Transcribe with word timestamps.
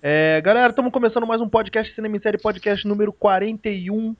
É, 0.00 0.40
galera, 0.40 0.70
estamos 0.70 0.92
começando 0.92 1.26
mais 1.26 1.40
um 1.40 1.48
podcast 1.48 1.92
Cinema 1.92 2.16
em 2.16 2.20
Série, 2.20 2.38
podcast 2.38 2.86
número 2.86 3.12
41. 3.12 4.14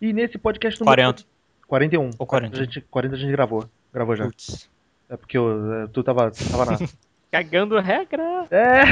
E 0.00 0.12
nesse 0.12 0.38
podcast 0.38 0.78
número 0.78 0.96
40. 0.96 1.24
41. 1.66 2.10
Ou 2.16 2.26
40. 2.26 2.56
A 2.56 2.62
gente, 2.62 2.80
40 2.82 3.14
a 3.14 3.18
gente 3.18 3.32
gravou. 3.32 3.68
Gravou 3.92 4.14
já. 4.14 4.24
Putz. 4.24 4.70
É 5.08 5.16
porque 5.16 5.36
eu, 5.36 5.82
é, 5.82 5.86
tu 5.88 6.04
tava, 6.04 6.30
tu 6.30 6.48
tava 6.48 6.64
na. 6.66 6.78
Cagando 7.28 7.78
regra. 7.80 8.46
É! 8.52 8.82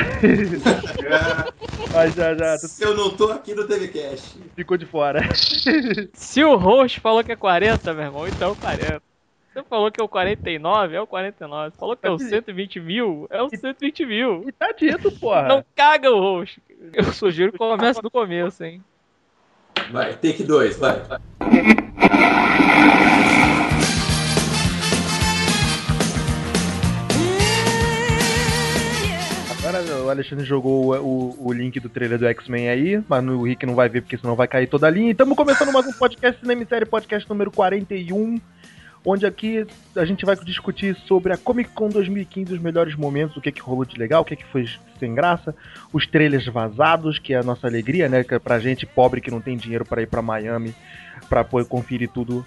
Mas 1.94 2.14
já, 2.14 2.34
já, 2.34 2.58
tu 2.58 2.66
Se 2.66 2.82
eu 2.82 2.96
não 2.96 3.10
tô 3.10 3.30
aqui 3.30 3.54
no 3.54 3.64
TVCast. 3.64 4.36
ficou 4.56 4.76
de 4.76 4.86
fora. 4.86 5.20
Se 6.12 6.42
o 6.42 6.56
host 6.56 6.98
falou 6.98 7.22
que 7.22 7.30
é 7.30 7.36
40, 7.36 7.94
meu 7.94 8.02
irmão, 8.02 8.26
então 8.26 8.48
é 8.48 8.52
o 8.52 8.56
40. 8.56 9.13
Você 9.54 9.62
falou 9.62 9.88
que 9.88 10.00
é 10.00 10.04
o 10.04 10.08
49, 10.08 10.96
é 10.96 11.00
o 11.00 11.06
49. 11.06 11.76
Falou 11.78 11.96
que 11.96 12.04
é 12.04 12.10
o 12.10 12.18
120 12.18 12.80
mil, 12.80 13.28
é 13.30 13.40
o 13.40 13.48
120 13.48 14.04
mil. 14.04 14.48
E 14.48 14.50
tá 14.50 14.72
dito, 14.72 15.12
porra. 15.12 15.42
Não 15.42 15.64
caga 15.76 16.10
o 16.10 16.18
host. 16.18 16.60
Eu 16.92 17.04
sugiro 17.12 17.52
que 17.52 17.58
comece 17.58 18.02
do 18.02 18.10
começo, 18.10 18.64
hein. 18.64 18.82
Vai, 19.92 20.14
take 20.14 20.42
2, 20.42 20.76
vai. 20.76 21.00
Agora 29.56 30.02
o 30.02 30.10
Alexandre 30.10 30.44
jogou 30.44 30.96
o, 30.96 30.96
o, 30.96 31.48
o 31.48 31.52
link 31.52 31.78
do 31.78 31.88
trailer 31.88 32.18
do 32.18 32.26
X-Men 32.26 32.68
aí, 32.68 33.04
mas 33.08 33.24
o 33.24 33.44
Rick 33.44 33.64
não 33.64 33.76
vai 33.76 33.88
ver 33.88 34.00
porque 34.00 34.18
senão 34.18 34.34
vai 34.34 34.48
cair 34.48 34.66
toda 34.66 34.88
a 34.88 34.90
linha. 34.90 35.08
E 35.08 35.12
estamos 35.12 35.36
começando 35.36 35.72
mais 35.72 35.86
um 35.86 35.92
podcast 35.92 36.40
Cinema 36.40 36.64
Série, 36.64 36.84
podcast 36.84 37.28
número 37.30 37.52
41, 37.52 38.40
onde 39.04 39.26
aqui 39.26 39.66
a 39.94 40.04
gente 40.04 40.24
vai 40.24 40.34
discutir 40.36 40.96
sobre 41.06 41.32
a 41.32 41.36
Comic 41.36 41.70
Con 41.70 41.90
2015, 41.90 42.54
os 42.54 42.60
melhores 42.60 42.94
momentos, 42.94 43.36
o 43.36 43.40
que, 43.40 43.52
que 43.52 43.60
rolou 43.60 43.84
de 43.84 43.98
legal, 43.98 44.22
o 44.22 44.24
que, 44.24 44.34
que 44.34 44.44
foi 44.46 44.66
sem 44.98 45.14
graça, 45.14 45.54
os 45.92 46.06
trailers 46.06 46.46
vazados, 46.46 47.18
que 47.18 47.34
é 47.34 47.38
a 47.38 47.42
nossa 47.42 47.66
alegria, 47.66 48.08
né? 48.08 48.24
Que 48.24 48.34
é 48.34 48.38
pra 48.38 48.58
gente 48.58 48.86
pobre 48.86 49.20
que 49.20 49.30
não 49.30 49.40
tem 49.40 49.56
dinheiro 49.56 49.84
para 49.84 50.00
ir 50.00 50.06
para 50.06 50.22
Miami 50.22 50.74
para 51.28 51.44
poder 51.44 51.68
conferir 51.68 52.08
tudo 52.08 52.44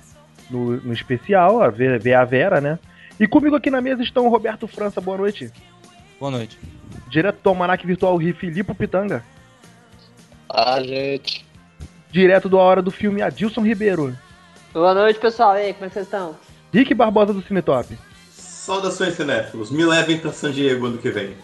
no, 0.50 0.78
no 0.78 0.94
especial, 0.94 1.62
a 1.62 1.70
ver, 1.70 2.00
ver 2.00 2.16
a 2.16 2.26
Vera, 2.26 2.60
né? 2.60 2.80
E 3.20 3.28
comigo 3.28 3.56
aqui 3.56 3.70
na 3.70 3.82
mesa 3.82 4.02
estão 4.02 4.26
o 4.26 4.30
Roberto 4.30 4.68
França, 4.68 5.00
boa 5.00 5.18
noite. 5.18 5.52
Boa 6.20 6.32
noite. 6.32 6.58
Direto 7.10 7.40
do 7.42 7.50
Almanac 7.50 7.86
Virtual 7.86 8.16
Rio, 8.18 8.36
Filipe 8.36 8.74
Pitanga. 8.74 9.24
Ah, 10.50 10.82
gente. 10.82 11.46
Direto 12.12 12.50
da 12.50 12.58
hora 12.58 12.82
do 12.82 12.90
filme 12.90 13.22
Adilson 13.22 13.62
Ribeiro. 13.62 14.16
Boa 14.74 14.94
noite, 14.94 15.20
pessoal. 15.20 15.56
E 15.58 15.62
aí, 15.62 15.74
como 15.74 15.86
é 15.86 15.88
que 15.90 15.94
vocês 15.94 16.06
estão? 16.06 16.47
Rick 16.74 16.94
Barbosa 16.94 17.34
do 17.34 17.42
Cinetop. 17.42 17.98
Saudações 18.32 19.16
cinéfilos. 19.16 19.72
Me 19.72 19.86
levem 19.86 20.18
pra 20.18 20.32
San 20.32 20.52
Diego 20.52 20.88
ano 20.88 20.98
que 20.98 21.10
vem. 21.10 21.36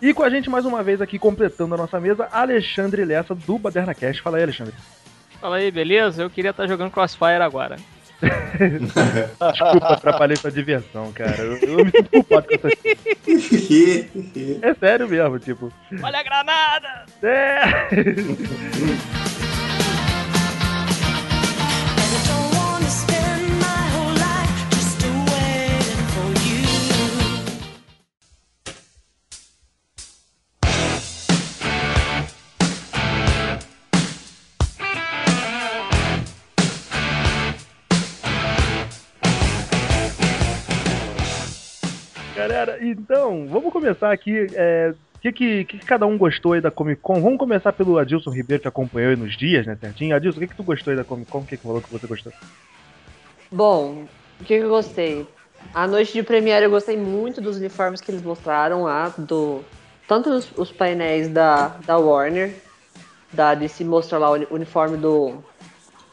E 0.00 0.14
com 0.14 0.22
a 0.22 0.30
gente 0.30 0.48
mais 0.48 0.64
uma 0.64 0.82
vez 0.82 1.00
aqui, 1.00 1.18
completando 1.18 1.74
a 1.74 1.78
nossa 1.78 1.98
mesa, 2.00 2.28
Alexandre 2.30 3.04
Lessa 3.04 3.34
do 3.34 3.58
Baderna 3.58 3.94
Cast. 3.94 4.22
Fala 4.22 4.36
aí, 4.36 4.44
Alexandre. 4.44 4.74
Fala 5.40 5.56
aí, 5.56 5.70
beleza? 5.70 6.22
Eu 6.22 6.30
queria 6.30 6.50
estar 6.50 6.66
jogando 6.66 6.90
Crossfire 6.90 7.42
agora. 7.42 7.76
Desculpa, 8.20 9.86
atrapalhei 9.94 10.36
sua 10.36 10.50
diversão, 10.50 11.12
cara. 11.12 11.36
Eu, 11.38 11.56
eu 11.58 11.84
me 11.84 11.90
sinto 11.90 12.10
culpado 12.10 12.46
com 12.48 12.54
essa 12.54 12.68
É 14.66 14.74
sério 14.74 15.08
mesmo, 15.08 15.38
tipo. 15.38 15.72
Olha 16.02 16.18
a 16.18 16.22
granada! 16.22 17.06
É. 17.22 17.62
Galera, 42.58 42.84
então, 42.84 43.46
vamos 43.48 43.72
começar 43.72 44.10
aqui. 44.10 44.48
É, 44.52 44.92
o 44.92 45.20
que, 45.20 45.30
que, 45.32 45.64
que 45.64 45.78
cada 45.78 46.06
um 46.06 46.18
gostou 46.18 46.54
aí 46.54 46.60
da 46.60 46.72
Comic 46.72 47.00
Con? 47.00 47.22
Vamos 47.22 47.38
começar 47.38 47.72
pelo 47.72 47.98
Adilson 47.98 48.30
Ribeiro, 48.30 48.60
que 48.60 48.66
acompanhou 48.66 49.10
aí 49.10 49.16
nos 49.16 49.36
dias, 49.36 49.64
né, 49.64 49.76
certinho? 49.80 50.16
Adilson, 50.16 50.38
o 50.38 50.40
que, 50.40 50.48
que 50.48 50.56
tu 50.56 50.64
gostou 50.64 50.90
aí 50.90 50.96
da 50.96 51.04
Comic 51.04 51.30
Con? 51.30 51.38
O 51.38 51.44
que, 51.44 51.56
que 51.56 51.62
falou 51.62 51.80
que 51.80 51.92
você 51.92 52.08
gostou? 52.08 52.32
Bom, 53.52 54.06
o 54.40 54.44
que, 54.44 54.58
que 54.58 54.64
eu 54.64 54.68
gostei? 54.68 55.24
A 55.72 55.86
noite 55.86 56.12
de 56.12 56.22
premiere 56.24 56.64
eu 56.64 56.70
gostei 56.70 56.96
muito 56.96 57.40
dos 57.40 57.58
uniformes 57.58 58.00
que 58.00 58.10
eles 58.10 58.22
mostraram 58.22 58.82
lá, 58.82 59.14
do 59.16 59.62
tanto 60.08 60.28
os, 60.30 60.50
os 60.58 60.72
painéis 60.72 61.28
da, 61.28 61.68
da 61.86 61.96
Warner, 61.96 62.56
da 63.32 63.54
DC 63.54 63.84
mostrou 63.84 64.20
lá 64.20 64.30
o 64.30 64.34
uni- 64.34 64.48
uniforme 64.50 64.96
do 64.96 65.44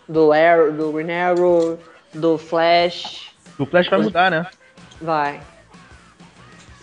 do 0.08 0.32
Arrow, 0.32 0.72
do 0.72 0.92
Green 0.92 1.12
Arrow, 1.12 1.80
do 2.14 2.38
Flash, 2.38 3.32
O 3.58 3.66
Flash 3.66 3.90
vai 3.90 4.00
mudar, 4.00 4.30
né? 4.30 4.46
vai. 5.02 5.42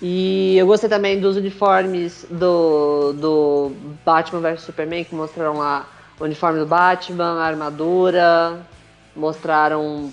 E 0.04 0.58
eu 0.58 0.66
gostei 0.66 0.90
também 0.90 1.20
dos 1.20 1.36
uniformes 1.36 2.26
do, 2.28 3.12
do 3.12 3.70
Batman 4.04 4.40
vs 4.40 4.62
Superman, 4.62 5.04
que 5.04 5.14
mostraram 5.14 5.58
lá 5.58 5.86
o 6.18 6.24
uniforme 6.24 6.58
do 6.58 6.66
Batman, 6.66 7.40
a 7.40 7.44
armadura, 7.44 8.66
mostraram 9.14 10.12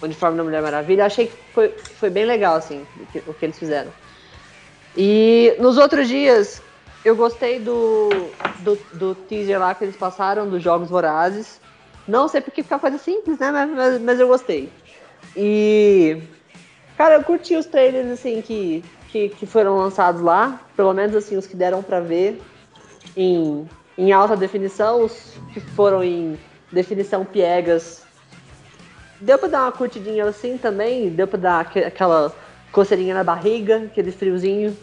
o 0.00 0.04
uniforme 0.04 0.38
da 0.38 0.42
Mulher 0.42 0.62
Maravilha. 0.62 1.04
Achei 1.04 1.26
que 1.26 1.34
foi, 1.52 1.68
foi 1.68 2.08
bem 2.08 2.24
legal, 2.24 2.56
assim, 2.56 2.86
o 2.98 3.06
que, 3.12 3.18
o 3.30 3.34
que 3.34 3.44
eles 3.44 3.58
fizeram. 3.58 3.92
E 4.96 5.54
nos 5.58 5.76
outros 5.76 6.08
dias, 6.08 6.62
eu 7.04 7.14
gostei 7.14 7.60
do, 7.60 8.08
do, 8.60 8.78
do 8.94 9.14
teaser 9.14 9.60
lá 9.60 9.74
que 9.74 9.84
eles 9.84 9.96
passaram, 9.96 10.48
dos 10.48 10.62
Jogos 10.62 10.88
Vorazes. 10.88 11.60
Não 12.08 12.26
sei 12.26 12.40
porque 12.40 12.62
fica 12.62 12.78
coisa 12.78 12.96
simples, 12.96 13.38
né? 13.38 13.50
Mas, 13.50 13.70
mas, 13.70 14.00
mas 14.00 14.18
eu 14.18 14.28
gostei. 14.28 14.70
E. 15.36 16.22
Cara, 16.96 17.16
eu 17.16 17.22
curti 17.22 17.54
os 17.54 17.66
trailers, 17.66 18.10
assim, 18.10 18.40
que, 18.40 18.82
que, 19.10 19.28
que 19.30 19.46
foram 19.46 19.76
lançados 19.76 20.20
lá. 20.20 20.60
Pelo 20.76 20.92
menos, 20.92 21.14
assim, 21.16 21.36
os 21.36 21.46
que 21.46 21.56
deram 21.56 21.82
pra 21.82 22.00
ver 22.00 22.40
em, 23.16 23.68
em 23.96 24.12
alta 24.12 24.36
definição. 24.36 25.04
Os 25.04 25.32
que 25.52 25.60
foram 25.60 26.02
em 26.04 26.38
definição 26.72 27.24
piegas. 27.24 28.04
Deu 29.20 29.38
pra 29.38 29.48
dar 29.48 29.62
uma 29.62 29.72
curtidinha 29.72 30.24
assim 30.26 30.58
também. 30.58 31.08
Deu 31.08 31.26
pra 31.26 31.38
dar 31.38 31.60
aque- 31.60 31.84
aquela 31.84 32.34
coceirinha 32.72 33.14
na 33.14 33.24
barriga, 33.24 33.84
aquele 33.84 34.12
friozinho. 34.12 34.76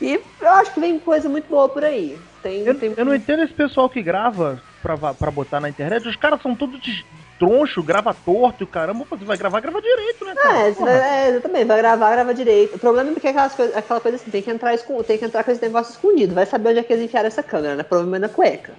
E 0.00 0.20
eu 0.40 0.48
acho 0.50 0.72
que 0.74 0.80
vem 0.80 0.98
coisa 0.98 1.28
muito 1.28 1.48
boa 1.48 1.68
por 1.68 1.84
aí. 1.84 2.18
Tem, 2.42 2.62
Eu, 2.66 2.78
tem... 2.78 2.92
eu 2.96 3.04
não 3.04 3.14
entendo 3.14 3.42
esse 3.42 3.54
pessoal 3.54 3.88
que 3.88 4.02
grava 4.02 4.60
pra, 4.82 4.94
va- 4.94 5.14
pra 5.14 5.30
botar 5.30 5.60
na 5.60 5.68
internet. 5.68 6.06
Os 6.06 6.16
caras 6.16 6.42
são 6.42 6.54
todos 6.54 7.04
troncho, 7.44 7.82
grava 7.82 8.14
torto 8.14 8.62
e 8.62 8.64
o 8.64 8.66
caramba. 8.66 9.04
Você 9.08 9.24
vai 9.24 9.36
gravar, 9.36 9.60
grava 9.60 9.80
direito, 9.80 10.24
né, 10.24 10.34
cara? 10.34 10.58
É, 10.58 10.70
vai, 10.72 10.94
é, 10.94 11.28
exatamente, 11.30 11.64
vai 11.66 11.78
gravar, 11.78 12.10
grava 12.12 12.34
direito. 12.34 12.76
O 12.76 12.78
problema 12.78 13.10
é 13.10 13.12
porque 13.12 13.28
aquelas 13.28 13.52
aquela 13.74 14.00
coisa 14.00 14.16
assim, 14.16 14.30
tem 14.30 14.42
que 14.42 14.50
entrar 14.50 14.76
tem 15.06 15.18
que 15.18 15.24
entrar 15.24 15.44
com 15.44 15.50
esse 15.50 15.62
negócio 15.62 15.92
escondido. 15.92 16.34
Vai 16.34 16.46
saber 16.46 16.70
onde 16.70 16.78
é 16.78 16.82
que 16.82 16.92
eles 16.92 17.04
enfiaram 17.04 17.28
essa 17.28 17.42
câmera, 17.42 17.76
né? 17.76 17.82
Provavelmente 17.82 18.22
na 18.22 18.28
cueca. 18.28 18.72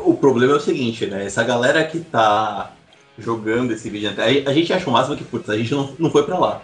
O 0.00 0.14
problema 0.14 0.54
é 0.54 0.56
o 0.56 0.60
seguinte, 0.60 1.06
né? 1.06 1.26
Essa 1.26 1.44
galera 1.44 1.84
que 1.84 2.00
tá 2.00 2.72
jogando 3.18 3.72
esse 3.72 3.90
vídeo, 3.90 4.10
a 4.16 4.50
a 4.50 4.54
gente 4.54 4.72
acha 4.72 4.88
o 4.88 4.92
máximo 4.92 5.16
que, 5.16 5.24
putz, 5.24 5.50
a 5.50 5.56
gente 5.56 5.74
não, 5.74 5.94
não 5.98 6.10
foi 6.10 6.22
pra 6.22 6.38
lá. 6.38 6.62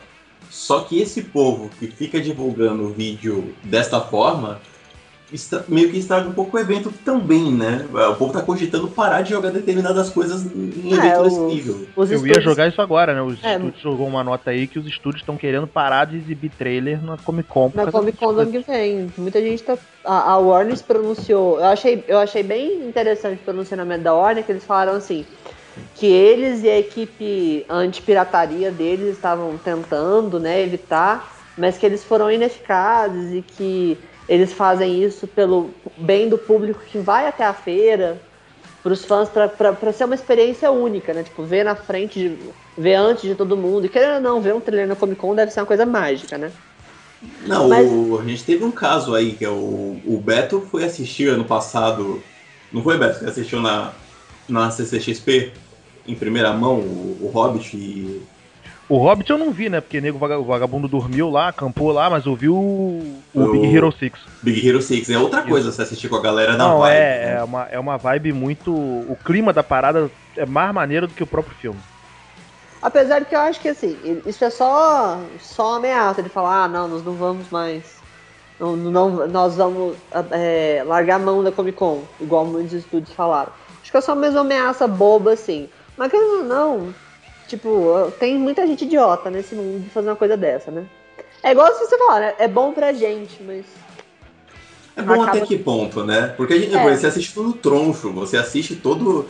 Só 0.49 0.81
que 0.81 1.01
esse 1.01 1.23
povo 1.23 1.69
que 1.79 1.89
fica 1.89 2.21
divulgando 2.21 2.85
o 2.85 2.91
vídeo 2.91 3.55
desta 3.65 4.01
forma, 4.01 4.61
estra- 5.35 5.65
meio 5.69 5.91
que 5.91 5.99
estraga 5.99 6.29
um 6.29 6.33
pouco 6.33 6.57
o 6.57 6.61
evento 6.61 6.93
também, 7.05 7.53
né? 7.53 7.87
O 8.11 8.15
povo 8.15 8.33
tá 8.33 8.41
cogitando 8.43 8.89
parar 8.89 9.23
de 9.23 9.31
jogar 9.31 9.51
determinadas 9.51 10.11
coisas 10.11 10.45
em 10.47 10.93
É, 10.93 10.97
evento 10.97 11.47
nível. 11.47 11.87
Os 11.97 12.11
Eu 12.11 12.19
ia 12.19 12.27
estúdios- 12.33 12.45
jogar 12.45 12.69
isso 12.69 12.81
agora, 12.81 13.15
né? 13.15 13.23
Os 13.23 13.43
É. 13.43 13.55
estúdios 13.57 13.81
jogou 13.83 14.07
uma 14.07 14.23
nota 14.25 14.51
aí 14.51 14.67
que 14.67 14.79
os 14.79 14.87
estúdios 14.87 15.23
estão 15.23 15.37
querendo 15.37 15.67
parar 15.67 16.05
de 16.07 16.17
exibir 16.17 16.51
trailer 16.57 17.03
na 17.03 17.17
Comic 17.19 17.49
Con. 17.49 17.71
Na 17.75 17.91
Comic 17.91 18.17
Con 18.19 18.33
do 18.35 18.41
ano 18.41 18.51
que 18.53 18.61
vem. 18.61 19.13
Muita 19.19 19.41
gente 19.41 19.63
tá. 19.63 19.77
A, 20.05 20.33
a 20.33 20.39
Warner 20.39 20.77
se 20.77 20.85
pronunciou. 20.85 21.59
Eu 21.59 21.67
achei, 21.67 22.05
eu 22.07 22.19
achei 22.19 22.43
bem 22.43 22.87
interessante 22.87 23.41
o 23.41 23.45
pronunciamento 23.45 24.03
da 24.05 24.15
Warner, 24.15 24.45
que 24.45 24.53
eles 24.53 24.65
falaram 24.65 24.93
assim. 24.95 25.25
Que 25.97 26.07
eles 26.07 26.63
e 26.63 26.69
a 26.69 26.79
equipe 26.79 27.67
anti-pirataria 27.69 28.71
deles 28.71 29.17
estavam 29.17 29.59
tentando 29.59 30.39
né, 30.39 30.63
evitar, 30.63 31.33
mas 31.59 31.77
que 31.77 31.85
eles 31.85 32.05
foram 32.05 32.31
ineficazes 32.31 33.33
e 33.33 33.43
que 33.43 33.99
eles 34.29 34.53
fazem 34.53 35.03
isso 35.03 35.29
pelo 35.29 35.83
bem 35.97 36.29
do 36.29 36.39
público 36.39 36.85
que 36.85 36.99
vai 36.99 37.27
até 37.27 37.45
a 37.45 37.55
feira, 37.55 38.27
para 38.83 38.93
os 38.93 39.05
fãs, 39.05 39.31
para 39.31 39.93
ser 39.93 40.05
uma 40.05 40.15
experiência 40.15 40.71
única, 40.71 41.15
né? 41.15 41.23
Tipo, 41.25 41.45
ver 41.45 41.65
na 41.65 41.77
frente, 41.77 42.19
de, 42.21 42.55
ver 42.77 42.95
antes 42.97 43.23
de 43.25 43.35
todo 43.35 43.57
mundo. 43.57 43.87
E 43.87 43.89
querendo 43.89 44.17
ou 44.17 44.21
não, 44.21 44.43
ver 44.43 44.55
um 44.55 44.61
trailer 44.61 44.89
na 44.89 44.97
Comic 44.97 45.21
Con 45.21 45.35
deve 45.35 45.51
ser 45.53 45.61
uma 45.61 45.67
coisa 45.67 45.87
mágica, 45.87 46.39
né? 46.39 46.53
Não, 47.21 47.69
Mas- 47.69 47.91
o- 48.13 48.19
a 48.21 48.25
gente 48.27 48.45
teve 48.45 48.65
um 48.65 48.73
caso 48.73 49.15
aí, 49.15 49.37
que 49.37 49.45
é 49.45 49.51
o, 49.51 50.03
o 50.05 50.21
Beto 50.23 50.61
foi 50.63 50.85
assistir 50.85 51.29
ano 51.29 51.47
passado. 51.47 52.31
Não 52.71 52.83
foi, 52.83 52.99
Beto? 52.99 53.19
Você 53.19 53.27
assistiu 53.27 53.61
na, 53.61 54.03
na 54.49 54.71
CCXP 54.71 55.61
em 56.07 56.19
primeira 56.19 56.53
mão 56.53 56.81
o, 56.81 57.25
o 57.27 57.29
Hobbit 57.31 57.77
e 57.77 58.29
O 58.89 58.99
Hobbit 58.99 59.31
eu 59.31 59.39
não 59.39 59.51
vi, 59.51 59.69
né? 59.71 59.81
Porque 59.81 60.01
nego, 60.01 60.19
vagabundo 60.19 60.89
dormiu 60.89 61.31
lá, 61.31 61.49
acampou 61.49 61.91
lá, 61.91 62.11
mas 62.11 62.27
eu 62.27 62.37
vi 62.37 62.49
o, 62.49 62.55
o 62.55 63.23
O- 63.35 63.53
Big 63.53 63.75
Hero 63.75 63.91
6. 63.93 64.13
Big 64.43 64.69
Hero 64.69 64.83
6 64.83 65.09
é 65.11 65.19
outra 65.19 65.43
coisa 65.43 65.73
você 65.73 65.83
assistir 65.83 66.09
com 66.09 66.17
a 66.17 66.21
galera 66.23 66.53
da 66.57 66.69
Não, 66.69 66.81
vibe. 66.81 66.93
é, 66.95 67.25
né? 67.25 67.35
é, 67.39 67.45
uma, 67.45 67.63
é 67.71 67.79
uma 67.79 67.97
vibe 67.97 68.33
muito. 68.33 68.71
O 68.75 69.17
clima 69.25 69.53
da 69.53 69.63
parada 69.63 70.11
é 70.37 70.45
mais 70.45 70.73
maneiro 70.75 71.07
do 71.07 71.15
que 71.15 71.23
o 71.23 71.27
próprio 71.27 71.57
filme. 71.57 71.81
Apesar 72.83 73.21
de 73.21 73.25
que 73.25 73.35
eu 73.35 73.41
acho 73.41 73.61
que 73.61 73.69
assim, 73.69 73.97
isso 74.27 74.45
é 74.45 74.51
só, 74.51 75.19
só 75.39 75.69
uma 75.71 75.77
ameaça 75.79 76.23
de 76.23 76.29
falar, 76.29 76.65
ah, 76.65 76.69
não, 76.69 76.87
nós 76.87 77.03
não 77.03 77.15
vamos 77.15 77.49
mais. 77.49 78.03
Não, 78.61 78.77
não- 78.77 79.27
nós 79.27 79.57
vamos 79.57 79.97
é, 80.31 80.83
largar 80.87 81.17
a 81.17 81.19
mão 81.19 81.43
da 81.43 81.51
Comic 81.51 81.79
Con, 81.79 82.03
igual 82.21 82.45
muitos 82.45 82.75
estúdios 82.75 83.15
falaram. 83.17 83.51
Acho 83.81 83.91
que 83.91 83.97
é 83.97 84.01
só 84.03 84.15
mesmo 84.15 84.37
uma 84.39 84.45
ameaça 84.45 84.87
boba, 84.87 85.33
assim. 85.33 85.69
Mas 85.97 86.11
querendo 86.11 86.39
ou 86.41 86.45
não, 86.45 86.95
tipo, 87.49 88.13
tem 88.19 88.39
muita 88.39 88.67
gente 88.67 88.85
idiota 88.85 89.31
nesse 89.31 89.55
mundo 89.55 89.83
de 89.85 89.91
fazer 89.91 90.09
uma 90.09 90.17
coisa 90.17 90.37
dessa, 90.37 90.71
né? 90.71 90.85
É 91.43 91.53
igual 91.53 91.73
se 91.75 91.81
você 91.87 91.99
falar, 91.99 92.21
né? 92.21 92.35
É 92.39 92.49
bom 92.49 92.73
pra 92.73 92.93
gente, 92.93 93.43
mas. 93.43 93.65
É 94.97 95.03
bom 95.03 95.15
Acaba- 95.15 95.39
até 95.39 95.47
que 95.47 95.59
ponto, 95.59 96.05
né? 96.05 96.33
Porque 96.37 96.55
a 96.55 96.59
gente, 96.59 96.75
É. 96.75 96.97
você 96.97 97.07
assiste 97.07 97.35
tudo 97.35 97.53
troncho, 97.53 98.13
você 98.13 98.37
assiste 98.37 98.77
todo. 98.77 99.27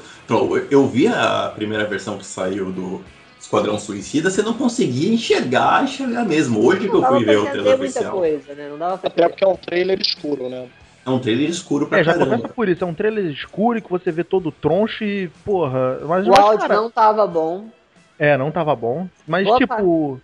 Eu 0.70 0.86
vi 0.86 1.06
a 1.08 1.50
primeira 1.54 1.84
versão 1.86 2.18
que 2.18 2.26
saiu 2.26 2.70
do 2.70 3.02
Esquadrão 3.40 3.78
Suicida, 3.78 4.30
você 4.30 4.42
não 4.42 4.54
conseguia 4.54 5.12
enxergar, 5.12 5.82
enxergar 5.84 6.24
mesmo. 6.24 6.64
Hoje 6.64 6.88
que 6.88 6.94
eu 6.94 7.02
fui 7.02 7.24
ver 7.24 7.38
o 7.38 7.42
trailer 7.44 7.64
muita 7.78 7.82
oficial. 7.84 8.12
coisa, 8.12 8.54
né? 8.54 8.68
Não 8.70 8.78
dava 8.78 8.98
pra 8.98 9.08
Até 9.08 9.28
porque 9.28 9.44
é 9.44 9.48
um 9.48 9.56
trailer 9.56 10.00
escuro, 10.00 10.48
né? 10.48 10.66
É 11.06 11.10
um 11.10 11.18
trailer 11.18 11.48
escuro 11.50 11.86
pra 11.86 11.98
É, 11.98 12.04
já 12.04 12.12
caramba. 12.12 12.36
começa 12.36 12.54
por 12.54 12.68
isso. 12.68 12.84
É 12.84 12.86
um 12.86 12.94
trailer 12.94 13.24
escuro 13.26 13.80
que 13.82 13.90
você 13.90 14.10
vê 14.12 14.24
todo 14.24 14.50
troncho 14.52 15.02
e, 15.04 15.28
porra. 15.44 15.98
Mas 16.06 16.26
O 16.26 16.32
áudio 16.34 16.60
cara, 16.60 16.76
não 16.76 16.90
tava 16.90 17.26
bom. 17.26 17.66
É, 18.18 18.36
não 18.36 18.50
tava 18.50 18.74
bom. 18.76 19.08
Mas, 19.26 19.46
Boa 19.46 19.58
tipo. 19.58 20.20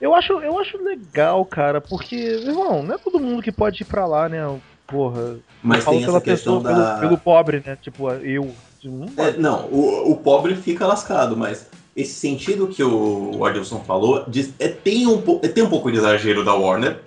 Eu 0.00 0.14
acho, 0.14 0.32
eu 0.34 0.58
acho 0.60 0.80
legal, 0.82 1.44
cara, 1.44 1.80
porque, 1.80 2.14
irmão, 2.14 2.84
não 2.84 2.94
é 2.94 2.98
todo 2.98 3.18
mundo 3.18 3.42
que 3.42 3.50
pode 3.50 3.82
ir 3.82 3.86
pra 3.86 4.06
lá, 4.06 4.28
né? 4.28 4.38
Porra. 4.86 5.38
Mas 5.60 5.84
tem 5.84 6.00
pela 6.04 6.18
essa 6.18 6.20
questão 6.24 6.58
pessoa, 6.58 6.74
da. 6.74 6.94
pelo, 6.94 7.00
pelo 7.00 7.18
pobre, 7.18 7.62
né? 7.66 7.76
Tipo, 7.82 8.08
eu. 8.10 8.54
Não 8.84 9.08
É, 9.16 9.32
não, 9.36 9.66
o, 9.66 10.12
o 10.12 10.16
pobre 10.16 10.54
fica 10.54 10.86
lascado, 10.86 11.36
mas 11.36 11.68
esse 11.96 12.12
sentido 12.14 12.68
que 12.68 12.82
o 12.82 13.44
Adilson 13.44 13.80
falou 13.80 14.24
diz- 14.28 14.54
é, 14.60 14.68
tem, 14.68 15.04
um, 15.08 15.20
é, 15.42 15.48
tem 15.48 15.64
um 15.64 15.68
pouco 15.68 15.90
de 15.90 15.98
exagero 15.98 16.44
da 16.44 16.54
Warner, 16.54 17.00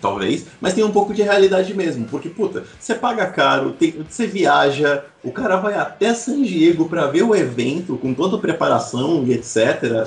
talvez, 0.00 0.46
mas 0.60 0.74
tem 0.74 0.82
um 0.84 0.90
pouco 0.92 1.12
de 1.14 1.22
realidade 1.22 1.74
mesmo, 1.74 2.06
porque, 2.06 2.28
puta, 2.28 2.64
você 2.78 2.94
paga 2.94 3.26
caro, 3.26 3.72
tem- 3.72 4.04
você 4.08 4.26
viaja, 4.26 5.04
o 5.22 5.30
cara 5.30 5.56
vai 5.56 5.74
até 5.74 6.14
San 6.14 6.42
Diego 6.42 6.88
pra 6.88 7.06
ver 7.06 7.22
o 7.22 7.34
evento 7.34 7.96
com 7.96 8.14
toda 8.14 8.36
a 8.36 8.40
preparação 8.40 9.24
e 9.26 9.32
etc. 9.32 10.06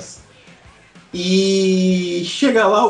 E 1.16 2.22
chega 2.24 2.66
lá, 2.66 2.82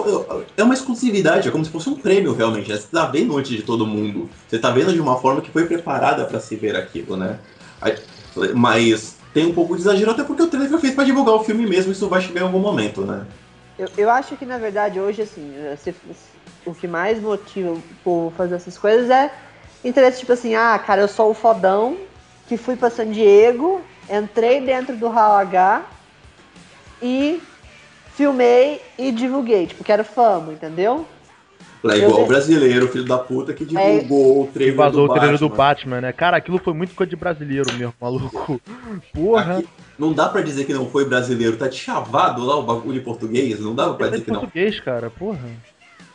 é 0.57 0.63
uma 0.63 0.73
exclusividade, 0.73 1.47
é 1.47 1.51
como 1.51 1.63
se 1.65 1.71
fosse 1.71 1.91
um 1.91 1.95
prêmio 1.95 2.33
realmente. 2.35 2.71
né? 2.71 2.77
Você 2.79 2.87
tá 2.91 3.05
vendo 3.05 3.37
antes 3.37 3.51
de 3.55 3.63
todo 3.63 3.87
mundo. 3.87 4.31
Você 4.49 4.59
tá 4.59 4.71
vendo 4.71 4.95
de 4.95 5.01
uma 5.01 5.19
forma 5.21 5.43
que 5.43 5.51
foi 5.51 5.67
preparada 5.67 6.25
pra 6.25 6.41
se 6.41 6.57
ver 6.57 6.75
aquilo, 6.75 7.19
né? 7.19 7.39
Mas 8.55 9.17
tem 9.35 9.45
um 9.45 9.53
pouco 9.53 9.75
de 9.75 9.83
exagero, 9.83 10.11
até 10.11 10.25
porque 10.25 10.43
o 10.43 10.47
trailer 10.47 10.71
foi 10.71 10.81
feito 10.81 10.95
pra 10.95 11.05
divulgar 11.05 11.35
o 11.35 11.45
filme 11.45 11.67
mesmo, 11.67 11.93
isso 11.93 12.09
vai 12.09 12.23
chegar 12.23 12.41
em 12.41 12.45
algum 12.45 12.61
momento, 12.61 13.03
né? 13.03 13.27
Eu, 13.79 13.89
eu 13.99 14.09
acho 14.09 14.37
que 14.37 14.47
na 14.47 14.57
verdade 14.57 14.99
hoje, 15.01 15.21
assim, 15.23 15.53
se- 15.77 15.95
o 16.67 16.75
que 16.75 16.87
mais 16.87 17.21
motiva 17.21 17.71
o 17.73 17.83
povo 18.03 18.29
a 18.29 18.37
fazer 18.37 18.55
essas 18.57 18.79
coisas 18.79 19.11
é 19.11 19.33
interesse, 19.85 20.21
tipo 20.21 20.33
assim, 20.33 20.55
ah, 20.55 20.79
cara, 20.79 21.03
eu 21.03 21.09
sou 21.09 21.31
o 21.31 21.35
fodão 21.35 21.97
que 22.49 22.57
fui 22.57 22.77
pra 22.77 22.91
San 22.91 23.11
Diego, 23.11 23.81
entrei 24.11 24.61
dentro 24.61 24.97
do 24.97 25.09
Hall 25.09 25.37
H 25.37 25.83
e 27.03 27.41
filmei 28.15 28.81
e 28.99 29.13
divulguei, 29.13 29.67
tipo, 29.67 29.85
quero 29.85 30.05
fama, 30.05 30.53
entendeu? 30.53 31.07
É 31.87 31.99
igual 31.99 32.23
o 32.23 32.27
brasileiro, 32.27 32.89
filho 32.89 33.05
da 33.05 33.19
puta, 33.19 33.53
que 33.53 33.63
divulgou 33.63 34.43
o 34.43 34.45
E 34.47 34.49
trailer 34.49 34.75
vazou 34.75 35.07
do 35.07 35.13
o 35.13 35.15
trailer 35.15 35.39
do 35.39 35.49
Batman. 35.51 35.97
Batman, 35.97 36.01
né? 36.01 36.13
Cara, 36.13 36.39
aquilo 36.39 36.59
foi 36.59 36.73
muito 36.73 36.95
coisa 36.95 37.11
de 37.11 37.17
brasileiro 37.17 37.71
mesmo, 37.75 37.93
maluco. 38.01 38.59
Porra. 39.13 39.59
Aqui, 39.59 39.69
não 39.99 40.13
dá 40.15 40.31
pra 40.31 40.41
dizer 40.41 40.65
que 40.65 40.73
não 40.73 40.89
foi 40.89 41.05
brasileiro, 41.05 41.59
tá 41.59 41.71
chavado 41.71 42.43
lá 42.43 42.57
o 42.57 42.63
bagulho 42.63 42.99
em 42.99 43.05
português, 43.05 43.61
não 43.61 43.75
dá 43.75 43.93
pra 43.93 44.07
É 44.07 44.11
dizer 44.13 44.25
que 44.25 44.31
não. 44.31 44.41
português, 44.41 44.81
cara, 44.81 45.11
porra. 45.11 45.47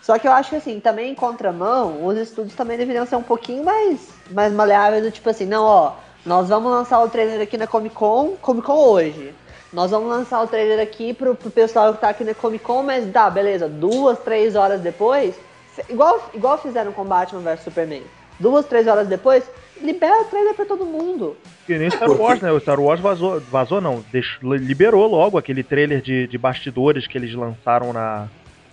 Só 0.09 0.17
que 0.17 0.27
eu 0.27 0.31
acho 0.31 0.49
que 0.49 0.55
assim, 0.55 0.79
também 0.79 1.11
em 1.11 1.13
contramão, 1.13 2.03
os 2.03 2.17
estúdios 2.17 2.55
também 2.55 2.79
deveriam 2.79 3.05
ser 3.05 3.15
um 3.15 3.21
pouquinho 3.21 3.63
mais, 3.63 4.09
mais 4.31 4.51
maleáveis, 4.51 5.03
do 5.03 5.11
tipo 5.11 5.29
assim, 5.29 5.45
não, 5.45 5.63
ó, 5.63 5.91
nós 6.25 6.49
vamos 6.49 6.71
lançar 6.71 6.99
o 7.03 7.07
trailer 7.07 7.39
aqui 7.39 7.59
na 7.59 7.67
Comic 7.67 7.93
Con, 7.93 8.31
Comic 8.41 8.65
Con 8.65 8.73
hoje. 8.73 9.35
Nós 9.71 9.91
vamos 9.91 10.09
lançar 10.09 10.41
o 10.41 10.47
trailer 10.47 10.79
aqui 10.79 11.13
pro, 11.13 11.35
pro 11.35 11.51
pessoal 11.51 11.93
que 11.93 12.01
tá 12.01 12.09
aqui 12.09 12.23
na 12.23 12.33
Comic 12.33 12.63
Con, 12.65 12.81
mas 12.81 13.07
tá, 13.11 13.29
beleza, 13.29 13.69
duas, 13.69 14.17
três 14.17 14.55
horas 14.55 14.81
depois, 14.81 15.35
igual, 15.87 16.27
igual 16.33 16.57
fizeram 16.57 16.91
com 16.91 17.05
Batman 17.05 17.41
vs 17.41 17.65
Superman. 17.65 18.01
Duas, 18.39 18.65
três 18.65 18.87
horas 18.87 19.07
depois, 19.07 19.43
libera 19.79 20.21
o 20.23 20.25
trailer 20.25 20.55
pra 20.55 20.65
todo 20.65 20.87
mundo. 20.87 21.37
Que 21.67 21.77
nem 21.77 21.87
Star 21.91 22.07
porque- 22.07 22.23
Wars, 22.23 22.41
né? 22.41 22.51
O 22.51 22.59
Star 22.59 22.79
Wars 22.79 22.99
vazou, 22.99 23.39
vazou 23.41 23.79
não, 23.79 24.03
deixou, 24.11 24.55
liberou 24.55 25.05
logo 25.07 25.37
aquele 25.37 25.61
trailer 25.61 26.01
de, 26.01 26.25
de 26.25 26.37
bastidores 26.39 27.05
que 27.05 27.15
eles 27.15 27.35
lançaram 27.35 27.93
na 27.93 28.27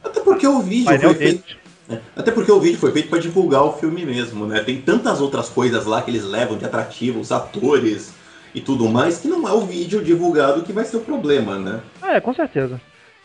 Até 0.07 0.21
porque 0.21 0.47
o 0.47 0.61
vídeo 0.61 0.85
painel 0.87 1.11
foi 1.11 1.19
feito. 1.19 1.43
deles. 1.89 2.03
Até 2.17 2.31
porque 2.33 2.51
o 2.51 2.59
vídeo 2.61 2.79
foi 2.79 2.91
feito 2.93 3.09
pra 3.09 3.19
divulgar 3.19 3.63
o 3.63 3.73
filme 3.75 4.05
mesmo, 4.05 4.47
né? 4.47 4.61
Tem 4.65 4.81
tantas 4.81 5.21
outras 5.21 5.49
coisas 5.49 5.85
lá 5.87 6.03
que 6.03 6.11
eles 6.11 6.25
levam 6.25 6.57
de 6.59 6.65
atrativo, 6.65 7.21
os 7.21 7.31
atores 7.31 8.13
e 8.55 8.61
tudo 8.61 8.89
mais, 8.89 9.19
que 9.19 9.29
não 9.29 9.47
é 9.49 9.53
o 9.53 9.61
vídeo 9.61 10.03
divulgado 10.03 10.63
que 10.63 10.73
vai 10.73 10.85
ser 10.85 10.97
o 10.97 11.01
problema, 11.01 11.59
né? 11.59 11.81
Ah, 12.03 12.15
é, 12.17 12.21
com 12.21 12.35
certeza. 12.35 12.81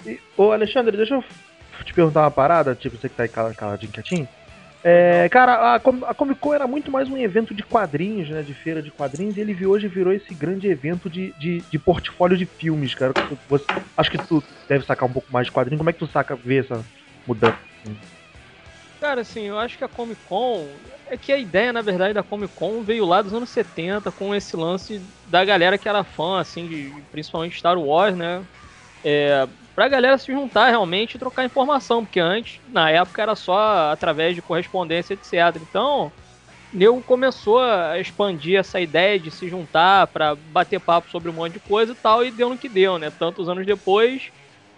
E, 0.06 0.20
ô, 0.38 0.52
Alexandre, 0.52 0.96
deixa 0.96 1.16
eu 1.16 1.24
te 1.86 1.94
perguntar 1.94 2.22
uma 2.22 2.32
parada, 2.32 2.76
tipo, 2.76 2.98
você 2.98 3.10
que 3.10 3.16
tá 3.16 3.24
aí 3.24 3.30
cala- 3.30 3.54
caladinho, 3.54 3.92
quietinho. 3.92 4.28
É, 4.84 5.30
cara, 5.30 5.54
a, 5.54 5.76
a 5.76 6.16
Comic 6.16 6.40
Con 6.40 6.54
era 6.54 6.68
muito 6.68 6.92
mais 6.92 7.08
um 7.08 7.16
evento 7.18 7.54
de 7.54 7.64
quadrinhos, 7.64 8.30
né? 8.30 8.42
De 8.42 8.54
feira 8.54 8.82
de 8.82 8.92
quadrinhos, 8.92 9.38
e 9.38 9.42
ele 9.42 9.54
vi- 9.54 9.68
hoje 9.68 9.88
virou 9.88 10.12
esse 10.12 10.34
grande 10.34 10.68
evento 10.68 11.10
de, 11.10 11.34
de, 11.38 11.62
de 11.70 11.80
portfólio 11.80 12.36
de 12.38 12.48
filmes, 12.60 12.96
cara. 12.96 13.16
Você- 13.48 13.68
acho 13.96 14.10
que 14.10 14.18
tu 14.18 14.44
deve 14.68 14.86
sacar 14.86 15.08
um 15.08 15.14
pouco 15.14 15.32
mais 15.32 15.46
de 15.48 15.52
quadrinho. 15.52 15.78
Como 15.78 15.90
é 15.90 15.94
que 15.94 16.00
tu 16.00 16.08
saca 16.08 16.36
ver 16.36 16.66
essa 16.66 16.84
mudança? 17.26 17.60
Cara, 19.00 19.22
assim, 19.22 19.42
eu 19.48 19.58
acho 19.58 19.78
que 19.78 19.84
a 19.84 19.88
Comic 19.90 20.22
Con. 20.24 20.80
É 21.08 21.18
que 21.18 21.32
a 21.32 21.38
ideia, 21.38 21.74
na 21.74 21.82
verdade, 21.82 22.14
da 22.14 22.24
Comic 22.24 22.54
Con 22.54 22.84
veio 22.84 23.06
lá 23.06 23.22
dos 23.22 23.34
anos 23.34 23.50
70 23.50 24.12
com 24.12 24.34
esse 24.34 24.56
lance 24.56 25.02
da 25.26 25.44
galera 25.44 25.78
que 25.78 25.90
era 25.90 26.04
fã, 26.04 26.40
assim, 26.40 26.68
de 26.68 27.04
principalmente 27.12 27.58
Star 27.58 27.78
Wars, 27.80 28.16
né? 28.16 28.46
É, 29.04 29.48
pra 29.82 29.88
galera 29.88 30.16
se 30.16 30.32
juntar 30.32 30.70
realmente 30.70 31.16
e 31.16 31.20
trocar 31.20 31.44
informação, 31.44 32.06
porque 32.06 32.20
antes, 32.20 32.62
na 32.72 32.92
época, 32.92 33.20
era 33.20 33.36
só 33.36 33.92
através 33.92 34.36
de 34.36 34.42
correspondência, 34.42 35.16
etc. 35.16 35.60
Então, 35.60 36.12
Nego 36.72 37.02
começou 37.02 37.58
a 37.58 37.98
expandir 37.98 38.60
essa 38.60 38.80
ideia 38.80 39.18
de 39.18 39.32
se 39.32 39.50
juntar 39.50 40.06
pra 40.06 40.36
bater 40.36 40.80
papo 40.80 41.10
sobre 41.10 41.32
um 41.32 41.34
monte 41.34 41.54
de 41.54 41.60
coisa 41.62 41.94
e 41.94 41.96
tal, 41.96 42.24
e 42.24 42.30
deu 42.30 42.48
no 42.50 42.60
que 42.60 42.70
deu, 42.70 43.00
né? 43.00 43.10
Tantos 43.10 43.50
anos 43.50 43.66
depois, 43.66 44.30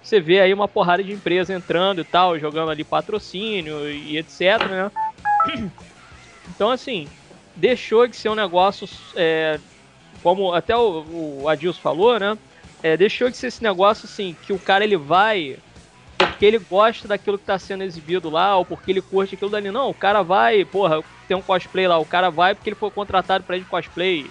você 0.02 0.22
vê 0.22 0.40
aí 0.40 0.54
uma 0.54 0.70
porrada 0.70 1.04
de 1.04 1.12
empresa 1.12 1.54
entrando 1.54 2.00
e 2.00 2.06
tal, 2.06 2.40
jogando 2.40 2.72
ali 2.72 2.86
patrocínio 2.86 3.90
e 3.90 4.18
etc, 4.18 4.40
né? 4.70 4.92
Então, 6.56 6.70
assim, 6.70 7.08
deixou 7.56 8.08
de 8.08 8.16
ser 8.16 8.30
um 8.30 8.36
negócio, 8.36 8.88
é, 9.16 9.60
como 10.22 10.54
até 10.54 10.76
o, 10.78 11.42
o 11.42 11.50
Adilson 11.50 11.82
falou, 11.82 12.18
né? 12.20 12.38
É, 12.84 12.98
deixou 12.98 13.30
de 13.30 13.38
ser 13.38 13.48
esse 13.48 13.64
negócio, 13.64 14.06
assim, 14.06 14.36
que 14.46 14.52
o 14.52 14.60
cara 14.60 14.84
ele 14.84 14.98
vai 14.98 15.58
porque 16.18 16.46
ele 16.46 16.58
gosta 16.58 17.08
daquilo 17.08 17.38
que 17.38 17.46
tá 17.46 17.58
sendo 17.58 17.84
exibido 17.84 18.30
lá, 18.30 18.58
ou 18.58 18.66
porque 18.66 18.92
ele 18.92 19.02
curte 19.02 19.36
aquilo 19.36 19.50
dali. 19.50 19.72
Não, 19.72 19.90
o 19.90 19.94
cara 19.94 20.22
vai, 20.22 20.64
porra, 20.66 21.02
tem 21.28 21.36
um 21.36 21.42
cosplay 21.42 21.88
lá, 21.88 21.98
o 21.98 22.06
cara 22.06 22.30
vai 22.30 22.54
porque 22.54 22.70
ele 22.70 22.76
foi 22.76 22.92
contratado 22.92 23.44
pra 23.44 23.58
ir 23.58 23.62
de 23.62 23.66
cosplay. 23.66 24.30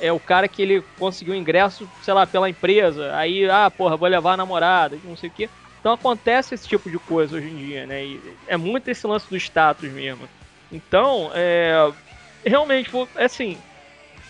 É 0.00 0.12
o 0.12 0.20
cara 0.20 0.48
que 0.48 0.60
ele 0.60 0.82
conseguiu 0.98 1.34
ingresso, 1.34 1.88
sei 2.02 2.12
lá, 2.12 2.26
pela 2.26 2.50
empresa. 2.50 3.14
Aí, 3.16 3.48
ah, 3.48 3.70
porra, 3.70 3.96
vou 3.96 4.08
levar 4.08 4.32
a 4.32 4.36
namorada, 4.36 4.98
não 5.04 5.16
sei 5.16 5.30
o 5.30 5.32
quê. 5.32 5.48
Então 5.80 5.92
acontece 5.92 6.54
esse 6.54 6.66
tipo 6.66 6.90
de 6.90 6.98
coisa 6.98 7.36
hoje 7.36 7.48
em 7.48 7.56
dia, 7.56 7.86
né? 7.86 8.04
E 8.04 8.20
é 8.46 8.56
muito 8.56 8.88
esse 8.88 9.06
lance 9.06 9.28
do 9.28 9.36
status 9.36 9.90
mesmo. 9.90 10.28
Então, 10.72 11.30
é. 11.34 11.92
Realmente, 12.44 12.90
pô, 12.90 13.08
assim. 13.16 13.58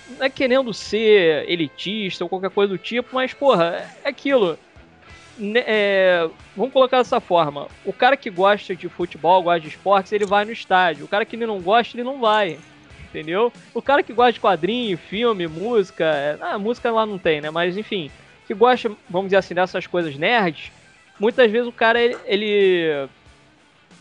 Não 0.08 0.26
é 0.26 0.30
querendo 0.30 0.72
ser 0.74 1.48
elitista 1.48 2.24
ou 2.24 2.28
qualquer 2.28 2.50
coisa 2.50 2.72
do 2.72 2.78
tipo, 2.78 3.08
mas, 3.14 3.32
porra, 3.32 3.90
é 4.04 4.08
aquilo. 4.08 4.58
Ne- 5.38 5.64
é, 5.66 6.28
vamos 6.56 6.72
colocar 6.72 6.98
dessa 6.98 7.20
forma. 7.20 7.68
O 7.84 7.92
cara 7.92 8.16
que 8.16 8.30
gosta 8.30 8.76
de 8.76 8.88
futebol, 8.88 9.42
gosta 9.42 9.60
de 9.60 9.68
esportes, 9.68 10.12
ele 10.12 10.26
vai 10.26 10.44
no 10.44 10.52
estádio. 10.52 11.04
O 11.04 11.08
cara 11.08 11.24
que 11.24 11.36
não 11.36 11.60
gosta, 11.60 11.96
ele 11.96 12.04
não 12.04 12.20
vai. 12.20 12.58
Entendeu? 13.08 13.52
O 13.72 13.80
cara 13.80 14.02
que 14.02 14.12
gosta 14.12 14.32
de 14.32 14.40
quadrinho, 14.40 14.98
filme, 14.98 15.46
música. 15.46 16.04
é- 16.04 16.36
Ah, 16.40 16.58
música 16.58 16.90
lá 16.90 17.06
não 17.06 17.16
tem, 17.18 17.40
né? 17.40 17.50
Mas 17.50 17.76
enfim. 17.76 18.10
Que 18.46 18.52
gosta, 18.54 18.90
vamos 19.08 19.28
dizer 19.28 19.36
assim, 19.38 19.54
dessas 19.54 19.86
coisas 19.86 20.16
nerds. 20.16 20.70
Muitas 21.18 21.50
vezes 21.50 21.66
o 21.68 21.72
cara, 21.72 22.00
ele. 22.00 22.16
Ele, 22.26 23.08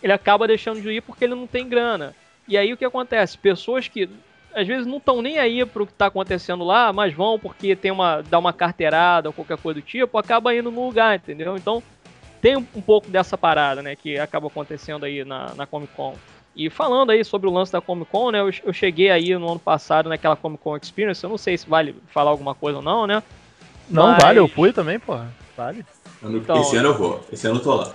ele 0.02 0.12
acaba 0.12 0.48
deixando 0.48 0.82
de 0.82 0.90
ir 0.90 1.02
porque 1.02 1.24
ele 1.24 1.36
não 1.36 1.48
tem 1.48 1.70
grana. 1.70 2.14
E 2.48 2.58
aí 2.58 2.74
o 2.74 2.78
que 2.78 2.84
acontece? 2.84 3.38
Pessoas 3.38 3.88
que 3.88 4.10
às 4.56 4.68
vezes 4.68 4.86
não 4.86 4.98
estão 4.98 5.22
nem 5.22 5.40
aí 5.40 5.66
pro 5.66 5.86
que 5.88 5.94
tá 5.94 6.08
acontecendo 6.08 6.64
lá, 6.64 6.92
mas 6.94 7.14
vão 7.14 7.38
porque 7.40 7.76
tem 7.76 7.92
uma 7.92 8.22
dá 8.22 8.38
uma 8.40 8.54
carteirada 8.54 9.30
ou 9.30 9.34
qualquer 9.34 9.58
coisa 9.58 9.80
do 9.80 9.86
tipo, 9.86 10.18
acaba 10.18 10.56
indo 10.56 10.72
no 10.72 10.86
lugar, 10.86 11.16
entendeu? 11.16 11.56
Então 11.58 11.82
tem 12.42 12.58
um, 12.58 12.66
um 12.76 12.82
pouco 12.82 13.10
dessa 13.10 13.38
parada, 13.38 13.82
né, 13.82 13.96
que 13.96 14.18
acaba 14.20 14.48
acontecendo 14.48 15.06
aí 15.06 15.24
na, 15.24 15.54
na 15.56 15.66
Comic 15.66 15.94
Con. 15.96 16.16
E 16.56 16.70
falando 16.70 17.10
aí 17.12 17.24
sobre 17.24 17.48
o 17.48 17.52
lance 17.52 17.72
da 17.72 17.82
Comic 17.82 18.12
Con, 18.12 18.32
né, 18.32 18.42
eu, 18.42 18.52
eu 18.64 18.74
cheguei 18.74 19.10
aí 19.10 19.36
no 19.38 19.50
ano 19.50 19.60
passado 19.60 20.10
naquela 20.10 20.36
Comic 20.36 20.62
Con 20.62 20.78
Experience, 20.78 21.24
eu 21.24 21.30
não 21.30 21.38
sei 21.38 21.58
se 21.58 21.68
vale 21.68 21.96
falar 22.08 22.32
alguma 22.32 22.54
coisa 22.54 22.78
ou 22.80 22.84
não, 22.84 23.08
né? 23.08 23.24
Não, 23.90 24.08
Mas- 24.08 24.22
vale, 24.24 24.40
eu 24.40 24.48
fui 24.48 24.72
também, 24.72 25.00
porra. 25.00 25.34
Vale. 25.56 25.86
Então- 26.22 26.62
esse 26.62 26.76
ano 26.78 26.90
eu 26.90 26.98
vou. 26.98 27.26
Esse 27.32 27.48
ano 27.48 27.58
eu 27.58 27.64
tô 27.64 27.76
lá. 27.76 27.94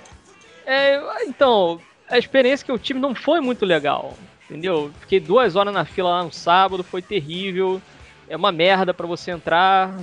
É, 0.67 1.25
então, 1.25 1.81
a 2.09 2.19
experiência 2.19 2.65
que 2.65 2.71
eu 2.71 2.79
tive 2.79 2.99
não 3.01 3.15
foi 3.15 3.41
muito 3.41 3.65
legal, 3.65 4.15
entendeu? 4.49 4.91
Fiquei 5.01 5.21
duas 5.21 5.57
horas 5.57 5.73
na 5.75 5.85
fila 5.85 6.11
lá 6.11 6.25
no 6.25 6.33
sábado, 6.33 6.83
foi 6.83 7.03
terrível, 7.03 7.81
é 8.29 8.37
uma 8.37 8.51
merda 8.53 8.93
pra 8.95 9.07
você 9.07 9.31
entrar. 9.31 9.95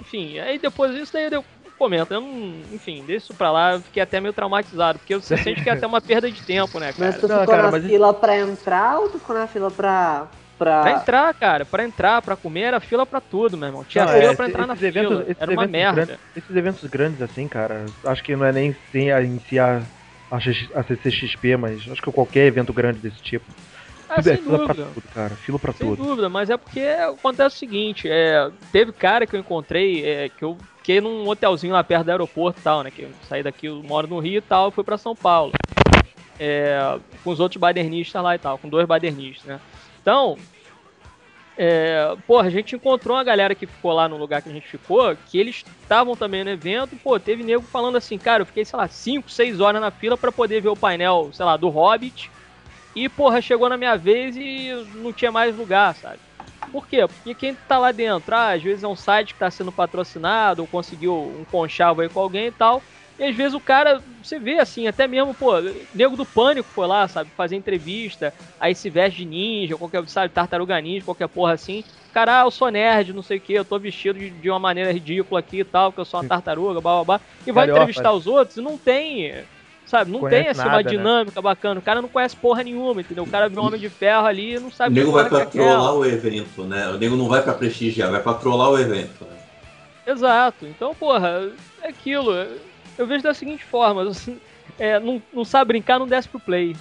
Enfim, 0.00 0.38
aí 0.38 0.58
depois 0.58 0.94
disso 0.94 1.12
daí 1.12 1.28
eu 1.32 1.44
comento, 1.78 2.14
eu 2.14 2.20
não, 2.20 2.60
enfim, 2.72 3.02
deixa 3.04 3.24
isso 3.24 3.34
pra 3.34 3.50
lá, 3.50 3.72
eu 3.72 3.80
fiquei 3.80 4.02
até 4.02 4.20
meio 4.20 4.32
traumatizado, 4.32 4.98
porque 5.00 5.16
você 5.16 5.36
sente 5.36 5.62
que 5.64 5.68
é 5.70 5.72
até 5.72 5.84
uma 5.86 6.00
perda 6.00 6.30
de 6.30 6.40
tempo, 6.42 6.78
né, 6.78 6.92
cara? 6.92 7.10
Mas 7.10 7.20
tu 7.20 7.26
Não, 7.26 7.40
ficou 7.40 7.54
cara, 7.54 7.62
na 7.64 7.70
mas- 7.72 7.84
fila 7.84 8.14
pra 8.14 8.38
entrar 8.38 8.98
ou 9.00 9.08
tu 9.08 9.18
ficou 9.18 9.34
na 9.36 9.46
fila 9.48 9.70
pra. 9.70 10.28
pra... 10.58 10.80
Pra 10.82 10.92
entrar, 10.92 11.34
cara, 11.34 11.64
pra 11.64 11.84
entrar, 11.84 12.22
pra 12.22 12.36
comer, 12.36 12.60
era 12.62 12.80
fila 12.80 13.04
pra 13.04 13.20
tudo, 13.20 13.56
meu 13.58 13.66
irmão. 13.68 13.82
Tinha 13.84 14.04
Não, 14.04 14.12
fila 14.12 14.32
é, 14.32 14.36
pra 14.36 14.46
entrar 14.48 14.66
na 14.66 14.76
fila, 14.76 14.88
eventos- 14.88 15.20
esses 15.22 15.36
era 15.42 15.50
uma 15.52 15.66
merda. 15.66 16.04
grandes- 16.06 16.24
esses 16.36 16.56
eventos 16.56 16.84
grandes 16.88 17.20
assim, 17.22 17.48
cara, 17.48 17.86
acho 18.04 18.22
que 18.22 18.36
não 18.36 18.44
é 18.46 18.52
nem 18.52 18.76
sem 18.92 19.10
a 19.10 19.20
iniciar 19.20 19.82
a, 20.30 20.38
X- 20.38 20.70
a 20.74 20.82
CCXP, 20.84 21.56
mas 21.56 21.80
acho 21.90 22.00
que 22.00 22.12
qualquer 22.12 22.46
evento 22.46 22.72
grande 22.72 23.00
desse 23.00 23.20
tipo. 23.22 23.44
Ah, 24.12 24.16
tudo 24.16 24.28
é 24.28 24.34
sem 24.36 24.44
fila 24.44 24.58
pra 24.58 24.66
dúvida. 24.74 24.90
tudo, 24.94 25.08
cara. 25.14 25.36
Fila 25.36 25.58
pra 25.58 25.72
Sem 25.72 25.88
tudo. 25.88 26.04
dúvida, 26.04 26.28
mas 26.28 26.50
é 26.50 26.56
porque 26.58 26.80
acontece 26.80 27.56
o 27.56 27.58
seguinte, 27.58 28.08
é, 28.10 28.50
teve 28.70 28.92
cara 28.92 29.26
que 29.26 29.34
eu 29.34 29.40
encontrei, 29.40 30.04
é, 30.04 30.28
que 30.28 30.44
eu 30.44 30.58
fiquei 30.76 31.00
num 31.00 31.26
hotelzinho 31.26 31.72
lá 31.72 31.82
perto 31.82 32.04
do 32.04 32.10
aeroporto 32.10 32.60
e 32.60 32.62
tal, 32.62 32.82
né? 32.82 32.90
Que 32.90 33.02
eu 33.02 33.10
saí 33.28 33.42
daqui, 33.42 33.66
eu 33.66 33.82
moro 33.82 34.06
no 34.06 34.18
Rio 34.18 34.38
e 34.38 34.42
tal, 34.42 34.70
fui 34.70 34.84
pra 34.84 34.98
São 34.98 35.16
Paulo. 35.16 35.52
É, 36.38 36.98
com 37.24 37.30
os 37.30 37.40
outros 37.40 37.58
badernistas 37.58 38.22
lá 38.22 38.34
e 38.34 38.38
tal, 38.38 38.58
com 38.58 38.68
dois 38.68 38.86
badernistas, 38.86 39.46
né? 39.46 39.60
Então, 40.02 40.36
é, 41.56 42.14
porra, 42.26 42.48
a 42.48 42.50
gente 42.50 42.74
encontrou 42.74 43.16
uma 43.16 43.24
galera 43.24 43.54
que 43.54 43.66
ficou 43.66 43.92
lá 43.92 44.08
no 44.08 44.16
lugar 44.16 44.42
que 44.42 44.48
a 44.48 44.52
gente 44.52 44.66
ficou, 44.66 45.16
que 45.16 45.38
eles 45.38 45.64
estavam 45.82 46.16
também 46.16 46.42
no 46.42 46.50
evento, 46.50 46.96
pô, 46.96 47.18
teve 47.20 47.42
nego 47.42 47.62
falando 47.62 47.96
assim, 47.96 48.18
cara, 48.18 48.42
eu 48.42 48.46
fiquei, 48.46 48.64
sei 48.64 48.78
lá, 48.78 48.88
5, 48.88 49.30
6 49.30 49.60
horas 49.60 49.80
na 49.80 49.90
fila 49.90 50.16
pra 50.18 50.32
poder 50.32 50.60
ver 50.60 50.70
o 50.70 50.76
painel, 50.76 51.30
sei 51.32 51.44
lá, 51.46 51.56
do 51.56 51.68
Hobbit, 51.68 52.30
e, 52.94 53.08
porra, 53.08 53.40
chegou 53.40 53.68
na 53.68 53.76
minha 53.76 53.96
vez 53.96 54.36
e 54.36 54.70
não 54.96 55.12
tinha 55.12 55.32
mais 55.32 55.56
lugar, 55.56 55.94
sabe? 55.94 56.18
Por 56.70 56.86
quê? 56.86 57.06
Porque 57.06 57.34
quem 57.34 57.54
tá 57.54 57.78
lá 57.78 57.92
dentro, 57.92 58.34
ah, 58.34 58.52
às 58.52 58.62
vezes 58.62 58.82
é 58.82 58.88
um 58.88 58.96
site 58.96 59.34
que 59.34 59.40
tá 59.40 59.50
sendo 59.50 59.70
patrocinado, 59.70 60.62
ou 60.62 60.68
conseguiu 60.68 61.14
um 61.14 61.44
conchavo 61.44 62.00
aí 62.00 62.08
com 62.08 62.20
alguém 62.20 62.46
e 62.46 62.52
tal. 62.52 62.82
E 63.18 63.24
às 63.24 63.36
vezes 63.36 63.54
o 63.54 63.60
cara, 63.60 64.02
você 64.22 64.38
vê 64.38 64.58
assim, 64.58 64.86
até 64.86 65.06
mesmo, 65.06 65.34
pô, 65.34 65.52
nego 65.94 66.16
do 66.16 66.24
pânico 66.24 66.68
foi 66.68 66.86
lá, 66.86 67.06
sabe, 67.06 67.30
fazer 67.36 67.56
entrevista, 67.56 68.32
aí 68.58 68.74
se 68.74 68.88
veste 68.88 69.18
de 69.18 69.26
ninja, 69.26 69.76
qualquer, 69.76 70.08
sabe, 70.08 70.32
tartaruga 70.32 70.80
ninja, 70.80 71.04
qualquer 71.04 71.28
porra 71.28 71.52
assim. 71.52 71.84
Cara, 72.12 72.40
ah, 72.40 72.44
eu 72.44 72.50
sou 72.50 72.70
nerd, 72.70 73.12
não 73.12 73.22
sei 73.22 73.38
o 73.38 73.40
que, 73.40 73.52
eu 73.52 73.64
tô 73.64 73.78
vestido 73.78 74.18
de, 74.18 74.30
de 74.30 74.50
uma 74.50 74.58
maneira 74.58 74.92
ridícula 74.92 75.40
aqui 75.40 75.60
e 75.60 75.64
tal, 75.64 75.92
que 75.92 76.00
eu 76.00 76.04
sou 76.04 76.20
uma 76.20 76.28
tartaruga, 76.28 76.80
blá 76.80 76.96
blá 76.96 77.04
blá. 77.04 77.20
E 77.46 77.52
vai 77.52 77.66
Galhofa. 77.66 77.82
entrevistar 77.82 78.12
os 78.12 78.26
outros 78.26 78.56
e 78.56 78.60
não 78.62 78.76
tem. 78.76 79.44
Sabe, 79.92 80.10
não 80.10 80.20
Conhece 80.20 80.42
tem 80.42 80.50
assim 80.50 80.58
nada, 80.60 80.70
uma 80.70 80.82
né? 80.82 80.88
dinâmica 80.88 81.42
bacana. 81.42 81.78
O 81.78 81.82
cara 81.82 82.00
não 82.00 82.08
conhece 82.08 82.34
porra 82.34 82.64
nenhuma, 82.64 83.02
entendeu? 83.02 83.24
O 83.24 83.26
cara 83.26 83.46
vê 83.50 83.60
um 83.60 83.66
homem 83.66 83.78
de 83.78 83.90
ferro 83.90 84.24
ali 84.24 84.54
e 84.54 84.58
não 84.58 84.68
O 84.68 84.72
sabe 84.72 84.94
nego 84.94 85.08
que 85.08 85.12
vai 85.12 85.28
porra 85.28 85.42
pra 85.42 85.50
que 85.50 85.58
é 85.58 85.62
trollar 85.62 85.94
o 85.94 86.06
evento, 86.06 86.64
né? 86.64 86.88
O 86.88 86.96
nego 86.96 87.14
não 87.14 87.28
vai 87.28 87.42
pra 87.42 87.52
prestigiar, 87.52 88.10
vai 88.10 88.22
pra 88.22 88.32
trollar 88.32 88.70
o 88.70 88.78
evento. 88.78 89.22
Né? 89.22 89.36
Exato. 90.06 90.64
Então, 90.64 90.94
porra, 90.94 91.46
é 91.82 91.88
aquilo. 91.88 92.32
Eu 92.96 93.06
vejo 93.06 93.22
da 93.22 93.34
seguinte 93.34 93.64
forma: 93.66 94.00
assim, 94.08 94.38
é, 94.78 94.98
não, 94.98 95.22
não 95.30 95.44
sabe 95.44 95.68
brincar, 95.68 95.98
não 95.98 96.08
desce 96.08 96.26
pro 96.26 96.40
play. 96.40 96.74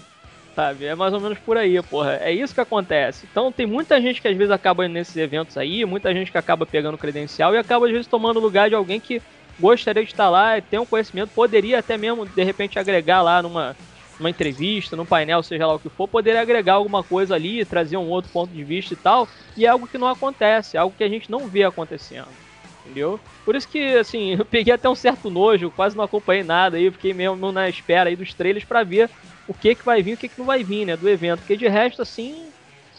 Sabe? 0.56 0.86
É 0.86 0.96
mais 0.96 1.14
ou 1.14 1.20
menos 1.20 1.38
por 1.40 1.58
aí, 1.58 1.82
porra. 1.82 2.18
É 2.22 2.32
isso 2.32 2.56
que 2.56 2.62
acontece. 2.62 3.28
Então, 3.30 3.52
tem 3.52 3.66
muita 3.66 4.00
gente 4.00 4.22
que 4.22 4.28
às 4.30 4.38
vezes 4.38 4.52
acaba 4.52 4.86
indo 4.86 4.94
nesses 4.94 5.18
eventos 5.18 5.58
aí, 5.58 5.84
muita 5.84 6.14
gente 6.14 6.32
que 6.32 6.38
acaba 6.38 6.66
pegando 6.66 6.98
credencial 6.98 7.54
e 7.54 7.58
acaba 7.58 7.88
às 7.88 7.92
vezes 7.92 8.08
tomando 8.08 8.38
o 8.38 8.42
lugar 8.42 8.70
de 8.70 8.76
alguém 8.76 9.02
que 9.02 9.22
gostaria 9.62 10.04
de 10.04 10.12
estar 10.12 10.30
lá 10.30 10.58
e 10.58 10.62
ter 10.62 10.80
um 10.80 10.86
conhecimento, 10.86 11.30
poderia 11.30 11.80
até 11.80 11.96
mesmo 11.96 12.26
de 12.26 12.44
repente 12.44 12.80
agregar 12.80 13.22
lá 13.22 13.42
numa, 13.42 13.76
numa 14.20 14.30
entrevista, 14.30 14.96
num 14.96 15.06
painel, 15.06 15.44
seja 15.44 15.68
lá 15.68 15.76
o 15.76 15.80
que 15.80 15.88
for, 15.88 16.08
poderia 16.08 16.42
agregar 16.42 16.74
alguma 16.74 17.04
coisa 17.04 17.36
ali, 17.36 17.64
trazer 17.64 17.96
um 17.96 18.10
outro 18.10 18.32
ponto 18.32 18.52
de 18.52 18.64
vista 18.64 18.94
e 18.94 18.98
tal, 18.98 19.28
e 19.56 19.66
é 19.66 19.70
algo 19.70 19.88
que 19.88 19.98
não 19.98 20.08
acontece, 20.08 20.76
é 20.76 20.80
algo 20.80 20.96
que 20.98 21.04
a 21.04 21.10
gente 21.10 21.30
não 21.30 21.48
vê 21.48 21.64
acontecendo. 21.64 22.28
Entendeu? 22.84 23.20
Por 23.46 23.56
isso 23.56 23.68
que, 23.68 23.96
assim, 23.98 24.34
eu 24.40 24.44
peguei 24.44 24.74
até 24.74 24.90
um 24.90 24.96
certo 24.96 25.30
nojo, 25.30 25.72
quase 25.72 25.96
não 25.96 26.04
acompanhei 26.04 26.44
nada 26.44 26.78
aí, 26.78 26.90
fiquei 26.90 27.14
mesmo 27.14 27.52
na 27.52 27.70
espera 27.70 28.10
aí 28.10 28.16
dos 28.16 28.34
trailers 28.34 28.66
pra 28.66 28.84
ver 28.84 29.10
o 29.48 29.54
que 29.54 29.76
que 29.76 29.86
vai 29.86 30.02
vir 30.02 30.12
e 30.12 30.14
o 30.16 30.18
que 30.18 30.28
que 30.28 30.40
não 30.40 30.46
vai 30.46 30.64
vir, 30.64 30.86
né, 30.86 30.98
do 30.98 31.08
evento. 31.08 31.40
Porque 31.40 31.56
de 31.56 31.68
resto, 31.68 32.02
assim, 32.02 32.48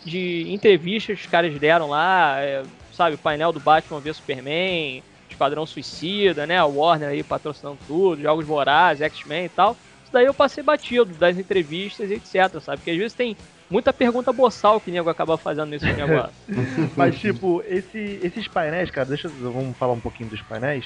de 0.04 0.46
entrevistas 0.52 1.18
que 1.18 1.24
os 1.24 1.30
caras 1.30 1.56
deram 1.58 1.88
lá, 1.88 2.36
é, 2.40 2.62
sabe, 2.92 3.16
painel 3.16 3.52
do 3.52 3.60
Batman 3.60 4.00
vs 4.00 4.16
Superman, 4.16 5.02
Esquadrão 5.42 5.66
Suicida, 5.66 6.46
né, 6.46 6.56
a 6.56 6.64
Warner 6.64 7.08
aí 7.08 7.22
patrocinando 7.24 7.78
tudo, 7.84 8.22
Jogos 8.22 8.46
Vorazes, 8.46 9.02
X-Men 9.02 9.46
e 9.46 9.48
tal. 9.48 9.76
Isso 10.04 10.12
daí 10.12 10.24
eu 10.26 10.34
passei 10.34 10.62
batido 10.62 11.06
das 11.16 11.36
entrevistas 11.36 12.08
e 12.10 12.14
etc, 12.14 12.60
sabe? 12.60 12.78
Porque 12.78 12.92
às 12.92 12.96
vezes 12.96 13.14
tem 13.14 13.36
muita 13.68 13.92
pergunta 13.92 14.32
boçal 14.32 14.80
que 14.80 14.90
o 14.90 14.94
nego 14.94 15.10
acaba 15.10 15.36
fazendo 15.36 15.66
nesse 15.66 15.86
negócio. 15.86 16.32
Mas, 16.96 17.18
tipo, 17.18 17.60
esse- 17.66 18.20
esses 18.22 18.46
painéis, 18.46 18.88
cara, 18.90 19.08
deixa 19.08 19.28
vamos 19.28 19.76
falar 19.78 19.94
um 19.94 20.00
pouquinho 20.00 20.30
dos 20.30 20.40
painéis. 20.42 20.84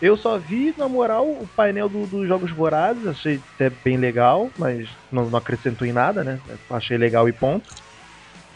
Eu 0.00 0.16
só 0.16 0.38
vi, 0.38 0.72
na 0.78 0.88
moral, 0.88 1.26
o 1.28 1.46
painel 1.54 1.88
do- 1.88 2.06
dos 2.06 2.26
Jogos 2.26 2.50
Vorazes, 2.52 3.04
achei 3.06 3.42
até 3.56 3.68
bem 3.68 3.98
legal, 3.98 4.50
mas 4.56 4.88
não, 5.12 5.28
não 5.28 5.38
acrescentou 5.38 5.86
em 5.86 5.92
nada, 5.92 6.24
né? 6.24 6.38
Achei 6.70 6.96
legal 6.96 7.28
e 7.28 7.32
ponto. 7.32 7.70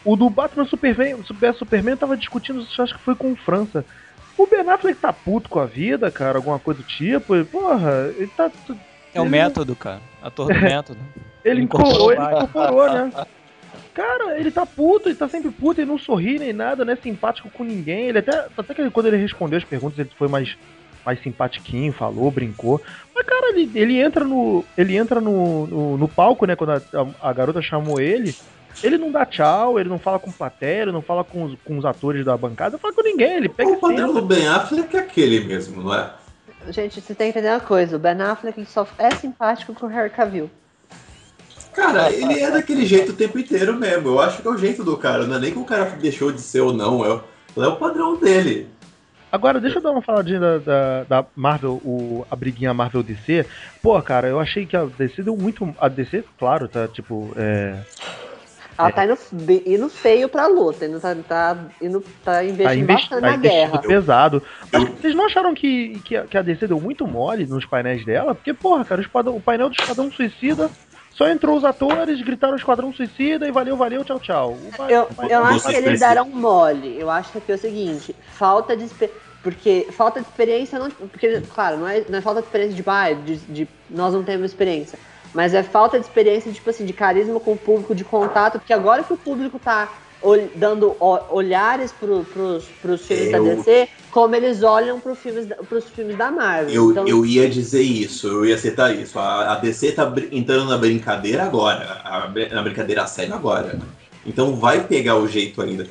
O 0.05 0.15
do 0.15 0.29
Batman 0.29 0.65
Superman, 0.65 1.21
Super 1.23 1.53
Superman 1.53 1.95
tava 1.95 2.17
discutindo, 2.17 2.59
acho 2.79 2.97
que 2.97 3.03
foi 3.03 3.15
com 3.15 3.35
França. 3.35 3.85
O 4.37 4.47
Ben 4.47 4.67
Affleck 4.69 4.99
tá 4.99 5.13
puto 5.13 5.49
com 5.49 5.59
a 5.59 5.65
vida, 5.65 6.09
cara, 6.09 6.37
alguma 6.39 6.57
coisa 6.59 6.81
do 6.81 6.87
tipo. 6.87 7.35
e, 7.35 7.43
Porra, 7.43 8.11
ele 8.17 8.27
tá. 8.35 8.49
É 9.13 9.19
o 9.21 9.23
ele- 9.23 9.29
método, 9.29 9.75
cara. 9.75 10.01
Ator 10.21 10.47
do 10.51 10.53
método. 10.59 10.99
Ele 11.45 11.61
Incorporou 11.61 12.11
incorporou, 12.13 12.37
ele 12.37 12.43
incorporou, 12.45 12.93
né? 12.93 13.11
Cara, 13.93 14.39
ele 14.39 14.49
tá 14.49 14.65
puto, 14.65 15.09
ele 15.09 15.15
tá 15.15 15.27
sempre 15.27 15.51
puto, 15.51 15.79
ele 15.79 15.89
não 15.91 15.99
sorri 15.99 16.39
nem 16.39 16.51
nada, 16.53 16.83
não 16.83 16.93
é 16.93 16.95
simpático 16.95 17.49
com 17.51 17.63
ninguém. 17.63 18.07
Ele 18.07 18.19
até, 18.19 18.47
até 18.57 18.73
que 18.73 18.89
quando 18.89 19.07
ele 19.07 19.17
respondeu 19.17 19.57
as 19.57 19.63
perguntas, 19.63 19.99
ele 19.99 20.09
foi 20.17 20.27
mais, 20.27 20.57
mais 21.05 21.21
simpatiquinho, 21.21 21.93
falou, 21.93 22.31
brincou. 22.31 22.81
Mas, 23.13 23.25
cara, 23.25 23.49
ele, 23.49 23.69
ele 23.75 23.99
entra 24.01 24.23
no. 24.25 24.65
Ele 24.75 24.97
entra 24.97 25.21
no, 25.21 25.67
no, 25.67 25.97
no 25.97 26.07
palco, 26.07 26.47
né? 26.47 26.55
Quando 26.55 26.71
a, 26.71 26.77
a- 27.21 27.29
a 27.29 27.33
garota 27.33 27.61
chamou 27.61 27.99
ele. 27.99 28.35
Ele 28.81 28.97
não 28.97 29.11
dá 29.11 29.25
tchau, 29.25 29.79
ele 29.79 29.89
não 29.89 29.99
fala 29.99 30.19
com 30.19 30.31
plateia, 30.31 30.81
ele 30.83 30.91
não 30.91 31.01
fala 31.01 31.23
com 31.23 31.43
os, 31.43 31.55
com 31.63 31.77
os 31.77 31.85
atores 31.85 32.25
da 32.25 32.35
bancada, 32.35 32.71
não 32.73 32.79
fala 32.79 32.93
com 32.93 33.03
ninguém, 33.03 33.37
ele 33.37 33.49
pega 33.49 33.71
O 33.71 33.77
padrão 33.77 34.13
do 34.13 34.21
Ben 34.21 34.47
Affleck 34.47 34.95
é 34.95 34.99
aquele 34.99 35.41
mesmo, 35.41 35.81
não 35.83 35.93
é? 35.93 36.09
Gente, 36.69 36.99
você 37.01 37.13
tem 37.13 37.31
que 37.31 37.37
entender 37.39 37.53
uma 37.53 37.59
coisa: 37.59 37.95
o 37.95 37.99
Ben 37.99 38.21
Affleck 38.21 38.65
só 38.65 38.87
é 38.97 39.09
simpático 39.11 39.73
com 39.73 39.85
o 39.85 39.89
Harry 39.89 40.09
Cavill. 40.09 40.49
Cara, 41.73 42.11
ele 42.11 42.39
é 42.39 42.51
daquele 42.51 42.85
jeito 42.85 43.11
o 43.11 43.15
tempo 43.15 43.39
inteiro 43.39 43.73
mesmo. 43.75 44.09
Eu 44.09 44.19
acho 44.19 44.41
que 44.41 44.47
é 44.47 44.51
o 44.51 44.57
jeito 44.57 44.83
do 44.83 44.95
cara. 44.95 45.25
Não 45.25 45.37
é 45.37 45.39
nem 45.39 45.51
que 45.51 45.57
o 45.59 45.65
cara 45.65 45.85
deixou 45.91 46.31
de 46.31 46.39
ser 46.39 46.61
ou 46.61 46.71
não. 46.71 47.03
É, 47.03 47.09
o- 47.55 47.63
é 47.63 47.67
o 47.67 47.75
padrão 47.77 48.15
dele. 48.15 48.67
Agora, 49.31 49.59
deixa 49.59 49.79
eu 49.79 49.81
dar 49.81 49.89
uma 49.91 50.01
faladinha 50.01 50.39
da, 50.39 50.57
da, 50.59 51.03
da 51.05 51.25
Marvel, 51.35 51.81
o, 51.83 52.23
a 52.29 52.35
briguinha 52.35 52.71
Marvel 52.73 53.01
DC. 53.01 53.47
Pô, 53.81 53.99
cara, 54.03 54.27
eu 54.27 54.39
achei 54.39 54.67
que 54.67 54.77
a 54.77 54.85
DC 54.85 55.23
deu 55.23 55.35
muito. 55.35 55.73
A 55.79 55.87
DC, 55.87 56.23
claro, 56.37 56.67
tá 56.67 56.87
tipo. 56.87 57.33
É, 57.35 57.79
Ela 58.77 58.89
É. 58.89 58.91
tá 58.91 59.05
indo, 59.05 59.17
indo 59.65 59.89
feio 59.89 60.27
pra 60.27 60.47
luta, 60.47 60.85
indo, 60.85 60.99
tá, 60.99 61.15
tá, 61.27 61.57
indo, 61.81 62.03
tá 62.23 62.43
investindo 62.43 62.63
tá 62.65 62.75
investi- 62.75 63.09
bastante 63.09 63.21
tá 63.21 63.21
na 63.21 63.35
investindo 63.35 63.51
guerra. 63.51 63.79
pesado. 63.81 64.43
Mas 64.71 64.89
vocês 64.89 65.15
não 65.15 65.25
acharam 65.25 65.53
que, 65.53 65.99
que, 66.05 66.15
a, 66.17 66.23
que 66.25 66.37
a 66.37 66.41
DC 66.41 66.67
deu 66.67 66.79
muito 66.79 67.05
mole 67.07 67.45
nos 67.45 67.65
painéis 67.65 68.03
dela? 68.05 68.33
Porque, 68.33 68.53
porra, 68.53 68.83
cara, 68.83 68.99
o, 69.01 69.03
esquadrão- 69.03 69.35
o 69.35 69.41
painel 69.41 69.69
do 69.69 69.75
Esquadrão 69.79 70.11
Suicida 70.11 70.69
só 71.11 71.27
entrou 71.29 71.55
os 71.55 71.63
atores, 71.63 72.19
gritaram 72.23 72.55
Esquadrão 72.55 72.91
Suicida 72.91 73.47
e 73.47 73.51
valeu, 73.51 73.77
valeu, 73.77 74.03
tchau, 74.03 74.19
tchau. 74.19 74.57
Eu, 74.89 75.07
eu 75.29 75.43
acho 75.43 75.67
que 75.67 75.75
eles 75.75 75.99
deram 75.99 76.25
mole. 76.27 76.97
Eu 76.99 77.09
acho 77.11 77.39
que 77.39 77.51
é 77.51 77.55
o 77.55 77.57
seguinte, 77.59 78.15
falta 78.31 78.75
de 78.75 78.89
porque 79.43 79.87
falta 79.91 80.21
de 80.21 80.25
experiência 80.27 80.79
não, 80.79 80.89
porque 80.89 81.41
claro, 81.53 81.77
não 81.77 81.87
é, 81.87 82.03
não 82.09 82.17
é 82.17 82.21
falta 82.21 82.39
de 82.41 82.47
experiência 82.47 82.75
de, 82.81 82.89
ah, 82.89 83.13
de, 83.13 83.35
de 83.37 83.67
nós 83.89 84.13
não 84.13 84.23
temos 84.23 84.45
experiência, 84.51 84.97
mas 85.33 85.53
é 85.53 85.63
falta 85.63 85.99
de 85.99 86.05
experiência 86.05 86.51
tipo 86.51 86.69
assim, 86.69 86.85
de 86.85 86.93
carisma 86.93 87.39
com 87.39 87.53
o 87.53 87.57
público, 87.57 87.95
de 87.95 88.03
contato, 88.03 88.59
porque 88.59 88.73
agora 88.73 89.03
que 89.03 89.13
o 89.13 89.17
público 89.17 89.59
tá 89.59 89.91
ol- 90.21 90.49
dando 90.55 90.95
olhares 90.99 91.91
pro, 91.91 92.23
pros, 92.23 92.65
pros 92.81 93.01
filmes 93.05 93.31
da 93.31 93.37
Eu- 93.37 93.55
DC, 93.55 93.89
como 94.11 94.35
eles 94.35 94.61
olham 94.63 94.99
pro 94.99 95.15
filmes, 95.15 95.47
pros 95.67 95.85
filmes 95.89 96.15
da 96.17 96.29
Marvel. 96.31 96.69
Eu, 96.73 96.91
então, 96.91 97.07
eu 97.07 97.25
ia 97.25 97.49
dizer 97.49 97.81
isso, 97.81 98.27
eu 98.27 98.45
ia 98.45 98.57
citar 98.57 98.95
isso. 98.95 99.17
A, 99.17 99.53
a 99.53 99.55
DC 99.55 99.91
tá 99.93 100.11
entrando 100.31 100.69
na 100.69 100.77
brincadeira 100.77 101.43
agora. 101.43 102.01
a 102.03 102.31
na 102.53 102.61
brincadeira 102.61 103.05
séria 103.07 103.33
agora. 103.35 103.79
Então 104.25 104.55
vai 104.55 104.81
pegar 104.87 105.17
o 105.17 105.27
jeito 105.27 105.61
ainda. 105.61 105.85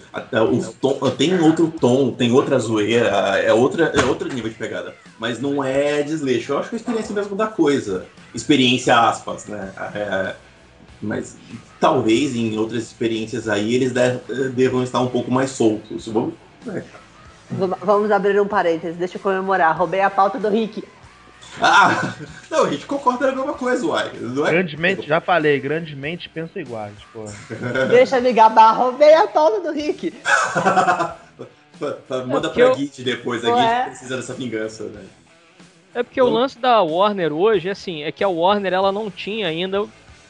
Tom- 0.80 1.10
tem 1.10 1.38
outro 1.40 1.70
tom, 1.70 2.12
tem 2.12 2.32
outra 2.32 2.58
zoeira, 2.58 3.08
é, 3.38 3.52
outra, 3.52 3.92
é 3.94 4.04
outro 4.06 4.26
nível 4.32 4.50
de 4.50 4.56
pegada. 4.56 4.94
Mas 5.22 5.40
não 5.40 5.62
é 5.62 6.02
desleixo. 6.02 6.52
Eu 6.52 6.58
acho 6.58 6.68
que 6.70 6.74
é 6.74 6.78
a 6.78 6.80
experiência 6.80 7.14
mesmo 7.14 7.36
da 7.36 7.46
coisa. 7.46 8.06
Experiência 8.34 8.98
aspas, 8.98 9.46
né? 9.46 9.72
É, 9.94 10.34
mas 11.00 11.36
talvez 11.78 12.34
em 12.34 12.58
outras 12.58 12.82
experiências 12.82 13.48
aí 13.48 13.72
eles 13.72 13.92
de- 13.92 14.48
devam 14.50 14.82
estar 14.82 14.98
um 15.00 15.06
pouco 15.06 15.30
mais 15.30 15.50
soltos. 15.52 16.08
Vamos- 16.08 16.34
é. 16.66 16.82
Vam- 17.52 17.76
Vamos 17.80 18.10
abrir 18.10 18.40
um 18.40 18.48
parênteses, 18.48 18.96
deixa 18.96 19.16
eu 19.16 19.20
comemorar. 19.22 19.76
Roubei 19.78 20.00
a 20.00 20.10
pauta 20.10 20.40
do 20.40 20.48
Rick. 20.48 20.82
Ah, 21.60 22.14
não, 22.50 22.64
a 22.64 22.70
gente 22.70 22.86
concorda 22.86 23.26
na 23.26 23.36
mesma 23.36 23.52
coisa, 23.52 23.86
uai. 23.86 24.10
Não 24.20 24.44
é? 24.46 24.50
Grandemente, 24.50 25.06
já 25.06 25.20
falei, 25.20 25.60
grandemente 25.60 26.28
pensa 26.28 26.58
iguais, 26.58 26.94
pô. 27.12 27.24
Deixa 27.90 28.16
eu 28.18 28.22
me 28.22 28.32
gabar, 28.32 28.72
roubei 28.72 29.14
a 29.14 29.28
pauta 29.28 29.60
do 29.60 29.70
Rick. 29.72 30.12
Fa- 32.08 32.24
Manda 32.24 32.48
pra 32.50 32.62
eu- 32.62 32.74
Git 32.74 33.02
depois, 33.02 33.44
a 33.44 33.48
Git 33.48 33.60
é? 33.60 33.84
precisa 33.84 34.16
dessa 34.16 34.34
vingança, 34.34 34.84
né? 34.84 35.04
É 35.94 36.02
porque 36.02 36.20
o 36.22 36.28
lance 36.28 36.58
da 36.58 36.80
Warner 36.80 37.32
hoje, 37.32 37.68
assim, 37.68 38.02
é 38.02 38.10
que 38.10 38.24
a 38.24 38.28
Warner 38.28 38.72
ela 38.72 38.90
não 38.90 39.10
tinha 39.10 39.46
ainda, 39.48 39.84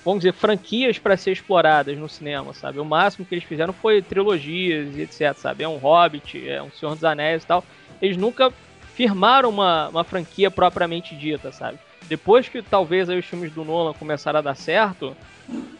vamos 0.04 0.20
dizer, 0.20 0.32
franquias 0.32 0.98
pra 0.98 1.16
ser 1.16 1.30
exploradas 1.32 1.96
no 1.96 2.08
cinema, 2.08 2.52
sabe? 2.52 2.80
O 2.80 2.84
máximo 2.84 3.24
que 3.24 3.34
eles 3.34 3.44
fizeram 3.44 3.72
foi 3.72 4.02
trilogias 4.02 4.96
e 4.96 5.02
etc, 5.02 5.36
sabe? 5.36 5.62
É 5.62 5.68
um 5.68 5.76
Hobbit, 5.76 6.48
é 6.48 6.60
um 6.60 6.70
Senhor 6.72 6.94
dos 6.94 7.04
Anéis 7.04 7.44
e 7.44 7.46
tal. 7.46 7.64
Eles 8.00 8.16
nunca 8.16 8.52
firmaram 8.94 9.48
uma, 9.50 9.88
uma 9.88 10.02
franquia 10.04 10.50
propriamente 10.50 11.14
dita, 11.14 11.52
sabe? 11.52 11.78
Depois 12.08 12.48
que 12.48 12.62
talvez 12.62 13.08
aí 13.08 13.18
os 13.18 13.26
filmes 13.26 13.52
do 13.52 13.64
Nolan 13.64 13.92
começaram 13.94 14.38
a 14.38 14.42
dar 14.42 14.54
certo, 14.54 15.16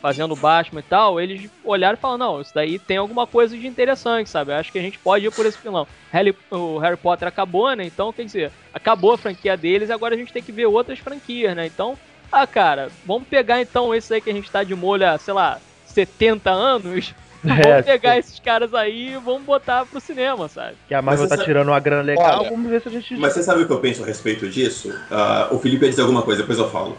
fazendo 0.00 0.34
Batman 0.34 0.80
e 0.80 0.82
tal, 0.82 1.20
eles 1.20 1.48
olharam 1.64 1.96
e 1.96 2.00
falaram, 2.00 2.18
não, 2.18 2.40
isso 2.40 2.52
daí 2.52 2.78
tem 2.78 2.96
alguma 2.96 3.26
coisa 3.26 3.56
de 3.56 3.66
interessante, 3.66 4.28
sabe? 4.28 4.52
Acho 4.52 4.72
que 4.72 4.78
a 4.78 4.82
gente 4.82 4.98
pode 4.98 5.26
ir 5.26 5.30
por 5.30 5.46
esse 5.46 5.56
filão. 5.56 5.86
Harry, 6.10 6.34
o 6.50 6.78
Harry 6.78 6.96
Potter 6.96 7.28
acabou, 7.28 7.74
né? 7.76 7.84
Então, 7.84 8.12
quer 8.12 8.24
dizer, 8.24 8.52
acabou 8.74 9.12
a 9.12 9.18
franquia 9.18 9.56
deles, 9.56 9.90
agora 9.90 10.14
a 10.14 10.18
gente 10.18 10.32
tem 10.32 10.42
que 10.42 10.50
ver 10.50 10.66
outras 10.66 10.98
franquias, 10.98 11.54
né? 11.54 11.66
Então, 11.66 11.96
ah, 12.32 12.46
cara, 12.46 12.90
vamos 13.06 13.28
pegar 13.28 13.60
então 13.60 13.94
esse 13.94 14.12
aí 14.12 14.20
que 14.20 14.30
a 14.30 14.32
gente 14.32 14.50
tá 14.50 14.64
de 14.64 14.74
molho 14.74 15.06
há, 15.06 15.18
sei 15.18 15.34
lá, 15.34 15.60
70 15.86 16.50
anos. 16.50 17.14
Vamos 17.44 17.66
É, 17.66 17.82
pegar 17.82 18.18
esses 18.18 18.38
caras 18.38 18.72
aí 18.72 19.14
e 19.14 19.16
vamos 19.18 19.42
botar 19.42 19.84
pro 19.84 20.00
cinema, 20.00 20.48
sabe? 20.48 20.76
Que 20.86 20.94
a 20.94 21.02
Marvel 21.02 21.26
tá 21.28 21.34
essa- 21.34 21.44
tirando 21.44 21.68
uma 21.68 21.80
grana 21.80 22.02
legal, 22.02 22.40
Olha, 22.40 22.50
vamos 22.50 22.70
ver 22.70 22.80
se 22.80 22.88
a 22.88 22.90
gente. 22.92 23.16
Mas 23.16 23.32
você 23.32 23.42
sabe 23.42 23.62
o 23.62 23.66
que 23.66 23.72
eu 23.72 23.80
penso 23.80 24.02
a 24.02 24.06
respeito 24.06 24.48
disso? 24.48 24.92
Ah, 25.10 25.48
o 25.50 25.58
Felipe 25.58 25.84
ia 25.84 25.90
dizer 25.90 26.02
alguma 26.02 26.22
coisa, 26.22 26.42
depois 26.42 26.58
eu 26.58 26.70
falo. 26.70 26.96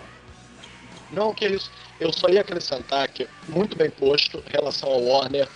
Não, 1.12 1.34
que 1.34 1.46
isso. 1.48 1.72
Eu 2.00 2.12
só 2.12 2.28
ia 2.28 2.42
acrescentar 2.42 3.08
que, 3.08 3.28
muito 3.48 3.78
bem 3.78 3.90
posto, 3.90 4.44
em 4.48 4.52
relação 4.52 4.90
ao 4.90 5.02
Warner, 5.02 5.48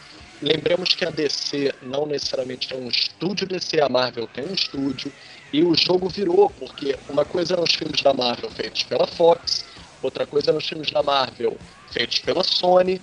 lembremos 0.41 0.89
que 0.95 1.03
a 1.03 1.09
DC 1.09 1.73
não 1.81 2.05
necessariamente 2.05 2.73
é 2.73 2.77
um 2.77 2.87
estúdio 2.87 3.47
DC, 3.47 3.81
a 3.81 3.89
Marvel 3.89 4.27
tem 4.27 4.45
um 4.45 4.53
estúdio, 4.53 5.11
e 5.51 5.63
o 5.63 5.75
jogo 5.75 6.07
virou, 6.07 6.49
porque 6.49 6.95
uma 7.09 7.25
coisa 7.25 7.55
eram 7.55 7.63
os 7.63 7.73
filmes 7.73 8.01
da 8.01 8.13
Marvel 8.13 8.49
feitos 8.51 8.83
pela 8.83 9.07
Fox, 9.07 9.65
outra 10.01 10.25
coisa 10.27 10.51
eram 10.51 10.59
os 10.59 10.67
filmes 10.67 10.91
da 10.91 11.01
Marvel 11.01 11.57
feitos 11.91 12.19
pela 12.19 12.43
Sony, 12.43 13.01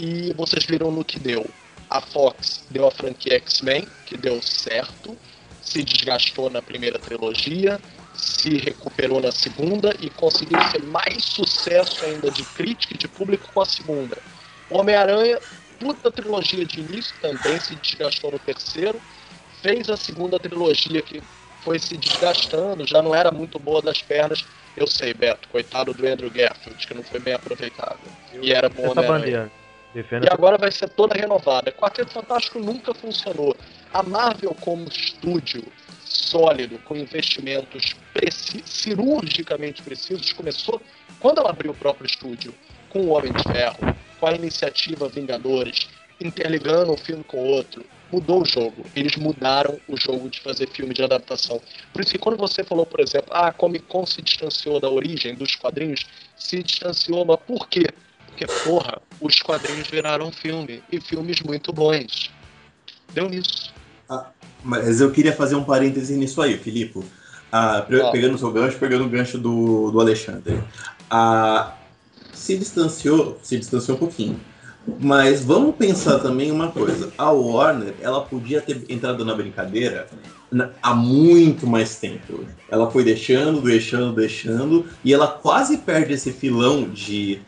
e 0.00 0.32
vocês 0.32 0.64
viram 0.64 0.90
no 0.90 1.04
que 1.04 1.18
deu. 1.18 1.44
A 1.90 2.00
Fox 2.00 2.64
deu 2.70 2.86
a 2.86 2.90
franquia 2.90 3.34
X-Men, 3.34 3.86
que 4.06 4.16
deu 4.16 4.40
certo, 4.40 5.14
se 5.60 5.82
desgastou 5.82 6.48
na 6.48 6.62
primeira 6.62 6.98
trilogia, 6.98 7.78
se 8.14 8.56
recuperou 8.56 9.20
na 9.20 9.30
segunda 9.30 9.94
e 10.00 10.08
conseguiu 10.08 10.58
ser 10.70 10.82
mais 10.84 11.22
sucesso 11.24 12.04
ainda 12.04 12.30
de 12.30 12.44
crítica 12.44 12.94
e 12.94 12.98
de 12.98 13.08
público 13.08 13.52
com 13.52 13.60
a 13.60 13.66
segunda. 13.66 14.16
Homem-Aranha, 14.70 15.38
puta 15.78 16.10
trilogia 16.10 16.64
de 16.64 16.80
início, 16.80 17.14
também 17.20 17.60
se 17.60 17.74
desgastou 17.76 18.32
no 18.32 18.38
terceiro, 18.38 19.00
fez 19.60 19.90
a 19.90 19.96
segunda 19.96 20.38
trilogia 20.38 21.02
que 21.02 21.22
foi 21.62 21.78
se 21.78 21.96
desgastando, 21.96 22.86
já 22.86 23.02
não 23.02 23.14
era 23.14 23.30
muito 23.30 23.58
boa 23.58 23.82
das 23.82 24.00
pernas. 24.00 24.46
Eu 24.74 24.86
sei, 24.86 25.12
Beto, 25.12 25.48
coitado 25.48 25.92
do 25.92 26.06
Andrew 26.06 26.30
Garfield, 26.30 26.86
que 26.86 26.94
não 26.94 27.02
foi 27.02 27.20
bem 27.20 27.34
aproveitado. 27.34 28.00
E 28.40 28.52
era 28.52 28.68
bom 28.70 28.90
Homem-Aranha. 28.90 29.59
Defenda 29.92 30.26
E 30.26 30.32
agora 30.32 30.56
vai 30.56 30.70
ser 30.70 30.88
toda 30.88 31.14
renovada. 31.14 31.72
Quarteto 31.72 32.12
Fantástico 32.12 32.58
nunca 32.58 32.94
funcionou. 32.94 33.56
A 33.92 34.02
Marvel, 34.02 34.54
como 34.60 34.86
estúdio 34.86 35.64
sólido, 36.04 36.78
com 36.84 36.96
investimentos 36.96 37.96
preci- 38.12 38.62
cirurgicamente 38.64 39.82
precisos, 39.82 40.32
começou 40.32 40.80
quando 41.18 41.38
ela 41.38 41.50
abriu 41.50 41.72
o 41.72 41.74
próprio 41.74 42.06
estúdio, 42.06 42.54
com 42.88 43.00
o 43.00 43.08
Homem 43.10 43.32
de 43.32 43.42
Ferro, 43.42 43.78
com 44.18 44.26
a 44.26 44.32
iniciativa 44.32 45.08
Vingadores, 45.08 45.88
interligando 46.20 46.92
um 46.92 46.96
filme 46.96 47.24
com 47.24 47.38
o 47.38 47.46
outro. 47.46 47.84
Mudou 48.12 48.42
o 48.42 48.44
jogo. 48.44 48.84
Eles 48.94 49.16
mudaram 49.16 49.78
o 49.88 49.96
jogo 49.96 50.28
de 50.28 50.40
fazer 50.40 50.68
filme 50.68 50.92
de 50.92 51.02
adaptação. 51.02 51.60
Por 51.92 52.02
isso 52.02 52.12
que 52.12 52.18
quando 52.18 52.36
você 52.36 52.64
falou, 52.64 52.84
por 52.84 53.00
exemplo, 53.00 53.28
ah, 53.30 53.48
a 53.48 53.52
Comic 53.52 53.86
Con 53.86 54.04
se 54.04 54.20
distanciou 54.20 54.80
da 54.80 54.90
origem 54.90 55.34
dos 55.34 55.54
quadrinhos, 55.54 56.06
se 56.36 56.62
distanciou, 56.62 57.24
mas 57.24 57.38
por 57.46 57.68
quê? 57.68 57.86
Porque, 58.40 58.46
porra, 58.64 59.02
os 59.20 59.42
quadrinhos 59.42 59.88
viraram 59.88 60.32
filme. 60.32 60.82
E 60.90 60.98
filmes 60.98 61.42
muito 61.42 61.72
bons. 61.72 62.30
Deu 63.12 63.28
nisso. 63.28 63.72
Mas 64.64 65.00
eu 65.00 65.10
queria 65.10 65.34
fazer 65.34 65.56
um 65.56 65.64
parêntese 65.64 66.16
nisso 66.16 66.40
aí, 66.40 66.56
Filipe. 66.56 67.02
Ah, 67.52 67.84
pegando 68.12 68.36
o 68.36 68.38
seu 68.38 68.50
gancho, 68.50 68.78
pegando 68.78 69.04
o 69.04 69.08
gancho 69.08 69.36
do, 69.36 69.90
do 69.90 70.00
Alexandre. 70.00 70.62
Ah, 71.10 71.74
se 72.32 72.56
distanciou, 72.56 73.38
se 73.42 73.58
distanciou 73.58 73.96
um 73.96 74.00
pouquinho. 74.00 74.40
Mas 74.98 75.44
vamos 75.44 75.76
pensar 75.76 76.20
também 76.20 76.50
uma 76.50 76.70
coisa. 76.70 77.12
A 77.18 77.30
Warner, 77.30 77.94
ela 78.00 78.22
podia 78.22 78.62
ter 78.62 78.82
entrado 78.88 79.22
na 79.22 79.34
brincadeira 79.34 80.08
há 80.82 80.94
muito 80.94 81.66
mais 81.66 81.96
tempo. 81.96 82.46
Ela 82.70 82.90
foi 82.90 83.04
deixando, 83.04 83.60
deixando, 83.60 84.14
deixando, 84.14 84.86
e 85.04 85.12
ela 85.12 85.28
quase 85.28 85.78
perde 85.78 86.14
esse 86.14 86.32
filão 86.32 86.88
de 86.88 87.40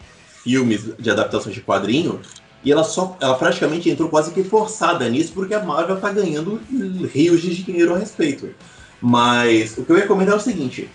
filmes 0.43 0.91
de 0.99 1.11
adaptações 1.11 1.55
de 1.55 1.61
quadrinho. 1.61 2.21
E 2.65 2.71
ela 2.71 2.85
só, 2.85 3.17
ela 3.21 3.35
praticamente 3.35 3.91
entrou 3.91 4.09
quase 4.09 4.31
que 4.31 4.45
forçada 4.45 5.09
nisso, 5.09 5.33
porque 5.33 5.53
a 5.55 5.65
Marvel 5.65 6.01
tá 6.01 6.13
ganhando 6.13 6.61
rios 7.13 7.41
de 7.43 7.63
dinheiro 7.63 7.95
a 7.95 7.99
respeito. 7.99 8.55
Mas 9.01 9.77
o 9.77 9.85
que 9.85 9.91
eu 9.91 9.99
ia 9.99 10.07
comentar 10.07 10.35
é 10.35 10.39
o 10.39 10.41
seguinte: 10.41 10.89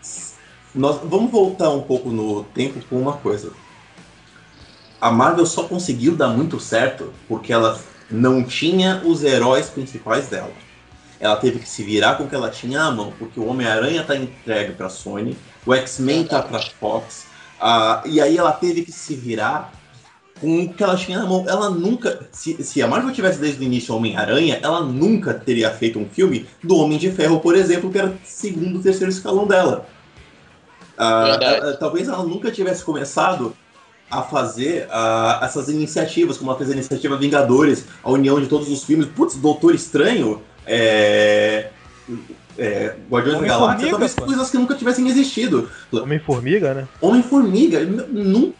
s- 0.00 0.34
nós 0.74 1.00
vamos 1.02 1.30
voltar 1.32 1.70
um 1.70 1.82
pouco 1.82 2.10
no 2.10 2.44
tempo 2.44 2.80
com 2.88 3.00
uma 3.00 3.14
coisa. 3.14 3.50
A 5.00 5.10
Marvel 5.10 5.46
só 5.46 5.64
conseguiu 5.64 6.14
dar 6.16 6.28
muito 6.28 6.58
certo 6.60 7.12
porque 7.28 7.52
ela 7.52 7.80
não 8.10 8.42
tinha 8.42 9.02
os 9.04 9.22
heróis 9.22 9.68
principais 9.68 10.28
dela. 10.28 10.50
Ela 11.20 11.36
teve 11.36 11.58
que 11.58 11.68
se 11.68 11.82
virar 11.82 12.14
com 12.14 12.24
o 12.24 12.28
que 12.28 12.34
ela 12.34 12.48
tinha 12.50 12.82
à 12.82 12.90
mão, 12.92 13.12
porque 13.18 13.40
o 13.40 13.46
Homem-Aranha 13.46 14.04
tá 14.04 14.16
entregue 14.16 14.72
pra 14.74 14.88
Sony, 14.88 15.36
o 15.66 15.74
X-Men 15.74 16.24
tá 16.24 16.40
pra 16.42 16.60
Fox, 16.60 17.26
ah, 17.60 18.02
e 18.04 18.20
aí 18.20 18.36
ela 18.36 18.52
teve 18.52 18.82
que 18.82 18.92
se 18.92 19.14
virar 19.14 19.72
com 20.40 20.62
o 20.62 20.72
que 20.72 20.82
ela 20.82 20.96
tinha 20.96 21.18
na 21.18 21.26
mão. 21.26 21.44
Ela 21.48 21.70
nunca. 21.70 22.28
Se, 22.32 22.62
se 22.62 22.82
a 22.82 22.86
Marvel 22.86 23.12
tivesse 23.12 23.38
desde 23.38 23.60
o 23.60 23.64
início 23.64 23.94
Homem-Aranha, 23.94 24.60
ela 24.62 24.80
nunca 24.80 25.34
teria 25.34 25.70
feito 25.70 25.98
um 25.98 26.08
filme 26.08 26.46
do 26.62 26.76
Homem 26.76 26.98
de 26.98 27.10
Ferro, 27.10 27.40
por 27.40 27.56
exemplo, 27.56 27.90
que 27.90 27.98
era 27.98 28.08
o 28.08 28.18
segundo, 28.24 28.82
terceiro 28.82 29.10
escalão 29.10 29.46
dela. 29.46 29.86
Ah, 30.96 31.24
Verdade. 31.24 31.66
ah, 31.66 31.76
talvez 31.76 32.08
ela 32.08 32.24
nunca 32.24 32.50
tivesse 32.50 32.82
começado 32.82 33.54
a 34.10 34.22
fazer 34.22 34.86
ah, 34.90 35.40
essas 35.42 35.68
iniciativas, 35.68 36.38
como 36.38 36.50
ela 36.50 36.58
fez 36.58 36.70
a 36.70 36.74
iniciativa 36.74 37.16
Vingadores, 37.16 37.84
a 38.02 38.10
união 38.10 38.40
de 38.40 38.46
todos 38.46 38.68
os 38.68 38.84
filmes. 38.84 39.06
Putz, 39.06 39.36
Doutor 39.36 39.74
Estranho, 39.74 40.42
é, 40.66 41.70
é, 42.58 42.94
Guardiões 43.10 43.38
da 43.38 43.38
Homem-Formiga, 43.38 43.58
Galáxia, 43.60 43.90
talvez 43.90 44.14
pô. 44.14 44.24
coisas 44.26 44.50
que 44.50 44.58
nunca 44.58 44.74
tivessem 44.74 45.08
existido. 45.08 45.70
Homem-Formiga, 45.92 46.74
né? 46.74 46.88
Homem-Formiga, 47.00 47.80
n- 47.80 48.04
não. 48.10 48.52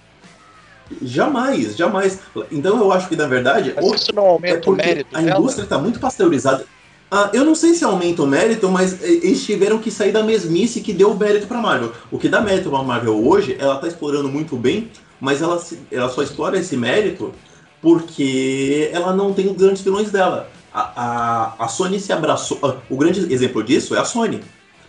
Jamais, 1.03 1.77
jamais. 1.77 2.19
Então 2.51 2.79
eu 2.79 2.91
acho 2.93 3.09
que, 3.09 3.17
na 3.17 3.27
verdade, 3.27 3.75
ou- 3.81 3.95
isso 3.95 4.15
não 4.15 4.25
é 4.25 4.29
aumenta 4.31 4.59
o 4.59 4.63
porque 4.63 4.87
mérito 4.87 5.17
a 5.17 5.21
dela? 5.21 5.39
indústria 5.39 5.65
está 5.65 5.79
muito 5.79 6.01
pasteurizada. 6.01 6.65
Ah, 7.11 7.31
eu 7.33 7.45
não 7.45 7.55
sei 7.55 7.75
se 7.75 7.85
aumenta 7.85 8.23
o 8.23 8.27
mérito, 8.27 8.69
mas 8.71 9.03
eh, 9.03 9.07
eles 9.23 9.45
tiveram 9.45 9.79
que 9.79 9.91
sair 9.91 10.13
da 10.13 10.23
mesmice 10.23 10.81
que 10.81 10.93
deu 10.93 11.11
o 11.13 11.19
mérito 11.19 11.47
para 11.47 11.59
Marvel. 11.61 11.93
O 12.11 12.19
que 12.19 12.29
dá 12.29 12.41
mérito 12.41 12.71
para 12.71 12.83
Marvel 12.83 13.27
hoje, 13.27 13.57
ela 13.59 13.77
está 13.77 13.89
explorando 13.89 14.29
muito 14.29 14.57
bem, 14.57 14.91
mas 15.21 15.41
ela, 15.43 15.63
ela 15.91 16.09
só 16.11 16.23
explora 16.23 16.59
esse 16.59 16.77
mérito 16.77 17.33
porque 17.81 18.91
ela 18.93 19.15
não 19.15 19.33
tem 19.33 19.47
os 19.49 19.57
grandes 19.57 19.83
vilões 19.83 20.11
dela. 20.11 20.51
A, 20.97 21.55
a, 21.65 21.69
Sony 21.69 21.99
se 22.01 22.13
abraçou. 22.13 22.59
ah, 22.63 22.77
O 22.89 22.97
grande 22.97 23.33
exemplo 23.33 23.63
disso 23.63 23.95
é 23.95 23.99
a 23.99 24.05
Sony. 24.05 24.43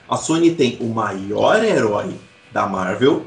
A 0.07 0.17
Sony 0.17 0.51
tem 0.51 0.77
o 0.79 0.87
maior 0.87 1.63
herói 1.63 2.15
da 2.51 2.67
Marvel 2.67 3.25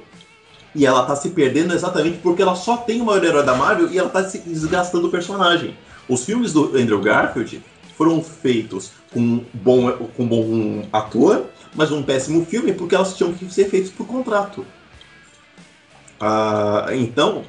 e 0.74 0.86
ela 0.86 1.04
tá 1.04 1.14
se 1.14 1.30
perdendo 1.30 1.74
exatamente 1.74 2.18
porque 2.18 2.42
ela 2.42 2.54
só 2.54 2.76
tem 2.76 3.00
o 3.00 3.04
maior 3.04 3.24
herói 3.24 3.44
da 3.44 3.54
Marvel 3.54 3.90
e 3.90 3.98
ela 3.98 4.08
tá 4.08 4.24
se 4.24 4.38
desgastando 4.38 5.08
o 5.08 5.10
personagem. 5.10 5.76
Os 6.08 6.24
filmes 6.24 6.52
do 6.52 6.76
Andrew 6.76 7.00
Garfield 7.00 7.62
foram 7.96 8.22
feitos 8.22 8.92
com 9.12 9.20
um 9.20 9.44
bom, 9.52 9.92
com 10.16 10.26
bom 10.26 10.88
ator, 10.92 11.46
mas 11.74 11.92
um 11.92 12.02
péssimo 12.02 12.44
filme 12.44 12.72
porque 12.72 12.94
elas 12.94 13.16
tinham 13.16 13.32
que 13.32 13.52
ser 13.52 13.68
feitos 13.68 13.90
por 13.90 14.06
contrato. 14.06 14.66
Ah, 16.18 16.86
então, 16.92 17.44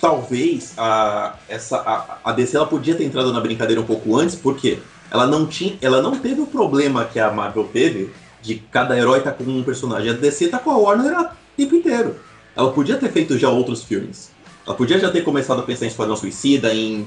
talvez 0.00 0.74
a, 0.78 1.38
essa, 1.48 1.76
a, 1.78 2.30
a 2.30 2.32
DC 2.32 2.56
ela 2.56 2.66
podia 2.66 2.94
ter 2.96 3.04
entrado 3.04 3.32
na 3.32 3.40
brincadeira 3.40 3.80
um 3.80 3.86
pouco 3.86 4.16
antes, 4.16 4.34
porque 4.36 4.78
ela 5.10 5.26
não 5.26 5.46
tinha, 5.46 5.76
ela 5.82 6.00
não 6.00 6.18
teve 6.18 6.40
o 6.40 6.46
problema 6.46 7.04
que 7.04 7.18
a 7.18 7.30
Marvel 7.30 7.68
teve 7.68 8.14
de 8.40 8.54
cada 8.70 8.96
herói 8.96 9.20
tá 9.20 9.32
com 9.32 9.44
um 9.44 9.62
personagem. 9.62 10.10
A 10.10 10.14
DC 10.14 10.48
tá 10.48 10.58
com 10.58 10.70
a 10.70 10.76
Warner 10.78 11.18
o 11.20 11.28
tempo 11.56 11.74
inteiro. 11.74 12.16
Ela 12.56 12.72
podia 12.72 12.96
ter 12.96 13.12
feito 13.12 13.36
já 13.38 13.50
outros 13.50 13.84
filmes. 13.84 14.30
Ela 14.66 14.76
podia 14.76 14.98
já 14.98 15.10
ter 15.10 15.22
começado 15.22 15.60
a 15.60 15.62
pensar 15.62 15.84
em 15.84 15.88
Esquadrão 15.88 16.16
Suicida, 16.16 16.72
em, 16.74 17.06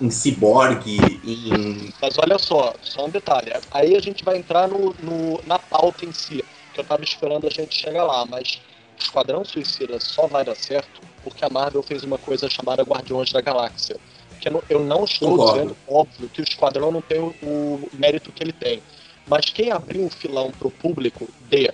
em 0.00 0.10
Cyborg, 0.10 0.86
em. 0.86 1.92
Mas 2.00 2.16
olha 2.18 2.38
só, 2.38 2.74
só 2.80 3.06
um 3.06 3.10
detalhe. 3.10 3.52
Aí 3.70 3.94
a 3.96 4.00
gente 4.00 4.24
vai 4.24 4.38
entrar 4.38 4.68
no, 4.68 4.94
no- 5.02 5.40
na 5.46 5.58
pauta 5.58 6.04
em 6.04 6.12
si, 6.12 6.42
que 6.72 6.80
eu 6.80 6.84
tava 6.84 7.02
esperando 7.02 7.46
a 7.46 7.50
gente 7.50 7.74
chegar 7.74 8.04
lá, 8.04 8.24
mas 8.26 8.60
Esquadrão 8.98 9.44
Suicida 9.44 9.98
só 10.00 10.26
vai 10.26 10.44
dar 10.44 10.54
certo 10.54 11.11
porque 11.22 11.44
a 11.44 11.50
Marvel 11.50 11.82
fez 11.82 12.02
uma 12.02 12.18
coisa 12.18 12.48
chamada 12.48 12.82
Guardiões 12.82 13.32
da 13.32 13.40
Galáxia. 13.40 13.96
Que 14.40 14.48
eu 14.68 14.80
não, 14.80 15.04
estou 15.04 15.30
Concordo. 15.30 15.52
dizendo, 15.52 15.76
óbvio, 15.86 16.28
que 16.28 16.40
o 16.40 16.44
Esquadrão 16.44 16.90
não 16.90 17.00
tem 17.00 17.20
o, 17.20 17.34
o 17.42 17.88
mérito 17.92 18.32
que 18.32 18.42
ele 18.42 18.52
tem. 18.52 18.82
Mas 19.26 19.46
quem 19.46 19.70
abriu 19.70 20.04
um 20.04 20.10
filão 20.10 20.50
pro 20.50 20.70
público 20.70 21.28
de 21.48 21.72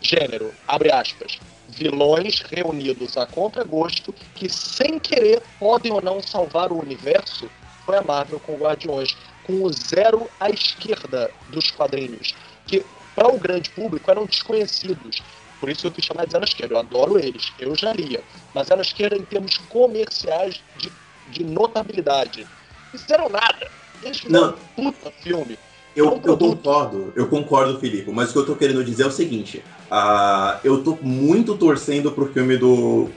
gênero, 0.00 0.52
abre 0.66 0.90
aspas, 0.90 1.38
vilões 1.68 2.40
reunidos 2.40 3.16
a 3.16 3.26
contragosto 3.26 4.12
que 4.34 4.48
sem 4.48 4.98
querer 4.98 5.42
podem 5.58 5.92
ou 5.92 6.02
não 6.02 6.20
salvar 6.20 6.72
o 6.72 6.80
universo 6.80 7.48
foi 7.84 7.96
a 7.96 8.02
Marvel 8.02 8.40
com 8.40 8.56
Guardiões, 8.56 9.16
com 9.44 9.62
o 9.62 9.72
zero 9.72 10.28
à 10.38 10.50
esquerda 10.50 11.30
dos 11.48 11.70
quadrinhos, 11.70 12.34
que 12.66 12.84
para 13.14 13.28
o 13.28 13.38
grande 13.38 13.70
público 13.70 14.10
eram 14.10 14.26
desconhecidos. 14.26 15.22
Por 15.60 15.68
isso 15.68 15.86
eu 15.86 15.90
quis 15.90 16.04
chamar 16.04 16.26
de 16.26 16.32
zero 16.32 16.44
esquerda. 16.44 16.74
Eu 16.74 16.78
adoro 16.78 17.18
eles, 17.18 17.52
eu 17.58 17.74
já 17.74 17.92
lia. 17.92 18.22
Mas 18.54 18.68
zero 18.68 18.80
esquerda 18.80 19.16
em 19.16 19.22
termos 19.22 19.56
comerciais 19.68 20.60
de, 20.76 20.90
de 21.30 21.44
notabilidade. 21.44 22.46
Fizeram 22.90 23.28
nada. 23.28 23.70
Eles 24.02 24.18
fizeram 24.18 24.54
um 24.76 24.92
puta 24.92 25.10
filme. 25.20 25.58
Eu, 25.96 26.06
É 26.06 26.08
um 26.10 26.20
eu 26.24 26.38
concordo, 26.38 27.12
eu 27.16 27.26
concordo, 27.26 27.80
Filipe, 27.80 28.10
mas 28.12 28.30
o 28.30 28.32
que 28.32 28.38
eu 28.38 28.46
tô 28.46 28.54
querendo 28.54 28.84
dizer 28.84 29.02
é 29.02 29.06
o 29.06 29.10
seguinte: 29.10 29.64
ah, 29.90 30.60
eu 30.62 30.84
tô 30.84 30.96
muito 31.02 31.56
torcendo 31.56 32.12
pro 32.12 32.32
filme 32.32 32.56
do, 32.56 33.08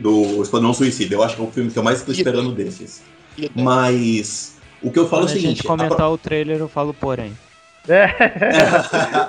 do 0.00 0.42
Esquadrão 0.42 0.74
Suicida. 0.74 1.14
Eu 1.14 1.22
acho 1.22 1.36
que 1.36 1.42
é 1.42 1.44
o 1.44 1.52
filme 1.52 1.70
que 1.70 1.78
eu 1.78 1.82
mais 1.82 2.02
tô 2.02 2.10
esperando 2.10 2.52
desses. 2.52 3.02
Mas 3.54 4.56
o 4.82 4.90
que 4.90 4.98
eu 4.98 5.08
falo 5.08 5.22
é 5.22 5.26
Quando 5.26 5.28
o 5.28 5.32
a 5.32 5.34
seguinte: 5.40 5.56
gente 5.58 5.66
comentar 5.66 6.10
o 6.10 6.18
trailer, 6.18 6.58
eu 6.58 6.68
falo 6.68 6.92
porém. 6.92 7.36
É, 7.88 8.08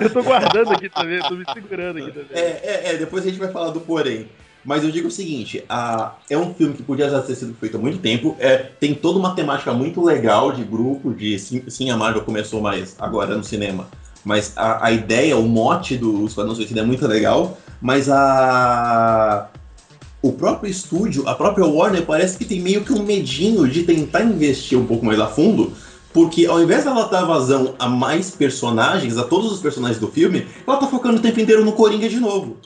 eu 0.00 0.10
tô 0.10 0.22
guardando 0.22 0.72
aqui 0.72 0.88
também, 0.88 1.20
tô 1.20 1.34
me 1.34 1.44
segurando 1.52 1.98
aqui 1.98 2.12
também. 2.12 2.28
É, 2.32 2.40
é, 2.40 2.82
é, 2.86 2.96
depois 2.96 3.24
a 3.24 3.28
gente 3.28 3.38
vai 3.38 3.50
falar 3.50 3.70
do 3.70 3.80
porém. 3.80 4.28
Mas 4.64 4.82
eu 4.82 4.90
digo 4.90 5.06
o 5.06 5.12
seguinte, 5.12 5.62
a, 5.68 6.14
é 6.28 6.36
um 6.36 6.52
filme 6.52 6.74
que 6.74 6.82
podia 6.82 7.08
já 7.08 7.22
ter 7.22 7.36
sido 7.36 7.54
feito 7.54 7.76
há 7.76 7.80
muito 7.80 7.98
tempo. 7.98 8.36
É, 8.40 8.56
tem 8.56 8.94
toda 8.94 9.16
uma 9.16 9.32
temática 9.32 9.72
muito 9.72 10.02
legal 10.02 10.50
de 10.50 10.64
grupo, 10.64 11.14
de 11.14 11.38
sim, 11.38 11.62
sim, 11.68 11.88
a 11.88 11.96
Marvel 11.96 12.22
começou 12.22 12.60
mais 12.60 12.96
agora 12.98 13.36
no 13.36 13.44
cinema. 13.44 13.86
Mas 14.24 14.52
a, 14.56 14.86
a 14.86 14.90
ideia, 14.90 15.36
o 15.36 15.44
mote 15.44 15.96
do 15.96 16.26
Esquadrão 16.26 16.52
Suicida 16.52 16.80
é 16.80 16.84
muito 16.84 17.06
legal. 17.06 17.56
Mas 17.80 18.08
a. 18.10 19.48
O 20.20 20.32
próprio 20.32 20.68
estúdio, 20.68 21.28
a 21.28 21.36
própria 21.36 21.64
Warner, 21.64 22.04
parece 22.04 22.36
que 22.36 22.44
tem 22.44 22.60
meio 22.60 22.82
que 22.82 22.92
um 22.92 23.04
medinho 23.04 23.68
de 23.68 23.84
tentar 23.84 24.22
investir 24.22 24.76
um 24.76 24.84
pouco 24.84 25.06
mais 25.06 25.20
a 25.20 25.28
fundo. 25.28 25.72
Porque 26.16 26.46
ao 26.46 26.62
invés 26.62 26.82
dela 26.82 27.08
dar 27.08 27.26
vazão 27.26 27.74
a 27.78 27.86
mais 27.90 28.30
personagens, 28.30 29.18
a 29.18 29.24
todos 29.24 29.52
os 29.52 29.60
personagens 29.60 30.00
do 30.00 30.08
filme, 30.08 30.46
ela 30.66 30.78
tá 30.78 30.86
focando 30.86 31.18
o 31.18 31.20
tempo 31.20 31.38
inteiro 31.38 31.62
no 31.62 31.74
Coringa 31.74 32.08
de 32.08 32.18
novo. 32.18 32.56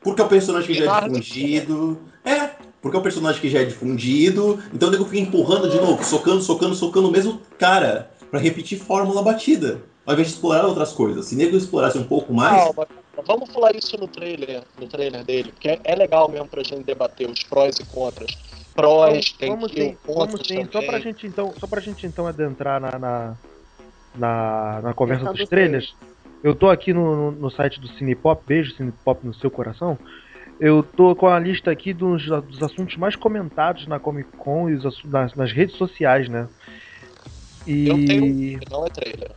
Porque 0.00 0.20
é 0.20 0.24
o 0.24 0.28
personagem 0.28 0.66
que 0.66 0.74
já 0.74 0.98
é 0.98 1.08
difundido. 1.08 2.00
É, 2.24 2.50
porque 2.82 2.96
é 2.96 2.98
o 2.98 3.02
personagem 3.04 3.40
que 3.40 3.48
já 3.48 3.60
é 3.60 3.64
difundido. 3.64 4.58
Então 4.74 4.88
o 4.88 4.90
nego 4.90 5.04
fica 5.04 5.20
empurrando 5.20 5.70
de 5.70 5.76
novo, 5.76 6.04
socando, 6.04 6.42
socando, 6.42 6.74
socando 6.74 7.06
o 7.06 7.12
mesmo 7.12 7.40
cara. 7.60 8.10
Pra 8.28 8.40
repetir 8.40 8.80
fórmula 8.80 9.22
batida. 9.22 9.80
Ao 10.04 10.14
invés 10.14 10.26
de 10.26 10.34
explorar 10.34 10.66
outras 10.66 10.90
coisas. 10.90 11.26
Se 11.26 11.36
o 11.36 11.38
nego 11.38 11.56
explorasse 11.56 11.96
um 11.96 12.08
pouco 12.08 12.34
mais. 12.34 12.60
Calma, 12.60 12.88
vamos 13.24 13.50
falar 13.50 13.76
isso 13.76 13.96
no 13.96 14.08
trailer, 14.08 14.64
no 14.80 14.88
trailer 14.88 15.24
dele, 15.24 15.52
porque 15.52 15.78
é 15.84 15.94
legal 15.94 16.28
mesmo 16.28 16.48
pra 16.48 16.64
gente 16.64 16.82
debater 16.82 17.30
os 17.30 17.44
prós 17.44 17.76
e 17.78 17.84
contras. 17.84 18.36
Prós, 18.78 19.32
tem 19.32 19.50
vamos 19.50 19.72
que 19.72 19.80
sim, 19.80 19.98
contras 20.06 20.28
vamos 20.28 20.46
sim. 20.46 20.68
Só 20.70 20.82
pra 20.82 21.00
gente 21.00 21.26
então, 21.26 21.52
só 21.58 21.66
pra 21.66 21.80
gente 21.80 22.06
então 22.06 22.26
adentrar 22.28 22.80
na, 22.80 22.98
na, 22.98 23.36
na, 24.14 24.80
na 24.82 24.94
conversa 24.94 25.32
dos 25.32 25.48
trailers. 25.48 25.96
Eu 26.44 26.54
tô 26.54 26.70
aqui 26.70 26.92
no, 26.92 27.32
no, 27.32 27.50
site 27.50 27.80
do 27.80 27.88
Cinepop, 27.88 28.42
beijo 28.46 28.72
Cinepop 28.76 29.26
no 29.26 29.34
seu 29.34 29.50
coração. 29.50 29.98
Eu 30.60 30.82
tô 30.82 31.14
com 31.16 31.26
a 31.26 31.38
lista 31.38 31.70
aqui 31.70 31.92
dos, 31.92 32.26
dos 32.26 32.62
assuntos 32.62 32.96
mais 32.96 33.16
comentados 33.16 33.86
na 33.88 33.98
Comic 33.98 34.28
Con 34.36 34.70
e 34.70 34.74
os 34.74 35.04
nas, 35.04 35.34
nas 35.34 35.52
redes 35.52 35.76
sociais, 35.76 36.28
né? 36.28 36.48
E, 37.66 38.06
tenho- 38.06 38.60
Não 38.70 38.86
é 38.86 38.90
trailer. 38.90 39.32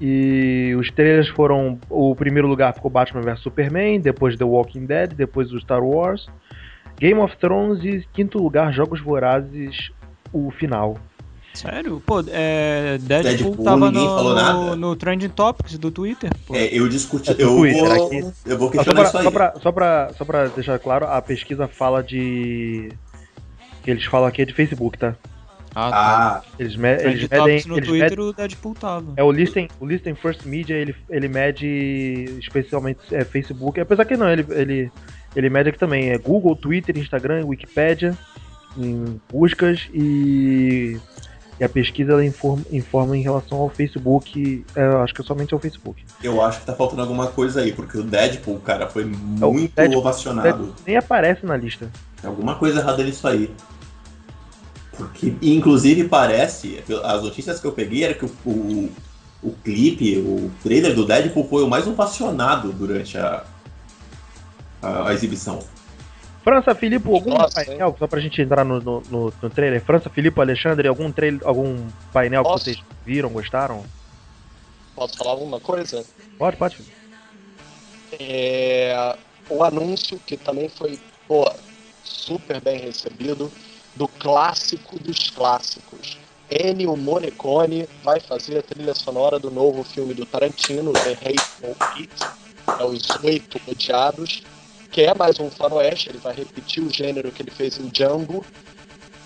e 0.00 0.74
os 0.78 0.90
trailers 0.90 1.28
foram. 1.28 1.78
O 1.88 2.14
primeiro 2.16 2.48
lugar 2.48 2.74
ficou 2.74 2.90
Batman 2.90 3.22
vs 3.22 3.40
Superman, 3.40 4.00
depois 4.00 4.36
The 4.36 4.44
Walking 4.44 4.86
Dead, 4.86 5.14
depois 5.14 5.52
o 5.52 5.60
Star 5.60 5.82
Wars, 5.82 6.26
Game 6.98 7.20
of 7.20 7.36
Thrones 7.36 7.84
e 7.84 8.06
quinto 8.12 8.38
lugar 8.42 8.72
Jogos 8.72 9.00
Vorazes, 9.00 9.90
o 10.32 10.50
final. 10.50 10.98
Sério? 11.54 12.02
Pô, 12.04 12.22
é, 12.28 12.98
Deadpool, 13.00 13.32
Deadpool, 13.52 13.64
tava 13.64 13.90
no, 13.90 14.00
falou 14.04 14.34
nada. 14.34 14.52
no, 14.52 14.76
no 14.76 14.96
Trending 14.96 15.30
Topics 15.30 15.78
do 15.78 15.90
Twitter. 15.90 16.30
Pô. 16.46 16.54
É, 16.54 16.66
eu 16.66 16.86
discuti. 16.88 17.30
É 17.30 17.34
eu, 17.38 17.56
Twitter, 17.56 17.82
vou, 17.82 18.06
aqui. 18.06 18.32
eu 18.44 18.58
vou 18.58 18.68
Ah, 18.68 18.72
Só 18.84 18.84
questionar 18.84 18.94
pra, 19.00 19.08
isso 19.08 19.16
aí. 19.18 19.22
só, 19.24 19.30
pra, 19.30 19.54
só, 19.62 19.72
pra, 19.72 20.10
só 20.18 20.24
pra 20.26 20.46
deixar 20.48 20.78
claro, 20.78 21.06
a 21.06 21.20
pesquisa 21.22 21.66
fala 21.66 22.02
de. 22.02 22.90
Que 23.82 23.90
eles 23.90 24.04
falam 24.04 24.28
aqui 24.28 24.42
é 24.42 24.44
de 24.44 24.52
Facebook, 24.52 24.98
tá? 24.98 25.14
Ah, 25.74 25.90
tá. 25.90 25.96
Ah, 25.96 26.42
Eles, 26.58 26.76
me, 26.76 26.90
eles 26.94 27.28
medem. 27.28 27.62
No 27.66 27.76
Eles 27.78 27.88
Twitter, 27.88 28.10
medem 28.10 28.18
o 28.24 28.32
Deadpool 28.34 28.74
tava. 28.74 29.12
é 29.16 29.22
o 29.22 29.30
Listen, 29.30 29.68
o 29.80 29.86
Listen 29.86 30.14
First 30.14 30.44
Media, 30.44 30.74
ele, 30.74 30.94
ele 31.08 31.28
mede 31.28 32.24
especialmente 32.38 32.98
é, 33.12 33.24
Facebook, 33.24 33.78
apesar 33.80 34.04
que 34.04 34.16
não, 34.16 34.28
ele, 34.30 34.44
ele, 34.50 34.92
ele 35.36 35.50
mede 35.50 35.68
aqui 35.68 35.78
também, 35.78 36.10
é 36.10 36.18
Google, 36.18 36.56
Twitter, 36.56 36.96
Instagram, 36.98 37.44
Wikipedia, 37.46 38.16
em 38.76 39.20
buscas 39.30 39.88
e, 39.94 40.98
e 41.60 41.64
a 41.64 41.68
pesquisa 41.68 42.12
ela 42.12 42.24
informa, 42.24 42.62
informa 42.72 43.16
em 43.16 43.22
relação 43.22 43.58
ao 43.58 43.68
Facebook, 43.70 44.64
é, 44.74 44.84
eu 44.84 45.02
acho 45.02 45.14
que 45.14 45.20
é 45.20 45.24
somente 45.24 45.54
ao 45.54 45.60
Facebook. 45.60 46.02
eu 46.22 46.42
acho 46.42 46.60
que 46.60 46.66
tá 46.66 46.74
faltando 46.74 47.02
alguma 47.02 47.26
coisa 47.28 47.60
aí, 47.60 47.72
porque 47.72 47.98
o 47.98 48.02
Deadpool, 48.02 48.58
cara, 48.60 48.88
foi 48.88 49.04
o 49.04 49.08
muito 49.08 49.74
Deadpool- 49.74 50.00
ovacionado. 50.00 50.74
Nem 50.86 50.96
aparece 50.96 51.44
na 51.46 51.56
lista. 51.56 51.90
Tem 52.20 52.28
alguma 52.28 52.54
coisa 52.56 52.80
errada 52.80 53.04
nisso 53.04 53.28
aí. 53.28 53.50
Porque, 54.96 55.34
inclusive, 55.42 56.04
parece, 56.08 56.82
as 57.04 57.22
notícias 57.22 57.60
que 57.60 57.66
eu 57.66 57.72
peguei 57.72 58.04
era 58.04 58.14
que 58.14 58.24
o, 58.24 58.30
o, 58.46 58.90
o 59.42 59.52
clipe, 59.62 60.16
o 60.16 60.50
trailer 60.62 60.94
do 60.94 61.04
Deadpool 61.04 61.46
foi 61.46 61.62
o 61.62 61.68
mais 61.68 61.86
ovacionado 61.86 62.72
durante 62.72 63.18
a, 63.18 63.44
a, 64.82 65.08
a 65.08 65.14
exibição. 65.14 65.60
França, 66.42 66.76
Filipe, 66.76 67.08
algum 67.08 67.36
Nossa, 67.36 67.64
painel, 67.64 67.96
só 67.98 68.06
pra 68.06 68.20
gente 68.20 68.40
entrar 68.40 68.64
no, 68.64 68.80
no, 68.80 69.00
no, 69.10 69.32
no 69.42 69.50
trailer. 69.50 69.82
França, 69.84 70.08
Filipe, 70.08 70.40
Alexandre, 70.40 70.86
algum, 70.86 71.10
trailer, 71.10 71.40
algum 71.44 71.88
painel 72.12 72.44
Posso? 72.44 72.64
que 72.64 72.70
vocês 72.70 72.84
viram, 73.04 73.30
gostaram? 73.30 73.84
Posso 74.94 75.16
falar 75.16 75.32
alguma 75.32 75.58
coisa? 75.58 76.04
Pode, 76.38 76.56
pode. 76.56 76.76
É, 78.20 79.16
o 79.50 79.64
anúncio, 79.64 80.20
que 80.24 80.36
também 80.36 80.68
foi 80.68 81.00
pô, 81.26 81.50
super 82.04 82.60
bem 82.60 82.78
recebido, 82.78 83.50
do 83.96 84.06
clássico 84.06 84.98
dos 85.00 85.30
clássicos. 85.30 86.16
Ennio 86.48 86.96
Morricone 86.96 87.88
vai 88.04 88.20
fazer 88.20 88.58
a 88.58 88.62
trilha 88.62 88.94
sonora 88.94 89.38
do 89.38 89.50
novo 89.50 89.82
filme 89.82 90.14
do 90.14 90.24
Tarantino, 90.24 90.92
The 90.92 91.12
Hateful 91.12 91.76
Eight, 91.96 92.14
é 92.78 92.84
Os 92.84 93.24
Oito 93.24 93.60
Odiados, 93.66 94.44
que 94.96 95.02
é 95.02 95.12
mais 95.12 95.38
um 95.38 95.50
faroeste, 95.50 96.08
ele 96.08 96.16
vai 96.16 96.34
repetir 96.34 96.82
o 96.82 96.90
gênero 96.90 97.30
que 97.30 97.42
ele 97.42 97.50
fez 97.50 97.78
em 97.78 97.86
Django, 97.88 98.42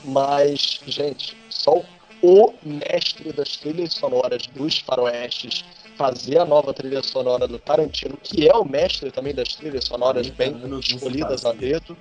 mas, 0.04 0.80
gente, 0.84 1.36
só 1.48 1.80
o 2.20 2.52
mestre 2.60 3.32
das 3.32 3.56
trilhas 3.56 3.92
sonoras 3.92 4.48
dos 4.48 4.80
faroestes 4.80 5.64
fazer 5.96 6.40
a 6.40 6.44
nova 6.44 6.74
trilha 6.74 7.00
sonora 7.04 7.46
do 7.46 7.56
Tarantino, 7.56 8.16
que 8.20 8.48
é 8.48 8.52
o 8.52 8.64
mestre 8.64 9.12
também 9.12 9.32
das 9.32 9.54
trilhas 9.54 9.84
sonoras 9.84 10.28
bem 10.30 10.50
não 10.50 10.82
se 10.82 10.96
escolhidas 10.96 11.46
a 11.46 11.52
dedo. 11.52 11.96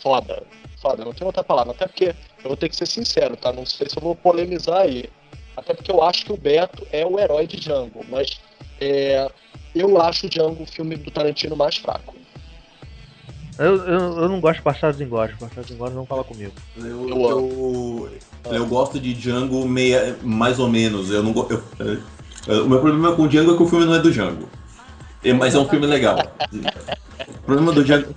Foda. 0.00 0.42
Foda, 0.80 1.04
não 1.04 1.12
tem 1.12 1.26
outra 1.26 1.44
palavra. 1.44 1.72
Até 1.72 1.86
porque 1.86 2.14
eu 2.42 2.48
vou 2.48 2.56
ter 2.56 2.70
que 2.70 2.76
ser 2.76 2.86
sincero, 2.86 3.36
tá? 3.36 3.52
Não 3.52 3.66
sei 3.66 3.86
se 3.86 3.98
eu 3.98 4.02
vou 4.02 4.16
polemizar 4.16 4.80
aí. 4.80 5.10
Até 5.54 5.74
porque 5.74 5.92
eu 5.92 6.02
acho 6.02 6.24
que 6.24 6.32
o 6.32 6.38
Beto 6.38 6.86
é 6.90 7.04
o 7.04 7.20
herói 7.20 7.46
de 7.46 7.58
Django, 7.58 8.02
mas 8.08 8.40
é, 8.80 9.30
eu 9.74 10.00
acho 10.00 10.24
o 10.24 10.30
Django 10.30 10.62
o 10.62 10.66
filme 10.66 10.96
do 10.96 11.10
Tarantino 11.10 11.54
mais 11.54 11.76
fraco. 11.76 12.16
Eu, 13.58 13.76
eu, 13.76 14.18
eu 14.20 14.28
não 14.28 14.40
gosto 14.40 14.58
de 14.58 14.64
Bastardos 14.64 15.00
Inglórios. 15.00 15.36
Bastardos 15.38 15.70
Inglórios 15.72 15.96
não 15.96 16.06
fala 16.06 16.22
comigo. 16.22 16.52
Eu, 16.76 17.08
Eu 17.08 18.08
eu, 18.46 18.54
eu 18.54 18.66
gosto 18.66 19.00
de 19.00 19.12
Django 19.14 19.66
meia, 19.66 20.16
mais 20.22 20.58
ou 20.60 20.68
menos. 20.68 21.10
Eu 21.10 21.22
não 21.22 21.32
go- 21.32 21.48
eu- 21.50 21.98
eu- 22.46 22.64
o 22.64 22.68
meu 22.68 22.80
problema 22.80 23.14
com 23.16 23.22
o 23.22 23.28
Django 23.28 23.52
é 23.52 23.56
que 23.56 23.62
o 23.62 23.68
filme 23.68 23.84
não 23.84 23.94
é 23.94 23.98
do 23.98 24.12
Django. 24.12 24.48
É, 25.24 25.32
Mas 25.32 25.54
é 25.54 25.58
um 25.58 25.68
filme 25.68 25.86
legal. 25.86 26.18
O 27.28 27.42
problema 27.44 27.72
do 27.72 27.82
Django 27.84 28.14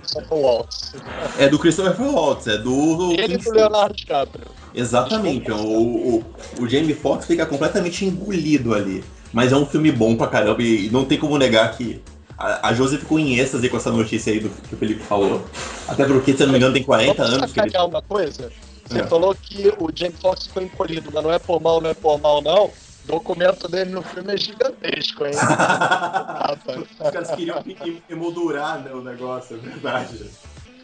é 1.38 1.48
do 1.48 1.58
Christopher 1.58 2.00
Waltz, 2.06 2.46
é 2.46 2.58
do. 2.58 3.12
Ele 3.18 3.34
e 3.34 3.36
do 3.38 3.50
Leonardo 3.52 3.94
DiCaprio. 3.96 4.46
Exatamente. 4.72 5.50
O, 5.50 5.56
o, 5.56 6.24
o 6.60 6.68
Jamie 6.68 6.94
Foxx 6.94 7.26
fica 7.26 7.44
completamente 7.44 8.04
engolido 8.04 8.72
ali. 8.74 9.02
Mas 9.32 9.50
é 9.50 9.56
um 9.56 9.66
filme 9.66 9.90
bom 9.90 10.14
pra 10.14 10.26
caramba 10.28 10.62
e 10.62 10.88
não 10.90 11.04
tem 11.04 11.18
como 11.18 11.36
negar 11.38 11.76
que 11.76 12.00
a, 12.42 12.68
a 12.68 12.74
Josi 12.74 12.98
ficou 12.98 13.18
em 13.18 13.38
êxtase 13.38 13.68
com 13.68 13.76
essa 13.76 13.90
notícia 13.90 14.32
aí 14.32 14.40
do 14.40 14.50
que 14.50 14.74
o 14.74 14.78
Felipe 14.78 15.02
falou. 15.04 15.44
Até 15.86 16.04
porque, 16.04 16.34
se 16.36 16.42
eu 16.42 16.46
não 16.46 16.52
me 16.52 16.58
engano, 16.58 16.74
tem 16.74 16.82
40 16.82 17.14
Vamos 17.14 17.32
anos 17.34 17.52
que 17.52 17.60
ele. 17.60 17.70
sacanear 17.70 17.88
uma 17.88 18.02
coisa? 18.02 18.50
Você 18.86 19.00
É. 19.00 19.06
falou 19.06 19.34
que 19.34 19.72
o 19.78 19.88
James 19.94 20.18
Fox 20.20 20.46
ficou 20.48 20.62
encolhido, 20.62 21.10
mas 21.14 21.22
não 21.22 21.32
é 21.32 21.38
por 21.38 21.60
mal, 21.60 21.80
não 21.80 21.90
é 21.90 21.94
por 21.94 22.20
mal, 22.20 22.42
não. 22.42 22.64
O 22.66 22.72
documento 23.06 23.68
dele 23.68 23.90
no 23.90 24.02
filme 24.02 24.34
é 24.34 24.36
gigantesco, 24.36 25.24
hein? 25.24 25.32
Os 25.34 27.10
caras 27.10 27.30
queriam 27.30 27.62
em- 27.66 28.02
emoldurar 28.10 28.80
né, 28.80 28.90
o 28.92 29.02
negócio, 29.02 29.56
é 29.56 29.60
verdade. 29.60 30.26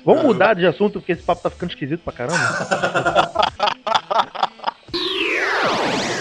Vamos 0.05 0.23
mudar 0.23 0.55
de 0.55 0.65
assunto 0.67 0.95
porque 1.01 1.13
esse 1.13 1.23
papo 1.23 1.43
tá 1.43 1.51
ficando 1.51 1.71
esquisito 1.71 2.01
pra 2.03 2.13
caramba. 2.13 2.39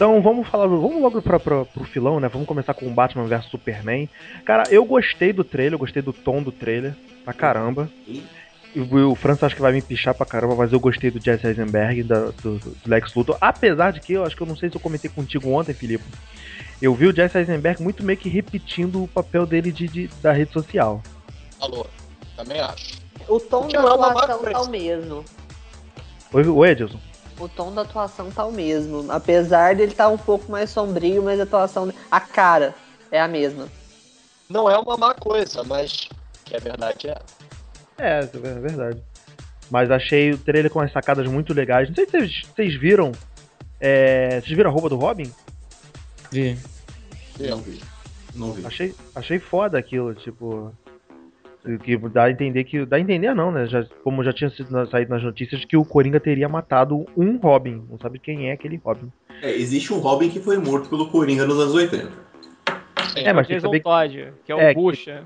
Então 0.00 0.22
vamos 0.22 0.48
falar, 0.48 0.66
vamos 0.66 1.02
logo 1.02 1.20
pra, 1.20 1.38
pra, 1.38 1.62
pro 1.66 1.84
filão, 1.84 2.18
né? 2.18 2.26
Vamos 2.26 2.48
começar 2.48 2.72
com 2.72 2.86
o 2.86 2.90
Batman 2.90 3.26
vs 3.26 3.44
Superman. 3.50 4.08
Cara, 4.46 4.62
eu 4.70 4.82
gostei 4.82 5.30
do 5.30 5.44
trailer, 5.44 5.74
eu 5.74 5.78
gostei 5.78 6.00
do 6.00 6.10
tom 6.10 6.42
do 6.42 6.50
trailer, 6.50 6.94
pra 7.22 7.34
caramba. 7.34 7.86
E 8.08 8.24
O, 8.74 9.10
o 9.10 9.14
França 9.14 9.44
acho 9.44 9.54
que 9.54 9.60
vai 9.60 9.72
me 9.74 9.82
pichar 9.82 10.14
pra 10.14 10.24
caramba, 10.24 10.54
mas 10.54 10.72
eu 10.72 10.80
gostei 10.80 11.10
do 11.10 11.22
Jesse 11.22 11.46
Eisenberg, 11.46 12.02
da- 12.02 12.30
do, 12.42 12.56
do 12.58 12.72
Lex 12.86 13.14
Luthor. 13.14 13.36
Apesar 13.42 13.90
de 13.92 14.00
que, 14.00 14.14
eu 14.14 14.24
acho 14.24 14.34
que 14.34 14.42
eu 14.42 14.46
não 14.46 14.56
sei 14.56 14.70
se 14.70 14.76
eu 14.76 14.80
comentei 14.80 15.10
contigo 15.10 15.50
ontem, 15.50 15.74
Filipe. 15.74 16.04
Eu 16.80 16.94
vi 16.94 17.06
o 17.06 17.14
Jesse 17.14 17.36
Eisenberg 17.36 17.82
muito 17.82 18.02
meio 18.02 18.18
que 18.18 18.30
repetindo 18.30 19.02
o 19.04 19.08
papel 19.08 19.44
dele 19.44 19.70
de, 19.70 19.86
de- 19.86 20.08
da 20.22 20.32
rede 20.32 20.50
social. 20.50 21.02
Falou. 21.58 21.86
Também 22.34 22.58
acho. 22.58 22.98
O 23.28 23.38
tom 23.38 23.66
Que 23.66 23.76
da 23.76 23.80
atuação 23.92 24.42
tá 24.50 24.62
o 24.62 24.70
mesmo. 24.70 25.22
Oi, 26.32 26.46
o 26.48 26.64
Edilson. 26.64 26.98
O 27.40 27.48
tom 27.48 27.72
da 27.72 27.82
atuação 27.82 28.30
tá 28.30 28.44
o 28.44 28.52
mesmo. 28.52 29.10
Apesar 29.10 29.74
dele 29.74 29.92
estar 29.92 30.08
um 30.08 30.18
pouco 30.18 30.52
mais 30.52 30.70
sombrio, 30.70 31.22
mas 31.22 31.40
a 31.40 31.44
atuação. 31.44 31.92
A 32.10 32.20
cara 32.20 32.74
é 33.10 33.20
a 33.20 33.26
mesma. 33.26 33.66
Não 34.48 34.70
é 34.70 34.76
uma 34.78 34.96
má 34.96 35.14
coisa, 35.14 35.64
mas 35.64 36.08
que 36.44 36.54
é 36.54 36.60
verdade 36.60 37.08
é. 37.08 37.18
É, 37.98 38.18
é 38.20 38.54
verdade. 38.58 39.02
Mas 39.70 39.90
achei 39.90 40.32
o 40.32 40.38
trailer 40.38 40.70
com 40.70 40.80
as 40.80 40.92
sacadas 40.92 41.26
muito 41.28 41.54
legais. 41.54 41.88
Não 41.88 41.94
sei 41.94 42.04
se 42.06 42.10
vocês, 42.10 42.42
vocês 42.54 42.74
viram. 42.74 43.12
É, 43.80 44.40
vocês 44.40 44.56
viram 44.56 44.70
a 44.70 44.72
roupa 44.72 44.88
do 44.88 44.96
Robin? 44.96 45.32
Vi. 46.30 46.58
Não 47.38 47.58
vi. 47.58 47.80
Não 48.34 48.52
vi. 48.52 48.66
Achei, 48.66 48.94
achei 49.14 49.38
foda 49.38 49.78
aquilo, 49.78 50.14
tipo. 50.14 50.74
Que 51.82 51.96
dá 52.08 52.24
a 52.24 52.30
entender 52.30 52.64
que. 52.64 52.86
Dá 52.86 52.96
a 52.96 53.00
entender 53.00 53.34
não, 53.34 53.50
né? 53.52 53.66
Já, 53.66 53.84
como 54.02 54.24
já 54.24 54.32
tinha 54.32 54.48
sido 54.50 54.70
na- 54.70 54.86
saído 54.86 55.10
nas 55.12 55.22
notícias 55.22 55.64
que 55.64 55.76
o 55.76 55.84
Coringa 55.84 56.18
teria 56.18 56.48
matado 56.48 57.04
um 57.16 57.36
Robin. 57.36 57.84
Não 57.90 57.98
sabe 57.98 58.18
quem 58.18 58.48
é 58.48 58.52
aquele 58.52 58.80
Robin. 58.82 59.12
É, 59.42 59.50
existe 59.52 59.92
um 59.92 59.98
Robin 59.98 60.30
que 60.30 60.40
foi 60.40 60.56
morto 60.58 60.88
pelo 60.88 61.08
Coringa 61.10 61.44
nos 61.46 61.58
anos 61.60 61.74
80. 61.74 62.06
Sim. 63.12 63.20
É, 63.26 63.32
mas 63.32 63.46
tem 63.46 63.56
que 63.56 63.62
saber 63.62 63.78
que- 63.78 63.84
Todd, 63.84 64.32
que 64.44 64.52
é 64.52 64.54
o 64.54 64.60
É, 64.60 64.74
que- 64.74 64.80
Bucha. 64.80 65.22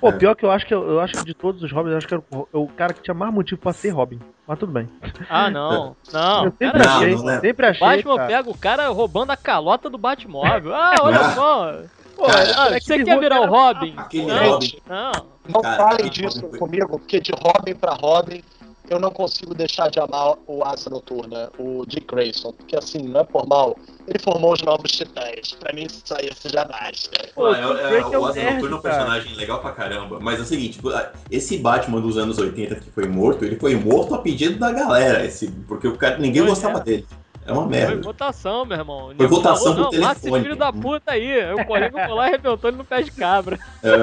Pô, 0.00 0.08
É. 0.08 0.12
pior 0.12 0.34
que 0.34 0.44
eu 0.44 0.50
acho 0.50 0.66
que 0.66 0.74
eu, 0.74 0.82
eu 0.82 0.98
acho 1.00 1.14
que 1.14 1.24
de 1.24 1.32
todos 1.34 1.62
os 1.62 1.70
Robins, 1.70 1.92
eu 1.92 1.98
acho 1.98 2.08
que 2.08 2.14
era 2.14 2.22
o, 2.32 2.46
o 2.64 2.66
cara 2.68 2.92
que 2.92 3.00
tinha 3.02 3.14
mais 3.14 3.32
motivo 3.32 3.60
pra 3.60 3.72
ser 3.72 3.90
Robin. 3.90 4.18
Mas 4.48 4.58
tudo 4.58 4.72
bem. 4.72 4.88
Ah, 5.30 5.48
não. 5.48 5.94
Não. 6.12 6.44
eu 6.46 6.52
sempre 6.58 6.82
Não, 6.82 6.90
achei, 6.96 7.14
não 7.14 7.30
é. 7.30 7.40
sempre 7.40 7.66
achei. 7.66 7.86
Batman 7.86 8.16
cara. 8.16 8.28
pega 8.28 8.50
o 8.50 8.58
cara 8.58 8.88
roubando 8.88 9.30
a 9.30 9.36
calota 9.36 9.88
do 9.88 9.96
Batmóvel. 9.98 10.74
Ah, 10.74 10.94
olha 11.02 11.22
só. 11.34 11.82
Pô, 12.16 12.24
Cara, 12.26 12.42
é 12.42 12.52
Ah, 12.76 12.80
você 12.80 13.04
quer 13.04 13.18
virar 13.20 13.40
o 13.42 13.46
Robin- 13.46 13.90
Robin? 13.90 13.94
Aquele 13.96 14.26
Não, 14.26 14.50
Robin. 14.50 14.76
não. 14.88 15.31
Não 15.48 15.60
Cara, 15.60 15.76
falem 15.76 15.96
cara, 15.98 16.10
disso 16.10 16.36
Robin 16.40 16.50
foi- 16.50 16.58
comigo, 16.58 16.98
porque 16.98 17.20
de 17.20 17.32
Robin 17.32 17.74
pra 17.74 17.94
Robin 17.94 18.42
eu 18.90 18.98
não 19.00 19.10
consigo 19.10 19.54
deixar 19.54 19.88
de 19.90 19.98
amar 19.98 20.34
o 20.46 20.62
Asa 20.64 20.90
Noturna, 20.90 21.50
o 21.58 21.84
Dick 21.86 22.06
Grayson, 22.06 22.52
porque 22.52 22.76
assim, 22.76 22.98
não 23.08 23.20
é 23.20 23.24
por 23.24 23.46
mal, 23.46 23.76
ele 24.06 24.18
formou 24.18 24.52
os 24.52 24.60
novos 24.62 24.90
titãs. 24.92 25.52
Pra 25.58 25.72
mim 25.72 25.84
isso 25.84 26.02
aí 26.14 26.28
isso 26.28 26.48
já 26.48 26.64
basta. 26.64 27.10
Pô, 27.34 27.42
Pô, 27.42 27.54
é, 27.54 27.66
o 27.66 27.76
é, 27.78 27.98
é 28.00 28.18
o 28.18 28.26
Asa 28.26 28.34
nerd, 28.40 28.54
Noturno 28.54 28.76
é 28.76 28.78
um 28.78 28.82
personagem 28.82 29.34
legal 29.34 29.60
pra 29.60 29.72
caramba. 29.72 30.18
Mas 30.20 30.38
é 30.38 30.42
o 30.42 30.44
seguinte, 30.44 30.74
tipo, 30.74 30.90
esse 31.30 31.58
Batman 31.58 32.00
dos 32.00 32.18
anos 32.18 32.38
80 32.38 32.74
que 32.76 32.90
foi 32.90 33.06
morto, 33.08 33.44
ele 33.44 33.56
foi 33.58 33.74
morto 33.76 34.14
a 34.14 34.18
pedido 34.18 34.58
da 34.58 34.70
galera. 34.72 35.24
Esse, 35.24 35.48
porque 35.66 35.88
o 35.88 35.96
cara, 35.96 36.18
ninguém 36.18 36.42
Pois 36.42 36.54
gostava 36.54 36.78
é. 36.80 36.82
dele. 36.82 37.06
É 37.44 37.50
uma 37.52 37.62
Foi 37.62 37.70
merda. 37.72 38.00
votação, 38.02 38.64
meu 38.64 38.78
irmão. 38.78 39.12
Foi 39.16 39.26
votação 39.26 39.74
falou, 39.74 39.90
por 39.90 39.96
não, 39.96 40.02
mata 40.02 40.12
esse 40.12 40.20
telefone. 40.22 40.42
filho 40.44 40.56
da 40.56 40.72
puta 40.72 41.10
aí. 41.10 41.52
O 41.54 41.64
Coringa 41.66 41.90
foi 42.06 42.14
lá 42.14 42.26
e 42.26 42.28
arrebentou 42.28 42.70
ele 42.70 42.76
no 42.76 42.84
pé 42.84 43.02
de 43.02 43.10
cabra. 43.10 43.58
É, 43.82 43.96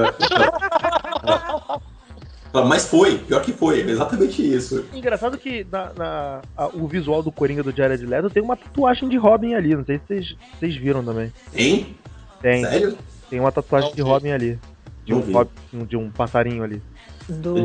mas 2.65 2.85
foi, 2.87 3.17
pior 3.19 3.41
que 3.41 3.53
foi, 3.53 3.81
é 3.81 3.89
exatamente 3.89 4.41
isso. 4.41 4.85
Engraçado 4.93 5.37
que 5.37 5.65
na, 5.71 5.91
na- 5.95 6.41
a- 6.57 6.67
o 6.67 6.87
visual 6.87 7.21
do 7.21 7.31
Coringa 7.31 7.61
do 7.63 7.71
Jared 7.75 8.03
Leto 8.05 8.29
tem 8.29 8.41
uma 8.41 8.55
tatuagem 8.57 9.07
de 9.07 9.17
Robin 9.17 9.53
ali. 9.53 9.75
Não 9.75 9.85
sei 9.85 9.99
se 10.07 10.35
vocês, 10.59 10.75
viram 10.75 11.03
também. 11.03 11.31
Hein? 11.53 11.95
Tem, 12.41 12.63
Sério? 12.65 12.97
tem 13.29 13.39
uma 13.39 13.51
tatuagem 13.51 13.89
Não 13.89 13.95
de. 13.95 14.01
Robin 14.01 14.31
ali. 14.31 14.59
De 15.05 15.13
um. 15.13 15.19
Robin- 15.31 15.51
de 15.87 15.95
um 15.97 16.09
passarinho 16.09 16.63
ali. 16.63 16.81
Do... 17.27 17.55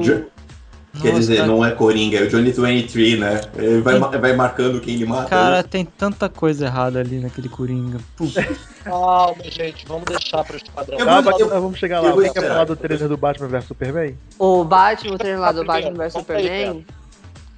Jo- 0.94 1.02
Quer 1.02 1.08
Nossa, 1.08 1.20
dizer, 1.20 1.36
cara, 1.38 1.48
não 1.48 1.64
é 1.64 1.70
Coringa, 1.72 2.18
é 2.18 2.22
o 2.22 2.28
Johnny 2.28 2.52
23, 2.52 3.18
né? 3.18 3.40
Ele 3.56 3.80
vai, 3.80 3.98
ma- 3.98 4.08
vai 4.08 4.32
marcando 4.34 4.80
quem 4.80 4.94
ele 4.94 5.04
mata. 5.06 5.28
Cara, 5.28 5.62
tem 5.62 5.84
tanta 5.84 6.28
coisa 6.28 6.66
errada 6.66 7.00
ali 7.00 7.18
naquele 7.20 7.48
Coringa. 7.48 7.98
Calma, 8.84 9.42
gente, 9.50 9.84
vamos 9.86 10.04
deixar 10.04 10.44
pro 10.44 10.56
Esquadrão. 10.56 10.98
Eu 10.98 11.08
Ah, 11.08 11.20
vou- 11.20 11.32
mas 11.32 11.40
eu- 11.40 11.48
vamos 11.48 11.78
chegar 11.78 12.00
lá. 12.00 12.12
Você 12.12 12.30
quer 12.30 12.46
falar 12.48 12.64
do 12.64 12.76
trailer 12.76 13.08
do 13.08 13.16
Batman 13.16 13.48
vs 13.48 13.64
Superman? 13.64 14.16
O 14.38 14.64
Batman, 14.64 15.14
o 15.14 15.18
trailer 15.18 15.40
lá 15.40 15.52
do 15.52 15.64
primeiro, 15.64 15.86
Batman 15.88 16.04
vs 16.04 16.12
Superman, 16.12 16.86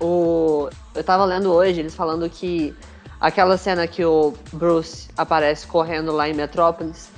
o... 0.00 0.68
eu 0.94 1.04
tava 1.04 1.24
lendo 1.24 1.52
hoje, 1.52 1.80
eles 1.80 1.94
falando 1.94 2.28
que 2.30 2.74
aquela 3.20 3.56
cena 3.56 3.86
que 3.86 4.04
o 4.04 4.34
Bruce 4.52 5.08
aparece 5.16 5.66
correndo 5.66 6.12
lá 6.12 6.28
em 6.28 6.34
Metrópolis, 6.34 7.08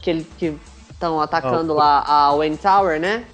que 0.00 0.10
ele 0.10 0.26
que 0.38 0.54
estão 0.90 1.20
atacando 1.20 1.72
Ah, 1.72 1.76
lá 1.76 2.04
a 2.06 2.36
Wayne 2.36 2.56
Tower, 2.56 3.00
né? 3.00 3.24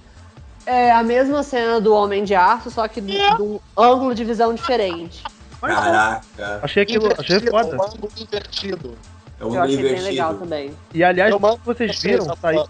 É 0.67 0.91
a 0.93 1.03
mesma 1.03 1.43
cena 1.43 1.81
do 1.81 1.95
Homem 1.95 2.25
de 2.25 2.35
Aço, 2.35 2.71
só 2.71 2.89
que 2.89 3.01
de 3.01 3.19
um 3.41 3.61
ângulo 3.77 4.15
de 4.15 4.25
visão 4.25 4.55
diferente. 4.55 5.23
Caraca, 5.61 6.61
Achei 6.63 6.83
aquilo, 6.83 7.07
achei 7.19 7.37
Invertido, 7.37 7.51
foda. 7.51 7.77
um 7.77 7.83
ângulo 7.83 8.09
invertido. 8.19 8.99
é 9.41 9.45
um 9.45 9.55
Eu 9.55 9.63
achei 9.63 9.77
bem 9.77 9.85
invertido. 9.87 10.09
legal 10.11 10.35
também. 10.35 10.71
E 10.93 11.03
aliás, 11.05 11.31
Eu 11.31 11.39
mando 11.41 11.61
vocês 11.65 11.91
vocês, 11.99 12.03
viram, 12.03 12.25
sai... 12.37 12.55
falando. 12.55 12.69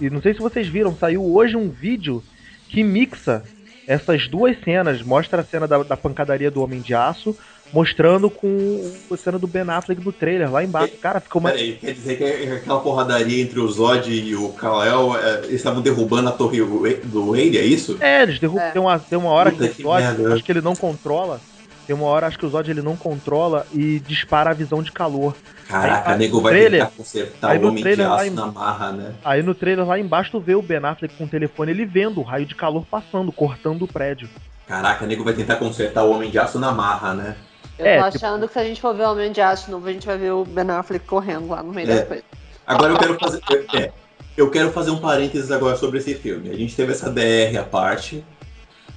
e 0.00 0.10
não 0.10 0.20
sei 0.22 0.34
se 0.34 0.40
vocês 0.40 0.66
viram, 0.68 0.94
saiu 0.96 1.22
hoje 1.24 1.56
um 1.56 1.68
vídeo 1.70 2.22
que 2.68 2.82
mixa 2.82 3.42
essas 3.86 4.26
duas 4.28 4.56
cenas. 4.62 5.02
Mostra 5.02 5.40
a 5.40 5.44
cena 5.44 5.66
da, 5.66 5.82
da 5.82 5.96
pancadaria 5.96 6.50
do 6.50 6.62
Homem 6.62 6.80
de 6.80 6.94
Aço, 6.94 7.36
mostrando 7.74 8.30
com 8.30 8.92
a 9.12 9.16
cena 9.16 9.36
do 9.38 9.48
Ben 9.48 9.68
Affleck 9.68 10.02
no 10.04 10.12
trailer 10.12 10.50
lá 10.50 10.62
embaixo. 10.62 10.94
Cara, 11.02 11.18
ficou 11.20 11.40
uma. 11.40 11.50
Peraí, 11.50 11.72
quer 11.74 11.92
dizer 11.92 12.16
que 12.16 12.24
aquela 12.52 12.78
porradaria 12.80 13.42
entre 13.42 13.58
o 13.58 13.68
Zod 13.68 14.08
e 14.10 14.36
o 14.36 14.50
Kal-El, 14.50 15.16
é, 15.18 15.38
eles 15.40 15.54
estavam 15.54 15.82
derrubando 15.82 16.28
a 16.28 16.32
torre 16.32 16.62
do 17.04 17.32
Wade, 17.32 17.58
é 17.58 17.64
isso? 17.64 17.96
É, 18.00 18.22
eles 18.22 18.38
derrubam. 18.38 18.62
É. 18.64 18.70
Tem, 18.70 18.80
uma, 18.80 18.98
tem 19.00 19.18
uma 19.18 19.30
hora 19.30 19.50
Puta 19.50 19.66
que 19.68 19.74
que 19.74 19.82
o 19.82 19.90
Zod, 19.90 20.00
merda. 20.02 20.34
acho 20.34 20.44
que 20.44 20.52
ele 20.52 20.60
não 20.60 20.76
controla. 20.76 21.40
Tem 21.86 21.94
uma 21.94 22.06
hora, 22.06 22.26
acho 22.28 22.38
que 22.38 22.46
o 22.46 22.48
Zod 22.48 22.70
ele 22.70 22.80
não 22.80 22.96
controla 22.96 23.66
e 23.74 23.98
dispara 24.06 24.50
a 24.50 24.54
visão 24.54 24.82
de 24.82 24.90
calor. 24.90 25.34
Caraca, 25.68 26.12
Aí, 26.12 26.18
nego 26.18 26.40
vai 26.40 26.52
trailer- 26.52 26.80
tentar 26.82 26.92
consertar 26.96 27.50
aí 27.50 27.58
o 27.58 27.62
Homem 27.62 27.76
de 27.76 27.82
trailer 27.82 28.10
Aço 28.10 28.24
em- 28.24 28.30
na 28.30 28.46
marra, 28.46 28.92
né? 28.92 29.12
Aí 29.22 29.42
no 29.42 29.54
trailer 29.54 29.84
lá 29.86 29.98
embaixo 29.98 30.30
tu 30.30 30.40
vê 30.40 30.54
o 30.54 30.62
Ben 30.62 30.78
Affleck 30.78 31.14
com 31.16 31.24
o 31.24 31.28
telefone, 31.28 31.72
ele 31.72 31.84
vendo 31.84 32.20
o 32.20 32.22
raio 32.22 32.46
de 32.46 32.54
calor 32.54 32.86
passando, 32.90 33.30
cortando 33.32 33.82
o 33.82 33.88
prédio. 33.88 34.28
Caraca, 34.66 35.04
nego 35.06 35.22
vai 35.24 35.34
tentar 35.34 35.56
consertar 35.56 36.04
o 36.04 36.10
Homem 36.10 36.30
de 36.30 36.38
Aço 36.38 36.58
na 36.58 36.72
marra, 36.72 37.12
né? 37.12 37.36
Eu 37.78 37.86
É, 37.86 37.98
tô 38.02 38.10
tipo- 38.10 38.24
achando 38.26 38.46
que 38.46 38.52
se 38.52 38.58
a 38.58 38.64
gente 38.64 38.80
for 38.80 38.94
ver 38.94 39.04
o 39.04 39.12
Homem 39.12 39.32
de 39.32 39.40
Aço 39.40 39.70
novo, 39.70 39.88
a 39.88 39.92
gente 39.92 40.06
vai 40.06 40.16
ver 40.16 40.30
o 40.32 40.44
Ben 40.44 40.68
Affleck 40.70 41.04
correndo 41.06 41.48
lá 41.48 41.62
no 41.62 41.72
meio 41.72 41.90
É. 41.90 41.96
das 41.96 42.06
coisas. 42.08 42.24
Agora 42.66 42.92
eu 42.92 42.98
quero 42.98 43.18
fazer. 43.18 43.40
eu- 43.50 43.78
é, 43.80 43.92
eu 44.36 44.50
quero 44.50 44.70
fazer 44.70 44.90
um 44.90 44.98
parênteses 44.98 45.50
agora 45.50 45.76
sobre 45.76 45.98
esse 45.98 46.14
filme. 46.14 46.50
A 46.50 46.54
gente 46.56 46.74
teve 46.74 46.92
essa 46.92 47.10
DR 47.10 47.56
à 47.58 47.64
parte, 47.64 48.24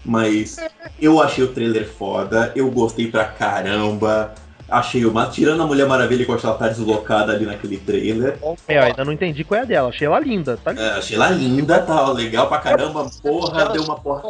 mas 0.05 0.57
eu 1.01 1.21
achei 1.21 1.43
o 1.43 1.47
trailer 1.53 1.87
foda, 1.87 2.51
eu 2.55 2.69
gostei 2.71 3.09
pra 3.11 3.25
caramba. 3.25 4.33
Achei 4.69 5.05
uma. 5.05 5.27
Tirando 5.27 5.63
a 5.63 5.65
Mulher 5.65 5.87
Maravilha 5.87 6.25
que 6.25 6.29
eu 6.29 6.35
acho 6.35 6.41
que 6.41 6.47
ela 6.49 6.57
tá 6.57 6.67
deslocada 6.67 7.31
ali 7.31 7.45
naquele 7.45 7.77
trailer. 7.77 8.37
É, 8.67 8.77
eu 8.77 8.83
ainda 8.83 9.05
não 9.05 9.13
entendi 9.13 9.45
qual 9.45 9.59
é 9.61 9.63
a 9.63 9.65
dela. 9.65 9.89
Achei 9.89 10.05
ela 10.05 10.19
linda, 10.19 10.57
tá 10.61 10.71
linda. 10.71 10.83
É, 10.83 10.91
achei 10.97 11.15
ela 11.15 11.29
linda, 11.29 11.79
tá 11.81 12.11
legal 12.11 12.47
pra 12.49 12.57
caramba. 12.59 13.09
Porra, 13.21 13.69
deu 13.69 13.83
uma 13.83 13.95
porra. 13.97 14.29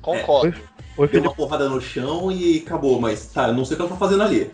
Concordo. 0.00 0.54
Oi, 0.96 1.08
Deu 1.08 1.22
uma 1.22 1.34
porrada 1.34 1.68
no 1.68 1.80
chão 1.80 2.30
e 2.30 2.58
acabou, 2.58 3.00
mas 3.00 3.26
tá, 3.26 3.48
eu 3.48 3.54
não 3.54 3.64
sei 3.64 3.74
o 3.74 3.76
que 3.76 3.82
ela 3.82 3.90
tá 3.90 3.96
fazendo 3.96 4.22
ali. 4.22 4.50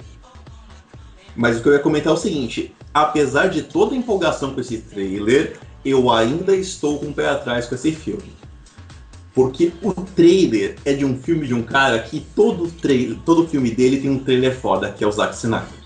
Mas 1.34 1.58
o 1.58 1.62
que 1.62 1.68
eu 1.68 1.72
ia 1.72 1.78
comentar 1.78 2.12
é 2.12 2.14
o 2.14 2.18
seguinte: 2.18 2.74
apesar 2.94 3.48
de 3.48 3.62
toda 3.62 3.94
a 3.94 3.98
empolgação 3.98 4.54
com 4.54 4.60
esse 4.60 4.78
trailer, 4.78 5.58
eu 5.84 6.10
ainda 6.10 6.54
estou 6.54 6.98
com 6.98 7.06
o 7.06 7.12
pé 7.12 7.28
atrás 7.28 7.66
com 7.66 7.74
esse 7.74 7.92
filme. 7.92 8.36
Porque 9.34 9.72
o 9.82 9.92
trailer 9.92 10.76
é 10.84 10.92
de 10.92 11.04
um 11.04 11.16
filme 11.16 11.46
de 11.46 11.54
um 11.54 11.62
cara 11.62 11.98
que 12.00 12.20
todo, 12.34 12.68
trailer, 12.68 13.16
todo 13.24 13.46
filme 13.46 13.70
dele 13.70 14.00
tem 14.00 14.10
um 14.10 14.18
trailer 14.18 14.56
foda, 14.56 14.90
que 14.90 15.04
é 15.04 15.06
o 15.06 15.12
Zack 15.12 15.34
Snyder. 15.34 15.78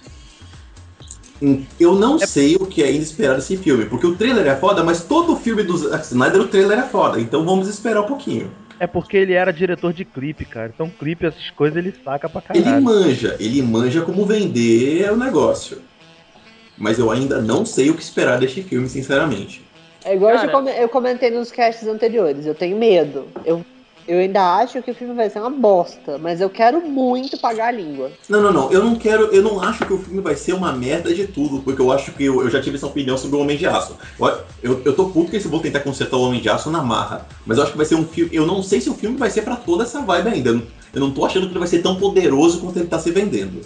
Eu 1.78 1.96
não 1.96 2.18
sei 2.18 2.56
o 2.56 2.66
que 2.66 2.82
ainda 2.82 3.02
esperar 3.02 3.34
desse 3.34 3.56
filme, 3.56 3.84
porque 3.86 4.06
o 4.06 4.14
trailer 4.14 4.46
é 4.46 4.56
foda, 4.56 4.84
mas 4.84 5.04
todo 5.04 5.36
filme 5.36 5.62
do 5.64 5.76
Zack 5.76 6.06
Snyder 6.06 6.40
o 6.40 6.48
trailer 6.48 6.78
é 6.78 6.88
foda, 6.88 7.20
então 7.20 7.44
vamos 7.44 7.68
esperar 7.68 8.00
um 8.00 8.06
pouquinho. 8.06 8.50
É 8.82 8.86
porque 8.88 9.16
ele 9.16 9.32
era 9.32 9.52
diretor 9.52 9.92
de 9.92 10.04
clipe, 10.04 10.44
cara. 10.44 10.72
Então 10.74 10.90
clipe, 10.90 11.24
essas 11.24 11.50
coisas, 11.50 11.76
ele 11.78 11.94
saca 12.04 12.28
pra 12.28 12.42
Ele 12.52 12.64
caralho. 12.64 12.82
manja, 12.82 13.36
ele 13.38 13.62
manja 13.62 14.02
como 14.02 14.26
vender 14.26 15.08
o 15.12 15.16
negócio. 15.16 15.80
Mas 16.76 16.98
eu 16.98 17.08
ainda 17.08 17.40
não 17.40 17.64
sei 17.64 17.90
o 17.90 17.94
que 17.94 18.02
esperar 18.02 18.40
deste 18.40 18.60
filme, 18.60 18.88
sinceramente. 18.88 19.62
É 20.04 20.16
igual 20.16 20.34
Cara- 20.34 20.70
eu 20.80 20.88
comentei 20.88 21.30
nos 21.30 21.52
casts 21.52 21.86
anteriores, 21.86 22.44
eu 22.44 22.56
tenho 22.56 22.76
medo. 22.76 23.28
Eu, 23.44 23.64
eu 24.06 24.18
ainda 24.18 24.56
acho 24.56 24.82
que 24.82 24.90
o 24.90 24.94
filme 24.94 25.14
vai 25.14 25.30
ser 25.30 25.38
uma 25.38 25.50
bosta, 25.50 26.18
mas 26.18 26.40
eu 26.40 26.50
quero 26.50 26.80
muito 26.80 27.38
pagar 27.38 27.68
a 27.68 27.70
língua. 27.70 28.10
Não, 28.28 28.42
não, 28.42 28.52
não. 28.52 28.72
Eu 28.72 28.82
não 28.82 28.96
quero. 28.96 29.26
Eu 29.26 29.42
não 29.42 29.62
acho 29.62 29.86
que 29.86 29.92
o 29.92 29.98
filme 29.98 30.20
vai 30.20 30.34
ser 30.34 30.52
uma 30.54 30.72
merda 30.72 31.14
de 31.14 31.26
tudo, 31.26 31.62
porque 31.62 31.80
eu 31.80 31.92
acho 31.92 32.12
que 32.12 32.24
eu, 32.24 32.42
eu 32.42 32.50
já 32.50 32.60
tive 32.60 32.76
essa 32.76 32.86
opinião 32.86 33.16
sobre 33.16 33.36
o 33.36 33.40
Homem 33.40 33.56
de 33.56 33.66
Aço. 33.66 33.96
Eu, 34.18 34.44
eu, 34.62 34.82
eu 34.84 34.94
tô 34.94 35.10
puto 35.10 35.30
que 35.30 35.36
eles 35.36 35.46
vão 35.46 35.60
tentar 35.60 35.80
consertar 35.80 36.16
o 36.16 36.22
Homem 36.22 36.40
de 36.40 36.48
Aço 36.48 36.70
na 36.70 36.82
marra. 36.82 37.26
Mas 37.46 37.58
eu 37.58 37.62
acho 37.62 37.72
que 37.72 37.78
vai 37.78 37.86
ser 37.86 37.94
um 37.94 38.06
filme. 38.06 38.34
Eu 38.34 38.46
não 38.46 38.62
sei 38.62 38.80
se 38.80 38.90
o 38.90 38.94
filme 38.94 39.16
vai 39.16 39.30
ser 39.30 39.42
pra 39.42 39.56
toda 39.56 39.84
essa 39.84 40.00
vibe 40.02 40.28
ainda. 40.28 40.50
Eu 40.92 41.00
não, 41.00 41.12
tô 41.12 41.24
achando 41.24 41.46
que 41.46 41.52
ele 41.52 41.58
vai 41.58 41.68
ser 41.68 41.80
tão 41.80 41.96
poderoso 41.96 42.60
quanto 42.60 42.78
ele 42.78 42.88
tá 42.88 42.98
se 42.98 43.10
vendendo. 43.10 43.60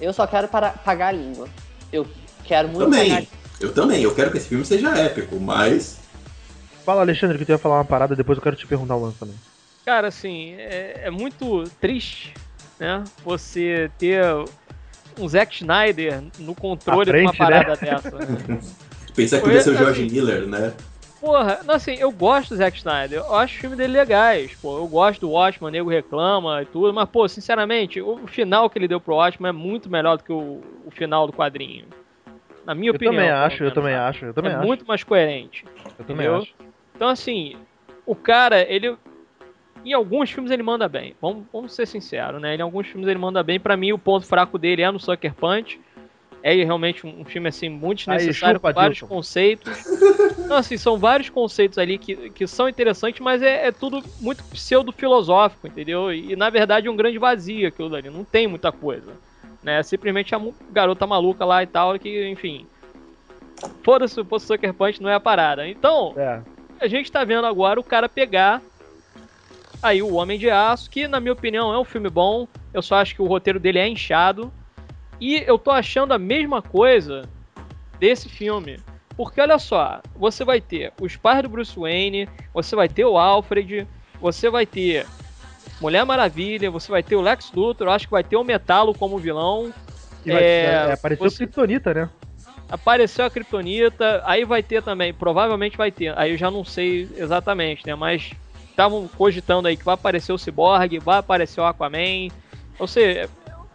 Eu 0.00 0.12
só 0.12 0.26
quero 0.26 0.48
para, 0.48 0.70
pagar 0.70 1.08
a 1.08 1.12
língua. 1.12 1.48
Eu 1.92 2.06
quero 2.44 2.68
muito 2.68 2.90
pagar 2.90 2.96
a 2.96 3.00
Também. 3.00 3.20
língua. 3.20 3.36
Eu 3.60 3.72
também. 3.72 4.02
Eu 4.02 4.14
quero 4.14 4.30
que 4.30 4.36
esse 4.36 4.48
filme 4.48 4.64
seja 4.64 4.90
épico, 4.98 5.38
mas. 5.40 5.98
Fala, 6.84 7.00
Alexandre, 7.00 7.38
que 7.38 7.44
tu 7.44 7.52
ia 7.52 7.58
falar 7.58 7.76
uma 7.76 7.84
parada, 7.84 8.14
depois 8.14 8.36
eu 8.36 8.42
quero 8.42 8.56
te 8.56 8.66
perguntar 8.66 8.96
um 8.96 9.02
lance 9.02 9.18
também. 9.18 9.36
Cara, 9.86 10.08
assim, 10.08 10.54
é, 10.54 11.02
é 11.04 11.10
muito 11.12 11.62
triste, 11.80 12.34
né? 12.78 13.04
Você 13.24 13.88
ter 14.00 14.20
um 15.16 15.28
Zack 15.28 15.54
Snyder 15.54 16.24
no 16.40 16.56
controle 16.56 17.08
À 17.08 17.14
de 17.14 17.20
uma 17.22 17.32
frente, 17.32 17.40
né? 17.40 17.64
parada 17.64 17.76
dessa. 17.76 18.10
né? 18.18 18.26
Pensar 19.14 19.38
que 19.38 19.44
podia 19.44 19.60
ser 19.60 19.70
o 19.70 19.72
assim- 19.74 19.82
George 19.84 20.10
Miller, 20.10 20.46
né? 20.48 20.74
Porra, 21.20 21.60
não, 21.64 21.76
assim, 21.76 21.92
eu 21.94 22.10
gosto 22.10 22.50
do 22.50 22.56
Zack 22.56 22.76
Snyder, 22.76 23.20
eu 23.20 23.34
acho 23.34 23.54
os 23.54 23.60
filmes 23.60 23.78
dele 23.78 23.92
legais, 23.92 24.54
pô, 24.56 24.76
eu 24.76 24.86
gosto 24.88 25.20
do 25.20 25.30
Watchmen, 25.30 25.68
o 25.68 25.72
nego 25.72 25.88
reclama 25.88 26.62
e 26.62 26.66
tudo, 26.66 26.92
mas, 26.92 27.08
pô, 27.08 27.26
sinceramente, 27.28 28.00
o 28.02 28.26
final 28.26 28.68
que 28.68 28.78
ele 28.78 28.86
deu 28.88 29.00
pro 29.00 29.14
Watchmen 29.14 29.48
é 29.48 29.52
muito 29.52 29.88
melhor 29.88 30.18
do 30.18 30.24
que 30.24 30.32
o, 30.32 30.60
o 30.84 30.90
final 30.90 31.26
do 31.26 31.32
quadrinho. 31.32 31.86
Na 32.66 32.74
minha 32.74 32.90
Eu 32.90 32.96
opinião. 32.96 33.14
também 33.14 33.30
acho, 33.30 33.64
eu 33.64 33.72
também 33.72 33.94
sabe? 33.94 34.08
acho, 34.16 34.24
eu 34.26 34.34
também 34.34 34.52
é 34.52 34.56
acho. 34.56 34.66
muito 34.66 34.86
mais 34.86 35.02
coerente. 35.04 35.64
Eu 35.98 36.04
também 36.04 36.26
entendeu? 36.26 36.42
acho. 36.42 36.54
Então, 36.94 37.08
assim, 37.08 37.56
o 38.04 38.14
cara, 38.14 38.60
ele. 38.62 38.96
Em 39.86 39.92
alguns 39.92 40.30
filmes 40.30 40.50
ele 40.50 40.62
manda 40.64 40.88
bem. 40.88 41.14
Vamos, 41.22 41.44
vamos 41.52 41.72
ser 41.72 41.86
sinceros, 41.86 42.40
né? 42.40 42.56
Em 42.56 42.60
alguns 42.60 42.88
filmes 42.88 43.08
ele 43.08 43.18
manda 43.20 43.40
bem. 43.42 43.60
Pra 43.60 43.76
mim, 43.76 43.92
o 43.92 43.98
ponto 43.98 44.26
fraco 44.26 44.58
dele 44.58 44.82
é 44.82 44.90
no 44.90 44.98
Sucker 44.98 45.32
Punch. 45.32 45.80
É 46.42 46.52
realmente 46.54 47.06
um, 47.06 47.24
filme, 47.24 47.48
assim, 47.48 47.68
muito 47.68 47.98
desnecessário, 47.98 48.60
com 48.60 48.72
vários 48.72 48.98
Dilton. 48.98 49.14
conceitos. 49.14 49.72
Então, 50.46 50.58
assim, 50.58 50.76
são 50.76 50.96
vários 50.96 51.28
conceitos 51.28 51.76
ali 51.76 51.98
que, 51.98 52.30
que 52.30 52.46
são 52.46 52.68
interessantes, 52.68 53.20
mas 53.20 53.42
é, 53.42 53.66
é 53.66 53.72
tudo 53.72 54.00
muito 54.20 54.44
pseudo-filosófico, 54.44 55.66
entendeu? 55.66 56.12
E, 56.14 56.36
na 56.36 56.48
verdade, 56.50 56.86
é 56.86 56.90
um 56.90 56.94
grande 56.94 57.18
vazio 57.18 57.66
aquilo 57.66 57.90
dali. 57.90 58.08
Não 58.10 58.22
tem 58.22 58.46
muita 58.46 58.70
coisa. 58.70 59.14
Né? 59.60 59.82
Simplesmente 59.82 60.36
a 60.36 60.40
garota 60.70 61.04
maluca 61.04 61.44
lá 61.44 61.64
e 61.64 61.66
tal, 61.66 61.98
que, 61.98 62.28
enfim. 62.28 62.64
Foda-se, 63.82 64.20
o 64.20 64.38
Sucker 64.38 64.72
Punch 64.72 65.02
não 65.02 65.10
é 65.10 65.14
a 65.14 65.20
parada. 65.20 65.66
Então, 65.66 66.14
É. 66.16 66.40
a 66.80 66.86
gente 66.86 67.10
tá 67.10 67.24
vendo 67.24 67.44
agora 67.46 67.80
o 67.80 67.84
cara 67.84 68.08
pegar 68.08 68.62
aí 69.82 70.02
o 70.02 70.14
Homem 70.14 70.38
de 70.38 70.50
Aço, 70.50 70.90
que 70.90 71.06
na 71.08 71.20
minha 71.20 71.32
opinião 71.32 71.72
é 71.72 71.78
um 71.78 71.84
filme 71.84 72.08
bom. 72.10 72.46
Eu 72.72 72.82
só 72.82 72.96
acho 72.96 73.14
que 73.14 73.22
o 73.22 73.26
roteiro 73.26 73.58
dele 73.60 73.78
é 73.78 73.88
inchado. 73.88 74.52
E 75.20 75.42
eu 75.46 75.58
tô 75.58 75.70
achando 75.70 76.12
a 76.12 76.18
mesma 76.18 76.60
coisa 76.60 77.22
desse 77.98 78.28
filme. 78.28 78.78
Porque 79.16 79.40
olha 79.40 79.58
só, 79.58 80.00
você 80.14 80.44
vai 80.44 80.60
ter 80.60 80.92
os 81.00 81.16
pais 81.16 81.42
do 81.42 81.48
Bruce 81.48 81.78
Wayne, 81.78 82.28
você 82.52 82.76
vai 82.76 82.86
ter 82.88 83.06
o 83.06 83.16
Alfred, 83.16 83.86
você 84.20 84.50
vai 84.50 84.66
ter 84.66 85.06
Mulher 85.80 86.04
Maravilha, 86.04 86.70
você 86.70 86.90
vai 86.92 87.02
ter 87.02 87.16
o 87.16 87.22
Lex 87.22 87.50
Luthor, 87.52 87.88
acho 87.88 88.06
que 88.06 88.10
vai 88.12 88.22
ter 88.22 88.36
o 88.36 88.44
Metalo 88.44 88.94
como 88.94 89.16
vilão. 89.18 89.72
E 90.24 90.32
vai, 90.32 90.42
É, 90.42 90.64
é, 90.88 90.92
apareceu 90.92 91.30
você- 91.30 91.36
Kryptonita, 91.46 91.94
né? 91.94 92.10
Apareceu 92.68 93.24
a 93.24 93.30
Kryptonita, 93.30 94.22
aí 94.26 94.44
vai 94.44 94.62
ter 94.62 94.82
também, 94.82 95.14
provavelmente 95.14 95.76
vai 95.76 95.90
ter, 95.92 96.12
aí 96.18 96.32
eu 96.32 96.36
já 96.36 96.50
não 96.50 96.64
sei 96.64 97.08
exatamente, 97.16 97.86
né? 97.86 97.94
Mas 97.94 98.32
estavam 98.76 99.08
cogitando 99.16 99.66
aí 99.68 99.76
que 99.76 99.84
vai 99.84 99.94
aparecer 99.94 100.32
o 100.34 100.38
Cyborg, 100.38 100.98
vai 100.98 101.16
aparecer 101.18 101.60
o 101.62 101.64
Aquaman. 101.64 102.28
Ou 102.78 102.86
seja, 102.86 103.26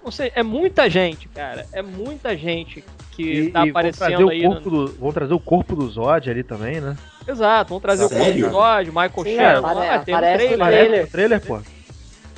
não 0.04 0.12
sei, 0.12 0.32
é 0.36 0.44
muita 0.44 0.88
gente, 0.88 1.28
cara. 1.28 1.66
É 1.74 1.82
muita 1.82 2.38
gente 2.38 2.84
que 3.12 3.24
E, 3.24 3.50
tá 3.52 3.66
e 3.66 3.72
aparecendo 3.72 4.28
o 4.28 4.30
aí. 4.30 4.44
corpo 4.44 4.70
no- 4.70 4.86
do, 4.88 4.94
vão 5.00 5.12
trazer 5.12 5.34
o 5.34 5.40
corpo 5.40 5.76
do 5.76 5.90
Zod 5.90 6.30
ali 6.30 6.44
também, 6.44 6.80
né? 6.80 6.96
Exato, 7.28 7.70
vão 7.72 7.80
trazer 7.80 8.08
Sério? 8.08 8.24
o 8.24 8.26
corpo 8.26 8.40
do 8.42 8.52
Zod, 8.52 8.86
Michael 8.90 9.24
Sim, 9.24 9.36
Shannon. 9.36 9.68
apare- 9.68 9.90
ah, 9.90 10.00
tem 10.00 10.14
um 10.14 10.18
aparece 10.18 10.38
trailer. 10.38 10.60
Parece 10.60 10.78
trailer. 10.86 11.02
no 11.06 11.12
trailer, 11.12 11.42
pô. 11.42 11.60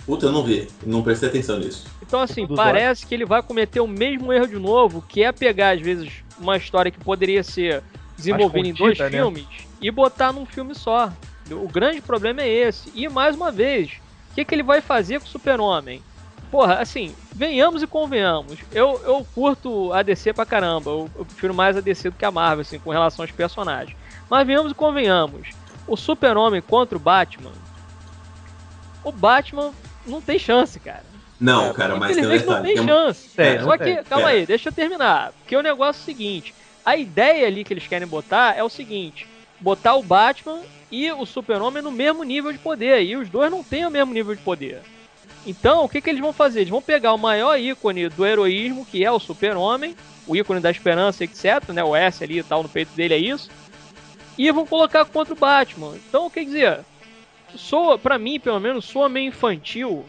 Puta, 0.05 0.25
eu 0.25 0.31
não 0.31 0.43
vi. 0.43 0.67
Não 0.85 1.03
prestei 1.03 1.27
atenção 1.29 1.59
nisso. 1.59 1.85
Então, 2.01 2.21
assim, 2.21 2.47
parece 2.47 3.05
que 3.05 3.13
ele 3.13 3.25
vai 3.25 3.41
cometer 3.43 3.81
o 3.81 3.87
mesmo 3.87 4.31
erro 4.31 4.47
de 4.47 4.57
novo, 4.57 5.01
que 5.07 5.21
é 5.23 5.31
pegar, 5.33 5.71
às 5.75 5.81
vezes, 5.81 6.11
uma 6.39 6.55
história 6.57 6.89
que 6.91 6.99
poderia 6.99 7.43
ser 7.43 7.81
desenvolvida 8.17 8.67
em 8.69 8.73
dois 8.73 8.97
né? 8.99 9.09
filmes 9.09 9.45
e 9.81 9.91
botar 9.91 10.31
num 10.31 10.45
filme 10.45 10.73
só. 10.75 11.11
O 11.51 11.67
grande 11.67 12.01
problema 12.01 12.41
é 12.41 12.47
esse. 12.49 12.91
E, 12.95 13.07
mais 13.09 13.35
uma 13.35 13.51
vez, 13.51 13.91
o 14.31 14.35
que, 14.35 14.45
que 14.45 14.55
ele 14.55 14.63
vai 14.63 14.81
fazer 14.81 15.19
com 15.19 15.25
o 15.25 15.29
Super-Homem? 15.29 16.01
Porra, 16.49 16.75
assim, 16.75 17.15
venhamos 17.33 17.81
e 17.81 17.87
convenhamos. 17.87 18.59
Eu, 18.71 19.01
eu 19.05 19.25
curto 19.33 19.91
a 19.91 20.01
DC 20.03 20.33
pra 20.33 20.45
caramba. 20.45 20.91
Eu, 20.91 21.09
eu 21.17 21.25
prefiro 21.25 21.53
mais 21.53 21.75
a 21.75 21.81
DC 21.81 22.11
do 22.11 22.15
que 22.15 22.25
a 22.25 22.31
Marvel, 22.31 22.61
assim, 22.61 22.79
com 22.79 22.91
relação 22.91 23.23
aos 23.23 23.31
personagens. 23.31 23.97
Mas 24.29 24.45
venhamos 24.47 24.71
e 24.71 24.75
convenhamos. 24.75 25.49
O 25.87 25.97
Super-Homem 25.97 26.61
contra 26.61 26.95
o 26.95 27.01
Batman. 27.01 27.51
O 29.03 29.11
Batman 29.11 29.71
não 30.05 30.21
tem 30.21 30.37
chance, 30.39 30.79
cara. 30.79 31.03
Não, 31.39 31.71
É, 31.71 31.73
cara, 31.73 31.95
mas 31.97 32.15
tem 32.15 32.23
não 32.45 32.61
tem 32.61 32.77
chance. 32.77 33.29
Tem, 33.35 33.59
Só 33.59 33.65
não 33.65 33.77
que, 33.77 33.83
tem. 33.83 34.03
calma 34.03 34.29
É. 34.29 34.33
aí, 34.35 34.45
deixa 34.45 34.69
eu 34.69 34.73
terminar. 34.73 35.33
Porque 35.39 35.57
o 35.57 35.61
negócio 35.61 35.99
é 35.99 36.03
o 36.03 36.05
seguinte: 36.05 36.53
a 36.85 36.95
ideia 36.95 37.47
ali 37.47 37.63
que 37.63 37.73
eles 37.73 37.87
querem 37.87 38.07
botar 38.07 38.55
é 38.57 38.63
o 38.63 38.69
seguinte: 38.69 39.27
botar 39.59 39.95
o 39.95 40.03
Batman 40.03 40.61
e 40.93 41.11
o 41.11 41.25
Super-Homem 41.25 41.81
no 41.81 41.91
mesmo 41.91 42.23
nível 42.23 42.51
de 42.51 42.59
poder. 42.59 43.01
E 43.01 43.17
os 43.17 43.27
dois 43.27 43.49
não 43.49 43.63
têm 43.63 43.83
o 43.83 43.89
mesmo 43.89 44.13
nível 44.13 44.35
de 44.35 44.41
poder. 44.43 44.79
Então, 45.43 45.83
o 45.83 45.89
que, 45.89 45.99
que 45.99 46.07
eles 46.07 46.21
vão 46.21 46.31
fazer? 46.31 46.59
Eles 46.59 46.69
vão 46.69 46.83
pegar 46.83 47.13
o 47.13 47.17
maior 47.17 47.59
ícone 47.59 48.07
do 48.09 48.23
heroísmo, 48.23 48.85
que 48.85 49.03
é 49.03 49.11
o 49.11 49.17
Super-Homem, 49.19 49.95
o 50.27 50.35
ícone 50.35 50.59
da 50.59 50.69
esperança, 50.69 51.23
etc. 51.23 51.69
Né? 51.69 51.83
O 51.83 51.95
S 51.95 52.23
ali 52.23 52.37
e 52.37 52.43
tal 52.43 52.61
no 52.61 52.69
peito 52.69 52.93
dele 52.93 53.15
é 53.15 53.17
isso. 53.17 53.49
E 54.37 54.51
vão 54.51 54.67
colocar 54.67 55.03
contra 55.05 55.33
o 55.33 55.37
Batman. 55.37 55.95
Então, 56.07 56.29
quer 56.29 56.45
dizer, 56.45 56.79
soa, 57.55 57.97
pra 57.97 58.19
mim, 58.19 58.39
pelo 58.39 58.59
menos, 58.59 58.85
soa 58.85 59.09
meio 59.09 59.29
infantil 59.29 60.05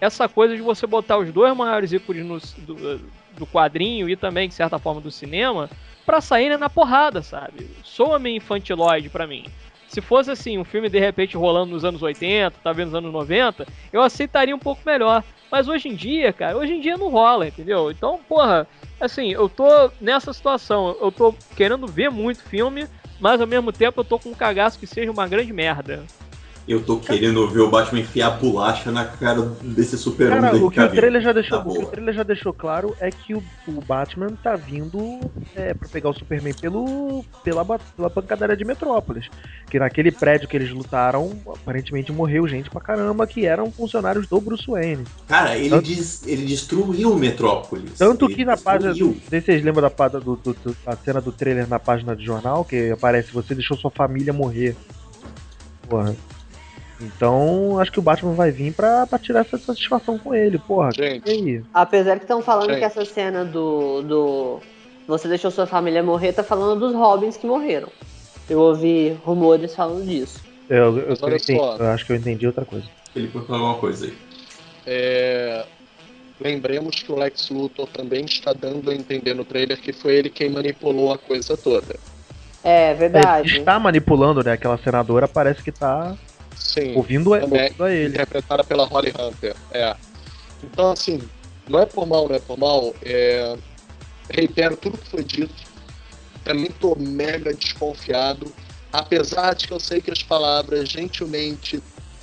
essa 0.00 0.28
coisa 0.28 0.56
de 0.56 0.60
você 0.60 0.88
botar 0.88 1.18
os 1.18 1.32
dois 1.32 1.56
maiores 1.56 1.92
ícones 1.92 2.26
no- 2.26 2.40
do, 2.66 2.98
do 3.38 3.46
quadrinho 3.46 4.08
e 4.08 4.16
também, 4.16 4.48
de 4.48 4.54
certa 4.54 4.78
forma, 4.78 5.00
do 5.00 5.10
cinema, 5.10 5.70
pra 6.04 6.20
saírem 6.20 6.58
na 6.58 6.68
porrada, 6.68 7.22
sabe? 7.22 7.70
Soa 7.84 8.18
meio 8.18 8.36
infantiloide 8.36 9.08
pra 9.08 9.26
mim. 9.26 9.46
Se 9.88 10.00
fosse 10.00 10.30
assim, 10.30 10.58
um 10.58 10.64
filme 10.64 10.88
de 10.88 10.98
repente 10.98 11.36
rolando 11.36 11.72
nos 11.72 11.84
anos 11.84 12.02
80, 12.02 12.58
talvez 12.62 12.88
nos 12.88 12.94
anos 12.94 13.12
90, 13.12 13.66
eu 13.92 14.02
aceitaria 14.02 14.54
um 14.54 14.58
pouco 14.58 14.82
melhor. 14.84 15.22
Mas 15.50 15.68
hoje 15.68 15.88
em 15.88 15.94
dia, 15.94 16.32
cara, 16.32 16.56
hoje 16.56 16.74
em 16.74 16.80
dia 16.80 16.96
não 16.96 17.08
rola, 17.08 17.46
entendeu? 17.46 17.90
Então, 17.90 18.20
porra, 18.28 18.66
assim, 19.00 19.30
eu 19.32 19.48
tô 19.48 19.90
nessa 20.00 20.32
situação, 20.32 20.96
eu 21.00 21.12
tô 21.12 21.34
querendo 21.56 21.86
ver 21.86 22.10
muito 22.10 22.42
filme, 22.42 22.88
mas 23.20 23.40
ao 23.40 23.46
mesmo 23.46 23.72
tempo 23.72 24.00
eu 24.00 24.04
tô 24.04 24.18
com 24.18 24.30
um 24.30 24.34
cagaço 24.34 24.78
que 24.78 24.86
seja 24.86 25.10
uma 25.10 25.28
grande 25.28 25.52
merda. 25.52 26.04
Eu 26.68 26.82
tô 26.82 26.96
querendo 26.98 27.46
ver 27.48 27.60
o 27.60 27.70
Batman 27.70 28.00
enfiar 28.00 28.26
a 28.26 28.30
bolacha 28.30 28.90
na 28.90 29.04
cara 29.04 29.40
desse 29.62 29.96
super-homem 29.96 30.40
Cara, 30.40 30.58
do 30.58 30.66
o 30.66 30.70
que 30.70 30.80
o 30.80 30.90
trailer 30.90 31.22
já 31.22 31.32
deixou, 31.32 31.58
Tá 31.62 31.68
o 31.68 31.72
que 31.72 31.78
o 31.82 31.86
trailer 31.86 32.12
já 32.14 32.22
deixou 32.24 32.52
claro 32.52 32.96
é 32.98 33.08
que 33.08 33.34
o, 33.34 33.42
o 33.68 33.80
Batman 33.86 34.30
tá 34.42 34.56
vindo 34.56 35.20
é, 35.54 35.72
pra 35.74 35.88
pegar 35.88 36.10
o 36.10 36.12
Superman 36.12 36.52
pelo, 36.54 37.24
pela, 37.44 37.64
pela 37.64 38.10
pancadaria 38.10 38.56
de 38.56 38.64
Metrópolis. 38.64 39.28
Que 39.70 39.78
naquele 39.78 40.10
prédio 40.10 40.48
que 40.48 40.56
eles 40.56 40.70
lutaram, 40.70 41.38
aparentemente 41.46 42.10
morreu 42.10 42.48
gente 42.48 42.68
pra 42.68 42.80
caramba 42.80 43.26
que 43.28 43.46
eram 43.46 43.70
funcionários 43.70 44.26
do 44.26 44.40
Bruce 44.40 44.66
Wayne. 44.66 45.04
Cara, 45.28 45.56
ele, 45.56 45.70
Tanto- 45.70 45.86
des- 45.86 46.26
ele 46.26 46.46
destruiu 46.46 47.14
Metrópolis. 47.14 47.92
Tanto 47.96 48.24
Ele 48.24 48.34
que 48.34 48.44
na 48.44 48.56
página. 48.56 48.90
Não 48.92 49.14
sei 49.30 49.40
se 49.40 49.46
vocês 49.46 49.62
lembram 49.64 49.82
da, 49.82 49.90
página 49.90 50.20
do, 50.20 50.34
do- 50.34 50.52
do- 50.52 50.76
da 50.84 50.96
cena 50.96 51.20
do 51.20 51.30
trailer 51.30 51.68
na 51.68 51.78
página 51.78 52.16
do 52.16 52.22
jornal, 52.22 52.64
que 52.64 52.90
aparece 52.90 53.30
você 53.30 53.54
deixou 53.54 53.76
sua 53.76 53.90
família 53.92 54.32
morrer. 54.32 54.74
Porra. 55.88 56.16
Então, 57.00 57.78
acho 57.78 57.92
que 57.92 57.98
o 57.98 58.02
Batman 58.02 58.32
vai 58.32 58.50
vir 58.50 58.72
pra, 58.72 59.06
pra 59.06 59.18
tirar 59.18 59.40
essa 59.40 59.58
satisfação 59.58 60.18
com 60.18 60.34
ele, 60.34 60.58
porra. 60.58 60.90
Gente. 60.92 61.28
Aí? 61.30 61.62
Apesar 61.72 62.16
que 62.16 62.24
estão 62.24 62.40
falando 62.40 62.70
Gente. 62.70 62.78
que 62.78 62.84
essa 62.84 63.04
cena 63.04 63.44
do, 63.44 64.02
do 64.02 64.60
Você 65.06 65.28
deixou 65.28 65.50
sua 65.50 65.66
família 65.66 66.02
morrer, 66.02 66.32
tá 66.32 66.42
falando 66.42 66.80
dos 66.80 66.94
Robins 66.94 67.36
que 67.36 67.46
morreram. 67.46 67.88
Eu 68.48 68.60
ouvi 68.60 69.10
rumores 69.24 69.74
falando 69.74 70.06
disso. 70.06 70.42
Eu, 70.70 70.98
eu, 70.98 71.08
eu 71.20 71.36
entendi- 71.36 71.58
eu 71.60 71.86
acho 71.88 72.06
que 72.06 72.12
eu 72.12 72.16
entendi 72.16 72.46
outra 72.46 72.64
coisa. 72.64 72.86
Ele 73.14 73.28
foi 73.28 73.42
falar 73.42 73.58
alguma 73.58 73.78
coisa 73.78 74.06
aí. 74.06 74.14
É, 74.86 75.64
Lembremos 76.40 76.96
que 77.02 77.10
o 77.10 77.16
Lex 77.16 77.48
Luthor 77.50 77.86
também 77.88 78.24
está 78.24 78.52
dando 78.52 78.90
a 78.90 78.94
entender 78.94 79.34
no 79.34 79.44
trailer 79.44 79.80
que 79.80 79.92
foi 79.92 80.16
ele 80.16 80.28
quem 80.28 80.50
manipulou 80.50 81.12
a 81.12 81.16
coisa 81.18 81.56
toda. 81.56 81.96
É 82.62 82.90
Ele 82.90 82.98
verdade. 82.98 83.58
está 83.58 83.78
manipulando, 83.78 84.42
né? 84.44 84.52
Aquela 84.52 84.76
senadora 84.78 85.26
parece 85.26 85.62
que 85.62 85.72
tá. 85.72 86.14
Sim. 86.56 86.96
Ouvindo, 86.96 87.34
a- 87.34 87.40
Também. 87.40 87.62
ouvindo 87.64 87.84
a 87.84 87.92
ele. 87.92 88.08
interpretada 88.08 88.64
pela 88.64 88.84
Holly 88.86 89.12
Hunter. 89.18 89.54
É. 89.70 89.94
Então, 90.64 90.90
assim, 90.90 91.20
não 91.68 91.78
é 91.80 91.86
por 91.86 92.06
mal, 92.06 92.28
não 92.28 92.34
é 92.36 92.40
por 92.40 92.58
mal. 92.58 92.94
É... 93.02 93.56
Reitero 94.30 94.76
tudo 94.76 94.98
que 94.98 95.08
foi 95.08 95.22
dito. 95.22 95.54
Também 96.44 96.70
tô 96.70 96.96
mega 96.96 97.52
desconfiado. 97.54 98.52
Apesar 98.92 99.54
de 99.54 99.66
que 99.66 99.72
eu 99.72 99.80
sei 99.80 100.00
que 100.00 100.10
as 100.10 100.22
palavras 100.22 100.88
gentilmente 100.88 101.82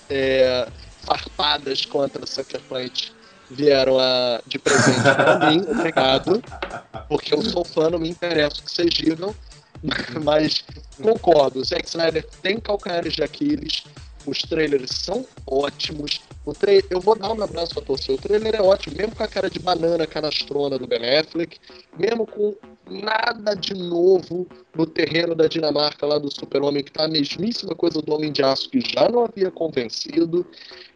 é, 0.10 0.68
farpadas 1.02 1.86
contra 1.86 2.26
Sucker 2.26 2.60
Punch 2.68 3.12
vieram 3.52 4.00
a, 4.00 4.42
de 4.48 4.58
presente 4.58 5.02
pra 5.02 5.40
mim, 5.52 5.62
obrigado. 5.70 6.42
Porque 7.08 7.34
eu 7.34 7.42
sou 7.44 7.64
fã, 7.64 7.90
não 7.90 8.00
me 8.00 8.10
interessa 8.10 8.56
o 8.60 8.64
que 8.64 8.72
vocês 8.72 8.90
digam. 8.94 9.36
Mas 10.24 10.64
concordo, 11.02 11.60
o 11.60 11.64
Zack 11.66 11.86
Snyder 11.88 12.26
tem 12.42 12.60
calcanhares 12.60 13.14
de 13.14 13.22
Aquiles, 13.24 13.84
os 14.26 14.42
trailers 14.42 14.92
são 14.92 15.26
ótimos. 15.46 16.22
O 16.46 16.54
tra... 16.54 16.72
Eu 16.90 17.00
vou 17.00 17.16
dar 17.16 17.32
um 17.32 17.42
abraço 17.42 17.74
pra 17.74 17.84
torcer. 17.84 18.16
O 18.16 18.18
trailer 18.18 18.56
é 18.56 18.62
ótimo, 18.62 18.96
mesmo 18.98 19.16
com 19.16 19.24
a 19.24 19.28
cara 19.28 19.50
de 19.50 19.60
banana 19.60 20.06
canastrona 20.06 20.78
do 20.78 20.88
Ben 20.88 21.20
Affleck, 21.20 21.58
mesmo 21.98 22.26
com 22.26 22.56
nada 22.90 23.56
de 23.56 23.74
novo 23.74 24.48
no 24.76 24.86
terreno 24.86 25.34
da 25.36 25.48
Dinamarca 25.48 26.06
lá 26.06 26.18
do 26.18 26.34
Super-Homem, 26.34 26.84
que 26.84 26.92
tá 26.92 27.06
a 27.06 27.08
mesmíssima 27.08 27.76
coisa 27.76 28.02
do 28.02 28.14
Homem 28.14 28.32
de 28.32 28.44
Aço 28.44 28.70
que 28.70 28.82
já 28.82 29.08
não 29.10 29.24
havia 29.24 29.50
convencido. 29.52 30.46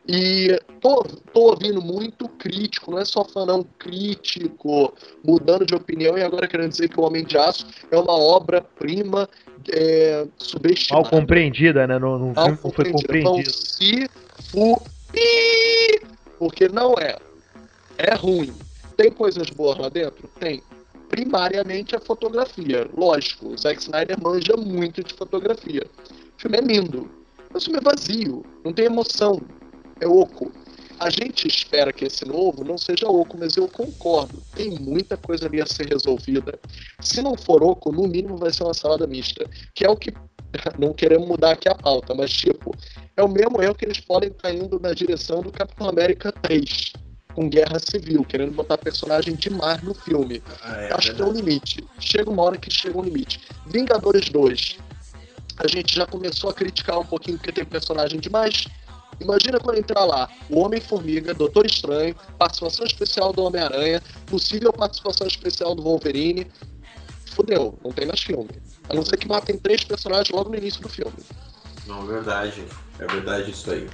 E 0.08 0.58
tô, 0.80 1.04
tô 1.34 1.52
ouvindo 1.52 1.82
muito 1.82 2.30
crítico, 2.30 2.92
não 2.92 3.00
é 3.00 3.06
só 3.06 3.26
fã 3.26 3.46
não, 3.46 3.64
crítico, 3.78 4.94
mudando 5.24 5.66
de 5.66 5.76
opinião 5.76 6.18
e 6.18 6.24
agora 6.24 6.48
querendo 6.48 6.70
dizer 6.70 6.90
que 6.90 7.00
o 7.00 7.04
Homem 7.04 7.26
de 7.26 7.38
Aço 7.38 7.68
é 7.92 7.98
uma 7.98 8.14
obra-prima 8.14 9.30
é, 9.70 10.20
Mal 10.20 10.30
subestimada. 10.38 11.10
compreendida, 11.10 11.88
né? 11.88 12.00
Não, 12.00 12.18
não, 12.18 12.34
Mal 12.34 12.50
não 12.50 12.58
foi 12.72 12.92
compreendida. 12.92 13.20
Então, 13.20 13.34
compreendido. 13.34 13.52
se 13.52 14.10
fuder, 14.52 16.02
porque 16.40 16.70
não 16.70 16.94
é. 16.94 17.18
É 17.98 18.14
ruim. 18.14 18.54
Tem 18.96 19.12
coisas 19.12 19.50
boas 19.50 19.78
lá 19.78 19.90
dentro? 19.90 20.30
Tem. 20.40 20.62
Primariamente 21.10 21.96
a 21.96 22.00
fotografia. 22.00 22.90
Lógico, 22.96 23.50
o 23.50 23.58
Zack 23.58 23.82
Snyder 23.82 24.22
manja 24.22 24.56
muito 24.58 25.04
de 25.04 25.14
fotografia. 25.14 25.86
O 26.38 26.42
filme 26.42 26.58
é 26.58 26.62
lindo. 26.62 27.10
Mas 27.52 27.64
o 27.64 27.66
filme 27.66 27.80
é 27.80 27.84
vazio. 27.84 28.46
Não 28.64 28.74
tem 28.74 28.86
emoção. 28.86 29.42
É 30.00 30.08
oco. 30.08 30.52
A 31.00 31.12
gente 31.12 31.48
espera 31.48 31.94
que 31.94 32.06
esse 32.06 32.26
novo 32.26 32.64
não 32.64 32.78
seja 32.78 33.08
oco, 33.08 33.38
mas 33.38 33.56
eu 33.56 33.68
concordo. 33.68 34.42
Tem 34.56 34.72
muita 34.72 35.16
coisa 35.16 35.46
ali 35.46 35.62
a 35.62 35.66
ser 35.66 35.88
resolvida. 35.88 36.60
Se 37.00 37.22
não 37.22 37.38
for 37.38 37.62
oco, 37.62 37.92
no 37.92 38.08
mínimo 38.08 38.36
vai 38.36 38.52
ser 38.52 38.64
uma 38.64 38.74
salada 38.74 39.06
mista. 39.06 39.48
Que 39.76 39.86
é 39.86 39.90
o 39.90 39.96
que. 39.96 40.12
Não 40.80 40.94
queremos 40.94 41.28
mudar 41.28 41.52
aqui 41.52 41.68
a 41.68 41.76
pauta, 41.76 42.16
mas 42.16 42.32
tipo, 42.32 42.74
é 43.18 43.22
o 43.22 43.28
mesmo 43.28 43.62
erro 43.62 43.76
que 43.76 43.84
eles 43.84 44.00
podem 44.00 44.30
estar 44.30 44.52
indo 44.54 44.80
na 44.80 44.94
direção 44.94 45.42
do 45.42 45.52
Capitão 45.52 45.90
América 45.90 46.32
3, 46.32 46.94
com 47.38 47.48
Guerra 47.48 47.78
Civil, 47.78 48.24
querendo 48.24 48.52
botar 48.52 48.80
personagem 48.80 49.36
demais 49.36 49.84
no 49.84 49.94
filme. 49.94 50.42
Ah, 50.60 50.76
é 50.82 50.92
Acho 50.92 51.12
que 51.12 51.18
tem 51.18 51.24
um 51.24 51.32
verdade. 51.32 51.46
limite. 51.46 51.88
Chega 52.00 52.32
uma 52.32 52.42
hora 52.42 52.58
que 52.58 52.74
chega 52.74 52.98
um 52.98 53.04
limite. 53.04 53.40
Vingadores 53.68 54.28
2. 54.30 54.78
A 55.58 55.68
gente 55.68 55.96
já 55.96 56.08
começou 56.08 56.50
a 56.50 56.54
criticar 56.54 56.98
um 56.98 57.06
pouquinho 57.06 57.38
porque 57.38 57.52
tem 57.52 57.64
personagem 57.64 58.20
demais. 58.20 58.66
Imagina 59.22 59.60
quando 59.60 59.78
entrar 59.78 60.04
lá 60.04 60.28
o 60.50 60.62
Homem-Formiga, 60.62 61.32
Doutor 61.36 61.68
Estranho, 61.68 62.16
participação 62.40 62.88
especial 62.88 63.32
do 63.32 63.44
Homem-Aranha, 63.44 64.02
possível 64.26 64.74
participação 64.74 65.28
especial 65.28 65.76
do 65.76 65.84
Wolverine. 65.84 66.48
Fudeu, 67.36 67.78
não 67.84 67.92
tem 67.92 68.08
mais 68.08 68.22
filme. 68.22 68.50
A 68.90 68.96
não 68.96 69.06
ser 69.06 69.16
que 69.16 69.28
matem 69.28 69.60
três 69.60 69.84
personagens 69.84 70.30
logo 70.36 70.50
no 70.50 70.56
início 70.56 70.82
do 70.82 70.90
filme. 70.90 71.14
Não, 71.86 72.02
é 72.04 72.14
verdade. 72.14 72.66
É 72.98 73.06
verdade 73.06 73.52
isso 73.52 73.70
aí. 73.70 73.88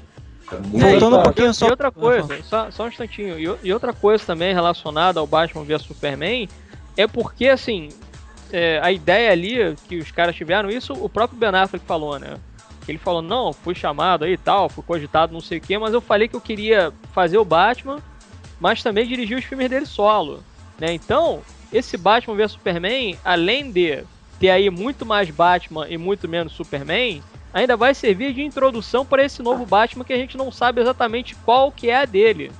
Voltando 0.50 1.18
um 1.18 1.20
e- 1.20 1.24
pouquinho 1.24 1.50
e, 1.52 1.54
só- 1.54 1.70
outra 1.70 1.91
coisa, 1.91 2.44
só, 2.44 2.72
só 2.72 2.86
um 2.86 2.88
instantinho, 2.88 3.39
e, 3.39 3.68
e 3.68 3.74
outra 3.74 3.94
coisa 3.94 4.24
também 4.26 4.54
relacionada 4.54 5.20
ao 5.20 5.28
Batman 5.28 5.64
vs 5.64 5.84
Superman 5.84 6.48
é 6.98 7.08
porque, 7.08 7.48
assim, 7.48 7.89
é, 8.52 8.80
a 8.84 8.91
ideia 8.91 9.32
ali 9.32 9.76
que 9.88 9.98
os 9.98 10.12
caras 10.12 10.36
tiveram, 10.36 10.70
isso 10.70 10.94
o 10.94 11.10
próprio 11.10 11.39
Ben 11.39 11.50
Affleck 11.50 11.86
falou, 11.86 12.20
né? 12.20 12.36
Ele 12.88 12.98
falou, 12.98 13.22
não, 13.22 13.54
fui 13.54 13.74
chamado 13.74 14.26
aí 14.26 14.34
e 14.34 14.38
tal, 14.38 14.70
fui 14.70 14.84
cogitado 14.84 15.34
não 15.34 15.39
sei 15.41 15.58
o 15.58 15.62
que, 15.62 15.78
mas 15.78 15.94
eu 15.94 16.02
falei 16.02 16.28
que 16.28 16.36
eu 16.36 16.41
queria 16.41 16.94
fazer 17.14 17.38
o 17.38 17.46
Batman, 17.46 18.00
mas 18.60 18.84
também 18.84 19.08
dirigir 19.08 19.38
os 19.38 19.46
filmes 19.46 19.70
dele 19.70 19.86
solo, 19.86 20.44
né? 20.78 20.91
Então, 20.94 21.41
esse 21.72 21.98
Batman 21.98 22.36
vs 22.36 22.52
Superman, 22.52 23.18
além 23.24 23.72
de 23.72 24.04
ter 24.39 24.50
aí 24.50 24.70
muito 24.70 25.06
mais 25.06 25.30
Batman 25.30 25.88
e 25.88 25.98
muito 25.98 26.28
menos 26.28 26.54
Superman, 26.54 27.24
ainda 27.54 27.78
vai 27.78 27.93
servir 27.93 28.34
de 28.34 28.41
introdução 28.41 29.06
para 29.06 29.24
esse 29.24 29.41
novo 29.41 29.66
Batman 29.66 30.04
que 30.04 30.14
a 30.14 30.18
gente 30.18 30.36
não 30.38 30.51
sabe 30.51 30.82
exatamente 30.82 31.36
qual 31.45 31.72
que 31.72 31.89
é 31.89 31.97
a 31.97 32.06
dele, 32.06 32.51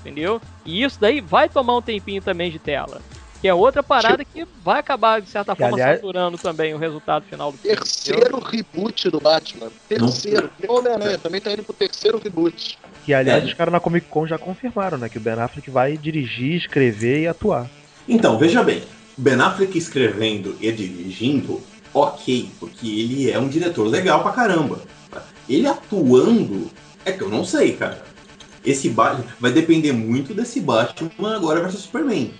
entendeu? 0.00 0.40
E 0.64 0.82
isso 0.82 0.98
daí 1.00 1.20
vai 1.20 1.48
tomar 1.48 1.76
um 1.76 1.82
tempinho 1.82 2.20
também 2.22 2.50
de 2.50 2.58
tela. 2.58 3.00
Que 3.40 3.48
é 3.48 3.54
outra 3.54 3.82
parada 3.82 4.24
que 4.24 4.46
vai 4.64 4.78
acabar, 4.78 5.20
de 5.20 5.28
certa 5.28 5.56
forma, 5.56 5.74
aliás- 5.74 5.96
saturando 5.96 6.38
também 6.38 6.72
o 6.74 6.78
resultado 6.78 7.24
final 7.24 7.50
do 7.50 7.58
filme. 7.58 7.76
Terceiro 7.76 8.38
reboot 8.38 9.10
do 9.10 9.18
Batman. 9.18 9.66
Terceiro. 9.88 10.48
O 10.68 10.74
Homem-Aranha 10.78 11.18
também 11.18 11.40
tá 11.40 11.52
indo 11.52 11.64
pro 11.64 11.72
terceiro 11.72 12.20
reboot. 12.22 12.78
Que, 13.04 13.12
aliás, 13.12 13.42
É. 13.42 13.46
os 13.48 13.54
caras 13.54 13.72
na 13.72 13.80
Comic 13.80 14.06
Con 14.08 14.28
já 14.28 14.38
confirmaram, 14.38 14.96
né? 14.96 15.08
Que 15.08 15.18
o 15.18 15.20
Ben 15.20 15.32
Affleck 15.32 15.68
vai 15.72 15.96
dirigir, 15.96 16.54
escrever 16.54 17.22
e 17.22 17.26
atuar. 17.26 17.68
Então, 18.08 18.38
veja 18.38 18.62
bem, 18.62 18.84
Ben 19.16 19.40
Affleck 19.40 19.76
escrevendo 19.76 20.56
e 20.60 20.70
dirigindo, 20.70 21.60
ok, 21.94 22.50
porque 22.58 22.86
ele 22.86 23.30
é 23.30 23.38
um 23.38 23.48
diretor 23.48 23.86
legal 23.86 24.22
pra 24.22 24.32
caramba. 24.32 24.80
Ele 25.48 25.66
atuando, 25.66 26.70
é 27.04 27.12
que 27.12 27.22
eu 27.22 27.28
não 27.28 27.44
sei, 27.44 27.72
cara. 27.72 28.02
Esse 28.64 28.88
Batman 28.88 29.24
vai 29.40 29.52
depender 29.52 29.92
muito 29.92 30.32
desse 30.32 30.60
Batman 30.60 31.36
agora 31.36 31.60
versus 31.60 31.80
Superman. 31.82 32.32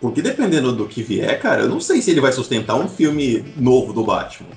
Porque 0.00 0.22
dependendo 0.22 0.72
do 0.72 0.86
que 0.86 1.02
vier, 1.02 1.38
cara, 1.40 1.62
eu 1.62 1.68
não 1.68 1.80
sei 1.80 2.00
se 2.00 2.10
ele 2.10 2.20
vai 2.20 2.32
sustentar 2.32 2.74
um 2.76 2.88
filme 2.88 3.44
novo 3.56 3.92
do 3.92 4.02
Batman. 4.04 4.48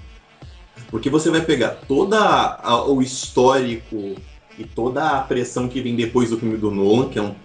Porque 0.89 1.09
você 1.09 1.29
vai 1.29 1.41
pegar 1.41 1.69
toda 1.87 2.17
a- 2.17 2.83
o 2.85 3.01
histórico 3.01 4.15
e 4.57 4.63
toda 4.63 5.07
a 5.09 5.21
pressão 5.21 5.67
que 5.67 5.81
vem 5.81 5.95
depois 5.95 6.29
do 6.29 6.37
filme 6.37 6.57
do 6.57 6.71
Nolan, 6.71 7.09
que 7.09 7.19
é 7.19 7.21
um 7.21 7.35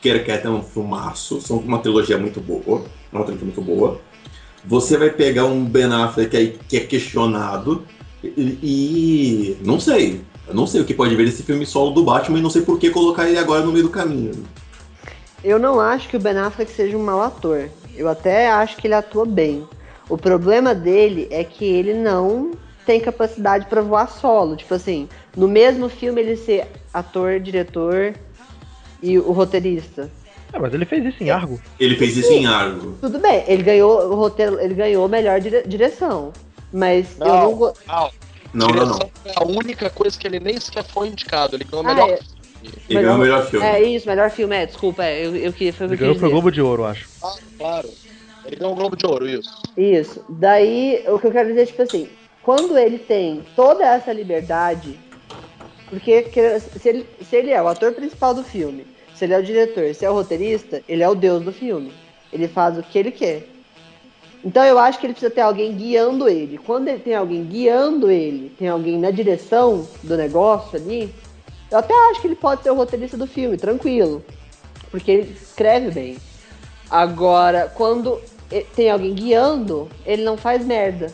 quer 0.00 0.24
quer 0.24 0.40
ter 0.40 0.48
um 0.48 0.62
filmaço, 0.62 1.40
são 1.40 1.58
uma 1.58 1.78
trilogia 1.78 2.16
muito 2.18 2.40
boa, 2.40 2.84
é 3.12 3.16
uma 3.16 3.24
trilogia 3.24 3.46
muito 3.46 3.62
boa. 3.62 4.00
Você 4.64 4.96
vai 4.96 5.10
pegar 5.10 5.44
um 5.44 5.64
Ben 5.64 5.92
Affleck 5.92 6.36
aí 6.36 6.58
que 6.68 6.76
é 6.76 6.80
questionado 6.80 7.84
e, 8.22 8.58
e 8.62 9.56
não 9.64 9.80
sei, 9.80 10.20
eu 10.46 10.54
não 10.54 10.66
sei 10.66 10.80
o 10.80 10.84
que 10.84 10.94
pode 10.94 11.16
ver 11.16 11.24
desse 11.24 11.42
filme 11.42 11.66
solo 11.66 11.90
do 11.90 12.04
Batman 12.04 12.38
e 12.38 12.42
não 12.42 12.50
sei 12.50 12.62
por 12.62 12.78
que 12.78 12.90
colocar 12.90 13.28
ele 13.28 13.38
agora 13.38 13.64
no 13.64 13.72
meio 13.72 13.84
do 13.84 13.90
caminho. 13.90 14.44
Eu 15.42 15.58
não 15.58 15.80
acho 15.80 16.08
que 16.08 16.16
o 16.16 16.20
Ben 16.20 16.38
Affleck 16.38 16.70
seja 16.70 16.96
um 16.96 17.02
mau 17.02 17.20
ator. 17.20 17.68
Eu 17.96 18.08
até 18.08 18.48
acho 18.48 18.76
que 18.76 18.86
ele 18.86 18.94
atua 18.94 19.26
bem. 19.26 19.66
O 20.08 20.16
problema 20.16 20.74
dele 20.74 21.26
é 21.30 21.42
que 21.42 21.64
ele 21.64 21.94
não 21.94 22.52
tem 22.86 23.00
capacidade 23.00 23.66
pra 23.66 23.80
voar 23.80 24.08
solo. 24.08 24.56
Tipo 24.56 24.74
assim, 24.74 25.08
no 25.36 25.48
mesmo 25.48 25.88
filme 25.88 26.20
ele 26.20 26.36
ser 26.36 26.66
ator, 26.94 27.40
diretor 27.40 28.14
e 29.02 29.18
o 29.18 29.32
roteirista. 29.32 30.10
É, 30.52 30.58
mas 30.58 30.74
ele 30.74 30.84
fez 30.84 31.04
isso 31.04 31.22
em 31.22 31.30
Argo. 31.30 31.60
Ele 31.80 31.96
fez 31.96 32.16
isso 32.16 32.32
em 32.32 32.46
Argo. 32.46 32.98
Tudo 33.00 33.18
bem, 33.18 33.42
ele 33.46 33.62
ganhou 33.62 34.10
o 34.10 34.14
roteiro, 34.14 34.60
ele 34.60 34.74
ganhou 34.74 35.08
melhor 35.08 35.40
dire- 35.40 35.62
direção. 35.66 36.32
Mas 36.72 37.06
eu 37.20 37.26
Não. 37.26 37.42
não 37.44 37.54
go- 37.54 37.74
Não, 37.86 38.10
Não, 38.54 38.66
não, 38.68 38.86
não. 38.86 38.98
é 39.24 39.32
a 39.36 39.44
única 39.46 39.88
coisa 39.88 40.18
que 40.18 40.26
ele 40.26 40.38
nem 40.40 40.58
sequer 40.60 40.84
foi 40.84 41.08
indicado. 41.08 41.56
Ele 41.56 41.64
ganhou 41.64 41.84
o 41.84 41.88
Ah, 41.88 41.94
melhor 41.94 42.10
é. 42.10 42.16
filme. 42.16 42.32
Ele 42.88 43.00
ganhou 43.02 43.16
o 43.16 43.18
melhor 43.18 43.46
filme. 43.46 43.66
É 43.66 43.82
isso, 43.82 44.06
melhor 44.08 44.30
filme, 44.30 44.54
é, 44.56 44.66
desculpa, 44.66 45.04
é, 45.04 45.26
eu, 45.26 45.34
eu 45.36 45.52
queria 45.52 45.72
foi 45.72 45.86
o 45.86 45.88
que 45.88 45.94
Ele 45.94 46.00
ganhou 46.00 46.16
pro. 46.16 46.30
Globo 46.30 46.50
de 46.52 46.60
Ouro, 46.62 46.82
eu 46.82 46.86
acho. 46.86 47.08
Ah, 47.22 47.34
claro. 47.58 47.88
Ele 48.44 48.56
ganhou 48.56 48.72
o 48.72 48.76
Globo 48.76 48.96
de 48.96 49.06
Ouro, 49.06 49.28
isso. 49.28 49.50
Isso. 49.76 50.24
Daí, 50.28 51.02
o 51.08 51.18
que 51.18 51.26
eu 51.26 51.32
quero 51.32 51.48
dizer, 51.48 51.66
tipo 51.66 51.82
assim, 51.82 52.08
quando 52.42 52.76
ele 52.78 52.98
tem 52.98 53.42
toda 53.56 53.84
essa 53.84 54.12
liberdade, 54.12 54.98
porque 55.88 56.22
que- 56.22 56.60
se 56.60 56.88
ele, 56.88 57.06
se 57.28 57.36
ele 57.36 57.50
é 57.50 57.60
o 57.62 57.68
ator 57.68 57.92
principal 57.92 58.32
do 58.34 58.42
filme, 58.44 58.86
se 59.14 59.24
ele 59.24 59.34
é 59.34 59.38
o 59.38 59.42
diretor, 59.42 59.94
se 59.94 60.04
é 60.04 60.10
o 60.10 60.14
roteirista, 60.14 60.82
ele 60.88 61.02
é 61.02 61.08
o 61.08 61.14
deus 61.14 61.42
do 61.44 61.52
filme. 61.52 61.92
Ele 62.32 62.48
faz 62.48 62.78
o 62.78 62.82
que 62.82 62.98
ele 62.98 63.10
quer. 63.10 63.46
Então 64.44 64.64
eu 64.64 64.78
acho 64.78 64.98
que 64.98 65.06
ele 65.06 65.12
precisa 65.12 65.32
ter 65.32 65.42
alguém 65.42 65.74
guiando 65.76 66.28
ele. 66.28 66.58
Quando 66.58 66.88
ele 66.88 66.98
tem 66.98 67.14
alguém 67.14 67.44
guiando 67.44 68.10
ele, 68.10 68.50
tem 68.58 68.68
alguém 68.68 68.98
na 68.98 69.10
direção 69.10 69.86
do 70.02 70.16
negócio 70.16 70.78
ali, 70.78 71.14
eu 71.70 71.78
até 71.78 71.94
acho 72.10 72.20
que 72.20 72.26
ele 72.26 72.34
pode 72.34 72.62
ser 72.62 72.70
o 72.70 72.74
roteirista 72.74 73.16
do 73.16 73.26
filme, 73.26 73.56
tranquilo. 73.56 74.24
Porque 74.90 75.10
ele 75.10 75.36
escreve 75.40 75.90
bem. 75.90 76.18
Agora, 76.90 77.72
quando 77.74 78.20
tem 78.74 78.90
alguém 78.90 79.14
guiando, 79.14 79.88
ele 80.04 80.22
não 80.22 80.36
faz 80.36 80.64
merda. 80.66 81.12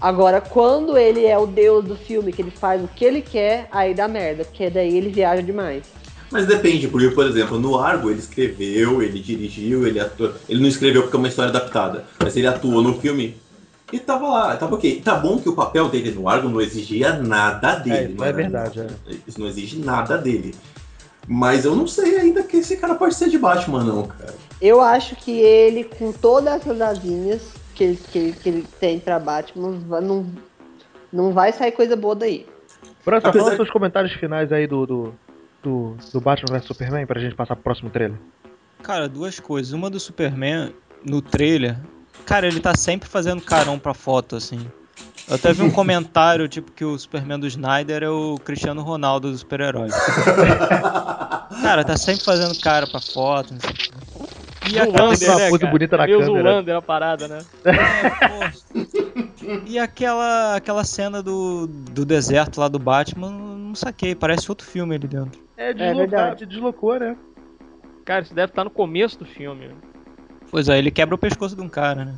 Agora, 0.00 0.40
quando 0.40 0.96
ele 0.96 1.26
é 1.26 1.38
o 1.38 1.46
deus 1.46 1.84
do 1.84 1.96
filme, 1.96 2.32
que 2.32 2.42
ele 2.42 2.50
faz 2.50 2.82
o 2.82 2.88
que 2.88 3.04
ele 3.04 3.22
quer, 3.22 3.68
aí 3.70 3.92
dá 3.92 4.08
merda, 4.08 4.44
porque 4.44 4.70
daí 4.70 4.96
ele 4.96 5.10
viaja 5.10 5.42
demais. 5.42 5.84
Mas 6.32 6.46
depende, 6.46 6.88
porque, 6.88 7.10
por 7.10 7.26
exemplo, 7.26 7.58
no 7.58 7.78
Argo 7.78 8.10
ele 8.10 8.18
escreveu, 8.18 9.02
ele 9.02 9.20
dirigiu, 9.20 9.86
ele 9.86 10.00
atuou. 10.00 10.32
Ele 10.48 10.60
não 10.60 10.68
escreveu 10.68 11.02
porque 11.02 11.14
é 11.16 11.18
uma 11.18 11.28
história 11.28 11.50
adaptada, 11.50 12.04
mas 12.18 12.34
ele 12.36 12.46
atuou 12.46 12.82
no 12.82 12.98
filme. 12.98 13.36
E 13.92 13.98
tava 13.98 14.26
lá, 14.26 14.56
tava 14.56 14.74
ok. 14.76 15.02
Tá 15.04 15.14
bom 15.16 15.38
que 15.38 15.50
o 15.50 15.54
papel 15.54 15.90
dele 15.90 16.10
no 16.12 16.26
Argo 16.26 16.48
não 16.48 16.62
exigia 16.62 17.12
nada 17.18 17.74
dele. 17.74 18.16
É, 18.18 18.22
é 18.24 18.26
era- 18.28 18.32
verdade, 18.36 18.80
é. 18.80 18.86
Isso 19.28 19.38
não 19.38 19.46
exige 19.46 19.78
nada 19.78 20.16
dele. 20.16 20.54
Mas 21.28 21.66
eu 21.66 21.76
não 21.76 21.86
sei 21.86 22.16
ainda 22.16 22.42
que 22.42 22.56
esse 22.56 22.78
cara 22.78 22.94
pode 22.94 23.14
ser 23.14 23.28
de 23.28 23.38
Batman, 23.38 23.84
não, 23.84 24.04
cara. 24.06 24.34
Eu 24.60 24.80
acho 24.80 25.14
que 25.16 25.38
ele, 25.38 25.84
com 25.84 26.10
todas 26.10 26.54
essas 26.54 26.80
asinhas 26.80 27.42
que 27.74 27.84
ele, 27.84 27.96
que, 28.10 28.18
ele- 28.18 28.32
que 28.32 28.48
ele 28.48 28.66
tem 28.80 28.98
pra 28.98 29.18
Batman, 29.18 29.78
não, 30.00 30.26
não 31.12 31.32
vai 31.32 31.52
sair 31.52 31.72
coisa 31.72 31.94
boa 31.94 32.14
daí. 32.14 32.46
França, 33.04 33.28
Apesar- 33.28 33.44
fala 33.44 33.56
seus 33.56 33.70
comentários 33.70 34.12
finais 34.14 34.50
aí 34.50 34.66
do, 34.66 34.86
do, 34.86 35.14
do, 35.62 35.96
do 36.12 36.20
Batman 36.20 36.58
vs 36.58 36.66
Superman 36.66 37.06
pra 37.06 37.20
gente 37.20 37.34
passar 37.34 37.54
pro 37.54 37.64
próximo 37.64 37.90
trailer. 37.90 38.18
Cara, 38.82 39.08
duas 39.08 39.38
coisas. 39.38 39.72
Uma 39.72 39.88
do 39.88 40.00
Superman, 40.00 40.74
no 41.04 41.22
trailer, 41.22 41.78
cara, 42.26 42.46
ele 42.46 42.60
tá 42.60 42.74
sempre 42.76 43.08
fazendo 43.08 43.40
carão 43.42 43.78
pra 43.78 43.94
foto, 43.94 44.36
assim. 44.36 44.60
Eu 45.28 45.36
até 45.36 45.52
vi 45.52 45.62
um 45.62 45.70
comentário, 45.72 46.48
tipo, 46.48 46.72
que 46.72 46.84
o 46.84 46.98
Superman 46.98 47.38
do 47.38 47.46
Snyder 47.46 48.02
é 48.02 48.10
o 48.10 48.36
Cristiano 48.36 48.82
Ronaldo 48.82 49.30
dos 49.30 49.40
super-heróis. 49.40 49.94
Cara, 51.62 51.84
tá 51.84 51.96
sempre 51.96 52.24
fazendo 52.24 52.58
cara 52.60 52.86
pra 52.86 53.00
foto, 53.00 53.54
não 53.54 53.60
sei 53.60 53.70
o. 53.70 54.22
E 54.70 54.78
a 54.78 54.84
uma 54.84 55.14
dele, 55.16 55.70
bonita 55.70 55.96
na 55.96 56.06
câmera. 56.06 56.24
Zoolander 56.24 56.76
a 56.76 56.82
parada, 56.82 57.28
né? 57.28 57.38
é. 57.64 58.52
E 59.66 59.78
aquela, 59.78 60.56
aquela 60.56 60.84
cena 60.84 61.22
do, 61.22 61.66
do 61.66 62.04
deserto 62.04 62.60
lá 62.60 62.68
do 62.68 62.78
Batman, 62.78 63.30
não 63.30 63.74
saquei, 63.74 64.14
parece 64.14 64.48
outro 64.50 64.66
filme 64.66 64.94
ali 64.94 65.08
dentro. 65.08 65.40
É, 65.62 65.74
verdade. 65.74 65.94
deslocado, 65.94 66.46
deslocou, 66.46 66.98
né? 66.98 67.16
Cara, 68.04 68.22
isso 68.22 68.34
deve 68.34 68.50
estar 68.50 68.64
no 68.64 68.70
começo 68.70 69.18
do 69.18 69.24
filme. 69.24 69.70
Pois 70.50 70.68
é, 70.68 70.78
ele 70.78 70.90
quebra 70.90 71.14
o 71.14 71.18
pescoço 71.18 71.54
de 71.54 71.62
um 71.62 71.68
cara, 71.68 72.04
né? 72.04 72.14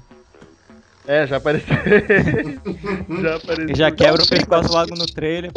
É, 1.07 1.27
já 1.27 1.37
apareceu. 1.37 1.69
já 3.21 3.37
apareceu. 3.37 3.77
Já 3.77 3.91
quebra 3.91 4.23
o 4.23 4.27
pescoço 4.27 4.73
logo 4.73 4.97
no 4.97 5.05
trailer. 5.05 5.53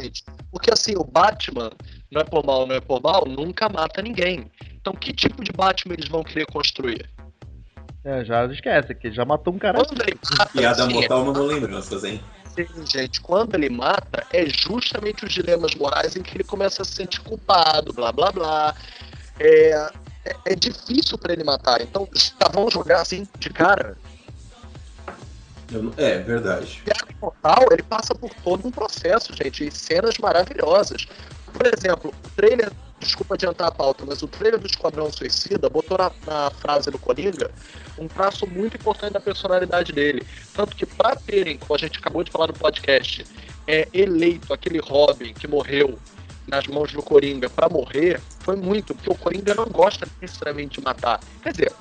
gente. 0.00 0.22
Porque 0.52 0.70
assim, 0.70 0.94
o 0.96 1.04
Batman, 1.04 1.70
não 2.12 2.20
é 2.20 2.24
por 2.24 2.44
mal, 2.44 2.66
não 2.66 2.74
é 2.74 2.80
por 2.80 3.02
mal, 3.02 3.24
nunca 3.26 3.68
mata 3.70 4.02
ninguém. 4.02 4.50
Então 4.78 4.92
que 4.92 5.12
tipo 5.12 5.42
de 5.42 5.52
Batman 5.52 5.94
eles 5.94 6.08
vão 6.08 6.22
querer 6.22 6.44
construir? 6.46 7.08
É, 8.04 8.24
já 8.24 8.46
esquece, 8.46 8.94
que 8.94 9.10
já 9.10 9.24
matou 9.24 9.54
um 9.54 9.58
cara. 9.58 9.78
Quando 9.78 10.02
ele 10.02 10.18
mata, 10.38 10.50
Piada 10.52 10.86
sim, 10.86 10.92
mortal, 10.92 11.24
não 11.24 11.46
lembranças, 11.46 12.04
hein? 12.04 12.20
Sim, 12.54 12.66
gente, 12.84 13.20
quando 13.20 13.54
ele 13.54 13.70
mata, 13.70 14.26
é 14.32 14.44
justamente 14.46 15.24
os 15.24 15.32
dilemas 15.32 15.74
morais 15.74 16.16
em 16.16 16.22
que 16.22 16.36
ele 16.36 16.44
começa 16.44 16.82
a 16.82 16.84
se 16.84 16.92
sentir 16.92 17.20
culpado, 17.20 17.92
blá 17.92 18.10
blá 18.12 18.32
blá. 18.32 18.74
É, 19.38 19.70
é, 20.24 20.36
é 20.46 20.54
difícil 20.54 21.16
pra 21.16 21.32
ele 21.32 21.44
matar, 21.44 21.80
então 21.80 22.08
já 22.14 22.48
vão 22.52 22.68
jogar 22.70 23.00
assim 23.02 23.26
de 23.38 23.50
cara. 23.50 23.96
Não- 25.70 25.92
É, 25.96 26.18
verdade. 26.18 26.82
Piada 26.84 27.06
Mortal, 27.22 27.68
ele 27.70 27.82
passa 27.82 28.14
por 28.14 28.30
todo 28.42 28.66
um 28.66 28.70
processo, 28.72 29.32
gente, 29.34 29.66
e 29.66 29.70
cenas 29.70 30.18
maravilhosas. 30.18 31.06
Por 31.52 31.66
exemplo, 31.66 32.12
o 32.12 32.30
trailer, 32.30 32.72
desculpa 33.00 33.34
adiantar 33.34 33.68
a 33.68 33.72
pauta, 33.72 34.04
mas 34.06 34.22
o 34.22 34.28
trailer 34.28 34.60
do 34.60 34.66
Esquadrão 34.66 35.10
Suicida 35.10 35.68
botou 35.68 35.98
na, 35.98 36.12
na 36.26 36.50
frase 36.50 36.90
do 36.90 36.98
Coringa 36.98 37.50
um 37.98 38.06
traço 38.06 38.46
muito 38.46 38.76
importante 38.76 39.14
da 39.14 39.20
personalidade 39.20 39.92
dele. 39.92 40.26
Tanto 40.54 40.76
que 40.76 40.86
pra 40.86 41.16
terem, 41.16 41.58
como 41.58 41.74
a 41.74 41.78
gente 41.78 41.98
acabou 41.98 42.22
de 42.22 42.30
falar 42.30 42.48
no 42.48 42.52
podcast, 42.52 43.26
é 43.66 43.88
eleito 43.92 44.52
aquele 44.52 44.78
Robin 44.78 45.32
que 45.34 45.48
morreu 45.48 45.98
nas 46.46 46.66
mãos 46.66 46.92
do 46.92 47.02
Coringa 47.02 47.48
pra 47.48 47.68
morrer, 47.68 48.20
foi 48.40 48.56
muito, 48.56 48.94
porque 48.94 49.10
o 49.10 49.14
Coringa 49.14 49.54
não 49.54 49.66
gosta 49.66 50.06
necessariamente 50.20 50.80
de 50.80 50.84
matar. 50.84 51.20
Quer 51.42 51.52
dizer, 51.52 51.72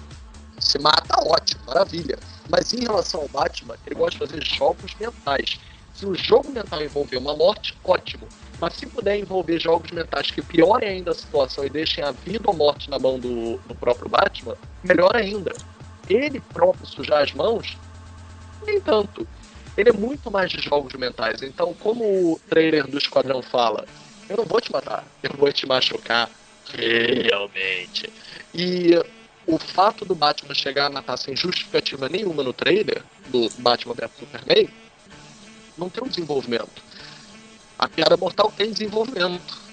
se 0.60 0.78
mata, 0.80 1.16
ótimo, 1.26 1.62
maravilha. 1.66 2.18
Mas 2.50 2.74
em 2.74 2.82
relação 2.82 3.22
ao 3.22 3.28
Batman, 3.30 3.76
ele 3.86 3.96
gosta 3.96 4.26
de 4.26 4.32
fazer 4.32 4.46
jogos 4.46 4.96
mentais. 5.00 5.60
Se 6.00 6.06
o 6.06 6.16
jogo 6.16 6.50
mental 6.50 6.82
envolver 6.82 7.18
uma 7.18 7.36
morte, 7.36 7.78
ótimo. 7.84 8.26
Mas 8.58 8.76
se 8.76 8.86
puder 8.86 9.20
envolver 9.20 9.60
jogos 9.60 9.92
mentais 9.92 10.32
que 10.32 10.42
piorem 10.42 10.88
ainda 10.88 11.12
a 11.12 11.14
situação 11.14 11.66
e 11.66 11.70
deixem 11.70 12.02
a 12.02 12.12
vida 12.12 12.46
ou 12.46 12.56
morte 12.56 12.90
na 12.90 12.98
mão 12.98 13.20
do, 13.20 13.58
do 13.58 13.76
próprio 13.76 14.08
Batman, 14.08 14.56
melhor 14.82 15.14
ainda. 15.14 15.54
Ele 16.10 16.40
próprio 16.40 16.88
sujar 16.88 17.24
as 17.24 17.34
mãos, 17.34 17.78
nem 18.66 18.80
tanto. 18.80 19.28
Ele 19.76 19.90
é 19.90 19.94
muito 19.94 20.32
mais 20.32 20.50
de 20.50 20.62
jogos 20.62 20.94
mentais. 20.94 21.42
Então, 21.42 21.74
como 21.74 22.06
o 22.06 22.40
trailer 22.50 22.88
do 22.88 22.98
Esquadrão 22.98 23.42
fala, 23.42 23.86
eu 24.30 24.38
não 24.38 24.46
vou 24.46 24.62
te 24.62 24.72
matar, 24.72 25.04
eu 25.22 25.32
vou 25.38 25.52
te 25.52 25.68
machucar 25.68 26.30
realmente. 26.74 28.10
E 28.54 28.92
o 29.46 29.58
fato 29.58 30.06
do 30.06 30.16
Batman 30.16 30.54
chegar 30.54 30.86
a 30.86 30.90
matar 30.90 31.18
sem 31.18 31.36
justificativa 31.36 32.08
nenhuma 32.08 32.42
no 32.42 32.54
trailer 32.54 33.04
do 33.28 33.50
Batman 33.58 33.96
vs 33.96 34.12
Superman 34.18 34.70
não 35.80 35.90
tem 35.90 36.04
um 36.04 36.08
desenvolvimento. 36.08 36.84
A 37.78 37.88
piada 37.88 38.18
mortal 38.18 38.52
tem 38.56 38.72
desenvolvimento. 38.72 39.70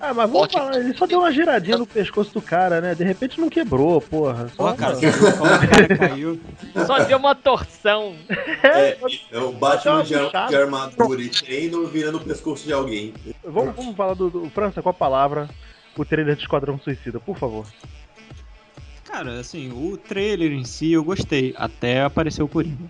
Ah, 0.00 0.14
mas 0.14 0.30
vamos 0.30 0.44
Ótimo. 0.44 0.62
falar, 0.62 0.78
ele 0.78 0.96
só 0.96 1.06
deu 1.06 1.18
uma 1.18 1.32
giradinha 1.32 1.76
no 1.76 1.86
pescoço 1.86 2.32
do 2.32 2.40
cara, 2.40 2.80
né? 2.80 2.94
De 2.94 3.02
repente 3.02 3.40
não 3.40 3.48
quebrou, 3.48 4.00
porra. 4.00 4.48
Só, 4.56 4.72
cara, 4.74 4.96
caiu? 5.98 6.40
Só 6.86 7.00
deu 7.00 7.18
uma 7.18 7.34
torção. 7.34 8.14
É, 8.62 8.96
é 9.32 9.38
o 9.38 9.52
Batman 9.52 10.04
de, 10.04 10.14
de 10.14 10.56
armadura 10.56 11.20
e 11.20 11.28
treino 11.28 11.86
virando 11.88 12.18
o 12.18 12.20
pescoço 12.20 12.64
de 12.64 12.72
alguém. 12.72 13.12
Vamos, 13.42 13.74
vamos 13.74 13.96
falar 13.96 14.14
do, 14.14 14.30
do 14.30 14.50
França 14.50 14.80
com 14.80 14.88
a 14.88 14.94
palavra, 14.94 15.48
o 15.96 16.04
trailer 16.04 16.36
de 16.36 16.42
Esquadrão 16.42 16.78
Suicida, 16.78 17.18
por 17.18 17.36
favor. 17.36 17.66
Cara, 19.04 19.40
assim, 19.40 19.72
o 19.72 19.96
trailer 19.96 20.52
em 20.52 20.64
si 20.64 20.92
eu 20.92 21.02
gostei, 21.02 21.54
até 21.56 22.02
apareceu 22.02 22.44
o 22.44 22.48
Coringa. 22.48 22.88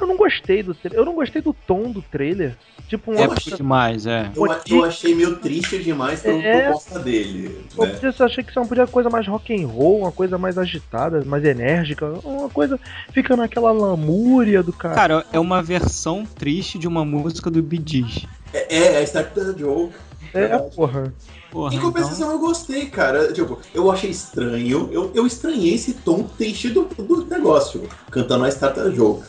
Eu 0.00 0.06
não 0.06 0.16
gostei 0.16 0.62
do 0.62 0.74
trailer. 0.74 1.00
Eu 1.00 1.04
não 1.04 1.14
gostei 1.14 1.40
do 1.42 1.52
tom 1.52 1.90
do 1.90 2.02
trailer. 2.02 2.56
Tipo, 2.88 3.10
um 3.10 3.14
É 3.14 3.24
acho- 3.24 3.56
demais, 3.56 4.06
é. 4.06 4.30
Eu, 4.36 4.46
eu 4.70 4.84
achei 4.84 5.14
meio 5.14 5.36
triste 5.36 5.78
demais 5.82 6.20
pela 6.20 6.38
É. 6.40 6.62
proposta 6.64 6.98
dele. 7.00 7.66
Eu 7.76 7.84
Né? 7.86 7.92
podia- 7.94 8.26
achei 8.26 8.44
que 8.44 8.50
isso 8.50 8.64
podia 8.66 8.86
coisa 8.86 9.10
mais 9.10 9.26
rock 9.26 9.52
and 9.54 9.66
roll, 9.66 10.00
uma 10.00 10.12
coisa 10.12 10.38
mais 10.38 10.56
agitada, 10.56 11.24
mais 11.24 11.44
enérgica, 11.44 12.06
uma 12.24 12.48
coisa 12.48 12.78
fica 13.12 13.34
naquela 13.36 13.72
lamúria 13.72 14.62
do 14.62 14.72
cara. 14.72 14.94
Cara, 14.94 15.26
é 15.32 15.40
uma 15.40 15.62
versão 15.62 16.24
triste 16.24 16.78
de 16.78 16.86
uma 16.86 17.04
música 17.04 17.50
do 17.50 17.62
Bee 17.62 17.82
Gees. 17.84 18.26
É, 18.52 18.76
é, 18.76 18.94
é 19.00 19.02
Start 19.02 19.32
the 19.34 19.54
Joke. 19.58 19.94
é, 20.32 20.40
verdade. 20.40 20.76
porra. 20.76 21.12
Porra, 21.50 21.72
Em 21.72 21.78
então, 21.78 21.88
compensação, 21.90 22.30
eu 22.32 22.38
gostei, 22.38 22.86
cara. 22.86 23.32
Tipo, 23.32 23.58
eu 23.72 23.90
achei 23.90 24.10
estranho. 24.10 24.88
Eu, 24.92 25.10
eu 25.14 25.26
estranhei 25.26 25.74
esse 25.74 25.94
tom 25.94 26.22
triste 26.24 26.68
do, 26.68 26.84
do 26.84 27.24
negócio. 27.24 27.88
Cantando 28.10 28.44
a 28.44 28.48
Start 28.48 28.74
the 28.74 28.90
Joke. 28.90 29.24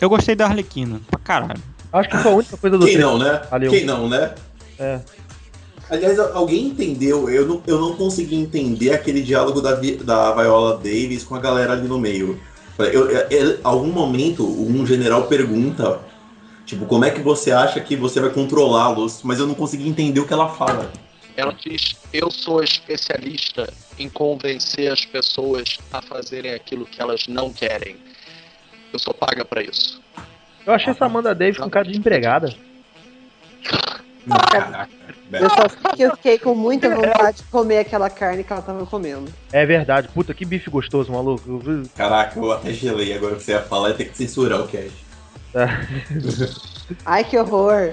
Eu 0.00 0.08
gostei 0.08 0.34
da 0.34 0.46
Arlequina, 0.46 1.00
pra 1.10 1.18
caralho. 1.20 1.62
Acho 1.92 2.08
que 2.10 2.16
foi 2.18 2.32
a 2.32 2.34
única 2.34 2.56
coisa 2.56 2.76
do 2.78 2.84
Quem 2.84 2.94
trailer. 2.94 3.12
não, 3.12 3.18
né? 3.18 3.42
Valeu. 3.50 3.70
Quem 3.70 3.84
não, 3.84 4.08
né? 4.08 4.34
É. 4.78 5.00
Aliás, 5.88 6.18
alguém 6.18 6.66
entendeu? 6.66 7.30
Eu 7.30 7.46
não, 7.46 7.62
eu 7.66 7.80
não 7.80 7.94
consegui 7.96 8.34
entender 8.36 8.92
aquele 8.92 9.22
diálogo 9.22 9.60
da, 9.60 9.72
da 9.74 10.32
Viola 10.34 10.76
Davis 10.78 11.22
com 11.22 11.34
a 11.36 11.40
galera 11.40 11.72
ali 11.72 11.86
no 11.86 11.98
meio. 11.98 12.40
Eu, 12.78 12.84
eu- 13.10 13.26
eu- 13.30 13.58
algum 13.62 13.86
momento, 13.90 14.44
um 14.44 14.84
general 14.84 15.22
pergunta, 15.28 16.00
tipo, 16.66 16.84
como 16.86 17.04
é 17.04 17.10
que 17.10 17.20
você 17.20 17.52
acha 17.52 17.80
que 17.80 17.94
você 17.96 18.20
vai 18.20 18.30
controlá-los? 18.30 19.20
Mas 19.22 19.38
eu 19.38 19.46
não 19.46 19.54
consegui 19.54 19.88
entender 19.88 20.18
o 20.20 20.26
que 20.26 20.32
ela 20.32 20.48
fala. 20.48 20.90
Ela 21.36 21.52
diz: 21.54 21.96
Eu 22.12 22.30
sou 22.30 22.62
especialista 22.62 23.72
em 23.98 24.08
convencer 24.10 24.90
as 24.92 25.04
pessoas 25.04 25.78
a 25.92 26.02
fazerem 26.02 26.52
aquilo 26.52 26.84
que 26.84 27.00
elas 27.00 27.26
não 27.28 27.50
querem. 27.52 27.96
Eu 28.96 28.98
sou 28.98 29.12
paga 29.12 29.44
pra 29.44 29.62
isso. 29.62 30.00
Eu 30.66 30.72
achei 30.72 30.90
essa 30.90 31.04
Amanda 31.04 31.34
Davis 31.34 31.58
com 31.58 31.68
cara 31.68 31.86
de 31.86 31.98
empregada. 31.98 32.52
Caraca, 34.26 34.88
Eu 35.30 35.50
só 35.50 35.68
sei 35.68 35.92
que 35.94 36.02
eu 36.02 36.16
fiquei 36.16 36.38
com 36.38 36.54
muita 36.54 36.88
vontade 36.88 37.36
de 37.36 37.42
comer 37.44 37.80
aquela 37.80 38.08
carne 38.08 38.42
que 38.42 38.50
ela 38.50 38.62
tava 38.62 38.86
comendo. 38.86 39.30
É 39.52 39.66
verdade. 39.66 40.08
Puta, 40.08 40.32
que 40.32 40.46
bife 40.46 40.70
gostoso, 40.70 41.12
maluco. 41.12 41.60
Caraca, 41.94 42.40
eu 42.40 42.50
até 42.50 42.72
gelei 42.72 43.12
agora 43.12 43.36
que 43.36 43.42
você 43.42 43.52
ia 43.52 43.60
falar, 43.60 43.90
ia 43.90 43.94
ter 43.96 44.06
que 44.06 44.16
censurar 44.16 44.62
o 44.62 44.66
cast. 44.66 45.04
Ai, 47.04 47.22
que 47.22 47.36
horror. 47.38 47.92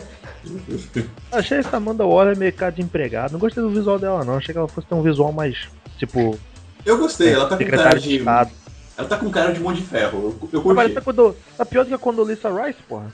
Achei 1.33 1.57
essa 1.57 1.75
Amanda 1.77 2.05
Waller 2.05 2.37
meio 2.37 2.53
cara 2.53 2.71
de 2.71 2.81
empregada. 2.81 3.33
Não 3.33 3.39
gostei 3.39 3.61
do 3.61 3.69
visual 3.69 3.99
dela, 3.99 4.23
não. 4.23 4.37
Achei 4.37 4.53
que 4.53 4.57
ela 4.57 4.69
fosse 4.69 4.87
ter 4.87 4.95
um 4.95 5.01
visual 5.01 5.33
mais, 5.33 5.67
tipo, 5.97 6.39
Eu 6.85 6.97
gostei, 6.97 7.33
ela 7.33 7.47
tá 7.47 7.57
com 7.57 7.65
cara 7.65 7.99
de. 7.99 8.17
Estado. 8.17 8.62
Ela 8.97 9.07
tá 9.07 9.17
com 9.17 9.29
cara 9.31 9.51
de 9.51 9.59
mão 9.59 9.73
de 9.73 9.81
ferro. 9.81 10.37
Eu, 10.41 10.49
eu 10.53 10.75
Tá, 10.75 10.83
curti. 10.83 11.01
quando, 11.01 11.35
tá 11.57 11.65
pior 11.65 11.83
do 11.83 11.87
que 11.89 11.93
a 11.93 11.97
Condoleezza 11.97 12.49
Rice, 12.49 12.79
porra. 12.87 13.11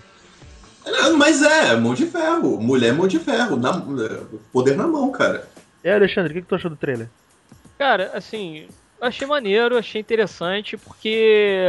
Não, 0.86 1.18
Mas 1.18 1.42
é, 1.42 1.76
mão 1.76 1.94
de 1.94 2.06
ferro. 2.06 2.60
Mulher 2.60 2.94
mão 2.94 3.08
de 3.08 3.20
ferro. 3.20 3.56
Na, 3.58 3.82
poder 4.52 4.76
na 4.76 4.88
mão, 4.88 5.12
cara. 5.12 5.48
E 5.84 5.90
aí, 5.90 5.96
Alexandre, 5.96 6.32
o 6.32 6.36
que, 6.36 6.42
que 6.42 6.48
tu 6.48 6.56
achou 6.56 6.70
do 6.70 6.76
trailer? 6.78 7.10
Cara, 7.78 8.12
assim, 8.14 8.68
eu 9.00 9.08
achei 9.08 9.26
maneiro, 9.28 9.78
achei 9.78 10.02
interessante, 10.02 10.76
porque 10.76 11.64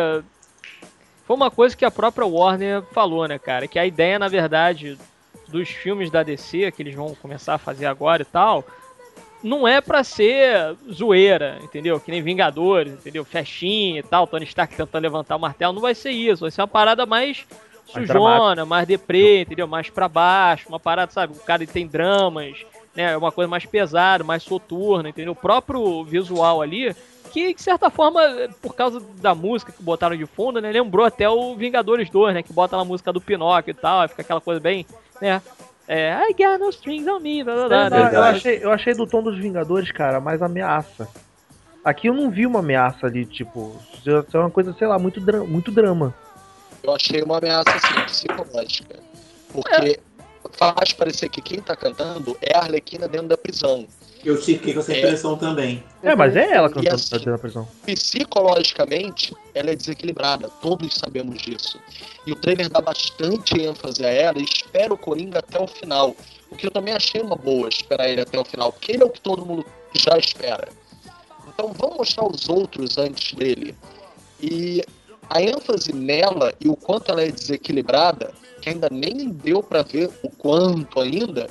foi 1.27 1.37
uma 1.37 1.51
coisa 1.51 1.77
que 1.77 1.85
a 1.85 1.91
própria 1.91 2.27
Warner 2.27 2.83
falou, 2.93 3.29
né, 3.29 3.39
cara? 3.39 3.69
Que 3.69 3.79
a 3.79 3.87
ideia, 3.87 4.19
na 4.19 4.27
verdade, 4.27 4.99
dos 5.49 5.69
filmes 5.69 6.11
da 6.11 6.23
DC, 6.25 6.73
que 6.73 6.83
eles 6.83 6.95
vão 6.95 7.15
começar 7.15 7.55
a 7.55 7.59
fazer 7.59 7.87
agora 7.87 8.23
e 8.23 8.25
tal, 8.25 8.67
não 9.43 9.67
é 9.67 9.81
pra 9.81 10.05
ser 10.05 10.77
zoeira, 10.93 11.59
entendeu? 11.63 11.99
Que 11.99 12.11
nem 12.11 12.23
Vingadores, 12.23 12.93
entendeu? 12.93 13.25
Festinha 13.25 14.01
e 14.01 14.03
tal, 14.03 14.27
Tony 14.27 14.45
Stark 14.45 14.75
tentando 14.75 15.03
levantar 15.03 15.37
o 15.37 15.41
martelo, 15.41 15.73
não 15.73 15.81
vai 15.81 15.95
ser 15.95 16.11
isso, 16.11 16.43
vai 16.43 16.51
ser 16.51 16.61
uma 16.61 16.69
parada 16.69 17.07
mais 17.07 17.47
sujona, 17.87 18.65
mais 18.65 18.87
deprê, 18.87 19.43
entendeu? 19.43 19.67
Mais 19.67 19.91
pra 19.91 20.09
baixo, 20.09 20.69
uma 20.69 20.79
parada, 20.79 21.11
sabe? 21.13 21.35
O 21.35 21.41
cara 21.41 21.67
tem 21.67 21.87
dramas, 21.87 22.65
né? 22.95 23.13
É 23.13 23.17
uma 23.17 23.33
coisa 23.33 23.49
mais 23.49 23.67
pesada, 23.67 24.23
mais 24.23 24.43
soturna, 24.43 25.09
entendeu? 25.09 25.33
O 25.33 25.37
próprio 25.37 26.05
visual 26.05 26.63
ali, 26.63 26.95
que 27.33 27.55
de 27.55 27.63
certa 27.63 27.91
forma, 27.91 28.21
por 28.61 28.75
causa 28.75 29.01
da 29.21 29.35
música 29.35 29.73
que 29.73 29.83
botaram 29.83 30.17
de 30.17 30.27
fundo, 30.27 30.61
né? 30.61 30.71
Lembrou 30.71 31.05
até 31.05 31.29
o 31.29 31.55
Vingadores 31.55 32.11
2, 32.11 32.35
né? 32.35 32.43
Que 32.43 32.53
bota 32.53 32.77
lá 32.77 32.83
a 32.83 32.85
música 32.85 33.13
do 33.13 33.21
Pinóquio 33.21 33.73
e 33.73 33.75
tal, 33.75 34.09
fica 34.09 34.23
aquela 34.23 34.41
coisa 34.41 34.61
bem, 34.61 34.87
né? 35.21 35.43
É, 35.93 36.13
I 36.13 36.33
got 36.35 36.61
no 36.61 36.71
strings 36.71 37.09
on 37.09 37.19
me, 37.19 37.43
blá, 37.43 37.67
blá, 37.67 37.91
blá, 37.91 38.13
Eu, 38.13 38.23
achei, 38.23 38.61
eu 38.63 38.71
achei 38.71 38.95
do 38.95 39.09
tom 39.09 39.25
dos 39.25 39.37
Vingadores, 39.37 39.91
cara, 39.91 40.21
mais 40.21 40.41
ameaça. 40.41 41.09
Aqui 41.85 42.07
eu 42.07 42.15
não 42.15 42.31
vi 42.31 42.47
uma 42.47 42.61
ameaça 42.61 43.09
ali, 43.09 43.27
tipo, 43.27 43.75
isso 43.99 44.37
é 44.37 44.39
uma 44.39 44.53
coisa, 44.53 44.73
sei 44.79 44.87
lá, 44.87 45.01
muito, 45.01 45.21
dra 45.21 45.43
muito 45.43 45.73
drama. 45.73 46.15
Eu 46.85 46.95
achei 46.95 47.21
uma 47.23 47.39
ameaça 47.39 47.71
assim, 47.71 48.05
psicológica. 48.07 49.01
Porque 49.53 49.99
faz 50.61 50.93
parecer 50.93 51.31
que 51.31 51.41
quem 51.41 51.59
tá 51.59 51.75
cantando 51.75 52.37
é 52.43 52.55
a 52.55 52.61
Arlequina 52.61 53.09
dentro 53.09 53.29
da 53.29 53.39
prisão. 53.39 53.87
Eu 54.23 54.37
fiquei 54.37 54.75
com 54.75 54.81
essa 54.81 54.95
impressão 54.95 55.35
também. 55.39 55.83
É, 56.03 56.15
mas 56.15 56.37
é 56.37 56.53
ela 56.53 56.69
cantando 56.69 56.95
assim- 56.95 57.09
tá 57.09 57.17
dentro 57.17 57.33
da 57.33 57.39
prisão. 57.39 57.67
Psicologicamente, 57.87 59.35
ela 59.55 59.71
é 59.71 59.75
desequilibrada, 59.75 60.51
todos 60.61 60.95
sabemos 60.95 61.41
disso. 61.41 61.81
E 62.27 62.33
o 62.33 62.37
trailer 62.37 62.69
dá 62.69 62.83
bastante 62.83 63.59
ênfase 63.59 64.05
a 64.05 64.11
ela 64.11 64.39
e 64.39 64.45
espera 64.45 64.93
o 64.93 64.99
Coringa 64.99 65.39
até 65.39 65.59
o 65.59 65.67
final. 65.67 66.15
O 66.51 66.55
que 66.57 66.67
eu 66.67 66.71
também 66.71 66.93
achei 66.93 67.23
uma 67.23 67.37
boa 67.37 67.71
esperar 67.71 68.11
ele 68.11 68.21
até 68.21 68.39
o 68.39 68.45
final, 68.45 68.71
porque 68.71 68.93
ele 68.93 69.03
é 69.03 69.07
o 69.07 69.11
que 69.11 69.21
todo 69.23 69.47
mundo 69.47 69.65
já 69.95 70.19
espera. 70.19 70.69
Então 71.49 71.73
vamos 71.73 71.97
mostrar 71.97 72.27
os 72.27 72.51
outros 72.51 72.99
antes 72.99 73.33
dele. 73.33 73.75
E 74.39 74.85
a 75.31 75.41
ênfase 75.41 75.95
nela 75.95 76.53
e 76.61 76.69
o 76.69 76.77
quanto 76.77 77.11
ela 77.11 77.23
é 77.23 77.31
desequilibrada, 77.31 78.35
que 78.61 78.69
ainda 78.69 78.89
nem 78.91 79.29
deu 79.31 79.63
pra 79.63 79.83
ver 79.83 80.11
o 80.23 80.31
quanto 80.31 81.01
ainda, 81.01 81.49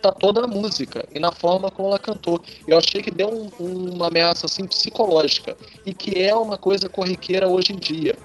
tá 0.00 0.10
toda 0.12 0.40
na 0.40 0.46
música 0.46 1.06
e 1.14 1.18
na 1.18 1.30
forma 1.30 1.70
como 1.70 1.88
ela 1.88 1.98
cantou. 1.98 2.42
Eu 2.66 2.78
achei 2.78 3.02
que 3.02 3.10
deu 3.10 3.28
um- 3.28 3.92
uma 3.92 4.08
ameaça 4.08 4.46
assim 4.46 4.66
psicológica 4.66 5.56
e 5.84 5.92
que 5.92 6.18
é 6.22 6.34
uma 6.34 6.56
coisa 6.56 6.88
corriqueira 6.88 7.48
hoje 7.48 7.72
em 7.72 7.76
dia. 7.76 8.16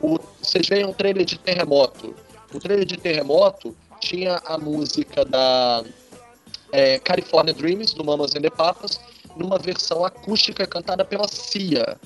O- 0.00 0.18
vocês 0.40 0.68
veem 0.68 0.84
um 0.84 0.92
trailer 0.92 1.24
de 1.24 1.38
Terremoto. 1.38 2.14
O 2.52 2.60
trailer 2.60 2.84
de 2.86 2.96
Terremoto 2.96 3.74
tinha 4.00 4.40
a 4.44 4.58
música 4.58 5.24
da 5.24 5.82
é, 6.72 6.98
California 6.98 7.54
Dreams, 7.54 7.94
do 7.94 8.04
Mamas 8.04 8.34
and 8.34 8.40
the 8.40 8.50
Papas, 8.50 8.98
numa 9.36 9.58
versão 9.58 10.04
acústica 10.04 10.66
cantada 10.66 11.04
pela 11.04 11.28
Cia, 11.28 11.96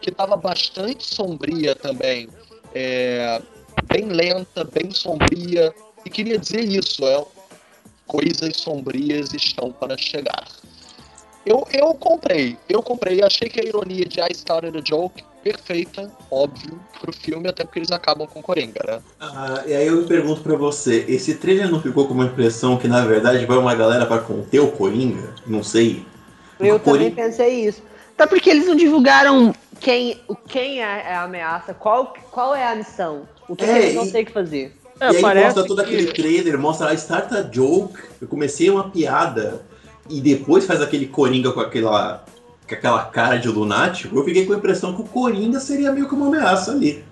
que 0.00 0.10
estava 0.10 0.36
bastante 0.36 1.12
sombria 1.12 1.74
também. 1.74 2.28
É, 2.72 3.42
bem 3.86 4.06
lenta, 4.06 4.64
bem 4.64 4.90
sombria. 4.90 5.74
E 6.04 6.10
queria 6.10 6.38
dizer 6.38 6.60
isso, 6.64 7.04
é, 7.06 7.24
coisas 8.06 8.56
sombrias 8.56 9.32
estão 9.32 9.72
para 9.72 9.96
chegar. 9.96 10.46
Eu, 11.44 11.66
eu 11.72 11.92
comprei, 11.94 12.56
eu 12.68 12.82
comprei, 12.82 13.20
achei 13.22 13.48
que 13.48 13.60
a 13.60 13.64
ironia 13.64 14.04
de 14.04 14.20
I 14.20 14.28
Started 14.30 14.78
a 14.78 14.80
Joke, 14.84 15.24
perfeita, 15.42 16.08
óbvio, 16.30 16.78
pro 17.00 17.12
filme, 17.12 17.48
até 17.48 17.64
porque 17.64 17.80
eles 17.80 17.90
acabam 17.90 18.28
com 18.28 18.40
Coringa, 18.40 18.80
né? 18.86 19.02
Ah, 19.18 19.64
e 19.66 19.74
aí 19.74 19.88
eu 19.88 20.04
pergunto 20.06 20.40
pra 20.40 20.54
você, 20.54 21.04
esse 21.08 21.34
trailer 21.34 21.68
não 21.68 21.82
ficou 21.82 22.06
com 22.06 22.14
uma 22.14 22.26
impressão 22.26 22.78
que 22.78 22.86
na 22.86 23.04
verdade 23.04 23.44
vai 23.44 23.56
uma 23.58 23.74
galera 23.74 24.06
pra 24.06 24.18
conter 24.20 24.60
o 24.60 24.70
Coringa? 24.70 25.34
Não 25.44 25.64
sei. 25.64 26.06
Eu 26.60 26.76
O 26.76 26.78
também 26.78 27.10
Coringa- 27.10 27.16
pensei 27.16 27.66
isso. 27.66 27.82
Até 28.22 28.28
porque 28.36 28.50
eles 28.50 28.68
não 28.68 28.76
divulgaram 28.76 29.52
quem, 29.80 30.20
o- 30.28 30.36
quem 30.36 30.80
é 30.80 31.12
a 31.12 31.22
ameaça, 31.24 31.74
qual, 31.74 32.14
qual 32.30 32.54
é 32.54 32.64
a 32.64 32.76
missão, 32.76 33.22
o 33.48 33.56
que, 33.56 33.64
É, 33.64 33.66
que 33.66 33.78
eles 33.80 33.94
vão 33.96 34.04
e- 34.06 34.12
ter 34.12 34.24
que 34.24 34.30
fazer. 34.32 34.76
É, 35.00 35.10
e 35.10 35.16
aí 35.16 35.20
parece 35.22 35.46
mostra 35.46 35.66
todo 35.66 35.78
que- 35.84 35.92
aquele 35.92 36.12
trailer, 36.12 36.56
mostra 36.56 36.90
a 36.90 36.94
Start 36.94 37.32
a 37.32 37.42
Joke, 37.42 37.98
eu 38.20 38.28
comecei 38.28 38.70
uma 38.70 38.88
piada, 38.90 39.62
e 40.08 40.20
depois 40.20 40.64
faz 40.66 40.80
aquele 40.80 41.06
Coringa 41.08 41.50
com 41.50 41.58
aquela, 41.58 42.24
com 42.68 42.74
aquela 42.76 43.04
cara 43.06 43.38
de 43.38 43.48
lunático, 43.48 44.16
eu 44.16 44.24
fiquei 44.24 44.46
com 44.46 44.52
a 44.52 44.56
impressão 44.56 44.94
que 44.94 45.02
o 45.02 45.04
Coringa 45.04 45.58
seria 45.58 45.90
meio 45.90 46.06
que 46.08 46.14
uma 46.14 46.28
ameaça 46.28 46.70
ali. 46.70 47.04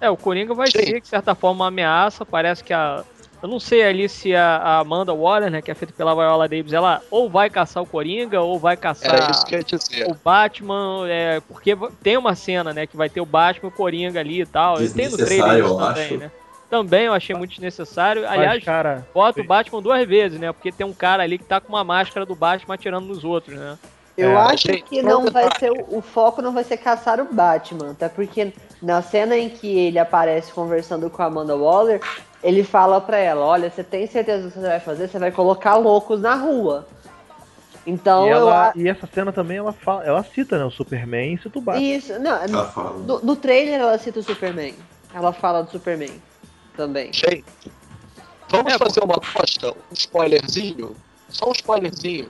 É, 0.00 0.10
o 0.10 0.16
Coringa 0.16 0.54
vai 0.54 0.72
Sim. 0.72 0.78
ser, 0.84 1.00
de 1.00 1.06
certa 1.06 1.36
forma, 1.36 1.60
uma 1.62 1.68
ameaça. 1.68 2.24
Parece 2.26 2.64
que 2.64 2.72
a. 2.72 3.04
Eu 3.42 3.48
não 3.48 3.60
sei 3.60 3.84
ali 3.84 4.08
se 4.08 4.34
a 4.34 4.56
a 4.56 4.78
Amanda 4.78 5.14
Waller, 5.14 5.50
né, 5.50 5.62
que 5.62 5.70
é 5.70 5.74
feita 5.74 5.94
pela 5.96 6.14
Viola 6.14 6.48
Davis, 6.48 6.72
ela 6.72 7.00
ou 7.10 7.30
vai 7.30 7.48
caçar 7.48 7.82
o 7.82 7.86
Coringa, 7.86 8.40
ou 8.40 8.58
vai 8.58 8.76
caçar 8.76 9.30
o 10.06 10.14
Batman, 10.14 11.06
é, 11.08 11.40
porque 11.40 11.76
tem 12.02 12.16
uma 12.16 12.34
cena, 12.34 12.72
né, 12.74 12.86
que 12.86 12.96
vai 12.96 13.08
ter 13.08 13.20
o 13.20 13.26
Batman 13.26 13.68
e 13.68 13.72
o 13.72 13.76
Coringa 13.76 14.20
ali 14.20 14.40
e 14.42 14.46
tal. 14.46 14.82
E 14.82 14.88
tem 14.88 15.08
no 15.08 15.16
trailer 15.16 15.58
eu 15.58 15.76
também, 15.76 16.04
acho. 16.04 16.16
né? 16.16 16.30
Também 16.68 17.04
eu 17.06 17.14
achei 17.14 17.34
muito 17.34 17.50
desnecessário. 17.50 18.28
Aliás, 18.28 18.62
cara, 18.62 19.06
bota 19.14 19.40
o 19.40 19.44
Batman 19.44 19.80
duas 19.80 20.06
vezes, 20.06 20.38
né? 20.38 20.52
Porque 20.52 20.70
tem 20.70 20.86
um 20.86 20.92
cara 20.92 21.22
ali 21.22 21.38
que 21.38 21.44
tá 21.44 21.60
com 21.60 21.70
uma 21.72 21.82
máscara 21.82 22.26
do 22.26 22.34
Batman 22.34 22.74
atirando 22.74 23.06
nos 23.06 23.24
outros, 23.24 23.58
né? 23.58 23.78
Eu 24.18 24.32
É, 24.32 24.36
acho 24.36 24.66
gente, 24.66 24.82
que 24.82 25.00
não 25.00 25.30
vai 25.30 25.48
ser 25.58 25.70
o, 25.70 25.98
o 25.98 26.02
foco 26.02 26.42
não 26.42 26.52
vai 26.52 26.64
ser 26.64 26.76
caçar 26.76 27.20
o 27.20 27.32
Batman, 27.32 27.92
até 27.92 28.08
porque 28.08 28.52
na 28.82 29.00
cena 29.00 29.36
em 29.36 29.48
que 29.48 29.78
ele 29.78 29.98
aparece 29.98 30.52
conversando 30.52 31.08
com 31.08 31.22
a 31.22 31.26
Amanda 31.26 31.56
Waller, 31.56 32.00
ele 32.42 32.62
fala 32.62 33.00
pra 33.00 33.18
ela, 33.18 33.44
olha, 33.44 33.70
você 33.70 33.82
tem 33.82 34.06
certeza 34.06 34.44
do 34.44 34.52
que 34.52 34.58
você 34.60 34.66
vai 34.66 34.80
fazer? 34.80 35.08
Você 35.08 35.18
vai 35.18 35.30
colocar 35.32 35.76
loucos 35.76 36.20
na 36.20 36.34
rua. 36.34 36.86
Então 37.86 38.26
e, 38.26 38.28
ela- 38.28 38.72
e 38.76 38.88
essa 38.88 39.06
cena 39.06 39.32
também 39.32 39.56
ela, 39.56 39.72
fala, 39.72 40.04
ela 40.04 40.22
cita, 40.22 40.58
né? 40.58 40.64
O 40.64 40.70
Superman 40.70 41.34
e 41.34 41.38
cita 41.38 41.58
o 41.58 41.62
Batman. 41.62 41.82
isso, 41.84 42.18
não, 42.18 42.36
Ela 42.42 42.64
fala. 42.66 42.98
no, 42.98 43.20
no 43.20 43.36
trailer 43.36 43.80
ela 43.80 43.96
cita 43.98 44.20
o 44.20 44.22
Superman. 44.22 44.74
Ela 45.14 45.32
fala 45.32 45.62
do 45.62 45.70
Superman 45.70 46.12
também. 46.76 47.12
Gente, 47.12 47.44
vamos 48.48 48.74
É, 48.74 48.78
fazer 48.78 49.02
uma 49.02 49.14
aposta, 49.16 49.70
um 49.72 49.94
spoilerzinho, 49.94 50.94
só 51.30 51.48
um 51.48 51.52
spoilerzinho. 51.52 52.28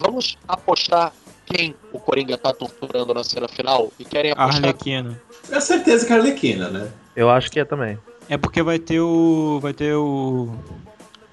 Vamos 0.00 0.36
apostar 0.48 1.12
quem 1.44 1.76
o 1.92 2.00
Coringa 2.00 2.38
tá 2.38 2.52
torturando 2.54 3.12
na 3.12 3.22
cena 3.22 3.46
final 3.48 3.92
e 3.98 4.04
querem 4.04 4.32
apostar 4.32 4.56
Arlequina. 4.56 5.20
É 5.50 5.60
certeza 5.60 6.06
que 6.06 6.12
é 6.12 6.16
a 6.16 6.18
Arlequina, 6.18 6.70
né? 6.70 6.90
Eu 7.14 7.28
acho 7.28 7.50
que 7.50 7.60
é 7.60 7.64
também. 7.64 7.98
É 8.32 8.38
porque 8.38 8.62
vai 8.62 8.78
ter 8.78 8.98
o. 8.98 9.58
Vai 9.60 9.74
ter 9.74 9.94
o. 9.94 10.48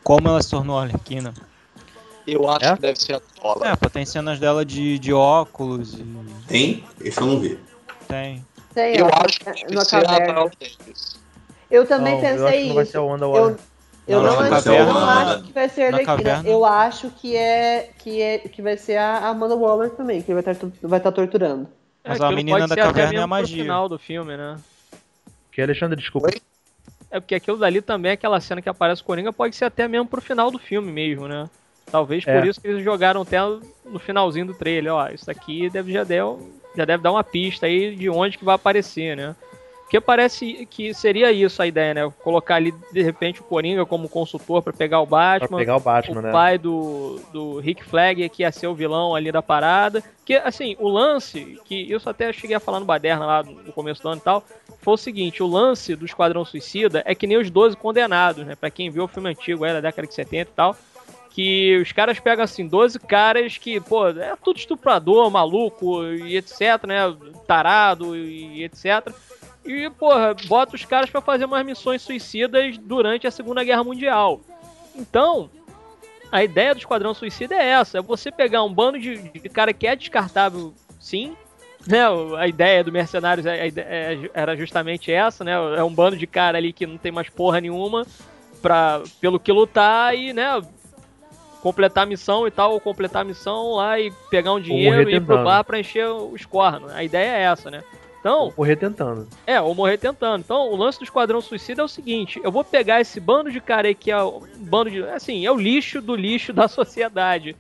Como 0.04 0.28
ela 0.28 0.41
se 0.41 0.50
tornou 0.52 0.78
Arlequina. 0.78 1.34
Eu 2.28 2.50
acho 2.50 2.66
É? 2.66 2.76
que 2.76 2.82
deve 2.82 3.00
ser 3.00 3.14
a 3.16 3.20
Tola. 3.22 3.70
É, 3.70 3.76
pô, 3.78 3.89
tem 3.89 4.06
cenas 4.06 4.38
dela 4.38 4.66
de, 4.66 5.00
de 5.00 5.14
óculos 5.14 5.93
e. 5.93 6.06
Tem? 6.45 6.84
Esse 7.00 7.22
eu 7.22 7.26
não 7.28 7.39
vi. 7.39 7.58
Tem. 8.08 8.45
Tem, 8.74 8.97
Eu 8.97 9.06
ela 9.08 9.26
acho 9.26 9.39
que 9.39 9.45
tá 9.45 9.52
deve 9.54 9.86
ser 9.86 9.95
a 9.95 10.02
caverna. 10.04 10.34
Viola 10.34 10.52
Davis. 10.60 11.20
Eu 11.72 11.88
também 11.88 12.16
Não, 12.16 12.22
eu 12.22 12.28
acho 12.28 12.43
pensei 12.43 12.62
que 12.64 12.68
não 12.68 12.76
vai 12.76 12.84
isso. 12.84 12.91
ser 12.91 12.97
a 12.97 13.02
Wanda 13.02 13.26
Eu, 13.26 13.30
Waller. 13.32 13.56
eu 14.08 14.18
Não, 14.22 14.24
não, 14.24 14.32
acho, 14.58 14.70
eu 14.70 14.86
não 14.86 15.08
acho 15.08 15.43
que 15.43 15.54
vai 15.54 15.70
ser 15.70 15.82
a 15.84 15.91
na 15.91 15.97
Arlequina. 15.97 16.18
caverna- 16.18 16.50
Eu 16.50 16.66
acho 16.66 17.10
que 17.12 17.36
é 17.38 17.91
que 17.97 18.22
é 18.22 18.39
que 18.39 18.62
vai 18.62 18.76
ser 18.78 18.97
a 18.97 19.30
Amanda 19.30 19.56
Waller 19.56 19.91
também, 19.91 20.22
que 20.22 20.34
vai 20.34 20.41
estar 20.41 20.56
vai 20.84 21.00
estar 21.00 21.12
torturando. 21.14 21.66
Mas 22.06 22.20
a 22.20 22.26
aquilo 22.26 22.36
menina 22.36 22.68
da 22.68 22.76
caverna 22.76 23.20
é 23.20 23.24
a 23.24 23.28
magia. 23.28 23.64
final 23.64 23.88
do 23.88 23.97
filme, 23.97 24.36
né? 24.36 24.58
Que 25.52 25.62
Alexandre, 25.62 25.95
desculpa. 25.97 26.28
Oi? 26.28 26.41
É 27.12 27.20
porque 27.20 27.36
aquilo 27.36 27.57
dali 27.57 27.82
também, 27.82 28.12
aquela 28.12 28.39
cena 28.39 28.62
que 28.62 28.70
aparece 28.70 29.01
o 29.01 29.05
Coringa, 29.05 29.34
pode 29.34 29.55
ser 29.55 29.66
até 29.66 29.88
mesmo 29.88 30.05
pro 30.07 30.22
final 30.22 30.51
do 30.51 30.60
filme 30.60 30.91
mesmo, 30.91 31.28
né? 31.28 31.49
Talvez 31.91 32.24
por 32.24 32.36
É. 32.36 32.47
isso 32.47 32.62
que 32.62 32.68
eles 32.68 32.84
jogaram 32.84 33.22
até 33.24 33.39
no 33.86 33.97
finalzinho 33.99 34.45
do 34.45 34.53
trailer, 34.53 34.93
ó, 34.93 35.07
isso 35.10 35.30
aqui 35.30 35.70
deve, 35.72 35.91
já, 35.91 36.03
deu, 36.03 36.51
já 36.76 36.86
deve 36.86 37.01
dar 37.01 37.12
uma 37.12 37.24
pista 37.24 37.66
aí 37.66 37.95
de 37.95 38.10
onde 38.10 38.38
que 38.38 38.45
vai 38.45 38.53
aparecer, 38.55 39.18
né? 39.18 39.36
Porque 39.90 40.00
parece 40.00 40.68
que 40.68 40.94
seria 40.94 41.32
isso 41.32 41.60
a 41.64 41.66
ideia, 41.66 41.96
né? 41.96 42.14
Colocar 42.24 42.58
ali, 42.58 42.72
de 42.94 43.02
repente, 43.02 43.42
o 43.42 43.44
Coringa 43.44 43.88
como 43.88 44.08
consultor 44.08 44.62
pra 44.62 44.72
pegar 44.72 45.00
o 45.02 45.08
Pra 45.08 45.40
Batman. 45.40 45.58
pegar 45.58 45.78
o 45.78 45.80
Batman, 45.80 46.20
o 46.20 46.22
né? 46.22 46.32
pai 46.32 46.60
do, 46.60 47.20
do 47.34 47.60
Rick 47.60 47.84
Flag, 47.84 48.30
que 48.30 48.44
ia 48.44 48.52
ser 48.52 48.68
o 48.68 48.76
vilão 48.76 49.16
ali 49.16 49.32
da 49.32 49.42
parada. 49.42 50.04
Que, 50.24 50.36
assim, 50.36 50.76
o 50.78 50.88
lance, 50.88 51.60
que 51.66 51.76
isso 51.92 52.08
até 52.08 52.32
cheguei 52.32 52.56
a 52.56 52.60
falar 52.60 52.80
no 52.80 52.86
Baderna 52.86 53.26
lá 53.26 53.42
no 53.42 53.74
começo 53.74 54.04
do 54.04 54.10
ano 54.10 54.22
e 54.22 54.24
tal, 54.24 54.44
foi 54.80 54.94
o 54.94 54.98
seguinte, 54.98 55.42
o 55.42 55.48
lance 55.48 55.96
do 55.96 56.06
Esquadrão 56.06 56.46
Suicida 56.46 57.02
é 57.04 57.16
que 57.16 57.26
nem 57.26 57.38
os 57.38 57.50
12 57.50 57.76
Condenados, 57.76 58.46
né? 58.46 58.54
Pra 58.56 58.70
quem 58.70 58.92
viu 58.92 59.06
o 59.06 59.08
filme 59.08 59.30
antigo, 59.32 59.64
aí 59.64 59.74
da 59.74 59.82
década 59.82 60.08
de 60.08 60.14
70 60.14 60.52
e 60.52 60.54
tal, 60.54 60.76
que 61.32 61.80
os 61.82 61.92
caras 61.92 62.20
pegam, 62.20 62.44
assim, 62.44 62.68
12 62.68 63.00
caras 63.00 63.58
que, 63.58 63.80
pô, 63.82 64.08
é 64.10 64.36
tudo 64.44 64.58
estuprador, 64.60 65.32
maluco 65.32 66.04
e 66.06 66.38
etc, 66.38 66.86
né? 66.86 67.12
Tarado 67.48 68.16
e 68.16 68.64
etc. 68.66 69.12
E, 69.72 69.88
porra, 69.92 70.36
bota 70.48 70.76
os 70.76 70.84
caras 70.84 71.12
pra 71.12 71.22
fazer 71.22 71.46
umas 71.46 71.64
missões 71.64 72.02
suicidas 72.02 72.76
durante 72.80 73.28
a 73.28 73.32
Segunda 73.32 73.64
Guerra 73.64 73.84
Mundial. 73.84 74.42
Então, 74.96 75.48
a 76.32 76.44
ideia 76.44 76.74
do 76.74 76.80
Esquadrão 76.80 77.14
Suicida 77.14 77.54
é 77.54 77.68
essa: 77.68 78.00
é 78.00 78.02
você 78.02 78.32
pegar 78.32 78.64
um 78.64 78.74
bando 78.74 79.00
de, 79.00 79.18
de 79.30 79.48
cara 79.50 79.72
que 79.72 79.86
é 79.86 79.96
descartável, 79.96 80.74
sim. 81.00 81.36
Né, 81.88 82.00
a 82.38 82.48
ideia 82.48 82.84
do 82.84 82.92
Mercenários 82.92 83.46
é- 83.46 83.68
é- 83.68 84.30
era 84.34 84.56
justamente 84.58 85.12
essa, 85.12 85.44
né? 85.44 85.54
É 85.78 85.84
um 85.84 85.94
bando 85.94 86.18
de 86.18 86.26
cara 86.28 86.58
ali 86.58 86.74
que 86.74 86.86
não 86.88 86.98
tem 86.98 87.12
mais 87.12 87.30
porra 87.30 87.62
nenhuma 87.62 88.06
pra, 88.62 89.02
pelo 89.22 89.40
que 89.40 89.52
lutar 89.52 90.16
e, 90.18 90.34
né? 90.34 90.62
completar 91.62 92.06
a 92.06 92.08
missão 92.08 92.48
e 92.48 92.52
tal, 92.52 92.72
ou 92.72 92.80
completar 92.80 93.22
a 93.22 93.26
missão 93.26 93.74
lá 93.74 94.00
e 94.00 94.12
pegar 94.30 94.54
um 94.54 94.62
dinheiro 94.62 95.10
e 95.10 95.16
ir 95.16 95.22
pro 95.22 95.36
bar 95.44 95.64
pra 95.66 95.78
encher 95.80 96.08
os 96.08 96.46
cornos. 96.46 96.90
A 96.94 97.04
ideia 97.04 97.36
é 97.38 97.42
essa, 97.42 97.70
né? 97.70 97.84
Então, 98.20 98.52
Correr 98.52 98.76
tentando. 98.76 99.28
é, 99.48 99.62
ou 99.62 99.74
morrer 99.74 99.98
tentando. 99.98 100.42
Então, 100.42 100.70
o 100.70 100.76
lance 100.76 101.00
do 101.00 101.06
Esquadrão 101.06 101.40
Suicida 101.40 101.82
é 101.82 101.86
o 101.86 101.88
seguinte: 101.88 102.40
eu 102.44 102.52
vou 102.52 102.64
pegar 102.64 103.00
esse 103.00 103.20
bando 103.20 103.52
de 103.52 103.62
cara 103.62 103.88
aí 103.88 103.96
que 103.96 104.12
é 104.12 104.22
um 104.22 104.42
bando 104.58 104.92
de. 104.92 105.04
Assim, 105.04 105.46
é 105.46 105.52
o 105.52 105.56
lixo 105.58 106.02
do 106.02 106.16
lixo 106.16 106.52
da 106.52 106.68
sociedade. 106.70 107.56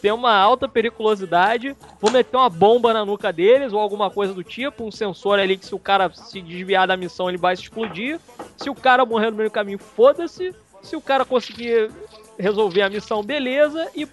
Tem 0.00 0.12
uma 0.12 0.34
alta 0.34 0.66
periculosidade, 0.66 1.76
vou 2.00 2.10
meter 2.10 2.34
uma 2.34 2.48
bomba 2.48 2.94
na 2.94 3.04
nuca 3.04 3.30
deles 3.30 3.72
ou 3.74 3.78
alguma 3.78 4.08
coisa 4.10 4.32
do 4.32 4.42
tipo, 4.42 4.82
um 4.82 4.90
sensor 4.90 5.38
ali 5.38 5.58
que 5.58 5.66
se 5.66 5.74
o 5.74 5.78
cara 5.78 6.10
se 6.14 6.40
desviar 6.40 6.86
da 6.88 6.96
missão 6.96 7.28
ele 7.28 7.36
vai 7.36 7.54
se 7.54 7.64
explodir. 7.64 8.18
Se 8.56 8.70
o 8.70 8.74
cara 8.74 9.04
morrer 9.04 9.30
no 9.30 9.36
meio 9.36 9.50
do 9.50 9.52
caminho, 9.52 9.78
foda-se. 9.78 10.54
Se 10.82 10.96
o 10.96 11.02
cara 11.02 11.24
conseguir 11.26 11.90
resolver 12.38 12.80
a 12.80 12.88
missão, 12.88 13.22
beleza. 13.22 13.90
E, 13.94 14.08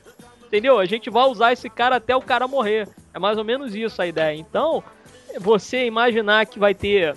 entendeu? 0.46 0.78
A 0.78 0.84
gente 0.86 1.10
vai 1.10 1.24
usar 1.30 1.54
esse 1.54 1.70
cara 1.70 1.96
até 1.96 2.14
o 2.14 2.22
cara 2.22 2.50
morrer. 2.50 2.90
É 3.14 3.20
mais 3.20 3.38
ou 3.38 3.46
menos 3.46 3.74
isso 3.74 4.02
a 4.02 4.08
ideia. 4.08 4.36
Então, 4.38 4.84
você 5.40 5.86
imaginar 5.86 6.46
que 6.46 6.60
vai 6.60 6.74
ter 6.74 7.16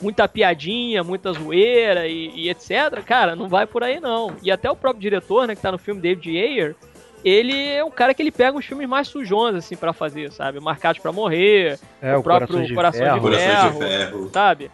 muita 0.00 0.28
piadinha, 0.28 1.02
muita 1.02 1.32
zoeira 1.32 2.06
e, 2.06 2.30
e 2.34 2.48
etc, 2.50 3.02
cara, 3.04 3.34
não 3.34 3.48
vai 3.48 3.66
por 3.66 3.82
aí 3.82 4.00
não. 4.00 4.34
E 4.42 4.50
até 4.50 4.70
o 4.70 4.76
próprio 4.76 5.00
diretor, 5.00 5.46
né, 5.46 5.54
que 5.54 5.62
tá 5.62 5.72
no 5.72 5.78
filme 5.78 6.00
David 6.00 6.28
Ayer, 6.38 6.76
ele 7.24 7.68
é 7.68 7.84
um 7.84 7.90
cara 7.90 8.14
que 8.14 8.22
ele 8.22 8.30
pega 8.30 8.56
os 8.56 8.64
filmes 8.64 8.88
mais 8.88 9.08
sujões, 9.08 9.56
assim, 9.56 9.76
pra 9.76 9.92
fazer, 9.92 10.30
sabe? 10.30 10.60
Marcados 10.60 11.00
pra 11.00 11.10
Morrer, 11.10 11.78
É, 12.00 12.16
o 12.16 12.22
próprio 12.22 12.46
Coração 12.48 12.62
de 12.62 12.74
Ferro. 12.74 12.92
Ferro. 12.92 13.20
Coração 13.20 13.72
de 13.72 13.78
Ferro. 13.78 14.30
sabe? 14.32 14.70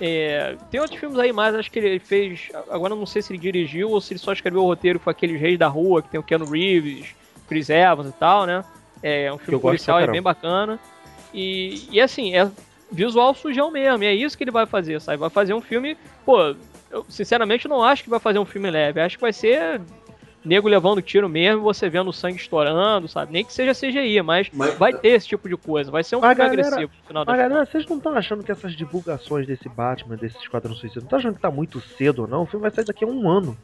É, 0.00 0.56
tem 0.70 0.80
outros 0.80 0.98
filmes 1.00 1.18
aí 1.18 1.32
mais, 1.32 1.54
acho 1.54 1.70
que 1.70 1.78
ele 1.78 1.98
fez. 1.98 2.48
Agora 2.70 2.92
eu 2.92 2.96
não 2.96 3.06
sei 3.06 3.22
se 3.22 3.32
ele 3.32 3.40
dirigiu 3.40 3.90
ou 3.90 4.00
se 4.00 4.12
ele 4.12 4.20
só 4.20 4.32
escreveu 4.32 4.62
o 4.62 4.66
roteiro 4.66 5.00
com 5.00 5.10
aqueles 5.10 5.40
Reis 5.40 5.58
da 5.58 5.66
Rua, 5.66 6.00
que 6.02 6.08
tem 6.08 6.20
o 6.20 6.22
Keanu 6.22 6.48
Reeves, 6.48 7.14
Chris 7.48 7.70
Evans 7.70 8.08
e 8.08 8.12
tal, 8.12 8.46
né? 8.46 8.64
É 9.02 9.32
um 9.32 9.38
filme 9.38 9.60
policial, 9.60 9.98
é 9.98 10.06
bem 10.12 10.22
bacana. 10.22 10.78
E, 11.34 11.88
e 11.90 12.00
assim, 12.00 12.34
é 12.34 12.48
visual 12.90 13.34
sujão 13.34 13.70
mesmo, 13.70 14.04
e 14.04 14.06
é 14.06 14.14
isso 14.14 14.38
que 14.38 14.44
ele 14.44 14.50
vai 14.52 14.66
fazer, 14.66 15.00
sabe? 15.00 15.18
Vai 15.18 15.30
fazer 15.30 15.52
um 15.52 15.60
filme, 15.60 15.96
pô, 16.24 16.54
eu 16.90 17.04
sinceramente 17.08 17.66
não 17.66 17.82
acho 17.82 18.04
que 18.04 18.10
vai 18.10 18.20
fazer 18.20 18.38
um 18.38 18.44
filme 18.44 18.70
leve, 18.70 19.00
acho 19.00 19.16
que 19.16 19.22
vai 19.22 19.32
ser 19.32 19.80
nego 20.44 20.68
levando 20.68 21.00
tiro 21.00 21.26
mesmo, 21.28 21.62
você 21.62 21.88
vendo 21.88 22.08
o 22.08 22.12
sangue 22.12 22.36
estourando, 22.36 23.08
sabe? 23.08 23.32
Nem 23.32 23.44
que 23.44 23.52
seja 23.52 23.72
CGI, 23.74 24.20
mas, 24.22 24.48
Mas- 24.52 24.74
vai 24.76 24.92
ter 24.92 25.08
esse 25.08 25.26
tipo 25.26 25.48
de 25.48 25.56
coisa, 25.56 25.90
vai 25.90 26.04
ser 26.04 26.16
um 26.16 26.20
filme 26.20 26.34
galera- 26.34 26.52
agressivo 26.52 26.92
no 27.00 27.06
final 27.08 27.24
Mas 27.26 27.36
galera, 27.38 27.66
vocês 27.66 27.86
não 27.86 27.96
estão 27.96 28.14
achando 28.14 28.44
que 28.44 28.52
essas 28.52 28.76
divulgações 28.76 29.46
desse 29.46 29.68
Batman, 29.68 30.16
desse 30.16 30.36
Esquadrão 30.36 30.74
Suicida, 30.74 31.00
não 31.00 31.08
tá 31.08 31.16
achando 31.16 31.34
que 31.34 31.40
tá 31.40 31.50
muito 31.50 31.80
cedo 31.80 32.20
ou 32.22 32.28
não? 32.28 32.42
O 32.42 32.46
filme 32.46 32.62
vai 32.62 32.70
sair 32.70 32.84
daqui 32.84 33.04
a 33.04 33.08
um 33.08 33.28
ano. 33.28 33.56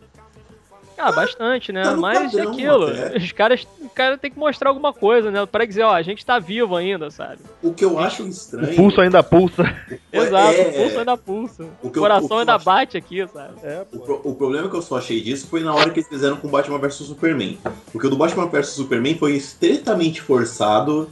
Ah, 1.02 1.12
bastante, 1.12 1.72
né? 1.72 1.82
Tá 1.82 1.96
Mas 1.96 2.34
é 2.34 2.42
aquilo. 2.42 2.88
até. 2.88 3.16
Os 3.16 3.32
caras, 3.32 3.66
o 3.80 3.88
cara 3.88 4.18
tem 4.18 4.30
que 4.30 4.38
mostrar 4.38 4.68
alguma 4.70 4.92
coisa, 4.92 5.30
né? 5.30 5.46
Para 5.46 5.64
dizer, 5.64 5.82
ó, 5.82 5.92
a 5.92 6.02
gente 6.02 6.24
tá 6.26 6.38
vivo 6.38 6.76
ainda, 6.76 7.10
sabe? 7.10 7.38
O 7.62 7.72
que 7.72 7.84
eu 7.84 7.98
acho 7.98 8.22
O 8.24 8.28
estranho. 8.28 8.76
pulso 8.76 9.00
ainda 9.00 9.22
pulsa. 9.22 9.62
Exato, 10.12 10.54
é- 10.60 10.68
o 10.68 10.72
pulso 10.82 10.98
ainda 10.98 11.16
pulsa. 11.16 11.62
O 11.64 11.66
O, 11.66 11.86
eu- 11.86 11.90
coração 11.92 12.28
o 12.28 12.34
eu 12.34 12.38
ainda 12.40 12.54
acho- 12.56 12.64
bate 12.64 12.96
aqui, 12.96 13.26
sabe? 13.32 13.54
É, 13.62 13.82
O, 13.92 13.98
pro- 14.00 14.20
o 14.24 14.34
problema 14.34 14.68
que 14.68 14.76
eu 14.76 14.82
só 14.82 14.98
achei 14.98 15.20
disso 15.20 15.46
foi 15.48 15.60
na 15.62 15.74
hora 15.74 15.90
que 15.90 16.00
eles 16.00 16.08
fizeram 16.08 16.36
com 16.36 16.48
Batman 16.48 16.78
vs 16.78 16.94
Superman. 16.96 17.58
Porque 17.92 18.06
o 18.06 18.10
do 18.10 18.16
Batman 18.16 18.46
vs 18.46 18.68
Superman 18.68 19.16
foi 19.18 19.32
estritamente 19.32 20.20
forçado 20.20 21.08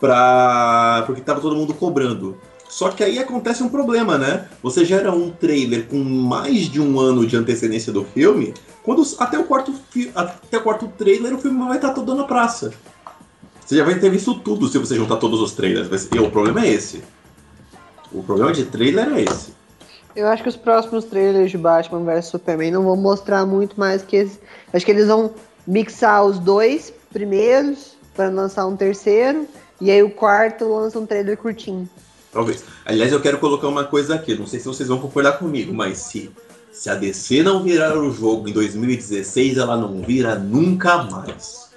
pra. 0.00 1.04
porque 1.06 1.20
tava 1.20 1.40
todo 1.40 1.54
mundo 1.56 1.74
cobrando. 1.74 2.36
Só 2.70 2.88
que 2.90 3.02
aí 3.02 3.18
acontece 3.18 3.64
um 3.64 3.68
problema, 3.68 4.16
né? 4.16 4.46
Você 4.62 4.84
gera 4.84 5.12
um 5.12 5.28
trailer 5.28 5.88
com 5.88 5.98
mais 5.98 6.68
de 6.68 6.80
um 6.80 7.00
ano 7.00 7.26
de 7.26 7.36
antecedência 7.36 7.92
do 7.92 8.04
filme, 8.04 8.54
quando 8.84 9.02
até 9.18 9.36
o 9.36 9.44
quarto, 9.44 9.74
até 10.14 10.56
o 10.56 10.62
quarto 10.62 10.86
trailer 10.96 11.34
o 11.34 11.38
filme 11.38 11.58
vai 11.66 11.76
estar 11.76 11.92
todo 11.92 12.14
na 12.14 12.24
praça. 12.24 12.72
Você 13.66 13.76
já 13.76 13.84
vai 13.84 13.98
ter 13.98 14.08
visto 14.08 14.38
tudo 14.38 14.68
se 14.68 14.78
você 14.78 14.94
juntar 14.94 15.16
todos 15.16 15.40
os 15.40 15.52
trailers. 15.52 16.08
E 16.14 16.18
o 16.20 16.30
problema 16.30 16.64
é 16.64 16.68
esse. 16.68 17.02
O 18.12 18.22
problema 18.22 18.52
de 18.52 18.64
trailer 18.64 19.08
é 19.14 19.22
esse. 19.22 19.52
Eu 20.14 20.28
acho 20.28 20.42
que 20.42 20.48
os 20.48 20.56
próximos 20.56 21.04
trailers 21.04 21.50
de 21.50 21.58
Batman 21.58 22.04
vs 22.04 22.26
Superman 22.26 22.70
não 22.70 22.84
vão 22.84 22.96
mostrar 22.96 23.44
muito 23.44 23.78
mais 23.78 24.02
que 24.02 24.16
esse. 24.16 24.38
Acho 24.72 24.84
que 24.84 24.92
eles 24.92 25.08
vão 25.08 25.32
mixar 25.66 26.24
os 26.24 26.38
dois 26.38 26.92
primeiros 27.12 27.96
para 28.14 28.28
lançar 28.28 28.66
um 28.66 28.76
terceiro. 28.76 29.46
E 29.80 29.90
aí 29.90 30.02
o 30.04 30.10
quarto 30.10 30.68
lança 30.68 30.98
um 30.98 31.06
trailer 31.06 31.36
curtinho. 31.36 31.88
Talvez. 32.32 32.64
Aliás, 32.84 33.12
eu 33.12 33.20
quero 33.20 33.38
colocar 33.38 33.68
uma 33.68 33.84
coisa 33.84 34.14
aqui. 34.14 34.34
Não 34.34 34.46
sei 34.46 34.60
se 34.60 34.66
vocês 34.66 34.88
vão 34.88 34.98
concordar 34.98 35.38
comigo, 35.38 35.74
mas 35.74 35.98
se, 35.98 36.30
se 36.70 36.88
a 36.88 36.94
DC 36.94 37.42
não 37.42 37.62
virar 37.62 37.96
o 37.96 38.12
jogo 38.12 38.48
em 38.48 38.52
2016, 38.52 39.58
ela 39.58 39.76
não 39.76 40.02
vira 40.02 40.36
nunca 40.36 41.02
mais. 41.02 41.70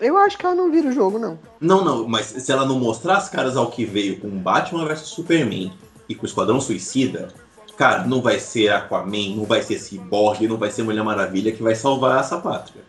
Eu 0.00 0.18
acho 0.18 0.36
que 0.36 0.44
ela 0.44 0.54
não 0.54 0.70
vira 0.70 0.88
o 0.88 0.92
jogo, 0.92 1.18
não. 1.18 1.38
Não, 1.60 1.84
não, 1.84 2.08
mas 2.08 2.26
se 2.26 2.50
ela 2.50 2.66
não 2.66 2.78
mostrar 2.78 3.16
as 3.16 3.28
caras 3.28 3.56
ao 3.56 3.70
que 3.70 3.84
veio 3.84 4.18
com 4.18 4.28
Batman 4.28 4.84
vs 4.86 5.00
Superman 5.00 5.72
e 6.08 6.14
com 6.14 6.26
Esquadrão 6.26 6.60
Suicida, 6.60 7.28
cara, 7.76 8.04
não 8.04 8.20
vai 8.20 8.40
ser 8.40 8.70
Aquaman, 8.72 9.36
não 9.36 9.44
vai 9.44 9.62
ser 9.62 9.78
Cyborg, 9.78 10.48
não 10.48 10.56
vai 10.56 10.70
ser 10.70 10.82
Mulher 10.82 11.04
Maravilha 11.04 11.52
que 11.52 11.62
vai 11.62 11.76
salvar 11.76 12.20
essa 12.20 12.38
pátria. 12.38 12.82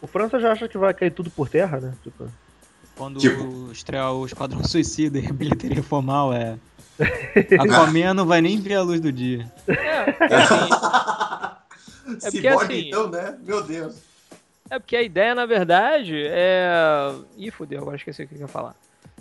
O 0.00 0.06
França 0.06 0.38
já 0.38 0.52
acha 0.52 0.68
que 0.68 0.76
vai 0.76 0.92
cair 0.92 1.12
tudo 1.12 1.30
por 1.30 1.48
terra, 1.48 1.80
né? 1.80 1.94
Tipo, 2.02 2.28
Quando 2.96 3.18
Tipo- 3.18 3.70
estrear 3.72 4.12
o 4.12 4.24
Esquadrão 4.26 4.62
Suicida 4.64 5.18
e 5.18 5.26
a 5.26 5.32
bilheteria 5.32 5.82
for 5.82 6.02
mal, 6.02 6.32
é. 6.32 6.56
Aquaman 7.58 8.14
não 8.14 8.26
vai 8.26 8.40
nem 8.40 8.60
ver 8.60 8.74
a 8.74 8.82
luz 8.82 9.00
do 9.00 9.10
dia. 9.10 9.50
É, 9.66 10.36
assim, 10.36 10.68
porque 12.30 12.48
Cyborg, 12.48 12.64
assim- 12.64 12.88
então, 12.88 13.08
né? 13.10 13.36
Meu 13.42 13.62
Deus. 13.62 13.96
é 14.70 14.78
porque 14.78 14.94
a 14.96 15.02
ideia, 15.02 15.34
na 15.34 15.46
verdade, 15.46 16.14
é. 16.28 17.12
Ih, 17.36 17.50
fudeu, 17.50 17.80
agora 17.80 17.96
esqueci 17.96 18.22
o 18.24 18.28
que 18.28 18.34
eu 18.34 18.40
ia 18.40 18.48
falar. 18.48 18.74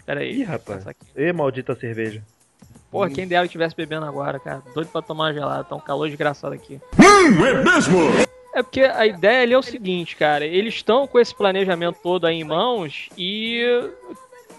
Pera 0.06 0.20
aí. 0.20 0.42
Ih, 0.42 0.44
rapaz. 0.44 0.84
Ê, 1.16 1.32
maldita 1.32 1.74
cerveja. 1.76 2.22
Porra, 2.92 3.10
quem 3.10 3.26
dera 3.26 3.42
que 3.44 3.48
estivesse 3.48 3.74
bebendo 3.76 4.06
agora, 4.06 4.38
cara. 4.38 4.62
Doido 4.76 4.90
pra 4.90 5.02
tomar 5.02 5.26
uma 5.28 5.34
gelada, 5.34 5.64
tá 5.64 5.74
um 5.76 5.80
calor 5.80 6.08
desgraçado 6.10 6.54
aqui. 6.54 6.80
É 7.00 8.41
porque 8.54 8.82
a 8.82 9.06
ideia 9.06 9.44
ali 9.44 9.54
é 9.54 9.58
o 9.58 9.64
seguinte, 9.64 10.16
cara. 10.16 10.46
Eles 10.46 10.76
estão 10.76 11.08
com 11.08 11.20
esse 11.20 11.34
planejamento 11.34 12.00
todo 12.04 12.26
aí 12.26 12.36
em 12.42 12.44
mãos 12.44 13.10
e, 13.18 13.64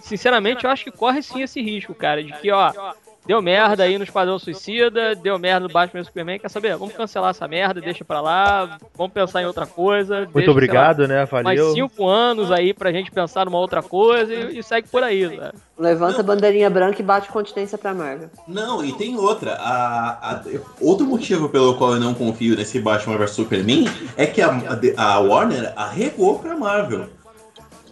sinceramente, 0.01 0.65
eu 0.65 0.71
acho 0.71 0.85
que 0.85 0.91
corre 0.91 1.23
sim 1.23 1.43
esse 1.43 1.61
risco, 1.61 1.95
cara. 1.95 2.23
De 2.23 2.33
que, 2.35 2.51
ó, 2.51 2.73
deu 3.27 3.41
merda 3.41 3.85
aí 3.85 3.97
no 3.99 4.05
Esquadrão 4.05 4.39
Suicida, 4.39 5.15
deu 5.15 5.39
merda 5.39 5.67
no 5.67 5.73
Batman 5.73 6.01
e 6.01 6.05
Superman. 6.05 6.39
Quer 6.39 6.49
saber? 6.49 6.77
Vamos 6.77 6.95
cancelar 6.95 7.31
essa 7.31 7.47
merda, 7.47 7.81
deixa 7.81 8.05
pra 8.05 8.21
lá, 8.21 8.79
vamos 8.97 9.13
pensar 9.13 9.43
em 9.43 9.47
outra 9.47 9.67
coisa. 9.67 10.21
Muito 10.21 10.33
deixa, 10.33 10.41
sei 10.41 10.47
lá, 10.47 10.53
obrigado, 10.53 11.09
né? 11.09 11.29
mais 11.31 11.59
Valeu. 11.61 11.73
cinco 11.73 12.07
anos 12.07 12.51
aí 12.51 12.75
pra 12.75 12.93
gente 12.93 13.11
pensar 13.11 13.45
numa 13.45 13.59
outra 13.59 13.83
coisa 13.83 14.33
e, 14.35 14.59
e 14.59 14.63
segue 14.63 14.89
por 14.89 15.03
aí, 15.03 15.37
sabe? 15.37 15.53
Levanta 15.79 16.21
a 16.21 16.23
bandeirinha 16.23 16.69
branca 16.71 17.01
e 17.01 17.05
bate 17.05 17.29
continência 17.29 17.77
pra 17.79 17.93
Marvel. 17.95 18.29
Não, 18.47 18.85
e 18.85 18.93
tem 18.93 19.17
outra. 19.17 19.55
A, 19.55 20.33
a- 20.37 20.43
outro 20.81 21.07
motivo 21.07 21.49
pelo 21.49 21.75
qual 21.75 21.95
eu 21.95 22.01
não 22.01 22.15
confio 22.15 22.57
nesse 22.57 22.79
Batman 22.81 23.17
vs 23.19 23.31
Superman 23.33 23.87
é 24.17 24.27
que 24.27 24.41
a, 24.41 24.51
a 24.97 25.19
Warner 25.21 25.73
arregou 25.77 26.39
pra 26.39 26.57
Marvel. 26.57 27.07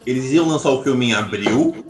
Eles 0.07 0.31
iam 0.33 0.49
lançar 0.49 0.71
o 0.71 0.83
filme 0.83 1.11
em 1.11 1.15
abril, 1.15 1.85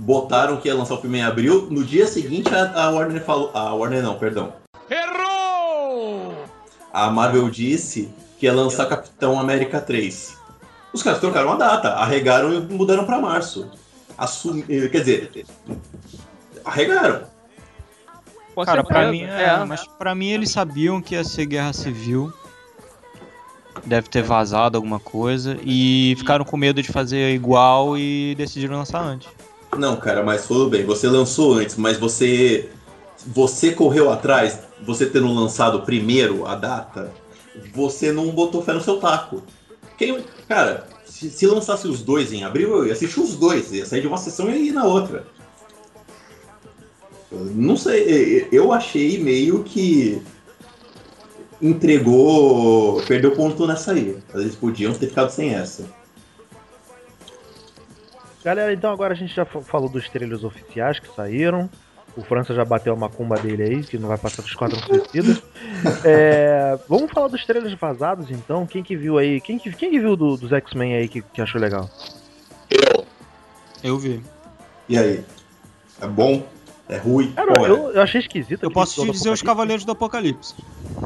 botaram 0.00 0.56
que 0.56 0.68
ia 0.68 0.74
lançar 0.74 0.94
o 0.94 1.00
filme 1.00 1.18
em 1.18 1.22
abril, 1.22 1.68
no 1.70 1.84
dia 1.84 2.06
seguinte 2.06 2.52
a, 2.54 2.84
a 2.84 2.90
Warner 2.90 3.22
falou. 3.22 3.50
A 3.54 3.74
Warner 3.74 4.02
não, 4.02 4.18
perdão. 4.18 4.52
Errou! 4.88 6.34
A 6.92 7.10
Marvel 7.10 7.50
disse 7.50 8.12
que 8.38 8.46
ia 8.46 8.52
lançar 8.52 8.86
Capitão 8.86 9.38
América 9.38 9.80
3. 9.80 10.38
Os 10.92 11.02
caras 11.02 11.20
trocaram 11.20 11.52
a 11.52 11.56
data, 11.56 11.90
arregaram 11.90 12.52
e 12.52 12.60
mudaram 12.60 13.04
pra 13.04 13.20
março. 13.20 13.70
Assumi, 14.16 14.62
quer 14.64 15.00
dizer, 15.00 15.46
arregaram. 16.64 17.24
Cara, 18.64 18.82
pra 18.82 19.10
mim, 19.10 19.22
é, 19.22 19.64
mas 19.64 19.86
pra 19.86 20.14
mim 20.14 20.28
eles 20.30 20.50
sabiam 20.50 21.00
que 21.00 21.14
ia 21.14 21.24
ser 21.24 21.46
guerra 21.46 21.72
civil. 21.72 22.32
Deve 23.86 24.08
ter 24.08 24.22
vazado 24.22 24.76
alguma 24.76 24.98
coisa. 24.98 25.56
E 25.62 26.14
ficaram 26.18 26.44
com 26.44 26.56
medo 26.56 26.82
de 26.82 26.92
fazer 26.92 27.32
igual 27.32 27.96
e 27.96 28.34
decidiram 28.36 28.76
lançar 28.76 29.00
antes. 29.00 29.28
Não, 29.76 29.96
cara, 29.96 30.22
mas 30.22 30.46
tudo 30.46 30.68
bem. 30.68 30.84
Você 30.84 31.08
lançou 31.08 31.54
antes, 31.54 31.76
mas 31.76 31.98
você 31.98 32.68
você 33.26 33.72
correu 33.72 34.10
atrás, 34.10 34.60
você 34.82 35.06
tendo 35.06 35.32
lançado 35.32 35.82
primeiro 35.82 36.46
a 36.46 36.54
data, 36.54 37.12
você 37.72 38.10
não 38.12 38.30
botou 38.30 38.62
fé 38.62 38.72
no 38.72 38.80
seu 38.80 38.98
taco. 38.98 39.42
Quem, 39.98 40.24
cara, 40.48 40.86
se, 41.04 41.30
se 41.30 41.46
lançasse 41.46 41.86
os 41.86 42.02
dois 42.02 42.32
em 42.32 42.44
abril, 42.44 42.70
eu 42.78 42.86
ia 42.86 42.92
assistir 42.92 43.20
os 43.20 43.36
dois, 43.36 43.72
ia 43.72 43.84
sair 43.84 44.00
de 44.00 44.06
uma 44.06 44.16
sessão 44.16 44.50
e 44.50 44.68
ir 44.68 44.72
na 44.72 44.84
outra. 44.84 45.26
Não 47.30 47.76
sei, 47.76 48.48
eu 48.50 48.72
achei 48.72 49.22
meio 49.22 49.62
que 49.62 50.20
entregou, 51.62 53.02
perdeu 53.02 53.32
ponto 53.32 53.66
nessa 53.66 53.92
aí. 53.92 54.16
Eles 54.34 54.56
podiam 54.56 54.94
ter 54.94 55.08
ficado 55.08 55.30
sem 55.30 55.54
essa. 55.54 55.84
Galera, 58.44 58.72
então 58.72 58.90
agora 58.92 59.12
a 59.12 59.16
gente 59.16 59.34
já 59.34 59.44
fa- 59.44 59.60
falou 59.60 59.88
dos 59.88 60.08
trailers 60.08 60.44
oficiais 60.44 60.98
que 60.98 61.14
saíram. 61.14 61.68
O 62.16 62.22
França 62.22 62.52
já 62.54 62.64
bateu 62.64 62.92
a 62.92 62.96
macumba 62.96 63.36
dele 63.36 63.62
aí, 63.62 63.82
que 63.84 63.96
não 63.96 64.08
vai 64.08 64.18
passar 64.18 64.42
do 64.42 64.48
Esquadrão 64.48 64.78
Suicida. 64.80 65.40
É, 66.04 66.78
vamos 66.88 67.10
falar 67.10 67.28
dos 67.28 67.44
trailers 67.46 67.72
vazados 67.74 68.30
então. 68.30 68.66
Quem 68.66 68.82
que 68.82 68.94
viu 68.96 69.16
aí? 69.16 69.40
Quem 69.40 69.58
que, 69.58 69.72
quem 69.72 69.90
que 69.90 69.98
viu 70.00 70.14
do- 70.14 70.36
dos 70.36 70.52
X-Men 70.52 70.94
aí 70.94 71.08
que, 71.08 71.22
que 71.22 71.40
achou 71.40 71.58
legal? 71.60 71.88
Eu. 72.70 73.06
Eu 73.82 73.98
vi. 73.98 74.22
E 74.88 74.98
aí? 74.98 75.24
É 76.02 76.06
bom? 76.06 76.46
É 76.88 76.96
ruim? 76.98 77.32
Cara, 77.32 77.52
é? 77.52 77.70
eu, 77.70 77.92
eu 77.92 78.02
achei 78.02 78.20
esquisito. 78.20 78.62
Eu 78.62 78.70
posso 78.70 79.00
te 79.00 79.10
dizer 79.10 79.30
os. 79.30 79.40
Cavaleiros 79.40 79.84
do 79.84 79.92
Apocalipse. 79.92 80.54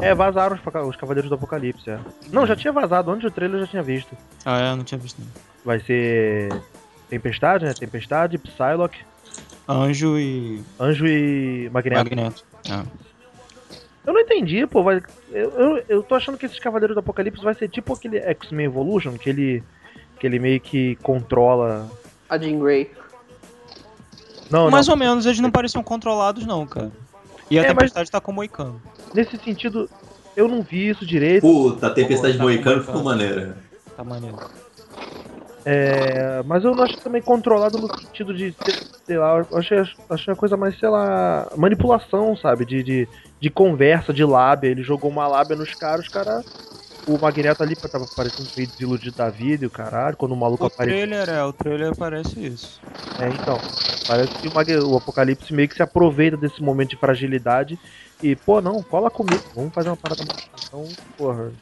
É, 0.00 0.12
vazaram 0.14 0.56
os, 0.56 0.88
os 0.88 0.96
Cavaleiros 0.96 1.28
do 1.28 1.34
Apocalipse, 1.36 1.90
é. 1.90 1.98
Não, 2.32 2.46
já 2.46 2.56
tinha 2.56 2.72
vazado, 2.72 3.10
antes 3.12 3.22
do 3.22 3.30
trailer 3.30 3.58
eu 3.60 3.64
já 3.66 3.70
tinha 3.70 3.82
visto. 3.82 4.16
Ah, 4.44 4.58
é, 4.58 4.74
não 4.74 4.82
tinha 4.82 4.98
visto 4.98 5.20
não. 5.20 5.28
Vai 5.64 5.78
ser 5.80 6.48
Tempestade, 7.14 7.64
né? 7.64 7.72
Tempestade, 7.74 8.38
Psylocke, 8.38 8.98
Anjo 9.68 10.18
e 10.18 10.60
Anjo 10.80 11.06
e 11.06 11.70
Magneto. 11.72 11.98
Magneto. 12.04 12.44
Ah. 12.68 12.84
Eu 14.04 14.12
não 14.12 14.20
entendi, 14.20 14.66
pô. 14.66 14.82
Vai... 14.82 15.00
Eu, 15.30 15.50
eu, 15.50 15.84
eu 15.88 16.02
tô 16.02 16.14
achando 16.16 16.36
que 16.36 16.44
esses 16.44 16.58
Cavaleiros 16.58 16.94
do 16.94 16.98
Apocalipse 17.00 17.42
vai 17.42 17.54
ser 17.54 17.68
tipo 17.68 17.94
aquele 17.94 18.18
X-Men 18.18 18.66
Evolution, 18.66 19.12
que 19.16 19.30
ele, 19.30 19.62
que 20.18 20.26
ele 20.26 20.38
meio 20.40 20.60
que 20.60 20.96
controla. 20.96 21.88
A 22.28 22.36
Jean 22.36 22.58
Grey. 22.58 22.90
Não, 24.50 24.70
Mais 24.70 24.86
não. 24.88 24.94
ou 24.94 24.98
menos, 24.98 25.24
eles 25.24 25.38
não 25.38 25.50
pareciam 25.50 25.82
controlados 25.82 26.44
não, 26.44 26.66
cara. 26.66 26.90
E 27.50 27.58
a 27.58 27.62
É, 27.62 27.66
mas- 27.68 27.76
Tempestade 27.76 28.10
tá 28.10 28.20
com 28.20 28.32
o 28.32 28.34
Moicano. 28.34 28.80
Nesse 29.14 29.38
sentido, 29.38 29.88
eu 30.36 30.48
não 30.48 30.62
vi 30.62 30.88
isso 30.88 31.06
direito. 31.06 31.42
Puta, 31.42 31.86
a 31.86 31.90
Tempestade 31.90 32.32
Pô, 32.34 32.38
tá 32.38 32.44
Moicano 32.44 32.82
ficou 32.82 33.02
maneira. 33.04 33.56
Tá 33.96 34.02
maneiro. 34.02 34.36
É, 35.66 36.42
mas 36.44 36.64
eu 36.64 36.74
não 36.74 36.84
acho 36.84 37.00
também 37.02 37.22
controlado 37.22 37.78
no 37.78 37.88
sentido 37.90 38.34
de, 38.34 38.52
sei- 38.62 38.76
lá, 39.18 39.38
eu 39.50 39.56
achei, 39.58 39.78
achei 40.10 40.32
a 40.32 40.36
coisa 40.36 40.56
mais, 40.56 40.78
sei 40.78 40.88
lá, 40.88 41.50
manipulação, 41.56 42.36
sabe? 42.36 42.66
De, 42.66 42.82
de, 42.82 43.08
de 43.40 43.50
conversa, 43.50 44.12
de 44.12 44.24
lábia. 44.24 44.68
Ele 44.70 44.82
jogou 44.82 45.10
uma 45.10 45.26
lábia 45.28 45.56
nos 45.56 45.74
caras, 45.74 46.04
os 46.06 46.10
caras. 46.10 46.44
O 47.06 47.18
Magneto 47.18 47.62
ali 47.62 47.76
tava 47.76 48.08
parecendo 48.14 48.50
meio 48.56 48.70
desiludido 48.70 49.16
da 49.16 49.30
vida 49.30 49.64
e 49.64 49.68
o 49.68 49.72
caralho, 49.72 50.16
quando 50.16 50.32
o 50.32 50.36
maluco 50.36 50.66
O 50.66 50.68
apareceu. 50.68 51.08
trailer 51.08 51.28
é, 51.28 51.44
o 51.44 51.52
trailer 51.52 51.94
parece 51.96 52.40
isso. 52.44 52.84
É, 53.18 53.30
então. 53.32 53.64
Parece 54.06 54.36
que 54.36 54.48
o, 54.48 54.52
Mag- 54.52 54.68
o 54.70 54.96
Apocalipse 54.96 55.52
meio 55.54 55.68
que 55.68 55.74
se 55.76 55.82
aproveita 55.82 56.36
desse 56.36 56.60
momento 56.62 56.90
de 56.90 56.98
fragilidade 56.98 57.78
e, 58.20 58.36
pô, 58.36 58.60
não, 58.60 58.82
cola 58.84 59.10
comigo, 59.10 59.50
vamos 59.54 59.72
fazer 59.74 59.88
uma 59.88 59.96
parada 59.96 60.22
mais. 60.22 60.36
Então, 60.66 60.98
porra. 61.16 61.54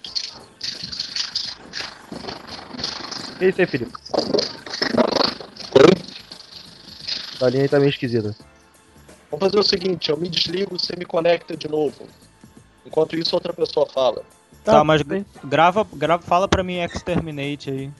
E 3.43 3.49
isso 3.49 3.61
aí, 3.61 3.67
Felipe? 3.67 3.93
A 7.41 7.49
linha 7.49 7.63
aí 7.65 7.69
tá 7.69 7.79
meio 7.81 7.91
esquisita. 7.91 8.37
Vamos 9.31 9.47
fazer 9.47 9.59
o 9.59 9.63
seguinte, 9.63 10.11
eu 10.11 10.17
me 10.17 10.29
desligo, 10.29 10.79
você 10.79 10.95
me 10.97 11.05
conecta 11.05 11.57
de 11.57 11.67
novo. 11.69 12.07
Enquanto 12.87 13.17
isso, 13.17 13.35
outra 13.35 13.53
pessoa 13.53 13.87
fala. 13.87 14.23
Tá, 14.65 14.85
mas 14.85 15.03
bem. 15.03 15.27
grava, 15.45 15.85
grava, 15.93 16.23
fala 16.23 16.47
pra 16.47 16.63
mim 16.63 16.77
Exterminate 16.79 17.71
aí. 17.71 17.91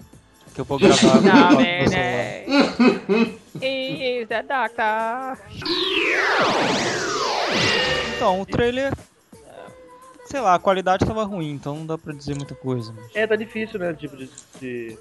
Que 0.55 0.61
eu 0.61 0.65
vou 0.65 0.79
gravar 0.79 1.21
Não, 1.23 1.51
no 1.51 1.57
man, 1.57 1.89
celular. 1.89 3.39
Is 3.61 4.29
the 4.29 4.43
doctor? 4.43 5.39
Então, 8.17 8.41
o 8.41 8.47
trailer. 8.47 8.93
Sei 10.27 10.41
lá, 10.41 10.55
a 10.55 10.59
qualidade 10.59 11.05
tava 11.05 11.25
ruim, 11.25 11.51
então 11.51 11.75
não 11.77 11.87
dá 11.87 11.99
pra 11.99 12.13
dizer 12.15 12.35
muita 12.37 12.55
coisa. 12.55 12.93
mas- 12.97 13.11
É, 13.15 13.27
tá 13.27 13.35
difícil, 13.37 13.79
né? 13.81 13.93
Tipo, 13.93 14.17
de, 14.17 14.31
de 14.61 14.99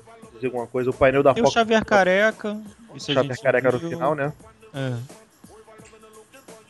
alguma 0.48 0.68
coisa. 0.68 0.90
O 0.90 0.94
painel 0.94 1.24
da 1.24 1.34
Tem 1.34 1.44
o 1.44 1.46
Fox. 1.46 1.54
Xavier 1.54 1.84
Careca. 1.86 2.58
Isso 2.96 3.14
Xavier 3.14 3.40
careca 3.42 3.72
no 3.72 3.80
final, 3.80 4.16
né? 4.16 4.34
É. 4.74 4.94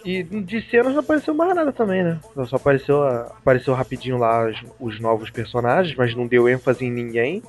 E 0.03 0.23
de 0.23 0.61
cenas 0.69 0.93
não 0.93 0.99
apareceu 1.01 1.33
mais 1.33 1.55
nada 1.55 1.71
também, 1.71 2.03
né? 2.03 2.19
Só 2.47 2.55
apareceu, 2.55 3.03
apareceu 3.03 3.73
rapidinho 3.73 4.17
lá 4.17 4.47
os, 4.47 4.57
os 4.79 4.99
novos 4.99 5.29
personagens, 5.29 5.95
mas 5.95 6.15
não 6.15 6.25
deu 6.25 6.49
ênfase 6.49 6.85
em 6.85 6.91
ninguém. 6.91 7.43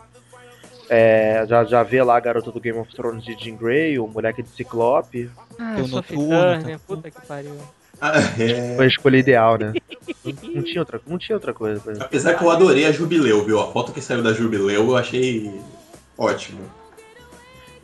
É, 0.88 1.46
já, 1.48 1.64
já 1.64 1.82
vê 1.82 2.02
lá 2.02 2.16
a 2.16 2.20
garota 2.20 2.50
do 2.50 2.60
Game 2.60 2.78
of 2.78 2.94
Thrones 2.94 3.24
de 3.24 3.34
Jean 3.42 3.56
Grey, 3.56 3.98
o 3.98 4.06
moleque 4.06 4.42
de 4.42 4.50
Ciclope. 4.50 5.30
Ah, 5.58 5.74
Tem 5.76 5.84
o 5.84 5.88
Noturno, 5.88 6.62
tá? 6.62 6.80
puta 6.86 7.10
que 7.10 7.26
pariu. 7.26 7.56
Ah, 7.98 8.12
é. 8.38 8.76
Foi 8.76 8.84
a 8.84 8.88
escolha 8.88 9.16
ideal, 9.16 9.56
né? 9.56 9.72
não, 10.24 10.54
não 10.56 10.62
tinha 10.62 10.80
outra, 10.80 11.00
não 11.06 11.16
tinha 11.16 11.36
outra 11.36 11.54
coisa. 11.54 11.80
Apesar 12.00 12.34
que 12.34 12.44
eu 12.44 12.50
adorei 12.50 12.84
a 12.84 12.92
Jubileu, 12.92 13.44
viu? 13.44 13.60
A 13.60 13.72
foto 13.72 13.92
que 13.92 14.02
saiu 14.02 14.22
da 14.22 14.34
Jubileu 14.34 14.88
eu 14.88 14.96
achei 14.96 15.50
ótimo. 16.16 16.60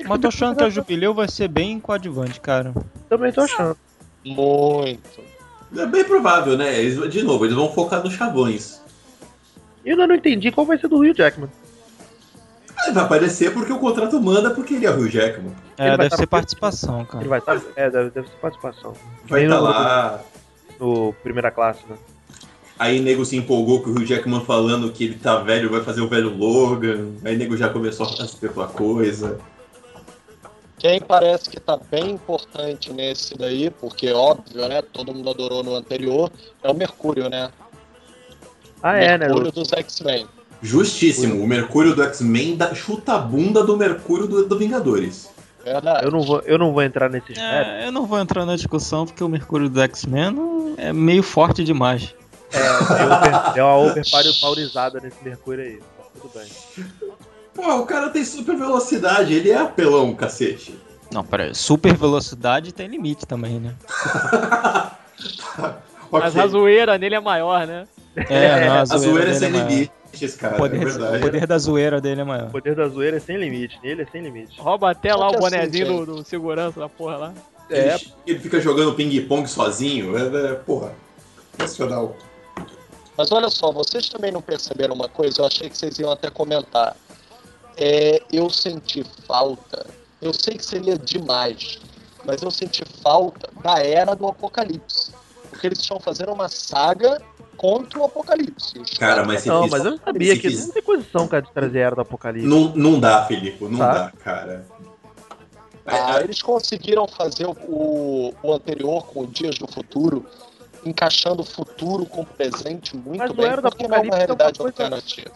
Mas 0.06 0.20
tô 0.20 0.28
achando 0.28 0.56
que 0.56 0.64
a 0.64 0.70
Jubileu 0.70 1.12
vai 1.12 1.28
ser 1.28 1.48
bem 1.48 1.80
coadjuvante, 1.80 2.40
cara. 2.40 2.72
Também 3.08 3.32
tô 3.32 3.40
achando. 3.40 3.76
Muito. 4.24 5.20
É 5.76 5.86
bem 5.86 6.04
provável, 6.04 6.56
né? 6.56 6.78
Eles, 6.78 7.10
de 7.10 7.22
novo, 7.22 7.44
eles 7.44 7.54
vão 7.56 7.72
focar 7.72 8.02
nos 8.02 8.14
chavões. 8.14 8.80
Eu 9.84 9.92
ainda 9.92 10.06
não 10.06 10.14
entendi 10.14 10.50
qual 10.52 10.66
vai 10.66 10.78
ser 10.78 10.88
do 10.88 11.02
Rio 11.02 11.14
Jackman. 11.14 11.50
Aí 12.78 12.92
vai 12.92 13.04
aparecer 13.04 13.52
porque 13.52 13.72
o 13.72 13.78
contrato 13.78 14.20
manda 14.20 14.50
porque 14.50 14.74
ele 14.74 14.86
é 14.86 14.90
o 14.90 14.94
Hugh 15.00 15.08
Jackman. 15.08 15.52
É, 15.76 15.96
deve 15.96 16.10
tá- 16.10 16.16
ser 16.16 16.26
participação, 16.26 17.04
cara. 17.04 17.22
Ele 17.22 17.28
vai 17.28 17.40
estar. 17.40 17.60
É, 17.74 17.90
deve, 17.90 18.10
deve 18.10 18.28
ser 18.28 18.36
participação. 18.36 18.94
Vai 19.26 19.44
estar 19.44 19.56
no- 19.56 19.62
lá. 19.62 20.20
No 20.78 21.12
primeira 21.24 21.50
classe, 21.50 21.80
né? 21.88 21.96
Aí 22.78 23.00
nego 23.00 23.24
se 23.24 23.36
empolgou 23.36 23.82
com 23.82 23.90
o 23.90 23.92
Hugh 23.94 24.06
Jackman 24.06 24.44
falando 24.44 24.92
que 24.92 25.04
ele 25.04 25.14
tá 25.16 25.40
velho, 25.40 25.70
vai 25.70 25.82
fazer 25.82 26.00
o 26.00 26.08
velho 26.08 26.36
Logan. 26.36 27.08
Aí 27.24 27.36
nego 27.36 27.56
já 27.56 27.68
começou 27.68 28.06
a 28.06 28.24
especular 28.24 28.68
coisa. 28.68 29.38
Quem 30.78 31.00
parece 31.00 31.50
que 31.50 31.58
tá 31.58 31.76
bem 31.90 32.10
importante 32.12 32.92
nesse 32.92 33.36
daí, 33.36 33.68
porque 33.68 34.12
óbvio, 34.12 34.68
né? 34.68 34.80
Todo 34.80 35.12
mundo 35.12 35.28
adorou 35.28 35.64
no 35.64 35.74
anterior, 35.74 36.30
é 36.62 36.70
o 36.70 36.74
Mercúrio, 36.74 37.28
né? 37.28 37.50
Ah, 38.80 38.96
é, 38.96 39.18
né? 39.18 39.26
Mercúrio 39.26 39.50
dos 39.50 39.72
X-Men. 39.72 40.26
Justíssimo, 40.62 41.42
o 41.42 41.46
Mercúrio 41.48 41.96
do 41.96 42.02
X-Men 42.04 42.56
chuta 42.76 43.14
a 43.14 43.18
bunda 43.18 43.64
do 43.64 43.76
Mercúrio 43.76 44.28
do, 44.28 44.46
do 44.46 44.56
Vingadores. 44.56 45.28
Verdade. 45.64 46.04
Eu 46.04 46.12
não 46.12 46.22
vou, 46.22 46.40
eu 46.46 46.58
não 46.58 46.72
vou 46.72 46.82
entrar 46.82 47.10
nesses 47.10 47.36
méritos. 47.36 47.74
É, 47.74 47.86
eu 47.88 47.92
não 47.92 48.06
vou 48.06 48.20
entrar 48.20 48.46
na 48.46 48.54
discussão 48.54 49.04
porque 49.04 49.22
o 49.22 49.28
Mercúrio 49.28 49.68
do 49.68 49.80
X-Men 49.80 50.74
é 50.76 50.92
meio 50.92 51.24
forte 51.24 51.64
demais. 51.64 52.14
É, 52.52 52.58
deu, 52.94 53.06
over- 53.12 53.52
deu 53.54 53.64
uma 53.66 53.76
overpaurizada 53.76 55.00
nesse 55.00 55.22
Mercúrio 55.22 55.64
aí. 55.64 55.80
Tudo 56.20 56.30
bem. 56.34 56.48
Pô, 57.54 57.76
o 57.80 57.86
cara 57.86 58.08
tem 58.10 58.24
super 58.24 58.56
velocidade, 58.56 59.34
ele 59.34 59.50
é 59.50 59.56
apelão, 59.58 60.14
cacete. 60.14 60.78
Não, 61.12 61.24
peraí. 61.24 61.54
Super 61.54 61.94
velocidade 61.96 62.72
tem 62.72 62.86
limite 62.88 63.26
também, 63.26 63.58
né? 63.60 63.74
Ok. 66.10 66.20
Mas 66.20 66.36
a 66.38 66.46
zoeira 66.46 66.96
nele 66.96 67.16
é 67.16 67.20
maior, 67.20 67.66
né? 67.66 67.86
É, 68.16 68.66
não, 68.66 68.76
A 68.76 68.84
zoeira 68.96 69.24
é 69.24 69.24
dele 69.26 69.34
sem 69.38 69.50
maior. 69.50 69.68
limites, 69.68 70.36
cara, 70.36 70.54
O 70.54 70.56
é 70.56 70.58
poder, 70.58 70.78
verdade. 70.84 71.16
o 71.16 71.20
poder 71.20 71.46
da 71.46 71.58
zoeira 71.58 72.00
dele 72.00 72.20
é 72.20 72.24
O 72.24 72.26
maior. 72.26 72.50
poder 72.50 72.74
da 72.74 72.88
zoeira 72.88 73.16
é 73.18 73.20
sem 73.20 73.36
limite. 73.36 73.78
Nele 73.82 74.02
é 74.02 74.06
sem 74.06 74.22
limite. 74.22 74.58
Rouba 74.58 74.90
até 74.90 75.14
lá 75.14 75.28
que 75.30 75.36
o 75.36 75.40
bonezinho 75.40 76.06
do, 76.06 76.16
do 76.16 76.24
segurança 76.24 76.80
da 76.80 76.88
porra 76.88 77.16
lá. 77.18 77.34
É. 77.68 77.94
Ele, 77.94 78.12
ele 78.26 78.38
fica 78.38 78.58
jogando 78.58 78.94
ping-pong 78.94 79.46
sozinho, 79.46 80.16
é, 80.16 80.52
é, 80.52 80.54
porra, 80.54 80.92
nacional. 81.58 82.16
Mas 83.18 83.32
olha 83.32 83.50
só, 83.50 83.72
vocês 83.72 84.08
também 84.08 84.30
não 84.30 84.40
perceberam 84.40 84.94
uma 84.94 85.08
coisa? 85.08 85.40
Eu 85.40 85.46
achei 85.46 85.68
que 85.68 85.76
vocês 85.76 85.98
iam 85.98 86.12
até 86.12 86.30
comentar. 86.30 86.96
É, 87.76 88.22
eu 88.32 88.48
senti 88.48 89.04
falta. 89.26 89.84
Eu 90.22 90.32
sei 90.32 90.56
que 90.56 90.64
seria 90.64 90.96
demais, 90.96 91.80
mas 92.24 92.40
eu 92.42 92.50
senti 92.52 92.84
falta 93.02 93.50
da 93.60 93.80
era 93.82 94.14
do 94.14 94.28
Apocalipse. 94.28 95.12
Porque 95.50 95.66
eles 95.66 95.80
estão 95.80 95.98
fazendo 95.98 96.32
uma 96.32 96.48
saga 96.48 97.20
contra 97.56 97.98
o 97.98 98.04
Apocalipse. 98.04 98.78
Cara, 99.00 99.24
mas 99.24 99.44
Não, 99.46 99.66
mas 99.66 99.84
eu 99.84 99.98
sabia 99.98 100.34
se 100.36 100.40
que 100.40 100.50
não 100.50 100.70
tem 100.70 100.82
condição, 100.82 101.26
cara, 101.26 101.42
de 101.42 101.50
trazer 101.52 101.78
a 101.82 101.86
Era 101.86 101.94
do 101.96 102.02
Apocalipse. 102.02 102.46
Não, 102.48 102.72
não 102.76 103.00
dá, 103.00 103.24
Felipe, 103.26 103.64
não 103.64 103.78
Tá. 103.78 103.92
dá, 103.92 104.12
cara. 104.22 104.64
Ah, 105.84 106.20
eles 106.20 106.40
conseguiram 106.42 107.08
fazer 107.08 107.46
o, 107.46 107.52
o- 107.66 108.34
o 108.42 108.52
anterior 108.52 109.06
com 109.06 109.22
o 109.22 109.26
Dias 109.26 109.56
do 109.58 109.66
Futuro, 109.66 110.24
encaixando 110.88 111.42
o 111.42 111.44
futuro 111.44 112.04
com 112.06 112.22
o 112.22 112.26
presente 112.26 112.96
muito 112.96 113.18
Mas 113.18 113.30
o 113.30 113.34
bem, 113.34 113.46
Era 113.46 113.62
do 113.62 113.68
porque 113.70 113.86
não 113.86 113.96
é 113.96 114.00
uma 114.00 114.06
Apocalipse 114.06 114.10
é 114.10 114.12
uma 114.12 114.16
realidade 114.26 114.58
coisa- 114.58 114.82
alternativa. 114.82 115.30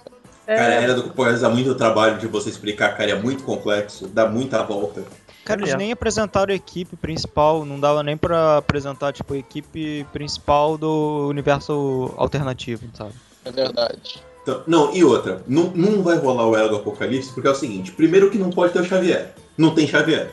É, 0.45 0.57
Cara, 0.57 0.75
era 0.75 0.95
do 0.95 1.03
Pô, 1.11 1.25
dá 1.25 1.49
muito 1.49 1.75
trabalho 1.77 2.19
de 2.19 2.27
você 2.27 2.49
explicar, 2.51 2.97
cara, 2.97 3.13
é 3.13 3.15
muito 3.15 3.45
complexo, 3.45 4.09
dá 4.09 4.29
muita 4.29 4.63
volta. 4.65 5.05
Cara, 5.45 5.61
eles 5.61 5.75
É. 5.75 5.77
nem 5.77 5.93
apresentaram 5.93 6.53
a 6.53 6.57
equipe 6.57 6.97
principal, 6.97 7.65
não 7.65 7.79
dava 7.79 8.03
nem 8.03 8.17
pra 8.17 8.59
apresentar, 8.59 9.13
tipo, 9.13 9.35
a 9.35 9.39
equipe 9.39 10.05
principal 10.13 10.77
do 10.79 11.29
universo 11.29 12.13
alternativo, 12.17 12.85
sabe? 12.95 13.13
É 13.45 13.51
verdade. 13.51 14.23
Então, 14.43 14.63
não, 14.67 14.93
e 14.95 15.05
outra, 15.05 15.43
não, 15.47 15.71
não 15.75 16.03
vai 16.03 16.17
rolar 16.17 16.47
o 16.49 16.57
Era 16.57 16.69
do 16.69 16.77
Apocalipse 16.77 17.33
porque 17.33 17.47
é 17.49 17.51
o 17.53 17.55
seguinte: 17.57 17.93
primeiro 17.93 18.29
que 18.31 18.39
não 18.39 18.51
pode 18.51 18.73
ter 18.73 18.81
o 18.81 18.85
Xavier. 18.85 19.35
Não 19.57 19.73
tem 19.75 19.87
Xavier. 19.87 20.33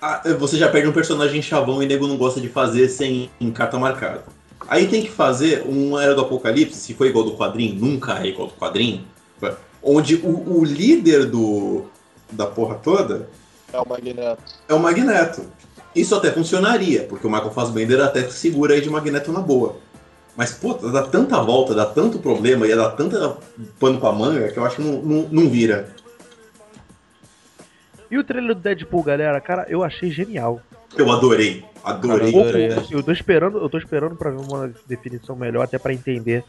Ah, 0.00 0.22
você 0.38 0.56
já 0.56 0.68
perde 0.68 0.88
um 0.88 0.92
personagem 0.92 1.42
chavão 1.42 1.82
e 1.82 1.86
nego 1.86 2.06
não 2.06 2.16
gosta 2.16 2.40
de 2.40 2.48
fazer 2.48 2.88
sem 2.88 3.30
em 3.40 3.50
carta 3.50 3.78
marcada. 3.78 4.24
Aí 4.68 4.86
tem 4.88 5.02
que 5.02 5.10
fazer 5.10 5.64
um 5.66 5.98
Era 5.98 6.14
do 6.14 6.22
Apocalipse, 6.22 6.78
se 6.78 6.94
for 6.94 7.06
igual 7.06 7.24
do 7.24 7.36
quadrinho, 7.36 7.74
nunca 7.74 8.18
é 8.18 8.28
igual 8.28 8.48
do 8.48 8.54
quadrinho, 8.54 9.04
onde 9.82 10.16
o, 10.16 10.58
o 10.58 10.64
líder 10.64 11.26
do, 11.26 11.84
da 12.30 12.46
porra 12.46 12.76
toda 12.76 13.28
É 13.72 13.78
o 13.78 13.88
Magneto. 13.88 14.42
é 14.68 14.74
o 14.74 14.78
Magneto. 14.78 15.42
Isso 15.94 16.14
até 16.14 16.30
funcionaria, 16.30 17.02
porque 17.04 17.26
o 17.26 17.30
Michael 17.30 17.50
Fassbender 17.50 18.00
até 18.00 18.28
segura 18.28 18.74
aí 18.74 18.80
de 18.80 18.88
Magneto 18.88 19.32
na 19.32 19.40
boa. 19.40 19.76
Mas, 20.36 20.52
puta, 20.52 20.88
dá 20.90 21.02
tanta 21.02 21.42
volta, 21.42 21.74
dá 21.74 21.84
tanto 21.84 22.18
problema, 22.20 22.66
ia 22.66 22.76
dar 22.76 22.90
tanta 22.90 23.36
pano 23.78 23.98
pra 23.98 24.12
manga 24.12 24.48
que 24.48 24.58
eu 24.58 24.64
acho 24.64 24.76
que 24.76 24.82
não, 24.82 25.02
não, 25.02 25.28
não 25.30 25.50
vira. 25.50 25.94
E 28.10 28.18
o 28.18 28.24
trailer 28.24 28.54
do 28.54 28.60
Deadpool, 28.60 29.02
galera, 29.02 29.40
cara, 29.40 29.66
eu 29.68 29.84
achei 29.84 30.10
genial. 30.10 30.60
Eu 30.96 31.10
adorei, 31.12 31.64
adorei. 31.84 32.32
Cara, 32.32 32.36
eu 32.36 32.40
adorei. 32.40 32.86
Eu 32.90 33.02
tô 33.02 33.12
esperando, 33.12 33.58
eu 33.58 33.68
tô 33.68 33.78
esperando 33.78 34.16
pra 34.16 34.30
ver 34.30 34.40
uma 34.40 34.72
definição 34.88 35.36
melhor, 35.36 35.62
até 35.62 35.78
pra 35.78 35.92
entender 35.94 36.42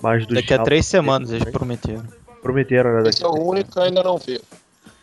mais 0.00 0.26
dos 0.26 0.34
Daqui 0.34 0.54
a 0.54 0.58
três 0.58 0.86
semanas 0.86 1.30
eles 1.30 1.42
eles 1.42 1.52
prometeram. 1.52 2.04
prometeram, 2.40 3.02
né? 3.02 3.10
Esse 3.10 3.22
é 3.22 3.26
o 3.26 3.34
único 3.34 3.72
que 3.72 3.78
ainda 3.78 4.02
não 4.02 4.16
vi. 4.16 4.40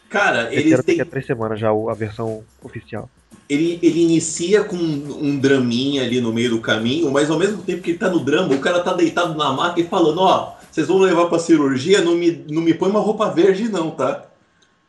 Cara, 0.10 0.52
ele, 0.52 0.72
daqui 0.72 0.84
tem, 0.84 1.02
a 1.02 1.06
três 1.06 1.26
semanas 1.28 1.60
já 1.60 1.70
a 1.70 1.94
versão 1.94 2.44
oficial. 2.64 3.08
ele, 3.48 3.80
ele 3.84 4.02
inicia 4.02 4.64
com 4.64 4.76
um 4.76 5.38
draminha 5.40 6.02
ali 6.04 6.20
no 6.20 6.34
meio 6.34 6.50
do 6.50 6.60
caminho, 6.62 7.12
mas 7.12 7.30
ao 7.30 7.38
mesmo 7.38 7.62
tempo 7.62 7.84
que 7.84 7.92
ele 7.92 8.00
tá 8.00 8.10
no 8.10 8.20
drama, 8.20 8.56
o 8.56 8.60
cara 8.60 8.80
tá 8.80 8.94
deitado 8.94 9.38
na 9.38 9.54
maca 9.54 9.80
e 9.80 9.84
falando, 9.84 10.22
ó, 10.22 10.56
vocês 10.72 10.88
vão 10.88 10.98
levar 10.98 11.28
pra 11.28 11.38
cirurgia, 11.38 12.02
não 12.02 12.16
me, 12.16 12.44
não 12.50 12.62
me 12.64 12.74
põe 12.74 12.90
uma 12.90 13.00
roupa 13.00 13.30
verde 13.30 13.70
não, 13.70 13.92
tá? 13.92 14.26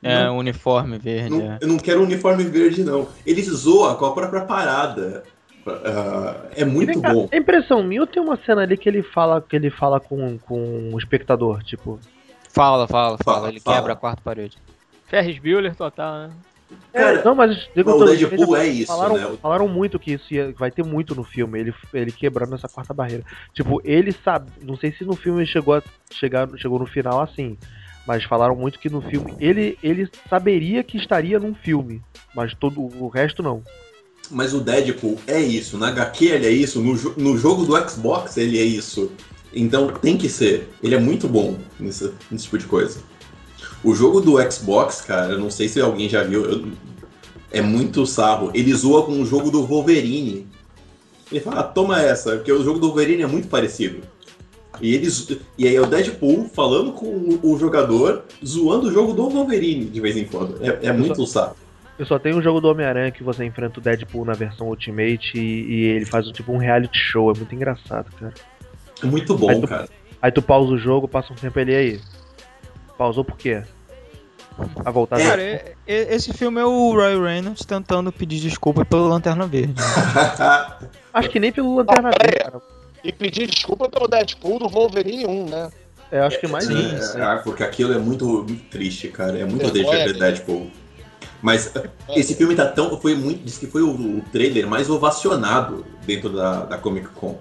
É, 0.03 0.25
Não- 0.25 0.39
uniforme 0.39 0.99
verde. 0.99 1.31
Não- 1.31 1.41
é. 1.53 1.59
eu 1.61 1.69
não 1.69 1.77
quero 1.79 2.03
uniforme 2.03 2.45
verde, 2.45 2.83
não. 2.83 3.07
Ele 3.27 3.43
zoa 3.43 3.95
com 3.97 4.07
a 4.07 4.13
própria 4.13 4.43
parada. 4.43 5.23
Ah, 5.67 6.47
é 6.57 6.65
muito 6.65 7.01
Vem 7.01 7.01
bom. 7.01 7.29
É 7.31 7.37
impressão 7.37 7.83
minha 7.83 8.01
ou 8.01 8.07
tem 8.07 8.23
uma 8.23 8.37
cena 8.45 8.63
ali 8.63 8.77
que 8.77 8.89
ele 8.89 9.03
fala 9.03 9.41
que 9.43 9.55
ele 9.55 9.71
fala 9.71 10.01
com, 10.01 10.39
com 10.39 10.91
o 10.93 10.99
espectador, 10.99 11.63
tipo. 11.63 12.01
Fala, 12.53 12.89
fala, 12.89 13.19
fala. 13.23 13.37
Fala, 13.39 13.49
Ele 13.51 13.61
fala. 13.61 13.77
quebra 13.77 13.93
a 13.93 13.97
quarta 13.97 14.23
parede. 14.25 14.57
Ferris 15.07 15.39
Bueller 15.39 15.75
total, 15.77 16.29
né? 16.29 16.31
Cara, 16.93 17.23
não, 17.25 17.35
mas 17.35 17.69
digo, 17.75 17.91
o 17.91 18.05
Deadpool 18.05 18.57
é 18.57 18.67
isso, 18.69 18.87
falaram, 18.87 19.17
né? 19.17 19.37
falaram 19.43 19.67
muito 19.69 19.99
que 19.99 20.13
isso 20.13 20.33
ia- 20.33 20.55
vai 20.57 20.71
ter 20.71 20.85
muito 20.85 21.17
no 21.17 21.25
filme, 21.25 21.59
ele, 21.59 21.75
ele 21.93 22.13
quebrando 22.13 22.55
essa 22.55 22.69
quarta 22.69 22.95
barreira. 22.95 23.25
Tipo, 23.53 23.81
ele 23.85 24.13
sabe, 24.25 24.53
não 24.63 24.77
sei 24.77 24.93
se 24.93 25.05
no 25.05 25.17
filme 25.17 25.45
chegou 25.45 25.75
a 25.75 25.83
chegar, 26.13 26.49
chegou 26.57 26.79
no 26.79 26.87
final 26.87 27.21
assim, 27.21 27.59
mas 28.07 28.25
falaram 28.25 28.57
muito 28.57 28.79
que 28.79 28.89
no 28.91 29.01
filme 29.03 29.35
ele 29.39 29.79
ele 29.83 30.09
saberia 30.29 30.83
que 30.83 30.97
estaria 30.97 31.39
num 31.39 31.55
filme, 31.55 32.03
mas 32.35 32.55
todo 32.55 32.81
o 32.81 33.09
resto 33.09 33.43
não. 33.43 33.63
Mas 34.31 34.55
o 34.55 34.61
Deadpool 34.61 35.19
é 35.27 35.41
isso. 35.41 35.77
Na 35.77 35.89
HQ 35.89 36.25
ele 36.25 36.47
é 36.47 36.51
isso. 36.53 36.81
No, 36.81 36.95
no 37.17 37.37
jogo 37.37 37.65
do 37.65 37.77
Xbox 37.89 38.37
ele 38.37 38.59
é 38.59 38.63
isso. 38.65 39.11
Então 39.53 39.89
tem 39.89 40.17
que 40.17 40.29
ser. 40.29 40.69
Ele 40.83 40.95
é 40.95 40.99
muito 41.01 41.27
bom 41.27 41.59
nesse, 41.81 42.13
nesse 42.31 42.45
tipo 42.45 42.59
de 42.59 42.67
coisa. 42.67 43.01
O 43.83 43.95
jogo 43.95 44.21
do 44.21 44.37
Xbox, 44.53 45.01
cara, 45.01 45.37
não 45.37 45.51
sei 45.51 45.69
se 45.69 45.81
alguém 45.81 46.09
já 46.09 46.23
viu. 46.23 46.45
eu- 46.45 46.69
é 47.51 47.61
muito 47.61 48.07
sarro. 48.07 48.53
Ele 48.55 48.73
zoa 48.73 49.05
com 49.05 49.21
o 49.21 49.27
jogo 49.27 49.51
do 49.51 49.67
Wolverine. 49.67 50.47
Ele 51.33 51.41
fala, 51.41 51.61
ah, 51.61 51.65
toma 51.65 52.01
essa, 52.01 52.37
porque 52.37 52.53
o 52.53 52.63
jogo 52.63 52.79
do 52.79 52.87
Wolverine 52.87 53.23
é 53.23 53.27
muito 53.27 53.49
parecido. 53.49 54.01
E, 54.81 54.95
eles, 54.95 55.29
e 55.59 55.67
aí 55.69 55.77
é 55.77 55.81
o 55.81 55.87
Deadpool 55.87 56.49
falando 56.55 56.93
com 56.93 57.39
o, 57.43 57.59
jogador, 57.59 58.25
zoando 58.45 58.89
o 58.89 58.93
jogo 58.93 59.13
do 59.13 59.29
Wolverine 59.29 59.85
de 59.87 60.01
vez 60.01 60.17
em 60.17 60.25
quando. 60.25 60.57
É, 60.65 60.87
é 60.87 60.93
muito 60.93 61.27
sarro. 61.27 61.57
Eu 61.99 62.07
só 62.07 62.19
tenho 62.19 62.39
o 62.39 62.43
jogo 62.43 62.61
do 62.63 62.69
Homem-Aranha 62.69 63.11
que 63.11 63.23
você 63.23 63.45
enfrenta 63.45 63.79
o 63.79 63.83
Deadpool 63.83 64.25
na 64.25 64.33
versão 64.33 64.69
Ultimate 64.69 65.37
e, 65.39 65.41
e 65.41 65.85
ele 65.85 66.07
faz 66.07 66.27
um, 66.27 66.33
tipo 66.33 66.51
um 66.51 66.57
reality 66.57 66.99
show, 66.99 67.31
é 67.31 67.37
muito 67.37 67.55
engraçado, 67.55 68.07
cara. 68.19 68.33
É 69.03 69.07
muito 69.07 69.37
bom, 69.37 69.49
Mas 69.49 69.61
tu- 69.61 69.69
cara. 69.69 69.89
Aí 70.23 70.31
tu 70.33 70.41
pausa 70.43 70.73
o 70.73 70.79
jogo, 70.79 71.07
passa 71.07 71.33
um 71.33 71.37
tempo 71.37 71.59
ele 71.59 71.75
aí. 71.75 72.01
Pausou 72.97 73.23
por 73.25 73.37
quê? 73.37 73.63
A 74.85 74.91
voltar 74.91 75.19
É. 75.21 75.25
Cara, 75.27 75.43
e- 75.43 75.63
e- 75.87 76.15
esse 76.15 76.33
filme 76.35 76.61
é 76.61 76.65
o 76.65 76.95
Ryan 76.95 77.23
Reynolds 77.23 77.65
tentando 77.65 78.11
pedir 78.13 78.41
desculpa 78.41 78.85
pela 78.85 79.09
Lanterna 79.09 79.47
Verde. 79.47 79.75
Acho 81.13 81.29
que 81.31 81.41
nem 81.41 81.53
pelo 81.53 81.77
Lanterna 81.77 82.11
Verde, 82.11 82.37
cara. 82.45 82.61
E 83.03 83.13
pedir 83.13 83.47
desculpa 83.47 83.89
pelo 83.89 84.07
Deadpool 84.07 84.59
do 84.59 84.69
Wolverine 84.69 85.27
1, 85.27 85.49
né? 85.49 85.71
É, 86.13 86.21
acho 86.21 86.41
que 86.41 86.47
mais 86.47 86.65
Sim, 86.65 86.97
isso. 86.97 87.17
É, 87.17 87.23
ah, 87.23 87.41
porque 87.43 87.63
aquilo 87.63 87.93
é 87.93 87.99
muito, 87.99 88.25
muito 88.27 88.69
triste, 88.69 89.09
cara. 89.09 89.39
É 89.39 89.45
muito 89.45 89.73
Vergonha, 89.73 90.05
deixa 90.05 90.13
ver? 90.13 90.19
Deadpool. 90.19 90.71
Mas 91.41 91.73
esse 92.15 92.35
filme 92.35 92.55
tá 92.55 92.67
tão. 92.67 93.01
Foi 93.01 93.15
muito. 93.15 93.45
Diz 93.45 93.59
que 93.59 93.67
foi 93.67 93.83
o, 93.83 93.91
o 93.91 94.23
trailer 94.33 94.67
mais 94.67 94.91
ovacionado 94.91 95.87
dentro 96.05 96.31
da, 96.31 96.65
da 96.65 96.79
Comic 96.79 97.09
Con. 97.09 97.39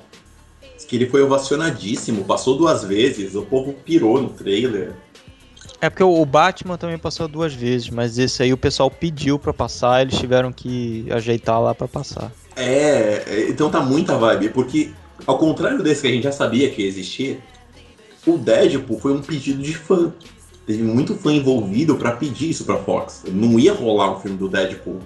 Diz 0.76 0.86
que 0.86 0.96
ele 0.96 1.08
foi 1.08 1.22
ovacionadíssimo, 1.22 2.24
passou 2.24 2.58
duas 2.58 2.84
vezes, 2.84 3.36
o 3.36 3.42
povo 3.42 3.74
pirou 3.74 4.22
no 4.22 4.30
trailer. 4.30 4.94
É 5.82 5.90
porque 5.90 6.04
o 6.04 6.26
Batman 6.26 6.78
também 6.78 6.98
passou 6.98 7.28
duas 7.28 7.54
vezes, 7.54 7.90
mas 7.90 8.18
esse 8.18 8.44
aí 8.44 8.52
o 8.52 8.58
pessoal 8.58 8.92
pediu 8.92 9.40
pra 9.40 9.54
passar, 9.54 10.02
eles 10.02 10.18
tiveram 10.18 10.52
que 10.52 11.08
ajeitar 11.10 11.62
lá 11.62 11.74
pra 11.74 11.88
passar. 11.88 12.32
É, 12.56 13.24
é, 13.26 13.50
então 13.50 13.70
tá 13.70 13.80
muita 13.80 14.18
vibe, 14.18 14.50
porque 14.50 14.92
ao 15.28 15.38
contrário 15.38 15.82
desse 15.84 16.02
que 16.02 16.08
a 16.08 16.12
gente 16.12 16.24
já 16.24 16.32
sabia 16.32 16.70
que 16.70 16.82
ia 16.82 16.88
existir, 16.88 17.40
o 18.26 18.38
Deadpool 18.38 19.00
foi 19.00 19.14
um 19.14 19.22
pedido 19.22 19.62
de 19.62 19.74
fã. 19.74 20.14
Teve 20.66 20.84
muito 20.84 21.16
fã 21.16 21.34
envolvido 21.34 21.96
pra 21.96 22.12
pedir 22.12 22.50
isso 22.52 22.64
pra 22.66 22.78
Fox. 22.78 23.24
Não 23.32 23.60
ia 23.60 23.74
rolar 23.74 24.16
um 24.16 24.20
filme 24.20 24.38
do 24.38 24.48
Deadpool. 24.48 25.00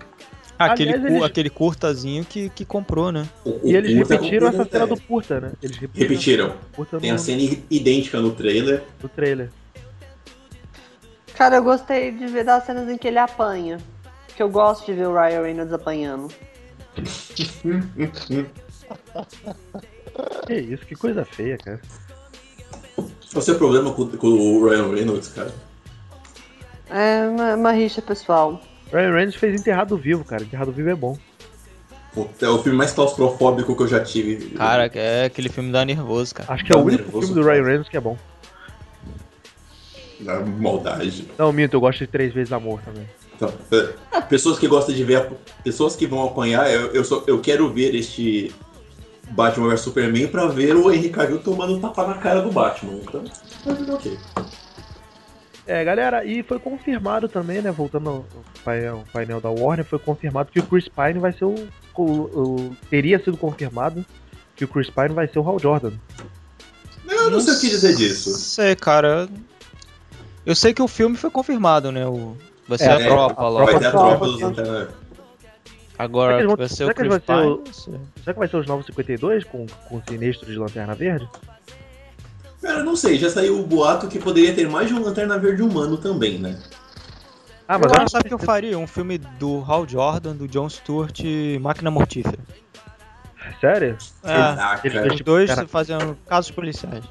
Aquele, 0.59 0.89
Aliás, 0.91 1.07
cu- 1.07 1.13
eles- 1.17 1.23
aquele 1.23 1.49
curtazinho 1.49 2.23
que, 2.25 2.49
que 2.49 2.63
comprou, 2.65 3.11
né? 3.11 3.27
O- 3.43 3.49
o 3.49 3.61
E 3.63 3.75
eles 3.75 3.95
repetiram 3.95 4.47
essa 4.47 4.65
cena 4.65 4.85
do 4.87 4.93
ideia. 4.93 5.07
curta, 5.07 5.39
né? 5.41 5.51
Eles 5.61 5.77
repetiram, 5.77 6.09
Repetiram. 6.09 6.47
o 6.49 6.75
curta 6.75 6.99
Tem 6.99 7.11
a 7.11 7.17
cena 7.17 7.41
idêntica 7.69 8.19
no 8.19 8.31
trailer. 8.31 8.83
no 9.01 9.09
trailer. 9.09 9.49
Cara, 11.35 11.55
eu 11.57 11.63
gostei 11.63 12.11
de 12.11 12.27
ver 12.27 12.43
das 12.45 12.65
cenas 12.65 12.87
em 12.89 12.97
que 12.97 13.07
ele 13.07 13.17
apanha. 13.17 13.77
Que 14.35 14.43
eu 14.43 14.49
gosto 14.49 14.85
de 14.85 14.93
ver 14.93 15.07
o 15.07 15.13
Ryan 15.13 15.41
Reynolds 15.41 15.73
apanhando. 15.73 16.27
Que 20.47 20.53
isso, 20.55 20.85
que 20.85 20.95
coisa 20.95 21.23
feia, 21.25 21.57
cara. 21.57 21.79
Qual 22.95 23.07
é 23.35 23.37
o 23.37 23.41
seu 23.41 23.55
problema 23.55 23.91
com, 23.93 24.07
com 24.09 24.27
o 24.27 24.67
Ryan 24.69 24.91
Reynolds, 24.93 25.29
cara? 25.29 25.53
É 26.89 27.27
uma, 27.27 27.55
uma 27.55 27.71
rixa 27.71 28.01
pessoal. 28.01 28.61
Ryan 28.91 29.11
Reynolds 29.13 29.35
fez 29.35 29.59
Enterrado 29.59 29.97
Vivo, 29.97 30.23
cara. 30.23 30.43
Enterrado 30.43 30.71
Vivo 30.71 30.89
é 30.89 30.95
bom. 30.95 31.17
É 32.39 32.47
o 32.47 32.59
filme 32.61 32.77
mais 32.77 32.91
claustrofóbico 32.91 33.75
que 33.75 33.81
eu 33.83 33.87
já 33.87 33.99
tive. 34.03 34.51
Cara, 34.51 34.85
é 34.93 35.25
aquele 35.25 35.49
filme 35.49 35.71
dá 35.71 35.83
nervoso, 35.83 36.35
cara. 36.35 36.53
Acho 36.53 36.63
que 36.63 36.71
é 36.71 36.75
o 36.75 36.81
único 36.83 37.03
nervoso, 37.05 37.27
filme 37.27 37.41
do. 37.41 37.47
Ryan 37.49 37.63
Reynolds 37.63 37.89
que 37.89 37.97
é 37.97 38.01
bom. 38.01 38.17
Na 40.19 40.39
maldade. 40.41 41.27
Não, 41.37 41.51
minto, 41.51 41.73
eu 41.73 41.79
gosto 41.81 41.99
de 41.99 42.07
Três 42.07 42.31
Vezes 42.33 42.53
Amor 42.53 42.79
também. 42.81 43.07
Então, 43.35 43.51
é, 43.71 44.21
pessoas 44.21 44.59
que 44.59 44.67
gostam 44.67 44.93
de 44.93 45.03
ver. 45.03 45.15
a- 45.17 45.27
Pessoas 45.63 45.95
que 45.95 46.05
vão 46.05 46.23
apanhar, 46.23 46.71
eu, 46.71 46.91
eu, 46.93 47.03
só, 47.03 47.23
eu 47.25 47.39
quero 47.41 47.67
ver 47.73 47.95
este 47.95 48.53
Batman 49.33 49.69
vs 49.69 49.81
Superman 49.81 50.27
pra 50.27 50.45
ver 50.47 50.75
o 50.75 50.91
Henry 50.91 51.09
Cavill 51.09 51.39
tomando 51.39 51.75
um 51.75 51.79
tapa 51.81 52.05
na 52.07 52.13
cara 52.15 52.41
do 52.41 52.51
Batman. 52.51 52.93
Então, 53.01 53.23
mas 53.65 53.89
ok. 53.89 54.17
É, 55.65 55.83
galera, 55.83 56.25
e 56.25 56.43
foi 56.43 56.59
confirmado 56.59 57.27
também, 57.29 57.61
né? 57.61 57.71
Voltando 57.71 58.09
ao 58.09 58.25
painel, 58.65 58.97
ao 58.97 59.03
painel 59.13 59.39
da 59.41 59.49
Warner, 59.49 59.85
foi 59.85 59.97
confirmado 59.97 60.51
que 60.51 60.59
o 60.59 60.63
Chris 60.63 60.89
Pine 60.89 61.19
vai 61.19 61.31
ser 61.31 61.45
o, 61.45 61.55
o- 61.95 62.03
o- 62.03 62.75
Teria 62.89 63.17
sido 63.23 63.37
confirmado 63.37 64.05
que 64.55 64.65
o 64.65 64.67
Chris 64.67 64.89
Pine 64.89 65.09
vai 65.13 65.27
ser 65.27 65.39
o 65.39 65.47
Hal 65.49 65.57
Jordan. 65.59 65.93
Eu 67.09 67.31
não 67.31 67.39
sei 67.39 67.53
o 67.53 67.59
que 67.59 67.69
dizer 67.69 67.95
disso. 67.95 68.31
sei, 68.37 68.75
cara. 68.75 69.27
Eu 70.45 70.53
sei 70.55 70.73
que 70.73 70.81
o 70.81 70.87
filme 70.87 71.15
foi 71.15 71.29
confirmado, 71.29 71.91
né? 71.91 72.05
O... 72.05 72.35
Vai 72.67 72.77
ser 72.77 72.89
É, 72.89 72.93
a 72.93 72.99
é, 72.99 73.07
tropa 73.07 73.47
lá. 73.49 73.63
Vai 73.65 73.79
ter 73.79 73.85
a 73.85 73.91
Tropa, 73.91 74.07
tropa 74.09 74.25
dos 74.27 74.41
Lanterna. 74.41 74.89
Agora 75.97 76.37
Será 76.37 76.47
que 76.49 76.55
vai 76.57 76.67
ser 76.67 76.75
será 76.75 76.89
o 76.89 76.93
que 76.95 77.01
Chris 77.01 77.19
Pine. 77.19 78.03
Será 78.23 78.33
que 78.33 78.39
vai 78.39 78.47
ser 78.47 78.57
os 78.57 78.65
Novos 78.67 78.85
52 78.87 79.43
com, 79.43 79.65
com 79.87 79.97
o 79.97 80.03
sinistro 80.07 80.51
de 80.51 80.57
Lanterna 80.57 80.95
Verde? 80.95 81.29
Cara, 82.61 82.83
não 82.83 82.95
sei, 82.95 83.17
já 83.17 83.29
saiu 83.29 83.59
o 83.59 83.63
boato 83.67 84.07
que 84.07 84.17
poderia 84.19 84.53
ter 84.55 84.67
mais 84.69 84.87
de 84.87 84.93
um 84.93 85.03
Lanterna 85.03 85.37
Verde 85.37 85.61
humano 85.61 85.97
também, 85.97 86.39
né? 86.39 86.57
Ah, 87.67 87.77
Mas 87.77 87.91
Agora 87.91 88.09
sabe 88.09 88.25
o 88.25 88.27
que 88.29 88.33
eu 88.33 88.39
faria? 88.39 88.77
Um 88.77 88.87
filme 88.87 89.17
do 89.17 89.63
Hal 89.67 89.87
Jordan, 89.87 90.35
do 90.35 90.47
John 90.47 90.69
Stewart 90.69 91.19
e 91.23 91.59
Máquina 91.61 91.91
Mortífera. 91.91 92.39
Sério? 93.59 93.97
É, 94.23 94.33
Ah, 94.33 94.79
cara. 94.81 95.13
os 95.13 95.21
dois 95.21 95.49
cara- 95.53 95.67
fazendo 95.67 96.17
casos 96.27 96.51
policiais. 96.51 97.03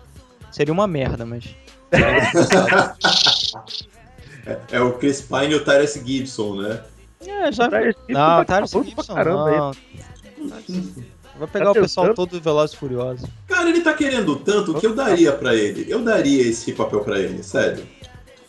Seria 0.51 0.73
uma 0.73 0.87
merda, 0.87 1.25
mas. 1.25 1.45
engraçado. 1.93 2.97
É 4.73 4.81
o 4.81 4.95
Chris 4.95 5.23
Pine 5.23 5.53
e 5.53 5.55
o 5.55 5.65
Tyrese 5.65 6.03
Gibson, 6.05 6.57
né? 6.63 6.81
É, 7.29 7.53
já. 7.53 7.69
Não, 8.09 8.45
tá 8.45 8.65
Gibson 8.65 9.15
não. 9.15 9.73
Vai 11.39 11.49
pegar 11.49 11.65
Tá 11.67 11.71
o 11.71 11.75
pessoal 11.75 12.07
tentando? 12.09 12.17
todo 12.29 12.39
do 12.39 12.41
Velozes 12.43 12.75
e 12.75 12.79
Furiosos. 12.79 13.29
Cara, 13.49 13.69
ele 13.69 13.81
tá 13.81 13.95
querendo 13.95 14.37
tanto 14.37 14.75
que 14.75 14.87
eu 14.87 14.95
daria 14.95 15.33
pra 15.33 15.55
ele. 15.55 15.87
Eu 15.89 16.01
daria 16.05 16.43
esse 16.43 16.73
papel 16.73 17.01
pra 17.01 17.19
ele, 17.19 17.43
sério. 17.43 17.85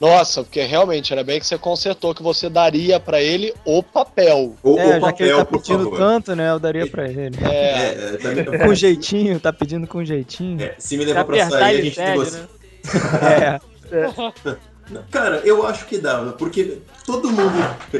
Nossa, 0.01 0.43
porque 0.43 0.61
realmente 0.63 1.13
era 1.13 1.23
bem 1.23 1.39
que 1.39 1.47
você 1.47 1.57
consertou 1.57 2.13
que 2.13 2.21
você 2.21 2.49
daria 2.49 2.99
pra 2.99 3.21
ele 3.21 3.53
o 3.63 3.81
papel. 3.81 4.53
O, 4.61 4.77
é, 4.77 4.97
o 4.97 5.01
já 5.01 5.13
que 5.13 5.23
ele 5.23 5.31
papel, 5.31 5.37
tá 5.37 5.45
pedindo 5.45 5.91
tanto, 5.91 6.35
né? 6.35 6.49
Eu 6.51 6.59
daria 6.59 6.85
pra 6.87 7.07
ele. 7.07 7.37
É, 7.41 7.55
É, 7.55 8.09
é, 8.15 8.43
tá- 8.43 8.65
Com 8.65 8.73
jeitinho, 8.75 9.39
tá 9.39 9.53
pedindo 9.53 9.87
com 9.87 10.03
jeitinho. 10.03 10.61
é, 10.61 10.75
se 10.77 10.97
me 10.97 11.05
levar 11.05 11.23
pra 11.23 11.49
sair, 11.49 11.79
a 11.79 11.81
gente 11.81 11.99
negocia. 11.99 12.39
né? 12.41 13.59
É. 13.91 14.57
Cara, 15.09 15.37
eu 15.45 15.65
acho 15.65 15.85
que 15.85 15.97
dá, 15.97 16.33
porque 16.37 16.79
todo 17.05 17.29
mundo. 17.31 17.53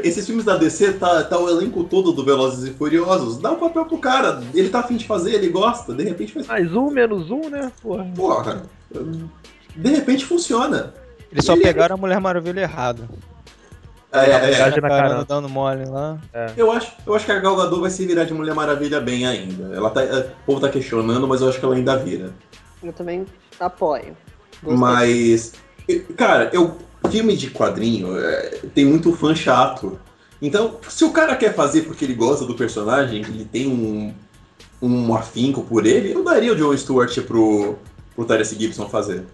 Esses 0.04 0.26
filmes 0.26 0.44
da 0.44 0.58
DC 0.58 0.94
tá, 0.94 1.24
tá 1.24 1.40
o 1.40 1.50
elenco 1.50 1.84
todo 1.86 2.12
do 2.12 2.26
Velozes 2.26 2.70
e 2.70 2.74
Furiosos. 2.74 3.38
Dá 3.38 3.52
o 3.52 3.58
papel 3.58 3.86
pro 3.86 3.98
cara. 3.98 4.44
Ele 4.54 4.70
tá 4.70 4.80
afim 4.80 4.98
de 4.98 5.08
fazer, 5.08 5.34
ele 5.34 5.50
gosta, 5.50 5.94
de 5.94 6.04
repente 6.04 6.34
faz. 6.34 6.48
Mais 6.48 6.74
um, 6.74 6.90
menos 6.90 7.32
um, 7.32 7.50
né? 7.50 7.72
Porra. 7.82 8.06
Porra. 8.16 8.64
De 9.76 9.90
repente 9.90 10.26
funciona. 10.26 10.94
Eles 11.32 11.46
só 11.46 11.54
Ele- 11.54 11.64
pegaram 11.64 11.96
a 11.96 11.98
Mulher 11.98 12.20
Maravilha 12.20 12.62
errado. 12.62 13.08
É, 14.12 14.30
é, 14.30 14.32
é. 14.32 14.52
Viagem 14.52 14.82
na 14.82 14.90
caramba. 14.90 15.26
dando 15.26 15.50
mole 15.50 15.86
lá. 15.86 16.20
Eu 16.56 16.72
acho, 16.72 16.94
eu 17.08 17.16
acho 17.16 17.26
que 17.26 17.32
a 17.32 17.40
Gal 17.40 17.56
Gadot 17.56 17.82
vai 17.82 17.90
se 17.90 18.06
virar 18.06 18.26
de 18.26 18.34
Mulher 18.34 18.54
Maravilha 18.54 19.02
bem 19.02 19.26
ainda. 19.26 19.76
Ela 19.76 19.90
tá, 19.90 20.02
o 20.04 20.46
povo 20.46 20.60
tá 20.60 20.70
questionando, 20.70 21.28
mas 21.28 21.42
eu 21.42 21.50
acho 21.50 21.60
que 21.60 21.66
ela 21.66 21.74
ainda 21.74 21.98
vira. 21.98 22.32
Eu 22.84 22.94
também 22.94 23.26
apoio. 23.60 24.16
Gostei. 24.62 24.78
Mas, 24.78 25.54
cara, 26.16 26.50
eu 26.54 26.78
filme 27.10 27.36
de 27.36 27.50
quadrinho 27.50 28.18
é, 28.18 28.60
tem 28.74 28.86
muito 28.86 29.14
fã 29.14 29.36
chato. 29.36 30.00
Então, 30.42 30.78
se 30.90 31.04
o 31.06 31.12
cara 31.12 31.36
quer 31.36 31.54
fazer 31.54 31.84
porque 31.84 32.04
ele 32.04 32.14
gosta 32.14 32.46
do 32.46 32.56
personagem, 32.56 33.22
ele 33.22 33.46
tem 33.46 33.68
um, 33.68 34.14
um 34.82 35.16
afinco 35.16 35.64
por 35.64 35.86
ele, 35.86 36.14
eu 36.14 36.24
daria 36.24 36.52
o 36.52 36.56
John 36.56 36.76
Stewart 36.76 37.18
pro, 37.22 37.76
pro 38.16 38.26
Tyrese 38.26 38.58
Gibson 38.60 38.90
fazer. 38.90 39.26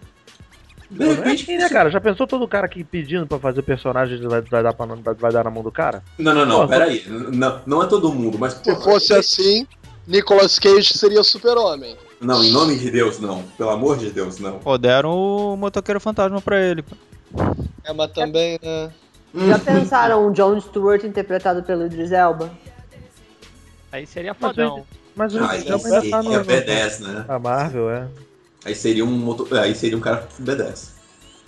De 0.89 0.99
Não 0.99 1.11
é 1.11 1.15
repente, 1.15 1.43
assim, 1.43 1.57
né, 1.57 1.69
cara? 1.69 1.89
Já 1.89 2.01
pensou 2.01 2.25
todo 2.25 2.47
cara 2.47 2.65
aqui 2.65 2.83
pedindo 2.83 3.27
pra 3.27 3.39
fazer 3.39 3.61
personagem 3.61 4.19
vai, 4.27 4.41
vai, 4.41 4.63
dar, 4.63 4.73
pra, 4.73 5.13
vai 5.13 5.31
dar 5.31 5.43
na 5.43 5.51
mão 5.51 5.61
do 5.61 5.71
cara? 5.71 6.03
Não, 6.17 6.33
não, 6.33 6.45
não, 6.45 6.61
Pô, 6.61 6.67
peraí. 6.67 7.03
Não, 7.07 7.61
não 7.65 7.83
é 7.83 7.87
todo 7.87 8.11
mundo, 8.11 8.39
mas. 8.39 8.53
Se 8.53 8.63
porra, 8.63 8.81
fosse 8.81 9.13
assim, 9.13 9.67
Nicolas 10.07 10.57
Cage 10.57 10.97
seria 10.97 11.23
super-homem. 11.23 11.95
Não, 12.21 12.43
em 12.43 12.51
nome 12.51 12.77
de 12.77 12.91
Deus, 12.91 13.19
não. 13.19 13.43
Pelo 13.57 13.69
amor 13.69 13.97
de 13.97 14.09
Deus, 14.09 14.39
não. 14.39 14.59
Pô, 14.59 14.77
deram 14.77 15.11
o 15.11 15.55
motoqueiro 15.55 15.99
fantasma 15.99 16.41
pra 16.41 16.59
ele. 16.61 16.83
pô. 16.83 16.95
É, 17.83 17.93
mas 17.93 18.11
também, 18.11 18.59
né? 18.61 18.91
Já 19.47 19.59
pensaram 19.59 20.27
um 20.27 20.31
John 20.31 20.59
Stewart 20.59 21.03
interpretado 21.03 21.63
pelo 21.63 21.85
Idris 21.85 22.11
Elba? 22.11 22.51
Aí 23.91 24.05
seria 24.05 24.35
Mas 24.39 24.51
fodão. 24.51 24.85
Mas 25.15 25.35
o 25.35 25.39
Ah, 25.39 25.57
já 25.57 25.75
aí 25.75 25.83
ainda 25.83 26.09
tá 26.09 26.23
no, 26.23 26.43
seria 26.43 26.65
B10, 26.65 26.99
né? 26.99 27.25
A 27.27 27.39
Marvel, 27.39 27.89
é. 27.89 28.07
Aí 28.65 28.75
seria 28.75 29.05
um 29.05 29.11
moto... 29.11 29.47
aí 29.55 29.73
seria 29.73 29.97
um 29.97 30.01
cara 30.01 30.27
B10. 30.41 30.89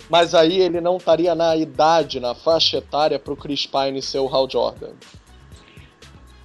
Mas 0.08 0.34
aí 0.34 0.60
ele 0.60 0.80
não 0.80 0.96
estaria 0.96 1.34
na 1.34 1.56
idade, 1.56 2.20
na 2.20 2.34
faixa 2.34 2.78
etária 2.78 3.18
pro 3.18 3.36
Chris 3.36 3.66
Pine 3.66 4.02
ser 4.02 4.18
o 4.18 4.28
Hal 4.28 4.48
Jordan. 4.50 4.90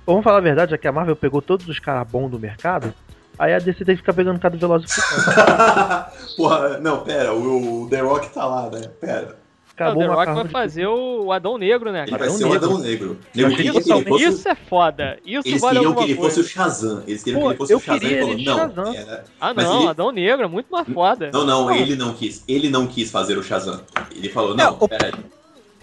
Vamos 0.05 0.23
falar 0.23 0.37
a 0.37 0.41
verdade, 0.41 0.73
é 0.73 0.77
que 0.77 0.87
a 0.87 0.91
Marvel 0.91 1.15
pegou 1.15 1.41
todos 1.41 1.67
os 1.67 1.79
caras 1.79 2.07
bons 2.09 2.29
do 2.29 2.39
mercado, 2.39 2.93
aí 3.39 3.53
a 3.53 3.59
DC 3.59 3.85
tem 3.85 3.95
que 3.95 4.01
ficar 4.01 4.13
pegando 4.13 4.39
cada 4.39 4.57
veloz 4.57 4.83
e 4.83 4.87
Furioso. 4.91 6.35
Porra, 6.35 6.77
não, 6.79 6.99
pera, 7.03 7.33
o, 7.33 7.83
o 7.83 7.89
The 7.89 7.99
Rock 8.01 8.29
tá 8.29 8.45
lá, 8.45 8.69
né? 8.69 8.81
Pera. 8.99 9.35
o 9.35 9.73
Acabou 9.73 10.01
The 10.01 10.07
uma 10.07 10.15
Rock 10.15 10.25
carro 10.25 10.37
vai 10.37 10.45
de- 10.47 10.51
fazer 10.53 10.87
o, 10.87 11.25
o 11.25 11.31
Adão 11.31 11.57
Negro, 11.57 11.91
né, 11.91 12.01
Ele 12.01 12.11
cara? 12.11 12.17
vai 12.19 12.27
Adão 12.27 12.37
ser 12.37 12.45
o. 12.45 12.53
Adão 12.53 12.77
Negro. 12.79 13.17
Queria 13.31 13.71
que 13.71 13.79
Isso, 13.79 14.03
fosse... 14.05 14.23
isso 14.25 14.49
é 14.49 14.55
foda. 14.55 15.19
Isso 15.25 15.47
Eles 15.47 15.61
vale 15.61 15.75
queriam 15.79 15.93
que 15.95 16.03
ele 16.03 16.15
coisa. 16.15 16.35
fosse 16.35 16.39
o 16.39 16.49
Shazam. 16.51 17.03
Eles 17.07 17.23
queriam 17.23 17.41
Pô, 17.41 17.47
que 17.47 17.51
ele 17.51 17.57
fosse 17.59 17.73
eu 17.73 17.77
o 17.77 17.81
Shazam 17.81 17.99
queria 17.99 18.17
e 18.17 18.21
falou, 18.21 18.37
não. 18.37 18.55
Shazam. 18.57 18.93
era- 18.95 19.23
Ah, 19.39 19.53
Mas 19.55 19.65
não, 19.65 19.79
ele- 19.81 19.87
Adão 19.89 20.11
Negro 20.11 20.45
é 20.45 20.47
muito 20.47 20.67
mais 20.71 20.87
foda. 20.89 21.29
Não, 21.31 21.45
não, 21.45 21.71
ele 21.75 21.95
não 21.95 22.13
quis. 22.13 22.43
Ele 22.47 22.69
não 22.69 22.87
quis 22.87 23.11
fazer 23.11 23.37
o 23.37 23.43
Shazam. 23.43 23.81
Ele 24.15 24.29
falou, 24.29 24.55
não, 24.55 24.65
É, 24.65 24.69
o- 24.79 24.87
peraí. 24.89 25.11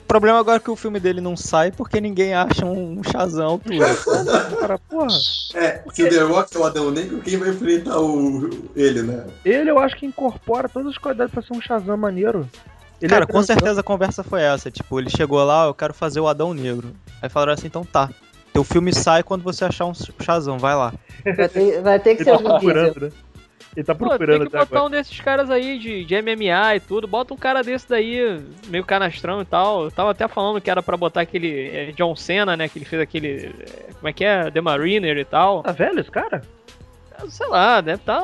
O 0.05 0.07
problema 0.07 0.39
agora 0.39 0.59
é 0.59 0.61
que 0.61 0.71
o 0.71 0.77
filme 0.77 1.01
dele 1.01 1.21
não 1.21 1.35
sai 1.35 1.73
porque 1.73 1.99
ninguém 1.99 2.35
acha 2.35 2.67
um 2.67 3.03
Shazam 3.03 3.59
tudo. 3.59 3.79
Cara, 4.61 4.79
porra. 4.79 5.09
É, 5.55 5.83
se 5.93 6.05
o 6.05 6.09
The 6.09 6.21
Rock 6.21 6.55
é 6.55 6.61
o 6.61 6.65
Adão 6.65 6.91
Negro, 6.91 7.21
quem 7.21 7.39
vai 7.39 7.49
enfrentar 7.49 7.99
o... 7.99 8.51
ele, 8.77 9.03
né? 9.03 9.25
Ele 9.45 9.71
eu 9.71 9.79
acho 9.79 9.97
que 9.97 10.05
incorpora 10.05 10.69
todas 10.69 10.93
as 10.93 10.99
qualidades 10.99 11.33
pra 11.33 11.43
ser 11.43 11.55
um 11.55 11.61
Shazam 11.61 11.97
maneiro. 11.97 12.49
Ele 13.01 13.11
Cara, 13.11 13.25
é 13.25 13.27
com 13.27 13.43
certeza 13.43 13.81
a 13.81 13.83
conversa 13.83 14.23
foi 14.23 14.43
essa. 14.43 14.71
Tipo, 14.71 15.01
ele 15.01 15.09
chegou 15.09 15.43
lá, 15.43 15.67
eu 15.67 15.75
quero 15.75 15.95
fazer 15.95 16.21
o 16.21 16.29
Adão 16.29 16.53
Negro. 16.53 16.95
Aí 17.21 17.31
falaram 17.31 17.55
assim, 17.55 17.67
então 17.67 17.83
tá. 17.83 18.11
Teu 18.53 18.63
filme 18.63 18.95
sai 18.95 19.23
quando 19.23 19.43
você 19.43 19.65
achar 19.65 19.87
um 19.87 19.95
Shazam, 19.95 20.59
vai 20.59 20.77
lá. 20.77 20.93
Vai 21.35 21.49
ter, 21.49 21.83
vai 21.83 21.99
ter 21.99 22.15
que 22.15 22.25
ser 22.25 22.31
tá 22.31 22.37
o 22.37 22.39
Vin 22.39 22.45
Diesel. 22.45 22.61
procurando, 22.61 23.01
né? 23.01 23.11
Ele 23.77 23.85
tá 23.85 23.95
Pô, 23.95 24.01
tem 24.09 24.09
procurando 24.19 24.45
que 24.47 24.57
botar 24.57 24.63
agora. 24.63 24.85
um 24.85 24.91
desses 24.91 25.21
caras 25.21 25.51
aí 25.51 25.79
de, 25.79 26.05
de 26.05 26.15
MMA 26.23 26.77
e 26.77 26.81
tudo. 26.81 27.09
Bota 27.09 27.35
um 27.35 27.37
cara 27.37 27.63
desse 27.63 27.89
daí, 27.89 28.41
meio 28.69 28.85
canastrão 28.85 29.41
e 29.43 29.45
tal. 29.45 29.85
Eu 29.85 29.91
tava 29.91 30.13
até 30.13 30.29
falando 30.29 30.61
que 30.61 30.71
era 30.71 30.83
pra 30.83 30.97
botar 30.97 31.23
aquele 31.23 31.69
é, 31.69 31.93
John 31.93 32.15
Cena, 32.15 32.57
né? 32.57 32.69
Que 32.69 32.79
ele 32.79 32.85
fez 32.85 33.03
aquele. 33.03 33.47
é, 33.61 33.93
Como 33.95 34.09
é 34.09 34.13
que 34.13 34.25
é? 34.25 34.51
The 34.51 34.61
Mariner 34.61 35.17
e 35.19 35.25
tal. 35.25 35.63
Tá 35.63 35.73
velho 35.73 35.99
esse 36.01 36.11
cara? 36.11 36.43
Sei 37.29 37.47
lá, 37.49 37.81
deve 37.81 37.99
estar 38.01 38.23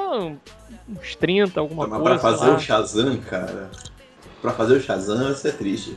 uns 0.88 1.16
30, 1.16 1.58
alguma 1.60 1.86
Mas 1.86 2.00
coisa. 2.00 2.18
pra 2.18 2.30
sei 2.30 2.38
fazer 2.38 2.50
o 2.56 2.58
Shazam, 2.60 3.16
cara... 3.18 3.70
Pra 4.42 4.52
fazer 4.52 4.74
o 4.76 4.80
Shazam, 4.80 5.32
isso 5.32 5.46
é 5.46 5.52
triste. 5.52 5.96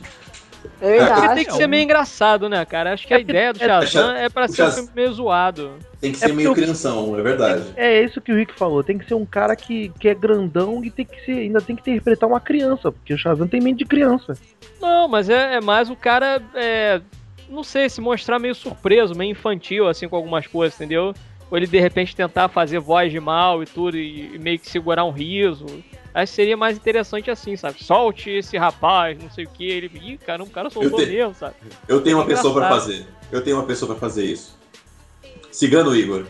Ele 0.80 1.00
acho. 1.00 1.34
tem 1.34 1.44
que 1.44 1.52
ser 1.52 1.66
meio 1.66 1.82
engraçado, 1.82 2.48
né, 2.48 2.64
cara? 2.64 2.92
Acho 2.92 3.06
que 3.06 3.14
a 3.14 3.18
É 3.18 3.20
ideia 3.20 3.52
do 3.52 3.62
é- 3.62 3.66
Shazam 3.66 4.10
é 4.16 4.28
pra 4.28 4.48
ser 4.48 4.62
um 4.64 4.70
filme 4.70 4.88
meio 4.94 5.12
zoado. 5.12 5.72
Tem 6.00 6.12
que 6.12 6.22
É 6.22 6.28
ser 6.28 6.34
meio 6.34 6.52
crianção, 6.54 7.18
é 7.18 7.22
verdade. 7.22 7.64
É 7.76 8.02
isso 8.02 8.20
que 8.20 8.30
o 8.32 8.36
Rick 8.36 8.52
falou. 8.54 8.82
Tem 8.84 8.98
que 8.98 9.06
ser 9.06 9.14
um 9.14 9.24
cara 9.24 9.56
que, 9.56 9.90
que 9.98 10.08
é 10.08 10.14
grandão 10.14 10.84
e 10.84 10.90
tem 10.90 11.04
que 11.04 11.24
ser, 11.24 11.32
ainda 11.32 11.60
tem 11.60 11.74
que 11.76 11.82
interpretar 11.90 12.28
uma 12.28 12.40
criança, 12.40 12.92
porque 12.92 13.14
o 13.14 13.18
Shazam 13.18 13.46
tem 13.48 13.60
mente 13.60 13.78
de 13.78 13.84
criança. 13.84 14.34
Não, 14.80 15.08
mas 15.08 15.28
é, 15.30 15.54
é 15.54 15.60
mais 15.60 15.88
o 15.88 15.96
cara, 15.96 16.42
é, 16.54 17.00
não 17.48 17.62
sei, 17.64 17.88
se 17.88 18.00
mostrar 18.00 18.38
meio 18.38 18.54
surpreso, 18.54 19.14
meio 19.14 19.30
infantil, 19.30 19.88
assim, 19.88 20.08
com 20.08 20.16
algumas 20.16 20.46
coisas, 20.46 20.78
entendeu? 20.78 21.14
Ou 21.50 21.56
ele 21.56 21.66
de 21.66 21.78
repente 21.78 22.14
tentar 22.16 22.48
fazer 22.48 22.78
voz 22.80 23.10
de 23.12 23.20
mal 23.20 23.62
e 23.62 23.66
tudo, 23.66 23.96
e, 23.96 24.34
e 24.34 24.38
meio 24.38 24.58
que 24.58 24.68
segurar 24.68 25.04
um 25.04 25.10
riso. 25.10 25.66
Acho 26.14 26.30
que 26.30 26.36
seria 26.36 26.56
mais 26.56 26.76
interessante 26.76 27.28
assim, 27.28 27.56
sabe? 27.56 27.82
Solte 27.82 28.30
esse 28.30 28.56
rapaz, 28.56 29.18
não 29.20 29.28
sei 29.30 29.44
o 29.46 29.48
que. 29.48 29.68
Ele, 29.68 29.90
ih, 29.92 30.16
caramba, 30.16 30.48
o 30.48 30.52
cara 30.52 30.70
soltou 30.70 31.00
Eu 31.00 31.04
te- 31.06 31.10
mesmo, 31.12 31.34
sabe? 31.34 31.54
Eu 31.88 32.00
tenho 32.02 32.16
uma 32.18 32.24
pessoa 32.24 32.54
pra 32.54 32.66
Engraçado. 32.66 32.80
fazer. 32.92 33.06
Eu 33.32 33.42
tenho 33.42 33.56
uma 33.56 33.66
pessoa 33.66 33.90
pra 33.90 33.98
fazer 34.00 34.24
isso. 34.24 34.56
Cigano 35.50 35.94
Igor. 35.94 36.24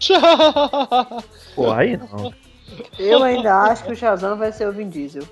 Pô, 1.54 1.70
aí 1.70 1.96
não. 1.96 2.32
Eu 2.98 3.22
ainda 3.22 3.54
acho 3.64 3.84
que 3.84 3.92
o 3.92 3.96
Shazam 3.96 4.36
vai 4.36 4.52
ser 4.52 4.66
o 4.68 4.72
Vin 4.72 4.88
Diesel. 4.88 5.22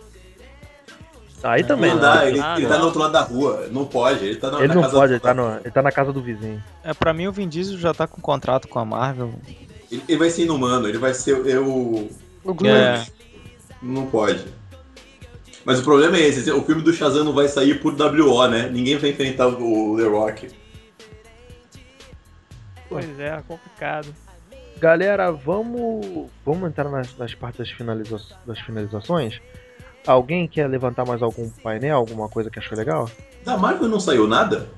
Aí 1.43 1.63
também 1.63 1.91
não 1.91 1.97
não. 1.97 2.03
dá, 2.03 2.27
ele, 2.27 2.41
Ah, 2.41 2.55
ele 2.57 2.63
não. 2.67 2.71
tá 2.73 2.79
no 2.79 2.85
outro 2.87 3.01
lado 3.01 3.13
da 3.13 3.21
rua. 3.23 3.69
Não 3.71 3.85
pode, 3.85 4.25
ele 4.25 4.37
tá 4.37 4.51
na, 4.51 4.59
Ele 4.59 4.69
na 4.69 4.75
não 4.75 4.83
casa 4.83 4.95
pode, 4.95 5.09
do- 5.09 5.15
ele 5.15 5.21
tá, 5.21 5.35
no, 5.35 5.57
ele 5.57 5.71
tá 5.71 5.83
na 5.83 5.93
casa 5.93 6.13
do 6.13 6.23
vizinho. 6.23 6.63
É, 6.83 6.95
pra 6.95 7.13
mim 7.13 7.27
o 7.27 7.33
Vin 7.33 7.49
Diesel 7.49 7.77
já 7.79 7.93
tá 7.93 8.07
com 8.07 8.21
contrato 8.21 8.67
com 8.69 8.79
a 8.79 8.85
Marvel. 8.85 9.35
Ele, 9.91 10.03
ele 10.09 10.19
vai 10.19 10.31
ser 10.31 10.45
inumano, 10.45 10.89
ele 10.89 10.97
vai 10.99 11.13
ser 11.13 11.37
eu. 11.47 12.09
O 12.45 12.55
Groot. 12.55 12.75
É, 12.75 13.07
Não 13.83 14.07
pode. 14.07 14.45
Mas 15.65 15.81
o 15.81 15.83
problema 15.85 16.17
é 16.17 16.21
esse, 16.21 16.51
o 16.51 16.63
filme 16.63 16.83
do 16.83 16.93
Shazam 16.93 17.25
não 17.25 17.33
vai 17.33 17.49
sair 17.49 17.81
por 17.81 17.95
WO, 17.95 18.47
né? 18.49 18.69
Ninguém 18.71 18.99
vai 18.99 19.11
enfrentar 19.11 19.49
o 19.49 19.97
The 19.97 20.05
Rock. 20.05 20.49
Pois 22.89 23.19
é, 23.19 23.43
complicado. 23.49 24.15
Galera, 24.79 25.33
vamos, 25.33 26.29
vamos 26.45 26.69
entrar 26.69 26.91
nas, 26.91 27.17
nas 27.17 27.35
partes 27.35 27.61
das, 27.61 27.71
finaliza 27.71 28.21
das 28.47 28.61
finalizações? 28.61 29.41
Alguém 30.07 30.47
quer 30.47 30.69
levantar 30.69 31.07
mais 31.07 31.23
algum 31.23 31.49
painel, 31.49 31.97
alguma 31.97 32.29
coisa 32.29 32.51
que 32.51 32.59
achou 32.59 32.77
legal? 32.77 33.11
Da 33.43 33.57
Marvel 33.57 33.89
não 33.89 33.99
saiu 33.99 34.27
nada? 34.27 34.69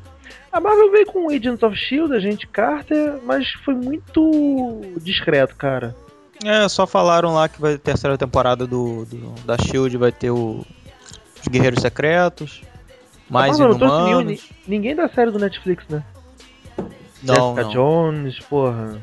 A 0.52 0.60
Marvel 0.60 0.92
veio 0.92 1.06
com 1.06 1.28
Agents 1.28 1.62
of 1.62 1.76
Shield, 1.76 2.14
Agente 2.14 2.46
Carter, 2.46 3.18
mas 3.24 3.50
foi 3.64 3.74
muito 3.74 4.80
discreto, 5.00 5.56
cara. 5.56 5.94
É, 6.44 6.68
só 6.68 6.86
falaram 6.86 7.34
lá 7.34 7.48
que 7.48 7.60
vai 7.60 7.72
ter 7.72 7.76
a 7.76 7.94
terceira 7.94 8.18
temporada 8.18 8.66
do, 8.66 9.04
do- 9.04 9.34
da 9.44 9.56
Shield, 9.58 9.96
vai 9.96 10.12
ter 10.12 10.30
o, 10.30 10.64
os 11.40 11.48
Guerreiros 11.48 11.80
Secretos, 11.80 12.62
mais 13.28 13.58
a 13.60 13.64
Marvel 13.64 13.68
não 13.68 13.78
trouxe 13.78 14.04
nenhum, 14.04 14.20
inumanos. 14.20 14.40
ni- 14.50 14.56
ninguém 14.76 14.94
da 14.96 15.08
série 15.08 15.30
do 15.30 15.38
Netflix, 15.38 15.84
né? 15.88 16.02
Não, 17.22 17.54
Jessica 17.56 17.62
não, 17.64 17.70
Jones, 17.70 18.38
porra. 18.40 19.00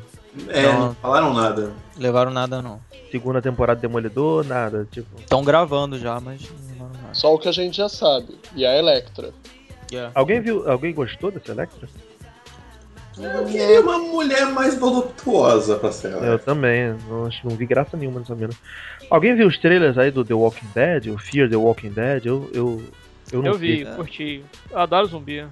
É, 0.48 0.62
Não. 0.62 0.80
não 0.88 0.94
falaram 0.94 1.32
nada. 1.34 1.72
levaram 1.96 2.30
nada 2.32 2.60
não. 2.60 2.80
Segunda 3.10 3.40
temporada 3.40 3.80
Demolidor, 3.80 4.44
nada, 4.44 4.86
tipo. 4.90 5.20
Estão 5.20 5.44
gravando 5.44 5.96
já, 5.98 6.18
mas 6.20 6.42
não 6.42 6.86
levaram 6.86 7.02
nada. 7.02 7.14
Só 7.14 7.32
o 7.34 7.38
que 7.38 7.48
a 7.48 7.52
gente 7.52 7.76
já 7.76 7.88
sabe. 7.88 8.36
E 8.56 8.64
a 8.66 8.76
Electra. 8.76 9.32
Alguém 10.12 10.40
viu, 10.40 10.68
alguém 10.68 10.92
gostou 10.92 11.30
desse 11.30 11.48
Electra? 11.52 11.88
Eu 13.16 13.44
queria 13.46 13.80
uma 13.80 13.98
mulher 13.98 14.46
mais 14.46 14.76
voluptuosa 14.78 15.76
pra 15.78 15.92
ser. 15.92 16.12
Eu 16.12 16.38
também, 16.38 16.96
não, 17.08 17.26
acho- 17.26 17.46
não 17.48 17.54
vi 17.56 17.64
graça 17.66 17.96
nenhuma 17.96 18.20
nessa 18.20 18.34
mina. 18.34 18.52
Alguém 19.08 19.34
viu 19.36 19.46
os 19.46 19.56
trailers 19.58 19.96
aí 19.96 20.10
do 20.10 20.24
The 20.24 20.34
Walking 20.34 20.68
Dead, 20.74 21.06
o 21.08 21.18
Fear 21.18 21.48
the 21.48 21.56
Walking 21.56 21.90
Dead? 21.90 22.26
Eu, 22.26 22.50
eu, 22.52 22.82
eu 23.32 23.40
não 23.42 23.52
Eu 23.52 23.58
vi, 23.58 23.84
né? 23.84 23.94
curti. 23.94 24.44
Eu 24.70 24.78
adoro 24.78 25.06
zumbi. 25.06 25.46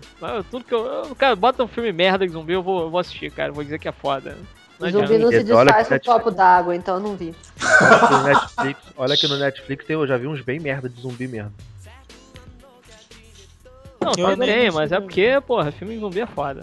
Tudo 0.50 0.64
que 0.64 0.74
eu. 0.74 1.14
Cara, 1.16 1.36
bota 1.36 1.62
um 1.62 1.68
filme 1.68 1.92
merda 1.92 2.26
de 2.26 2.32
zumbi, 2.32 2.52
eu 2.52 2.62
vou, 2.62 2.82
eu 2.82 2.90
vou 2.90 2.98
assistir, 2.98 3.30
cara. 3.30 3.52
Vou 3.52 3.62
dizer 3.62 3.78
que 3.78 3.86
é 3.88 3.92
foda. 3.92 4.36
Não 4.80 4.88
O 4.88 4.90
zumbi 4.90 5.18
não 5.18 5.30
se 5.30 5.44
desfaz 5.44 5.88
Netflix. 5.88 6.06
copo 6.06 6.30
d'água, 6.32 6.74
então 6.74 6.94
eu 6.96 7.00
não 7.00 7.14
vi. 7.16 7.32
Olha 7.80 7.98
que 8.08 8.12
no 8.12 8.22
Netflix, 8.24 8.80
olha 8.96 9.16
que 9.16 9.28
no 9.28 9.36
Netflix 9.38 9.84
tem, 9.86 9.94
eu 9.94 10.06
já 10.06 10.16
vi 10.16 10.26
uns 10.26 10.40
bem 10.40 10.58
merda 10.58 10.88
de 10.88 11.00
zumbi 11.00 11.28
mesmo. 11.28 11.52
Não, 14.00 14.10
Eu 14.18 14.30
também, 14.30 14.48
nem- 14.62 14.70
mas 14.72 14.90
é 14.90 14.98
porque, 15.00 15.40
porra, 15.46 15.70
filme 15.70 15.94
de 15.94 16.00
zumbi 16.00 16.20
é 16.20 16.26
foda. 16.26 16.62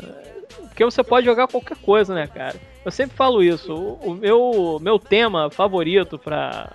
Porque 0.80 0.86
você 0.86 1.04
pode 1.04 1.26
jogar 1.26 1.46
qualquer 1.50 1.76
coisa, 1.76 2.16
né, 2.16 2.26
cara? 2.26 2.56
Eu 2.86 2.90
sempre 2.90 3.14
falo 3.14 3.44
isso. 3.44 3.74
O, 3.74 4.12
o 4.12 4.16
meu, 4.16 4.80
meu 4.82 4.98
tema 4.98 5.52
favorito 5.52 6.18
pra 6.18 6.72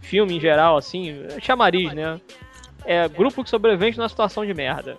filme 0.00 0.36
em 0.36 0.40
geral, 0.40 0.76
assim, 0.76 1.24
é 1.30 1.40
chamariz, 1.40 1.92
né? 1.92 2.20
é 2.84 3.08
grupo 3.08 3.44
que 3.44 3.50
sobrevive 3.50 3.96
numa 3.96 4.08
situação 4.08 4.44
de 4.44 4.52
merda. 4.52 4.96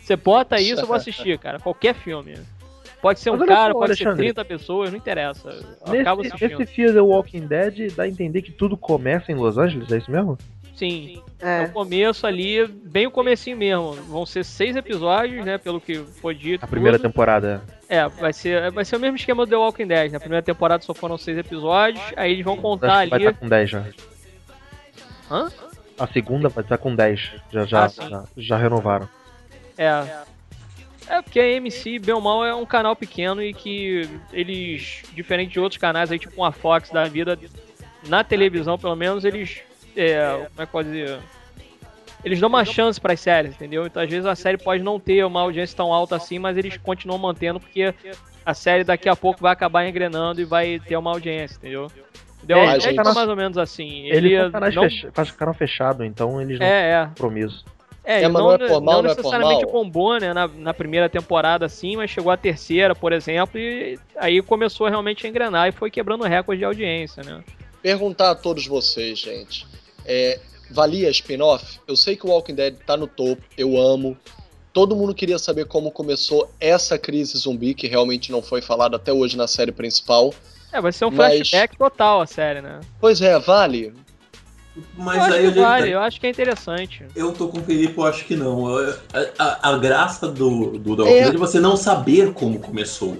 Você 0.00 0.14
bota 0.14 0.60
isso, 0.60 0.82
eu 0.82 0.86
vou 0.86 0.94
assistir, 0.94 1.36
cara. 1.36 1.58
Qualquer 1.58 1.96
filme. 1.96 2.38
Pode 3.02 3.18
ser 3.18 3.30
um 3.30 3.44
cara, 3.44 3.72
pode 3.72 3.96
ser 3.96 4.06
Alexandre. 4.06 4.32
30 4.32 4.44
pessoas, 4.44 4.90
não 4.90 4.98
interessa. 4.98 5.50
Nesse, 5.88 6.44
esse 6.44 6.66
Fear 6.66 6.94
the 6.94 7.00
Walking 7.00 7.48
Dead 7.48 7.92
dá 7.92 8.04
a 8.04 8.08
entender 8.08 8.40
que 8.40 8.52
tudo 8.52 8.76
começa 8.76 9.32
em 9.32 9.34
Los 9.34 9.58
Angeles, 9.58 9.90
é 9.90 9.96
isso 9.96 10.12
mesmo? 10.12 10.38
Sim. 10.76 11.22
É 11.40 11.62
É. 11.62 11.64
o 11.64 11.72
começo 11.72 12.26
ali, 12.26 12.66
bem 12.66 13.06
o 13.06 13.10
comecinho 13.10 13.56
mesmo. 13.56 13.92
Vão 13.94 14.24
ser 14.26 14.44
seis 14.44 14.76
episódios, 14.76 15.44
né? 15.44 15.56
Pelo 15.58 15.80
que 15.80 15.96
foi 16.20 16.34
dito. 16.34 16.62
A 16.64 16.68
primeira 16.68 16.98
tudo. 16.98 17.08
temporada. 17.08 17.62
É, 17.88 18.06
vai 18.08 18.32
ser, 18.32 18.70
vai 18.72 18.84
ser 18.84 18.96
o 18.96 19.00
mesmo 19.00 19.16
esquema 19.16 19.44
do 19.46 19.50
The 19.50 19.56
Walking 19.56 19.86
Dead. 19.86 20.12
Na 20.12 20.20
primeira 20.20 20.42
temporada 20.42 20.82
só 20.82 20.92
foram 20.92 21.16
seis 21.16 21.38
episódios, 21.38 22.02
aí 22.16 22.32
eles 22.32 22.44
vão 22.44 22.56
contar 22.56 23.04
que 23.04 23.10
vai 23.10 23.18
ali. 23.20 23.26
estar 23.28 23.40
com 23.40 23.48
10 23.48 23.70
já. 23.70 23.84
Hã? 25.30 25.50
A 25.98 26.06
segunda 26.06 26.48
vai 26.48 26.62
estar 26.62 26.78
com 26.78 26.94
10. 26.94 27.30
Já, 27.50 27.64
já, 27.64 27.84
Ah, 27.84 27.88
já, 27.88 28.24
já 28.36 28.56
renovaram. 28.58 29.08
É. 29.78 30.04
É 31.08 31.22
porque 31.22 31.38
a 31.38 31.46
MC, 31.52 31.98
bem 32.00 32.14
ou 32.14 32.20
mal, 32.20 32.44
é 32.44 32.54
um 32.54 32.66
canal 32.66 32.96
pequeno 32.96 33.40
e 33.40 33.54
que 33.54 34.08
eles, 34.32 35.02
diferente 35.14 35.52
de 35.52 35.60
outros 35.60 35.80
canais 35.80 36.10
aí, 36.10 36.18
tipo 36.18 36.34
uma 36.36 36.50
Fox 36.52 36.90
da 36.90 37.04
vida, 37.04 37.38
na 38.08 38.22
televisão 38.24 38.76
pelo 38.76 38.96
menos, 38.96 39.24
eles. 39.24 39.60
É, 39.96 40.46
como 40.50 40.62
é 40.62 40.66
que 40.66 40.72
pode 40.72 40.90
dizer? 40.90 41.18
Eles 42.24 42.40
dão 42.40 42.48
uma 42.48 42.64
chance 42.64 43.00
pras 43.00 43.20
séries, 43.20 43.52
entendeu? 43.54 43.86
Então 43.86 44.02
às 44.02 44.08
vezes 44.10 44.26
a 44.26 44.34
série 44.34 44.58
pode 44.58 44.82
não 44.82 44.98
ter 44.98 45.24
uma 45.24 45.40
audiência 45.42 45.76
tão 45.76 45.92
alta 45.92 46.16
assim, 46.16 46.38
mas 46.38 46.56
eles 46.56 46.76
continuam 46.76 47.18
mantendo 47.18 47.60
porque 47.60 47.94
a 48.44 48.54
série 48.54 48.82
daqui 48.84 49.08
a 49.08 49.14
pouco 49.14 49.40
vai 49.40 49.52
acabar 49.52 49.86
engrenando 49.88 50.40
e 50.40 50.44
vai 50.44 50.80
ter 50.80 50.96
uma 50.96 51.10
audiência, 51.12 51.56
entendeu? 51.56 51.90
The 52.46 52.52
É, 52.54 52.56
Walking 52.56 52.80
gente. 52.80 52.96
Tá 52.96 53.14
mais 53.14 53.28
ou 53.28 53.36
menos 53.36 53.58
assim. 53.58 54.06
Eles 54.06 54.32
Ele 54.32 54.48
não... 54.48 54.82
fecha- 54.82 55.10
faz 55.12 55.30
canal 55.30 55.54
fechado, 55.54 56.04
então 56.04 56.40
eles 56.40 56.58
não 56.58 56.66
É, 56.66 56.90
é. 57.02 57.06
compromisso. 57.06 57.64
É, 58.04 58.22
É, 58.22 58.28
não, 58.28 58.40
não 58.40 58.52
é 58.52 58.58
por 58.58 58.68
mal, 58.68 58.80
não 58.80 59.02
não 59.02 59.10
é 59.10 59.14
necessariamente 59.14 59.66
bombou, 59.66 60.20
né, 60.20 60.32
na, 60.32 60.46
na 60.46 60.72
primeira 60.72 61.08
temporada, 61.08 61.66
assim, 61.66 61.96
mas 61.96 62.08
chegou 62.08 62.30
a 62.30 62.36
terceira, 62.36 62.94
por 62.94 63.12
exemplo, 63.12 63.58
e 63.58 63.98
aí 64.16 64.40
começou 64.42 64.88
realmente 64.88 65.26
a 65.26 65.28
engrenar 65.28 65.68
e 65.68 65.72
foi 65.72 65.90
quebrando 65.90 66.22
recorde 66.22 66.60
de 66.60 66.64
audiência, 66.64 67.22
né? 67.24 67.42
Perguntar 67.82 68.30
a 68.30 68.34
todos 68.36 68.64
vocês, 68.66 69.18
gente. 69.18 69.66
É, 70.06 70.38
valia 70.70 71.10
spin-off? 71.10 71.80
Eu 71.86 71.96
sei 71.96 72.16
que 72.16 72.26
o 72.26 72.30
Walking 72.30 72.54
Dead 72.54 72.74
tá 72.86 72.96
no 72.96 73.06
topo, 73.06 73.42
eu 73.56 73.76
amo. 73.80 74.16
Todo 74.72 74.94
mundo 74.94 75.14
queria 75.14 75.38
saber 75.38 75.64
como 75.66 75.90
começou 75.90 76.50
essa 76.60 76.98
crise 76.98 77.36
zumbi, 77.38 77.74
que 77.74 77.86
realmente 77.86 78.30
não 78.30 78.42
foi 78.42 78.60
falado 78.60 78.94
até 78.94 79.12
hoje 79.12 79.36
na 79.36 79.46
série 79.46 79.72
principal. 79.72 80.34
É, 80.72 80.80
vai 80.80 80.92
ser 80.92 81.06
um 81.06 81.10
Mas- 81.10 81.36
flashback 81.48 81.76
total 81.78 82.20
a 82.20 82.26
série, 82.26 82.60
né? 82.60 82.80
Pois 83.00 83.20
é, 83.22 83.38
vale. 83.38 83.94
Mas 84.94 85.16
eu 85.16 85.22
acho 85.22 85.32
aí 85.32 85.40
que 85.40 85.46
eu, 85.46 85.54
já- 85.54 85.62
vale, 85.62 85.90
eu 85.90 86.00
acho 86.00 86.20
que 86.20 86.26
é 86.26 86.30
interessante. 86.30 87.06
eu 87.16 87.32
tô 87.32 87.48
com 87.48 87.58
o 87.60 87.62
Felipe, 87.62 87.96
eu 87.96 88.04
acho 88.04 88.26
que 88.26 88.36
não. 88.36 88.66
A, 88.68 88.94
a- 89.38 89.70
a 89.70 89.78
graça 89.78 90.28
do, 90.28 90.76
do 90.78 90.94
The 90.96 91.02
É. 91.02 91.06
Walking 91.06 91.24
Dead 91.24 91.34
é 91.34 91.38
você 91.38 91.58
não 91.60 91.76
saber 91.78 92.34
como 92.34 92.58
começou. 92.58 93.16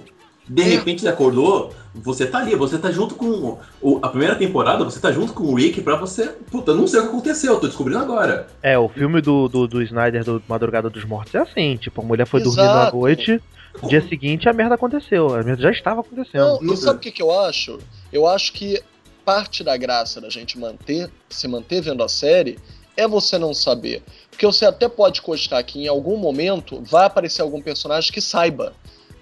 De 0.49 0.63
repente 0.63 1.01
você 1.01 1.09
acordou, 1.09 1.73
você 1.93 2.25
tá 2.25 2.39
ali, 2.39 2.55
você 2.55 2.77
tá 2.77 2.91
junto 2.91 3.15
com. 3.15 3.57
O, 3.81 3.99
a 4.01 4.09
primeira 4.09 4.35
temporada, 4.35 4.83
você 4.83 4.99
tá 4.99 5.11
junto 5.11 5.33
com 5.33 5.43
o 5.43 5.55
Rick 5.55 5.81
pra 5.81 5.95
você. 5.95 6.27
Puta, 6.49 6.71
eu 6.71 6.75
não 6.75 6.87
sei 6.87 6.99
o 6.99 7.03
que 7.03 7.09
aconteceu, 7.09 7.53
eu 7.53 7.59
tô 7.59 7.67
descobrindo 7.67 7.99
agora. 7.99 8.47
É, 8.61 8.77
o 8.77 8.87
filme 8.87 9.21
do, 9.21 9.47
do, 9.47 9.67
do 9.67 9.81
Snyder 9.81 10.23
do 10.23 10.41
Madrugada 10.47 10.89
dos 10.89 11.03
Mortos 11.03 11.35
é 11.35 11.39
assim, 11.39 11.75
tipo, 11.77 12.01
a 12.01 12.03
mulher 12.03 12.25
foi 12.25 12.41
dormir 12.41 12.63
na 12.63 12.81
Exato. 12.83 12.97
noite, 12.97 13.41
no 13.81 13.89
dia 13.89 14.01
seguinte 14.07 14.47
a 14.47 14.53
merda 14.53 14.75
aconteceu, 14.75 15.35
a 15.35 15.43
merda 15.43 15.61
já 15.61 15.71
estava 15.71 16.01
acontecendo. 16.01 16.59
Não, 16.61 16.75
sabe 16.75 16.97
o 16.97 17.01
que, 17.01 17.11
que 17.11 17.21
eu 17.21 17.31
acho? 17.37 17.77
Eu 18.11 18.27
acho 18.27 18.53
que 18.53 18.81
parte 19.25 19.63
da 19.63 19.75
graça 19.75 20.21
da 20.21 20.29
gente 20.29 20.57
manter, 20.57 21.11
se 21.29 21.47
manter 21.47 21.81
vendo 21.81 22.01
a 22.01 22.07
série 22.07 22.57
é 22.95 23.07
você 23.07 23.37
não 23.37 23.53
saber. 23.53 24.01
Porque 24.31 24.45
você 24.45 24.65
até 24.65 24.87
pode 24.89 25.21
cogitar 25.21 25.63
que 25.63 25.79
em 25.83 25.87
algum 25.87 26.17
momento 26.17 26.81
vai 26.83 27.05
aparecer 27.05 27.41
algum 27.41 27.61
personagem 27.61 28.11
que 28.11 28.21
saiba. 28.21 28.73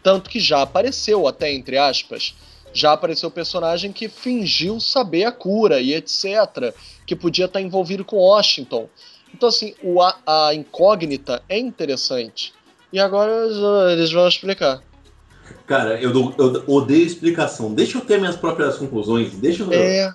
Tanto 0.06 0.30
que 0.30 0.40
já 0.40 0.62
apareceu, 0.62 1.28
até 1.28 1.52
entre 1.52 1.80
aspas, 1.80 2.36
já 2.72 2.94
apareceu 2.94 3.32
personagem 3.32 3.92
que 3.92 4.08
fingiu 4.08 4.80
saber 4.80 5.24
a 5.24 5.32
cura 5.32 5.82
e 5.82 5.96
etc. 5.96 6.76
Que 7.08 7.16
podia 7.16 7.46
estar 7.46 7.60
envolvido 7.60 8.06
com 8.06 8.18
Washington. 8.18 8.88
Então, 9.34 9.50
assim, 9.50 9.74
o, 9.82 10.00
a, 10.04 10.16
a 10.28 10.54
incógnita 10.54 11.42
é 11.50 11.58
interessante. 11.58 12.54
E 12.94 13.00
agora 13.00 13.32
eles- 13.94 14.12
vão 14.12 14.28
explicar. 14.28 14.84
Cara, 15.66 16.00
eu, 16.00 16.14
dou- 16.14 16.36
eu 16.38 16.64
odeio 16.68 17.04
explicação. 17.04 17.74
Deixa 17.74 17.98
eu 17.98 18.02
ter 18.02 18.20
minhas 18.20 18.36
próprias 18.36 18.78
conclusões. 18.78 19.32
Deixa 19.34 19.64
eu. 19.64 19.74
É, 19.74 20.14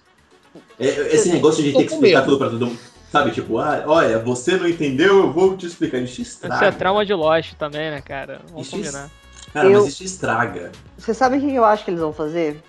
É, 0.79 1.15
esse 1.15 1.31
negócio 1.33 1.65
de 1.65 1.73
ter 1.73 1.79
que 1.85 1.93
explicar 1.95 2.21
medo. 2.21 2.27
tudo 2.27 2.39
pra 2.39 2.49
todo 2.51 2.65
mundo. 2.65 2.79
Sabe, 3.11 3.33
tipo, 3.33 3.59
ah, 3.59 3.83
olha, 3.89 4.21
você 4.21 4.57
não 4.57 4.69
entendeu, 4.69 5.19
eu 5.19 5.33
vou 5.33 5.57
te 5.57 5.67
explicar. 5.67 5.99
Isso 5.99 6.23
Isso 6.23 6.31
estraga. 6.31 6.67
é 6.67 6.71
trauma 6.71 7.05
de 7.05 7.12
Lost 7.12 7.55
também, 7.55 7.91
né, 7.91 8.01
cara? 8.01 8.41
Vamos 8.51 8.69
Isso 8.69 8.77
combinar. 8.77 9.11
Cara, 9.53 9.67
Eu- 9.69 9.73
mas 9.81 9.87
isso 9.87 10.03
estraga. 10.05 10.71
Você 10.97 11.15
sabe 11.15 11.39
o 11.39 11.41
que 11.41 11.55
eu 11.55 11.65
acho 11.65 11.85
que 11.85 11.91
eles 11.91 12.01
vão 12.01 12.13
fazer? 12.13 12.63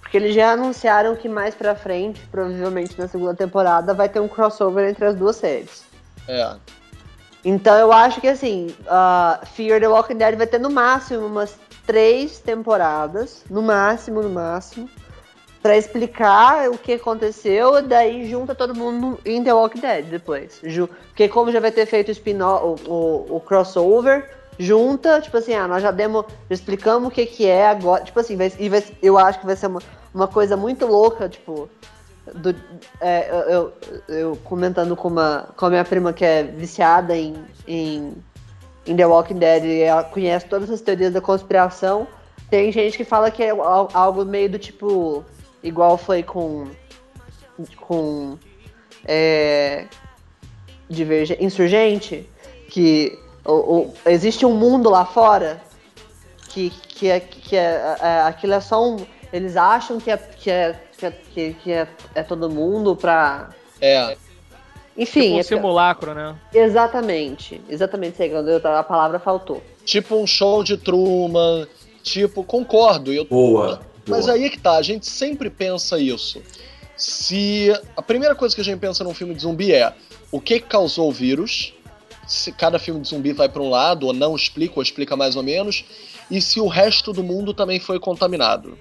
Porque 0.00 0.16
eles 0.16 0.34
já 0.34 0.52
anunciaram 0.52 1.14
que 1.16 1.28
mais 1.28 1.54
pra 1.54 1.74
frente, 1.74 2.20
provavelmente 2.30 2.98
na 2.98 3.08
segunda 3.08 3.34
temporada, 3.34 3.92
vai 3.92 4.08
ter 4.08 4.20
um 4.20 4.28
crossover 4.28 4.88
entre 4.88 5.04
as 5.04 5.14
duas 5.14 5.36
séries. 5.36 5.84
é. 6.26 6.56
Então 7.44 7.76
eu 7.76 7.92
acho 7.92 8.20
que 8.20 8.26
assim, 8.26 8.74
uh, 8.82 9.46
Fear 9.46 9.80
the 9.80 9.88
Walking 9.88 10.16
Dead 10.16 10.36
vai 10.36 10.46
ter 10.46 10.58
no 10.58 10.68
máximo 10.70 11.24
umas 11.24 11.56
três 11.86 12.40
temporadas, 12.40 13.44
no 13.48 13.62
máximo, 13.62 14.20
no 14.20 14.28
máximo, 14.28 14.90
pra 15.62 15.76
explicar 15.76 16.68
o 16.68 16.76
que 16.76 16.94
aconteceu, 16.94 17.78
e 17.78 17.82
daí 17.82 18.28
junta 18.28 18.54
todo 18.54 18.74
mundo 18.74 19.18
em 19.24 19.42
The 19.42 19.52
Walking 19.54 19.80
Dead 19.80 20.04
depois. 20.06 20.60
Porque 21.08 21.28
como 21.28 21.52
já 21.52 21.60
vai 21.60 21.70
ter 21.70 21.86
feito 21.86 22.08
o 22.08 22.12
spin-off, 22.12 22.84
o, 22.86 22.92
o, 22.92 23.36
o 23.36 23.40
crossover, 23.40 24.37
junta, 24.58 25.20
tipo 25.20 25.36
assim, 25.36 25.54
ah, 25.54 25.68
nós 25.68 25.82
já 25.82 25.90
demos, 25.90 26.24
já 26.48 26.54
explicamos 26.54 27.08
o 27.08 27.10
que 27.12 27.24
que 27.26 27.46
é 27.46 27.68
agora, 27.68 28.02
tipo 28.04 28.18
assim, 28.18 28.36
vai, 28.36 28.52
e 28.58 28.68
vai- 28.68 28.82
eu 29.02 29.16
acho 29.18 29.38
que 29.40 29.46
vai 29.46 29.54
ser 29.56 29.68
uma, 29.68 29.80
uma 30.12 30.26
coisa 30.26 30.56
muito 30.56 30.84
louca, 30.86 31.28
tipo, 31.28 31.68
do- 32.34 32.54
é, 33.00 33.30
eu, 33.30 33.38
eu- 33.38 33.72
eu 34.16 34.36
comentando 34.44 34.94
com, 34.96 35.08
uma, 35.08 35.48
com 35.56 35.66
a 35.66 35.70
minha 35.70 35.84
prima 35.84 36.12
que 36.12 36.24
é 36.24 36.42
viciada 36.42 37.16
em, 37.16 37.34
em, 37.66 38.12
em 38.86 38.96
The 38.96 39.06
Walking 39.06 39.38
Dead 39.38 39.64
e 39.64 39.80
ela 39.82 40.02
conhece 40.04 40.46
todas 40.46 40.68
as 40.70 40.80
teorias 40.80 41.12
da 41.12 41.20
conspiração. 41.20 42.06
Tem 42.50 42.72
gente 42.72 42.96
que 42.96 43.04
fala 43.04 43.30
que 43.30 43.42
é 43.42 43.50
al- 43.50 43.88
algo 43.94 44.24
meio 44.24 44.50
do 44.50 44.58
tipo. 44.58 45.24
Igual 45.62 45.96
foi 45.98 46.22
com. 46.22 46.66
com. 47.76 48.38
É, 49.04 49.86
Insurgente, 51.40 52.28
que 52.70 53.18
o, 53.44 53.52
o- 53.52 53.94
existe 54.06 54.44
um 54.46 54.54
mundo 54.54 54.90
lá 54.90 55.04
fora 55.04 55.60
que, 56.48 56.70
que, 56.70 57.08
é, 57.08 57.20
que 57.20 57.56
é, 57.56 57.96
é- 58.00 58.20
aquilo 58.22 58.54
é 58.54 58.60
só 58.60 58.84
um. 58.84 58.96
Eles 59.32 59.56
acham 59.56 59.98
que 60.00 60.10
é, 60.10 60.16
que 60.16 60.50
é, 60.50 60.80
que 60.96 61.06
é, 61.06 61.10
que- 61.10 61.54
que 61.62 61.72
é, 61.72 61.86
é 62.14 62.22
todo 62.22 62.48
mundo 62.50 62.96
pra. 62.96 63.50
É. 63.80 64.16
Enfim, 64.96 65.20
Tipo 65.22 65.34
um 65.36 65.38
é- 65.38 65.42
simulacro, 65.44 66.14
né? 66.14 66.34
exatamente. 66.52 67.60
Exatamente, 67.68 68.16
sei, 68.16 68.30
quando 68.30 68.48
eu- 68.50 68.76
a 68.76 68.82
palavra 68.82 69.18
faltou. 69.20 69.62
Tipo 69.84 70.16
um 70.16 70.26
show 70.26 70.64
de 70.64 70.76
Truman. 70.76 71.66
Tipo, 72.02 72.42
concordo. 72.42 73.12
Eu, 73.12 73.24
Boa. 73.26 73.80
mas 74.06 74.24
boa. 74.26 74.36
aí 74.36 74.44
é 74.44 74.48
que 74.48 74.58
tá, 74.58 74.76
a 74.76 74.82
gente 74.82 75.06
sempre 75.06 75.50
pensa 75.50 75.98
isso. 75.98 76.42
Se. 76.96 77.72
A 77.96 78.02
primeira 78.02 78.34
coisa 78.34 78.54
que 78.54 78.60
a 78.60 78.64
gente 78.64 78.78
pensa 78.80 79.04
num 79.04 79.14
filme 79.14 79.34
de 79.34 79.42
zumbi 79.42 79.72
é 79.72 79.92
o 80.32 80.40
que 80.40 80.58
causou 80.58 81.08
o 81.08 81.12
vírus. 81.12 81.74
Se 82.28 82.52
cada 82.52 82.78
filme 82.78 83.00
de 83.00 83.08
zumbi 83.08 83.32
vai 83.32 83.48
pra 83.48 83.62
um 83.62 83.70
lado, 83.70 84.06
ou 84.06 84.12
não 84.12 84.36
explica, 84.36 84.74
ou 84.76 84.82
explica 84.82 85.16
mais 85.16 85.34
ou 85.34 85.42
menos. 85.42 85.84
E 86.30 86.40
se 86.40 86.60
o 86.60 86.68
resto 86.68 87.12
do 87.12 87.24
mundo 87.24 87.54
também 87.54 87.80
foi 87.80 87.98
contaminado. 87.98 88.78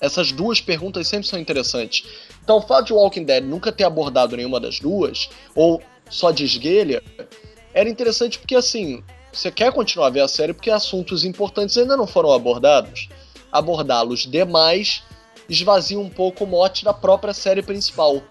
Essas 0.00 0.32
duas 0.32 0.60
perguntas 0.60 1.06
sempre 1.06 1.28
são 1.28 1.38
interessantes. 1.38 2.06
Então, 2.42 2.56
o 2.56 2.62
fato 2.62 2.86
de 2.86 2.92
Walking 2.94 3.24
Dead 3.24 3.44
nunca 3.44 3.70
ter 3.70 3.84
abordado 3.84 4.36
nenhuma 4.36 4.58
das 4.58 4.80
duas, 4.80 5.28
ou 5.54 5.82
só 6.08 6.30
de 6.30 6.44
esguelha, 6.44 7.02
era 7.74 7.88
interessante 7.88 8.38
porque, 8.38 8.56
assim, 8.56 9.04
você 9.32 9.50
quer 9.50 9.72
continuar 9.72 10.08
a 10.08 10.10
ver 10.10 10.20
a 10.20 10.28
série 10.28 10.52
porque 10.52 10.70
assuntos 10.70 11.24
importantes 11.24 11.76
ainda 11.76 11.96
não 11.96 12.06
foram 12.06 12.32
abordados. 12.32 13.08
Abordá-los 13.52 14.26
demais 14.26 15.02
esvazia 15.48 15.98
um 15.98 16.08
pouco 16.08 16.44
o 16.44 16.46
mote 16.46 16.84
da 16.84 16.94
própria 16.94 17.34
série 17.34 17.62
principal. 17.62 18.22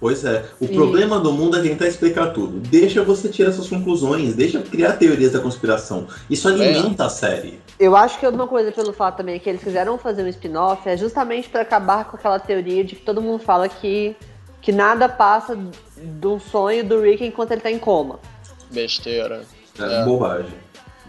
Pois 0.00 0.24
é. 0.24 0.44
O 0.60 0.64
E- 0.64 0.68
problema 0.74 1.18
do 1.18 1.32
mundo 1.32 1.56
é 1.56 1.62
tentar 1.62 1.86
explicar 1.86 2.32
tudo. 2.32 2.58
Deixa 2.60 3.02
você 3.02 3.28
tirar 3.28 3.52
suas 3.52 3.68
conclusões, 3.68 4.34
deixa 4.34 4.60
criar 4.60 4.94
teorias 4.94 5.32
da 5.32 5.40
conspiração. 5.40 6.06
Isso 6.28 6.46
alimenta 6.48 7.06
a 7.06 7.08
série. 7.08 7.60
Eu 7.78 7.96
acho 7.96 8.18
que 8.18 8.26
uma 8.26 8.46
coisa 8.46 8.70
pelo 8.70 8.92
fato 8.92 9.16
também 9.18 9.38
que 9.40 9.48
eles 9.48 9.62
quiseram 9.62 9.96
fazer 9.96 10.22
um 10.24 10.28
spin-off 10.28 10.86
é 10.88 10.96
justamente 10.96 11.48
pra 11.48 11.62
acabar 11.62 12.04
com 12.04 12.16
aquela 12.16 12.38
teoria 12.38 12.84
de 12.84 12.96
que 12.96 13.02
todo 13.02 13.22
mundo 13.22 13.42
fala 13.42 13.68
que, 13.68 14.14
que 14.60 14.72
nada 14.72 15.08
passa 15.08 15.56
de 15.96 16.26
um 16.26 16.38
sonho 16.38 16.84
do 16.84 17.00
Rick 17.00 17.24
enquanto 17.24 17.52
ele 17.52 17.60
tá 17.62 17.70
em 17.70 17.78
coma. 17.78 18.18
Besteira. 18.70 19.42
É, 19.78 20.02
É. 20.02 20.04
bobagem. 20.04 20.52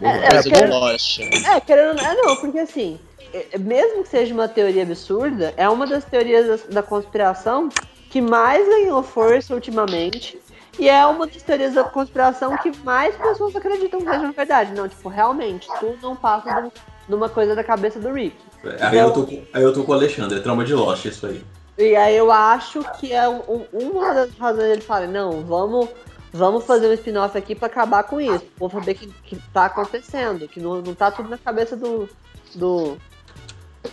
É, 0.02 0.06
Bobagem. 0.06 0.24
é, 0.26 0.30
Coisa 0.30 0.50
porque- 0.50 0.66
do 0.68 0.74
Lost. 0.80 1.20
É, 1.20 1.60
querendo 1.60 2.00
é 2.00 2.16
não, 2.16 2.36
porque 2.38 2.60
assim, 2.60 3.00
é- 3.34 3.58
mesmo 3.58 4.04
que 4.04 4.10
seja 4.10 4.34
uma 4.34 4.48
teoria 4.48 4.84
absurda, 4.84 5.54
é 5.58 5.68
uma 5.68 5.86
das 5.86 6.04
teorias 6.06 6.48
da, 6.68 6.76
da 6.76 6.84
conspiração 6.84 7.70
que 8.16 8.22
mais 8.22 8.66
ganhou 8.66 9.04
força 9.04 9.54
ultimamente 9.54 10.40
E 10.80 10.88
é 10.88 11.06
uma 11.06 11.28
das 11.28 11.42
teorias 11.42 11.74
da 11.74 11.84
conspiração 11.84 12.56
que 12.60 12.72
mais 12.78 13.14
pessoas 13.18 13.54
acreditam 13.54 14.00
que 14.00 14.06
seja 14.10 14.32
verdade. 14.32 14.74
Não, 14.74 14.88
tipo, 14.88 15.10
realmente, 15.10 15.68
tudo 15.82 15.98
não 16.02 16.16
passa 16.16 16.50
de, 16.62 16.72
um- 17.12 17.16
uma 17.18 17.28
coisa 17.28 17.54
da 17.54 17.62
cabeça 17.64 18.00
do 18.00 18.14
Rick. 18.14 18.38
Aí 18.80 18.98
eu, 19.00 19.12
tô, 19.12 19.24
com- 19.26 19.44
aí 19.54 19.62
eu 19.64 19.74
tô 19.74 19.84
com 19.84 19.92
o 19.92 19.96
Alexandre, 19.96 20.38
é 20.38 20.42
trauma 20.42 20.64
de 20.64 20.74
Lost 20.74 21.04
isso 21.04 21.26
aí. 21.28 21.44
E 21.78 21.94
aí 21.94 22.16
eu 22.16 22.32
acho 22.32 22.80
que 23.00 23.12
é 23.12 23.28
um- 23.28 23.42
um- 23.50 23.68
uma 23.90 24.14
das 24.14 24.32
razões 24.38 24.68
dele 24.70 24.82
falar, 24.82 25.08
não, 25.08 25.42
vamos, 25.46 25.90
vamos 26.32 26.64
fazer 26.66 26.88
um 26.88 26.94
spin-off 26.94 27.38
aqui 27.38 27.54
pra 27.54 27.68
acabar 27.68 28.04
com 28.04 28.22
isso. 28.22 28.46
Vou 28.58 28.70
saber 28.70 28.94
que, 28.94 29.08
que 29.24 29.36
tá 29.54 29.66
acontecendo, 29.66 30.48
que 30.48 30.62
não, 30.62 30.82
não 30.82 30.94
tá 30.96 31.12
tudo 31.12 31.28
na 31.28 31.38
cabeça 31.38 31.76
do, 31.76 32.08
do, 32.54 32.98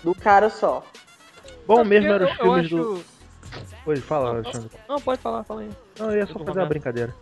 do 0.05 0.15
cara 0.15 0.49
só. 0.49 0.85
Bom 1.67 1.85
mesmo 1.85 2.09
Eu- 2.09 2.15
eram 2.15 2.27
os 2.27 2.33
eu 2.33 2.37
filmes 2.45 2.67
acho- 2.67 2.77
do. 2.77 3.12
Oi, 3.87 3.97
fala, 3.97 4.31
Alexandre. 4.31 4.71
Não, 4.89 5.01
pode 5.01 5.21
falar, 5.21 5.45
fala 5.45 5.63
aí. 5.63 5.71
Não, 5.99 6.11
eu 6.11 6.19
ia 6.19 6.27
só 6.27 6.39
fazer 6.39 6.61
uma 6.61 6.67
brincadeira. 6.67 7.15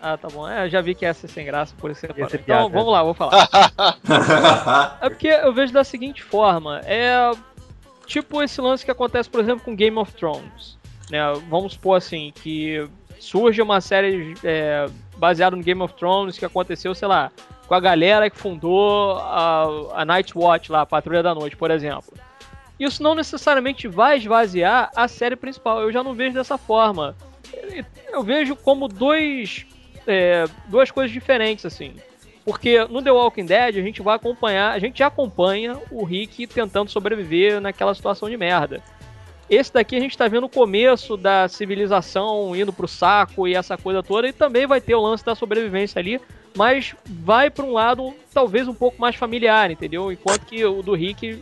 Ah, 0.00 0.16
tá 0.16 0.26
bom. 0.28 0.48
É, 0.48 0.66
eu 0.66 0.68
já 0.68 0.80
vi 0.80 0.96
que 0.96 1.06
essa 1.06 1.26
é 1.26 1.28
sem 1.28 1.46
graça 1.46 1.74
por 1.78 1.90
isso. 1.90 2.04
Então, 2.06 2.26
piada. 2.26 2.68
vamos 2.68 2.92
lá, 2.92 3.02
vou 3.04 3.14
falar. 3.14 3.48
É 5.00 5.08
porque 5.08 5.28
eu 5.28 5.52
vejo 5.52 5.72
da 5.72 5.84
seguinte 5.84 6.22
forma, 6.22 6.80
é 6.84 7.30
tipo 8.06 8.42
esse 8.42 8.60
lance 8.60 8.84
que 8.84 8.90
acontece, 8.90 9.30
por 9.30 9.40
exemplo, 9.40 9.64
com 9.64 9.76
Game 9.76 9.96
of 9.96 10.12
Thrones. 10.14 10.76
Né? 11.08 11.20
Vamos 11.48 11.74
supor 11.74 11.98
assim, 11.98 12.32
que 12.34 12.84
surge 13.20 13.62
uma 13.62 13.80
série 13.80 14.34
é, 14.42 14.86
baseada 15.16 15.54
no 15.54 15.62
Game 15.62 15.80
of 15.80 15.94
Thrones 15.94 16.36
que 16.36 16.44
aconteceu, 16.44 16.94
sei 16.94 17.06
lá, 17.06 17.30
com 17.68 17.74
a 17.74 17.80
galera 17.80 18.28
que 18.28 18.36
fundou 18.36 19.16
a, 19.18 19.66
a 19.94 20.04
Night 20.04 20.36
Watch 20.36 20.72
lá, 20.72 20.80
a 20.80 20.86
Patrulha 20.86 21.22
da 21.22 21.34
Noite, 21.34 21.56
por 21.56 21.70
exemplo. 21.70 22.12
Isso 22.82 23.00
não 23.00 23.14
necessariamente 23.14 23.86
vai 23.86 24.16
esvaziar 24.16 24.90
a 24.96 25.06
série 25.06 25.36
principal. 25.36 25.80
Eu 25.80 25.92
já 25.92 26.02
não 26.02 26.14
vejo 26.14 26.34
dessa 26.34 26.58
forma. 26.58 27.14
Eu 28.10 28.24
vejo 28.24 28.56
como 28.56 28.88
dois, 28.88 29.64
é, 30.04 30.46
duas 30.66 30.90
coisas 30.90 31.12
diferentes, 31.12 31.64
assim. 31.64 31.94
Porque 32.44 32.84
no 32.86 33.00
The 33.00 33.12
Walking 33.12 33.46
Dead 33.46 33.76
a 33.76 33.82
gente 33.82 34.02
vai 34.02 34.16
acompanhar, 34.16 34.72
a 34.72 34.80
gente 34.80 34.98
já 34.98 35.06
acompanha 35.06 35.78
o 35.92 36.02
Rick 36.02 36.48
tentando 36.48 36.90
sobreviver 36.90 37.60
naquela 37.60 37.94
situação 37.94 38.28
de 38.28 38.36
merda. 38.36 38.82
Esse 39.48 39.72
daqui 39.72 39.94
a 39.94 40.00
gente 40.00 40.18
tá 40.18 40.26
vendo 40.26 40.46
o 40.46 40.48
começo 40.48 41.16
da 41.16 41.46
civilização 41.46 42.56
indo 42.56 42.72
pro 42.72 42.88
saco 42.88 43.46
e 43.46 43.54
essa 43.54 43.76
coisa 43.76 44.02
toda, 44.02 44.26
e 44.26 44.32
também 44.32 44.66
vai 44.66 44.80
ter 44.80 44.96
o 44.96 45.00
lance 45.00 45.24
da 45.24 45.36
sobrevivência 45.36 46.00
ali, 46.00 46.20
mas 46.56 46.96
vai 47.06 47.48
pra 47.48 47.64
um 47.64 47.72
lado 47.72 48.12
talvez 48.34 48.66
um 48.66 48.74
pouco 48.74 49.00
mais 49.00 49.14
familiar, 49.14 49.70
entendeu? 49.70 50.10
Enquanto 50.10 50.46
que 50.46 50.64
o 50.64 50.82
do 50.82 50.94
Rick 50.94 51.40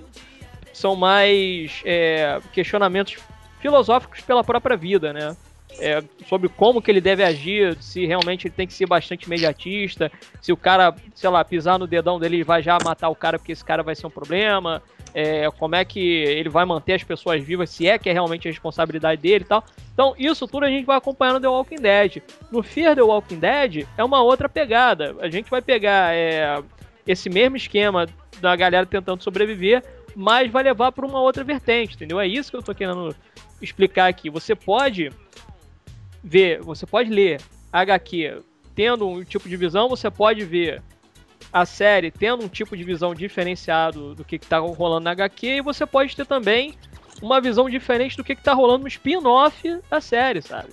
são 0.73 0.97
mais 0.97 1.83
é, 1.85 2.41
questionamentos 2.53 3.17
filosóficos 3.61 4.21
pela 4.21 4.43
própria 4.43 4.77
vida, 4.77 5.13
né? 5.13 5.37
É, 5.79 6.03
sobre 6.29 6.49
como 6.49 6.83
que 6.83 6.91
ele 6.91 7.01
deve 7.01 7.23
agir, 7.23 7.77
se 7.81 8.05
realmente 8.05 8.49
ele 8.49 8.55
tem 8.55 8.67
que 8.67 8.75
ser 8.75 8.87
bastante 8.87 9.25
imediatista, 9.25 10.11
se 10.41 10.53
o 10.53 10.57
cara, 10.57 10.95
sei 11.15 11.31
lá, 11.31 11.45
pisar 11.45 11.79
no 11.79 11.87
dedão 11.87 12.19
dele 12.19 12.37
ele 12.37 12.45
vai 12.45 12.61
já 12.61 12.77
matar 12.85 13.09
o 13.09 13.15
cara 13.15 13.39
porque 13.39 13.53
esse 13.53 13.65
cara 13.65 13.83
vai 13.83 13.95
ser 13.95 14.07
um 14.07 14.11
problema, 14.11 14.83
é, 15.15 15.51
como 15.53 15.75
é 15.75 15.85
que 15.85 16.01
ele 16.01 16.49
vai 16.49 16.65
manter 16.65 16.95
as 16.95 17.05
pessoas 17.05 17.43
vivas, 17.43 17.71
se 17.71 17.87
é 17.87 17.99
que 17.99 18.09
é 18.09 18.13
realmente 18.13 18.49
a 18.49 18.51
responsabilidade 18.51 19.21
dele 19.21 19.45
e 19.45 19.47
tal. 19.47 19.65
Então, 19.93 20.15
isso 20.19 20.47
tudo 20.47 20.65
a 20.65 20.69
gente 20.69 20.85
vai 20.85 20.97
acompanhar 20.97 21.35
no 21.35 21.41
The 21.41 21.49
Walking 21.49 21.77
Dead. 21.77 22.23
No 22.51 22.63
Fear 22.63 22.95
The 22.95 23.03
Walking 23.03 23.39
Dead 23.39 23.87
é 23.97 24.05
uma 24.05 24.23
outra 24.23 24.49
pegada. 24.49 25.15
A 25.21 25.29
gente 25.29 25.51
vai 25.51 25.61
pegar 25.61 26.15
é, 26.15 26.63
esse 27.07 27.29
mesmo 27.29 27.57
esquema 27.57 28.09
da 28.41 28.57
galera 28.57 28.87
tentando 28.87 29.23
sobreviver, 29.23 29.83
mas 30.21 30.51
vai 30.51 30.63
levar 30.63 30.93
para 30.93 31.07
uma 31.07 31.19
outra 31.19 31.43
vertente, 31.43 31.95
entendeu? 31.95 32.21
É 32.21 32.27
isso 32.27 32.51
que 32.51 32.57
eu 32.59 32.63
tô 32.63 32.75
querendo 32.75 33.17
explicar 33.61 34.07
aqui. 34.07 34.29
Você 34.29 34.55
pode 34.55 35.11
ver, 36.23 36.61
você 36.61 36.85
pode 36.85 37.09
ler 37.09 37.41
HQ 37.73 38.43
tendo 38.75 39.09
um 39.09 39.25
tipo 39.25 39.49
de 39.49 39.57
visão, 39.57 39.89
você 39.89 40.11
pode 40.11 40.45
ver 40.45 40.83
a 41.51 41.65
série 41.65 42.11
tendo 42.11 42.45
um 42.45 42.49
tipo 42.49 42.77
de 42.77 42.85
visão 42.85 43.15
diferenciado 43.15 44.15
do 44.15 44.23
que, 44.23 44.39
que 44.39 44.47
tá 44.47 44.59
rolando 44.59 45.05
na 45.05 45.13
HQ, 45.13 45.47
e 45.47 45.63
você 45.63 45.87
pode 45.87 46.15
ter 46.15 46.27
também 46.27 46.75
uma 47.23 47.41
visão 47.41 47.71
diferente 47.71 48.15
do 48.15 48.23
que, 48.23 48.37
que 48.37 48.43
tá 48.43 48.53
rolando 48.53 48.83
no 48.83 48.89
spin-off 48.89 49.81
da 49.89 50.03
série, 50.03 50.43
sabe? 50.43 50.69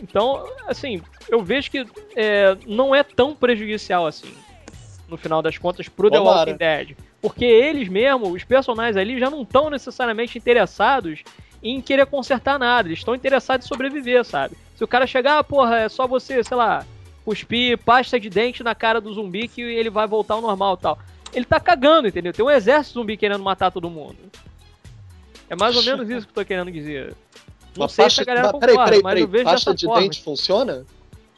Então, 0.00 0.48
assim, 0.68 1.02
eu 1.28 1.42
vejo 1.42 1.68
que 1.68 1.84
é, 2.14 2.56
não 2.64 2.94
é 2.94 3.02
tão 3.02 3.34
prejudicial 3.34 4.06
assim, 4.06 4.32
no 5.08 5.16
final 5.16 5.42
das 5.42 5.58
contas, 5.58 5.88
pro 5.88 6.08
The 6.08 6.16
Tomara. 6.16 6.38
Walking 6.38 6.56
Dead. 6.56 6.96
Porque 7.24 7.46
eles 7.46 7.88
mesmo, 7.88 8.32
os 8.32 8.44
personagens 8.44 8.98
ali, 8.98 9.18
já 9.18 9.30
não 9.30 9.40
estão 9.44 9.70
necessariamente 9.70 10.36
interessados 10.36 11.20
em 11.62 11.80
querer 11.80 12.04
consertar 12.04 12.58
nada. 12.58 12.86
Eles 12.86 12.98
estão 12.98 13.14
interessados 13.14 13.64
em 13.64 13.68
sobreviver, 13.68 14.22
sabe? 14.26 14.54
Se 14.76 14.84
o 14.84 14.86
cara 14.86 15.06
chegar, 15.06 15.38
ah, 15.38 15.42
porra, 15.42 15.78
é 15.78 15.88
só 15.88 16.06
você, 16.06 16.44
sei 16.44 16.54
lá, 16.54 16.84
cuspir 17.24 17.78
pasta 17.78 18.20
de 18.20 18.28
dente 18.28 18.62
na 18.62 18.74
cara 18.74 19.00
do 19.00 19.10
zumbi 19.14 19.48
que 19.48 19.62
ele 19.62 19.88
vai 19.88 20.06
voltar 20.06 20.34
ao 20.34 20.42
normal 20.42 20.74
e 20.78 20.82
tal. 20.82 20.98
Ele 21.32 21.46
tá 21.46 21.58
cagando, 21.58 22.08
entendeu? 22.08 22.30
Tem 22.30 22.44
um 22.44 22.50
exército 22.50 22.98
zumbi 22.98 23.16
querendo 23.16 23.42
matar 23.42 23.72
todo 23.72 23.88
mundo. 23.88 24.18
É 25.48 25.56
mais 25.56 25.74
ou 25.74 25.82
menos 25.82 26.10
isso 26.10 26.26
que 26.26 26.38
eu 26.38 26.44
tô 26.44 26.46
querendo 26.46 26.70
dizer. 26.70 27.14
Não 27.74 27.84
Uma 27.84 27.88
sei 27.88 28.04
pasta, 28.04 28.22
se 28.22 28.30
a 28.30 28.34
galera 28.34 28.50
mas 28.52 28.60
peraí, 28.60 28.74
concorda, 28.76 28.90
peraí, 28.90 29.02
mas 29.02 29.10
peraí. 29.12 29.22
eu 29.22 29.28
vejo 29.28 29.44
Pasta 29.44 29.74
de 29.74 29.86
forma. 29.86 30.02
dente 30.02 30.22
funciona? 30.22 30.84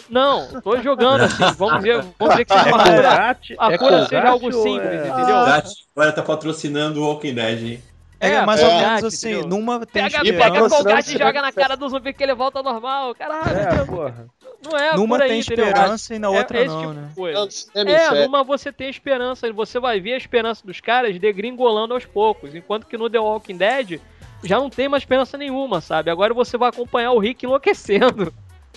Não, 0.08 0.60
tô 0.60 0.76
jogando 0.80 1.22
assim. 1.22 1.44
Vamos 1.56 1.82
ver, 1.82 2.04
vamos 2.18 2.36
ver 2.36 2.44
que 2.44 2.52
seja 2.52 2.68
É 2.68 2.72
uma 2.72 2.84
cura. 2.84 2.94
Colgate? 3.08 3.56
A 3.58 3.72
é 3.72 3.78
cura 3.78 4.06
seja 4.06 4.28
algo 4.28 4.52
simples, 4.52 4.90
é- 4.90 5.08
entendeu? 5.08 5.36
Agora 5.36 6.12
tá 6.12 6.22
patrocinando 6.22 7.00
o 7.02 7.06
Walking 7.06 7.34
Dead, 7.34 7.62
hein? 7.62 7.82
É, 8.18 8.28
É, 8.30 8.46
mais 8.46 8.60
é. 8.62 8.66
ou 8.66 8.74
menos 8.74 9.04
assim, 9.04 9.32
entendeu? 9.32 9.48
numa 9.48 9.84
tem 9.84 10.02
Pega, 10.04 10.18
E 10.26 10.32
pega 10.32 10.44
a 10.46 10.48
patrocinando 10.52 10.84
Colgate 10.84 11.14
e 11.14 11.18
joga 11.18 11.42
na 11.42 11.52
cara 11.52 11.76
do 11.76 11.86
zumbi 11.88 12.14
que 12.14 12.22
ele 12.22 12.34
volta 12.34 12.58
ao 12.60 12.64
normal. 12.64 13.14
Caralho, 13.14 13.58
É, 13.58 13.84
porra. 13.84 14.26
não 14.64 14.78
é 14.78 14.94
Numa 14.96 15.16
por 15.16 15.22
aí, 15.22 15.28
tem 15.28 15.40
entendeu? 15.40 15.66
esperança 15.66 16.14
e 16.14 16.18
na 16.18 16.28
É 16.28 16.38
outra 16.38 16.58
esse 16.58 16.66
não, 16.68 16.80
tipo 16.80 16.92
né? 16.94 17.08
coisa. 17.14 17.48
É, 17.74 17.98
sério. 17.98 18.22
numa 18.24 18.42
você 18.42 18.72
tem 18.72 18.88
esperança, 18.88 19.52
você 19.52 19.78
vai 19.78 20.00
ver 20.00 20.14
a 20.14 20.16
esperança 20.16 20.66
dos 20.66 20.80
caras 20.80 21.18
degringolando 21.18 21.92
aos 21.92 22.06
poucos, 22.06 22.54
enquanto 22.54 22.86
que 22.86 22.96
no 22.96 23.10
The 23.10 23.18
Walking 23.18 23.58
Dead 23.58 24.00
já 24.44 24.58
não 24.58 24.70
tem 24.70 24.88
mais 24.88 25.02
esperança 25.02 25.36
nenhuma, 25.36 25.82
sabe? 25.82 26.10
Agora 26.10 26.32
você 26.32 26.56
vai 26.56 26.70
acompanhar 26.70 27.12
o 27.12 27.18
Rick 27.18 27.44
enlouquecendo. 27.44 28.32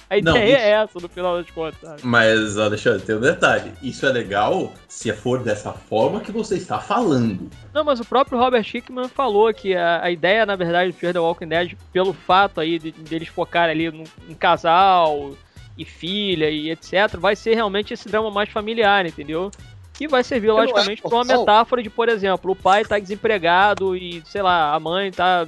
A 0.10 0.16
Não, 0.22 0.36
ideia 0.38 0.54
isso- 0.56 0.64
é 0.66 0.70
essa, 0.70 1.00
no 1.00 1.10
final 1.10 1.38
das 1.38 1.50
contas, 1.50 1.80
sabe? 1.82 2.02
Mas, 2.04 2.58
Alexandre, 2.58 3.02
tem 3.06 3.16
um 3.16 3.20
detalhe. 3.22 3.72
Isso 3.82 4.06
é 4.06 4.10
legal 4.10 4.72
se 4.88 5.12
for 5.14 5.42
dessa 5.44 5.72
forma 5.74 6.20
que 6.20 6.32
você 6.32 6.56
está 6.56 6.80
falando. 6.80 7.50
Não, 7.74 7.84
mas 7.84 8.00
o 8.00 8.06
próprio 8.06 8.38
Robert 8.40 8.66
Hickman 8.74 9.08
falou 9.08 9.54
que 9.54 9.76
a, 9.76 10.04
a 10.04 10.12
ideia, 10.12 10.46
na 10.46 10.56
verdade, 10.56 10.92
do 10.92 10.98
Fear 10.98 11.14
the 11.14 11.20
Walking 11.20 11.48
Dead, 11.48 11.74
pelo 11.94 12.14
fato 12.14 12.60
aí 12.62 12.78
de, 12.80 12.92
deles 12.92 13.28
focarem 13.28 13.72
ali 13.72 13.92
num, 13.98 14.04
num 14.28 14.36
casal 14.36 15.32
e 15.78 15.86
filha 15.86 16.50
e 16.50 16.70
etc, 16.72 17.16
vai 17.18 17.36
ser 17.36 17.56
realmente 17.56 17.94
esse 17.94 18.10
drama 18.10 18.30
mais 18.30 18.50
familiar, 18.50 19.06
entendeu? 19.06 19.50
Que 19.94 20.08
vai 20.08 20.24
servir, 20.24 20.48
não 20.48 20.56
logicamente, 20.58 21.02
para 21.02 21.14
uma 21.14 21.24
metáfora 21.26 21.84
de, 21.84 21.90
por 21.90 22.08
exemplo, 22.10 22.52
o 22.52 22.56
pai 22.56 22.84
tá 22.86 22.98
desempregado 23.00 23.96
e, 23.96 24.22
sei 24.26 24.42
lá, 24.42 24.74
a 24.74 24.80
mãe 24.80 25.12
tá, 25.12 25.46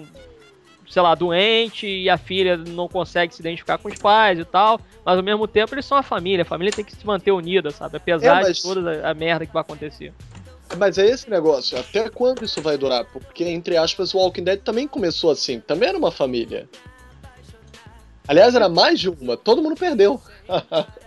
sei 0.91 1.01
lá, 1.01 1.15
doente 1.15 1.87
e 1.87 2.09
a 2.09 2.17
filha 2.17 2.57
não 2.57 2.85
consegue 2.87 3.33
se 3.33 3.41
identificar 3.41 3.77
com 3.77 3.87
os 3.87 3.95
pais 3.95 4.37
e 4.37 4.43
tal, 4.43 4.77
mas 5.05 5.15
ao 5.17 5.23
mesmo 5.23 5.47
tempo 5.47 5.73
eles 5.73 5.85
são 5.85 5.97
a 5.97 6.03
família, 6.03 6.41
a 6.43 6.45
família 6.45 6.73
tem 6.73 6.83
que 6.83 6.91
se 6.91 7.05
manter 7.07 7.31
unida, 7.31 7.71
sabe? 7.71 7.95
Apesar 7.95 8.39
É, 8.39 8.41
mas- 8.41 8.57
de 8.57 8.63
toda 8.63 9.07
a, 9.07 9.11
a 9.11 9.13
merda 9.13 9.45
que 9.45 9.53
vai 9.53 9.61
acontecer. 9.61 10.13
Mas 10.77 10.97
é 10.97 11.05
esse 11.05 11.29
negócio, 11.29 11.77
até 11.79 12.09
quando 12.09 12.43
isso 12.43 12.61
vai 12.61 12.77
durar? 12.77 13.05
Porque, 13.05 13.45
entre 13.45 13.77
aspas, 13.77 14.13
o 14.13 14.17
Walking 14.17 14.43
Dead 14.43 14.59
também 14.61 14.87
começou 14.87 15.31
assim, 15.31 15.59
também 15.61 15.87
era 15.89 15.97
uma 15.97 16.11
família. 16.11 16.67
Aliás, 18.27 18.53
era 18.53 18.67
mais 18.69 18.99
de 18.99 19.09
uma, 19.09 19.35
todo 19.35 19.61
mundo 19.61 19.75
perdeu. 19.75 20.21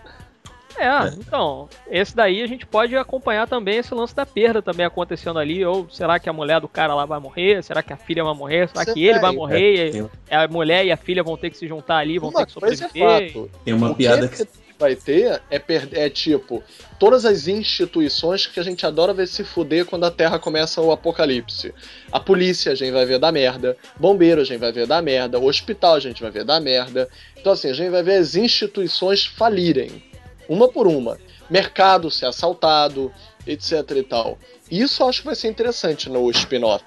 É, 0.77 1.07
então, 1.17 1.69
esse 1.89 2.15
daí 2.15 2.41
a 2.41 2.47
gente 2.47 2.65
pode 2.65 2.95
acompanhar 2.95 3.47
também 3.47 3.77
esse 3.77 3.93
lance 3.93 4.15
da 4.15 4.25
perda 4.25 4.61
também 4.61 4.85
acontecendo 4.85 5.39
ali, 5.39 5.63
ou 5.65 5.89
será 5.89 6.19
que 6.19 6.29
a 6.29 6.33
mulher 6.33 6.59
do 6.59 6.67
cara 6.67 6.93
lá 6.93 7.05
vai 7.05 7.19
morrer? 7.19 7.63
Será 7.63 7.81
que 7.81 7.93
a 7.93 7.97
filha 7.97 8.23
vai 8.23 8.33
morrer? 8.33 8.67
Será 8.69 8.83
Você 8.83 8.93
que 8.93 9.05
ele 9.05 9.19
vai 9.19 9.29
tem- 9.31 9.39
morrer? 9.39 9.95
E 10.29 10.33
a 10.33 10.47
mulher 10.47 10.85
e 10.85 10.91
a 10.91 10.97
filha 10.97 11.23
vão 11.23 11.37
ter 11.37 11.49
que 11.49 11.57
se 11.57 11.67
juntar 11.67 11.97
ali, 11.97 12.19
vão 12.19 12.29
uma 12.29 12.45
ter 12.45 12.53
que 12.53 12.59
coisa 12.59 12.85
é 12.85 12.87
sobreviver. 12.87 13.31
fato. 13.33 13.51
Tem 13.63 13.73
uma 13.73 13.91
o 13.91 13.95
piada 13.95 14.27
que 14.27 14.45
que. 14.45 14.51
vai 14.77 14.95
ter 14.95 15.41
é, 15.49 15.57
per- 15.57 15.87
é 15.93 16.09
tipo, 16.09 16.61
todas 16.99 17.23
as 17.25 17.47
instituições 17.47 18.45
que 18.45 18.59
a 18.59 18.63
gente 18.63 18.85
adora 18.85 19.13
ver 19.13 19.27
se 19.27 19.43
fuder 19.43 19.85
quando 19.85 20.03
a 20.05 20.11
Terra 20.11 20.37
começa 20.37 20.81
o 20.81 20.91
apocalipse. 20.91 21.73
A 22.11 22.19
polícia 22.19 22.73
a 22.73 22.75
gente 22.75 22.91
vai 22.91 23.05
ver 23.05 23.17
dar 23.19 23.31
merda, 23.31 23.77
bombeiro 23.97 24.41
a 24.41 24.43
gente 24.43 24.59
vai 24.59 24.71
ver 24.73 24.85
dar 24.87 25.01
merda, 25.01 25.39
o 25.39 25.45
hospital 25.45 25.95
a 25.95 25.99
gente 26.01 26.21
vai 26.21 26.31
ver 26.31 26.43
dar 26.43 26.59
merda. 26.59 27.07
Então 27.37 27.53
assim, 27.53 27.69
a 27.69 27.73
gente 27.73 27.89
vai 27.89 28.03
ver 28.03 28.17
as 28.17 28.35
instituições 28.35 29.25
falirem, 29.25 30.03
uma 30.49 30.67
por 30.67 30.87
uma. 30.87 31.17
Mercado 31.49 32.09
ser 32.09 32.25
assaltado, 32.25 33.11
etc 33.45 33.71
e 33.95 34.03
tal. 34.03 34.37
Isso 34.69 35.03
eu 35.03 35.07
acho 35.09 35.19
que 35.21 35.25
vai 35.27 35.35
ser 35.35 35.47
interessante 35.47 36.09
no 36.09 36.29
spin-off. 36.31 36.83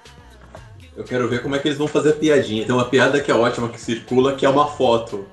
Eu 0.97 1.03
quero 1.05 1.29
ver 1.29 1.41
como 1.41 1.55
é 1.55 1.59
que 1.59 1.67
eles 1.67 1.77
vão 1.77 1.87
fazer 1.87 2.09
a 2.09 2.13
piadinha. 2.15 2.65
Tem 2.65 2.75
uma 2.75 2.89
piada 2.89 3.21
que 3.21 3.31
é 3.31 3.33
ótima 3.33 3.69
que 3.69 3.79
circula, 3.79 4.35
que 4.35 4.45
é 4.45 4.49
uma 4.49 4.67
foto. 4.67 5.25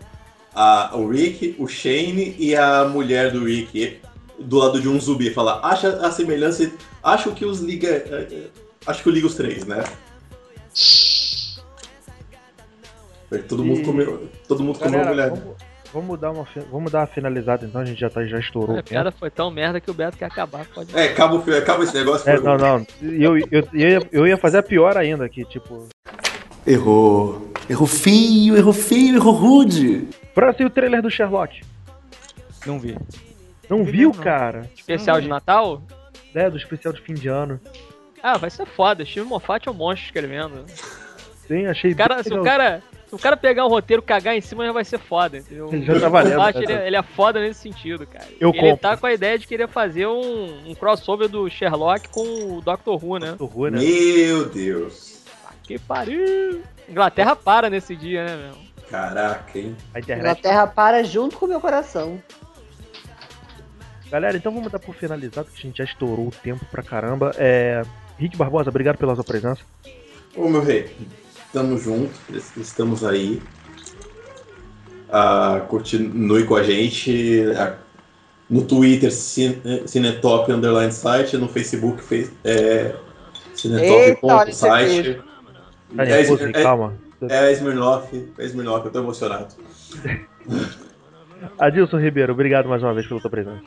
A, 0.54 0.96
o 0.96 1.08
Rick, 1.08 1.56
o 1.58 1.66
Shane 1.66 2.36
e 2.38 2.54
a 2.54 2.84
mulher 2.84 3.32
do 3.32 3.44
Rick 3.44 4.00
do 4.38 4.58
lado 4.58 4.80
de 4.80 4.88
um 4.88 4.98
zumbi. 5.00 5.30
Fala, 5.34 5.60
acha 5.62 5.88
a 6.06 6.10
semelhança. 6.12 6.70
Acho 7.02 7.32
que 7.32 7.44
os 7.44 7.60
liga. 7.60 7.88
eh, 7.88 8.48
Acho 8.86 9.02
que 9.02 9.08
eu 9.08 9.12
ligo 9.12 9.26
os 9.26 9.34
três, 9.34 9.64
né? 9.66 9.82
Todo 13.48 13.64
mundo 13.64 13.80
E- 13.80 13.84
comeu. 13.84 14.28
Todo 14.46 14.62
mundo 14.62 14.78
comeu 14.78 15.00
a 15.00 15.04
Galera, 15.04 15.30
mulher. 15.30 15.42
vamos, 15.42 15.56
Vamos 15.92 16.18
dar 16.18 16.30
uma, 16.30 16.46
vamos 16.70 16.92
dar 16.92 17.00
uma 17.00 17.06
finalizada 17.06 17.64
então, 17.64 17.80
a 17.80 17.84
gente 17.84 18.00
já, 18.00 18.10
tá, 18.10 18.24
já 18.24 18.38
estourou. 18.38 18.76
A 18.76 18.80
o 18.80 18.82
piada 18.82 19.10
foi 19.10 19.30
tão 19.30 19.50
merda 19.50 19.80
que 19.80 19.90
o 19.90 19.94
Beto 19.94 20.16
quer 20.16 20.26
acabar. 20.26 20.66
Pode... 20.66 20.96
É, 20.96 21.04
acaba, 21.04 21.36
o 21.36 21.56
acaba 21.56 21.84
esse 21.84 21.94
negócio. 21.94 22.28
É, 22.28 22.38
não, 22.40 22.56
não. 22.56 22.86
Eu, 23.02 23.38
eu, 23.38 23.68
eu, 23.72 23.88
ia, 23.88 24.08
eu 24.12 24.26
ia 24.26 24.36
fazer 24.36 24.58
a 24.58 24.62
pior 24.62 24.96
ainda 24.96 25.24
aqui, 25.24 25.44
tipo. 25.44 25.88
Errou. 26.66 27.52
Errou 27.68 27.86
feio, 27.86 28.56
errou 28.56 28.72
feio, 28.72 29.16
errou 29.16 29.32
rude. 29.32 30.08
França 30.34 30.62
e 30.62 30.66
o 30.66 30.70
trailer 30.70 31.02
do 31.02 31.10
Sherlock. 31.10 31.62
Não 32.66 32.78
vi. 32.78 32.96
Não 33.68 33.84
vi 33.84 33.92
viu, 33.92 34.12
não. 34.14 34.22
cara? 34.22 34.68
Especial 34.74 35.20
de 35.20 35.28
Natal? 35.28 35.82
É, 36.34 36.50
do 36.50 36.56
especial 36.56 36.92
de 36.92 37.00
fim 37.00 37.14
de 37.14 37.28
ano. 37.28 37.60
Ah, 38.22 38.36
vai 38.36 38.50
ser 38.50 38.66
foda. 38.66 39.04
Steve 39.04 39.26
Moffat 39.26 39.68
é 39.68 39.70
um 39.70 39.74
monstro 39.74 40.06
escrevendo. 40.06 40.64
Sim, 41.46 41.66
achei 41.66 41.92
O 41.92 41.96
cara, 41.96 42.14
bem 42.16 42.24
se, 42.24 42.30
o 42.30 42.36
legal. 42.38 42.44
cara, 42.44 42.82
se 43.08 43.14
o 43.14 43.18
cara 43.18 43.36
pegar 43.36 43.64
um 43.64 43.68
roteiro 43.68 44.02
e 44.02 44.06
cagar 44.06 44.36
em 44.36 44.40
cima, 44.40 44.66
já 44.66 44.72
vai 44.72 44.84
ser 44.84 44.98
foda, 44.98 45.38
entendeu? 45.38 45.68
Ele 45.72 45.84
já 45.84 46.00
tá 46.00 46.08
valendo, 46.08 46.40
O 46.40 46.42
né, 46.44 46.52
ele, 46.56 46.66
tá? 46.66 46.72
é- 46.72 46.86
ele 46.86 46.96
é 46.96 47.02
foda 47.02 47.40
nesse 47.40 47.60
sentido, 47.60 48.06
cara. 48.06 48.26
Eu 48.40 48.50
ele 48.50 48.58
compro. 48.60 48.76
tá 48.78 48.96
com 48.96 49.06
a 49.06 49.12
ideia 49.12 49.38
de 49.38 49.46
querer 49.46 49.68
fazer 49.68 50.06
um, 50.06 50.70
um 50.70 50.74
crossover 50.74 51.28
do 51.28 51.48
Sherlock 51.48 52.08
com 52.08 52.56
o 52.56 52.60
Doctor 52.60 53.02
Who, 53.02 53.18
né? 53.18 53.32
Do 53.38 53.44
Who, 53.46 53.68
né? 53.68 53.78
Meu 53.78 54.48
Deus. 54.48 55.22
Que 55.62 55.78
pariu! 55.78 56.62
Inglaterra 56.88 57.34
para 57.34 57.68
nesse 57.70 57.94
dia, 57.96 58.24
né, 58.24 58.36
meu? 58.36 58.66
Caraca, 58.88 59.58
hein? 59.58 59.76
A 59.92 59.98
internet. 59.98 60.22
Inglaterra 60.22 60.66
para 60.66 61.02
junto 61.02 61.36
com 61.36 61.46
o 61.46 61.48
meu 61.48 61.60
coração. 61.60 62.22
Galera, 64.10 64.36
então 64.36 64.52
vamos 64.52 64.70
dar 64.70 64.78
por 64.78 64.94
finalizado, 64.94 65.48
que 65.50 65.58
a 65.58 65.62
gente 65.62 65.78
já 65.78 65.84
estourou 65.84 66.28
o 66.28 66.30
tempo 66.30 66.64
pra 66.66 66.82
caramba. 66.82 67.32
É... 67.36 67.82
Rick 68.18 68.36
Barbosa, 68.36 68.70
obrigado 68.70 68.96
pela 68.96 69.14
sua 69.14 69.24
presença. 69.24 69.60
Ô 70.36 70.48
meu 70.48 70.62
rei, 70.62 70.94
tamo 71.56 71.78
junto, 71.78 72.12
estamos 72.58 73.02
aí. 73.02 73.40
Ah, 75.10 75.62
continue 75.68 76.44
com 76.44 76.54
a 76.54 76.62
gente. 76.62 77.44
no 78.50 78.62
Twitter, 78.62 79.10
Cine- 79.10 79.88
Cinetop 79.88 80.52
Underline 80.52 80.92
Site, 80.92 81.38
no 81.38 81.48
Facebook, 81.48 82.02
face, 82.02 82.30
é, 82.44 82.94
Cinetop.site. 83.54 85.18
É, 85.96 86.20
é? 86.20 86.62
Calma. 86.62 86.92
é 87.26 87.52
Smirnoff, 87.52 88.28
é 88.38 88.44
Smirnoff, 88.44 88.84
eu 88.84 88.92
tô 88.92 88.98
emocionado. 88.98 89.54
Adilson 91.58 91.98
Ribeiro, 91.98 92.34
obrigado 92.34 92.68
mais 92.68 92.82
uma 92.82 92.92
vez 92.92 93.06
pela 93.06 93.20
sua 93.20 93.30
presença. 93.30 93.62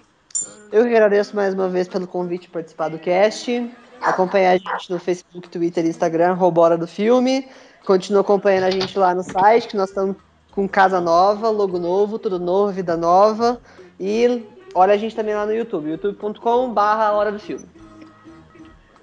Eu 0.72 0.84
que 0.84 0.91
agradeço 0.91 1.36
mais 1.36 1.56
uma 1.56 1.68
vez 1.68 1.88
pelo 1.88 2.06
convite 2.06 2.44
de 2.44 2.49
participar 2.49 2.90
do 2.90 2.99
cast. 2.99 3.72
Acompanhar 3.99 4.52
a 4.52 4.57
gente 4.57 4.91
no 4.91 4.99
Facebook, 4.99 5.49
Twitter 5.49 5.86
e 5.86 5.90
Instagram, 5.90 6.30
arroba 6.32 6.61
Hora 6.61 6.78
do 6.78 6.88
Filme. 6.88 7.48
Continua 7.86 8.22
acompanhando 8.22 8.66
a 8.66 8.72
gente 8.72 8.98
lá 8.98 9.16
no 9.16 9.24
site, 9.24 9.68
que 9.68 9.78
nós 9.78 9.90
estamos 9.90 10.16
com 10.52 10.68
casa 10.68 11.00
nova, 11.00 11.50
logo 11.50 11.80
novo, 11.80 12.20
tudo 12.20 12.40
novo, 12.40 12.72
vida 12.72 12.98
nova. 12.98 13.60
E 14.00 14.44
olha 14.74 14.94
a 14.94 14.98
gente 14.98 15.16
também 15.16 15.34
lá 15.34 15.46
no 15.46 15.54
YouTube, 15.54 15.90
youtube.com 15.90 16.74
barra 16.74 17.12
Hora 17.14 17.32
do 17.32 17.40
Filme. 17.40 17.66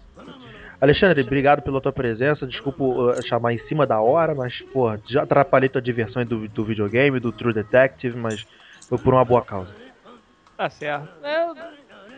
Alexandre, 0.83 1.21
obrigado 1.21 1.61
pela 1.61 1.79
tua 1.79 1.93
presença. 1.93 2.45
Desculpa 2.45 2.83
uh, 2.83 3.23
chamar 3.23 3.53
em 3.53 3.57
cima 3.69 3.87
da 3.87 4.01
hora, 4.01 4.35
mas, 4.35 4.61
pô, 4.73 4.93
já 5.07 5.23
atrapalhei 5.23 5.69
tua 5.69 5.81
diversão 5.81 6.25
do, 6.25 6.45
do 6.49 6.65
videogame, 6.65 7.21
do 7.21 7.31
True 7.31 7.53
Detective, 7.53 8.17
mas 8.17 8.45
foi 8.89 8.97
por 8.97 9.13
uma 9.13 9.23
boa 9.23 9.41
causa. 9.41 9.73
Tá 10.57 10.69
certo. 10.69 11.07
É, 11.23 11.47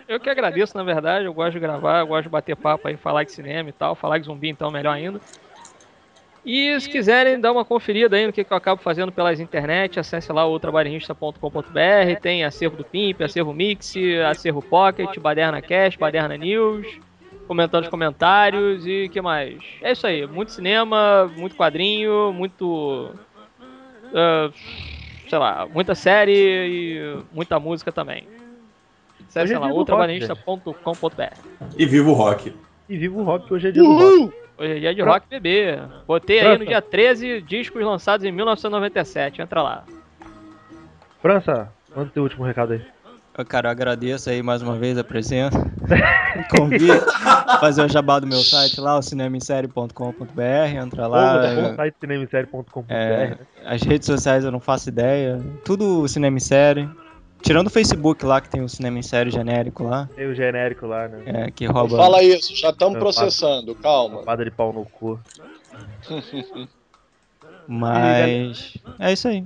eu 0.08 0.20
que 0.20 0.28
agradeço, 0.32 0.76
na 0.76 0.84
verdade. 0.84 1.26
Eu 1.26 1.34
gosto 1.36 1.52
de 1.52 1.60
gravar, 1.60 2.00
eu 2.00 2.08
gosto 2.08 2.24
de 2.24 2.30
bater 2.30 2.56
papo 2.56 2.88
aí, 2.88 2.98
falar 2.98 3.24
de 3.24 3.34
cinema 3.34 3.70
e 3.70 3.72
tal. 3.72 3.94
Falar 3.94 4.18
de 4.18 4.26
zumbi, 4.26 4.50
então, 4.50 4.72
melhor 4.72 4.94
ainda. 4.94 5.22
E 6.44 6.82
se 6.82 6.90
quiserem 6.90 7.40
dar 7.40 7.52
uma 7.52 7.64
conferida 7.64 8.16
aí 8.16 8.26
no 8.26 8.34
que, 8.34 8.44
que 8.44 8.52
eu 8.52 8.58
acabo 8.58 8.82
fazendo 8.82 9.12
pelas 9.12 9.40
internet, 9.40 10.00
acesse 10.00 10.32
lá 10.32 10.44
o 10.44 10.60
trabalhista.com.br. 10.60 12.20
Tem 12.20 12.44
acervo 12.44 12.78
do 12.78 12.84
Pimp, 12.84 13.22
acervo 13.22 13.54
Mix, 13.54 13.94
acervo 14.28 14.64
Pocket, 14.64 15.20
Baderna 15.20 15.62
Cash, 15.62 15.98
Baderna 15.98 16.36
News. 16.36 17.00
Comentando 17.48 17.84
os 17.84 17.90
comentários 17.90 18.86
e 18.88 19.10
que 19.10 19.22
mais? 19.22 19.58
É 19.82 19.92
isso 19.92 20.08
aí. 20.08 20.26
Muito 20.26 20.52
cinema, 20.52 21.32
muito 21.38 21.56
quadrinho, 21.56 22.34
muito. 22.34 23.12
ah, 24.14 24.50
sei 25.30 25.38
lá, 25.38 25.68
muita 25.72 25.94
série 25.96 26.34
e 26.34 27.24
muita 27.32 27.60
música 27.60 27.92
também. 27.92 28.28
É 29.20 29.42
Acesse 29.42 29.54
lá, 29.54 29.60
dia 29.60 29.70
do 29.70 29.76
ultrabanista.com.br. 29.76 31.34
E 31.78 31.86
viva 31.86 32.10
o 32.10 32.14
rock. 32.14 32.54
E 32.88 32.98
viva 32.98 33.20
o 33.20 33.24
rock, 33.24 33.48
que 33.48 33.54
hoje 33.54 33.68
é 33.68 33.72
dia 33.72 33.84
do 33.84 33.94
rock. 33.94 34.34
Hoje 34.58 34.72
é 34.72 34.80
dia 34.80 34.96
de 34.96 35.02
rock 35.02 35.28
bebê. 35.28 35.80
Botei 36.08 36.40
aí 36.40 36.58
no 36.58 36.66
dia 36.66 36.82
13 36.82 37.42
discos 37.42 37.84
lançados 37.84 38.26
em 38.26 38.32
1997. 38.32 39.42
Entra 39.42 39.62
lá. 39.62 39.84
França, 41.22 41.72
manda 41.94 42.10
teu 42.14 42.24
último 42.24 42.46
recado 42.46 42.74
aí. 42.74 42.95
Cara, 43.44 43.68
eu 43.68 43.72
agradeço 43.72 44.30
aí 44.30 44.42
mais 44.42 44.62
uma 44.62 44.78
vez 44.78 44.98
a 44.98 45.04
presença. 45.04 45.60
o 45.60 46.48
convite. 46.56 46.86
Fazer 47.60 47.84
o 47.84 47.90
jabá 47.90 48.20
do 48.20 48.28
meu 48.28 48.40
site 48.40 48.80
lá, 48.80 48.98
o 48.98 49.02
cinemainsérie.com.br. 49.02 50.42
Entra 50.82 51.08
lá. 51.08 51.54
No 51.54 51.68
é, 51.68 51.76
site 51.76 51.96
cinemissérie.com.br. 52.00 52.86
é, 52.90 53.38
as 53.66 53.82
redes 53.82 54.06
sociais 54.06 54.46
eu 54.46 54.52
não 54.52 54.62
faço 54.62 54.88
ideia. 54.88 55.42
Tudo 55.66 56.08
Cinema 56.08 56.38
em 56.38 56.40
Série. 56.40 56.90
Tirando 57.42 57.68
o 57.68 57.70
Facebook 57.70 58.26
lá, 58.26 58.40
que 58.40 58.50
tem 58.50 58.62
o 58.62 58.70
Cinema 58.70 58.98
em 59.00 59.04
Série 59.04 59.30
genérico 59.30 59.84
lá. 59.84 60.10
Tem 60.16 60.26
o 60.28 60.34
genérico 60.34 60.88
lá, 60.88 61.08
né? 61.08 61.22
é, 61.26 61.52
que 61.52 61.68
Não 61.68 61.74
rouba. 61.74 61.98
fala 61.98 62.24
isso, 62.24 62.56
já 62.56 62.70
estamos 62.70 62.98
processando, 62.98 63.76
calma. 63.76 64.20
Lapada 64.20 64.46
de 64.46 64.52
pau 64.52 64.72
no 64.72 64.86
cu. 64.86 65.20
Mas. 67.68 68.78
É 69.00 69.12
isso 69.12 69.28
aí. 69.28 69.44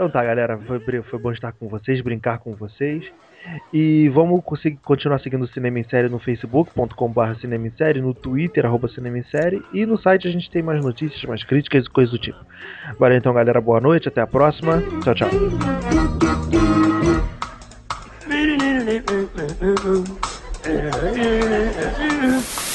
Então 0.00 0.08
tá, 0.08 0.24
galera, 0.24 0.56
foi, 0.56 0.80
foi 1.02 1.18
bom 1.18 1.30
estar 1.30 1.52
com 1.52 1.68
vocês, 1.68 2.00
brincar 2.00 2.38
com 2.38 2.54
vocês. 2.54 3.04
E 3.70 4.08
vamos 4.08 4.42
conseguir 4.42 4.78
continuar 4.78 5.18
seguindo 5.18 5.42
o 5.42 5.48
Cinema 5.48 5.78
em 5.78 5.84
Série 5.84 6.08
no 6.08 6.18
facebook.com.br 6.18 7.34
Cinema 7.38 7.66
em 7.66 7.70
Série, 7.72 8.00
no 8.00 8.14
Twitter, 8.14 8.64
arroba 8.64 8.88
Cinema 8.88 9.18
em 9.18 9.24
Série, 9.24 9.62
e 9.74 9.84
no 9.84 9.98
site 9.98 10.26
a 10.26 10.30
gente 10.30 10.50
tem 10.50 10.62
mais 10.62 10.82
notícias, 10.82 11.22
mais 11.24 11.44
críticas 11.44 11.84
e 11.84 11.90
coisas 11.90 12.12
do 12.12 12.18
tipo. 12.18 12.38
Valeu 12.98 13.18
então, 13.18 13.34
galera, 13.34 13.60
boa 13.60 13.78
noite, 13.78 14.08
até 14.08 14.22
a 14.22 14.26
próxima. 14.26 14.82
Tchau, 15.04 15.14
tchau. 15.14 15.28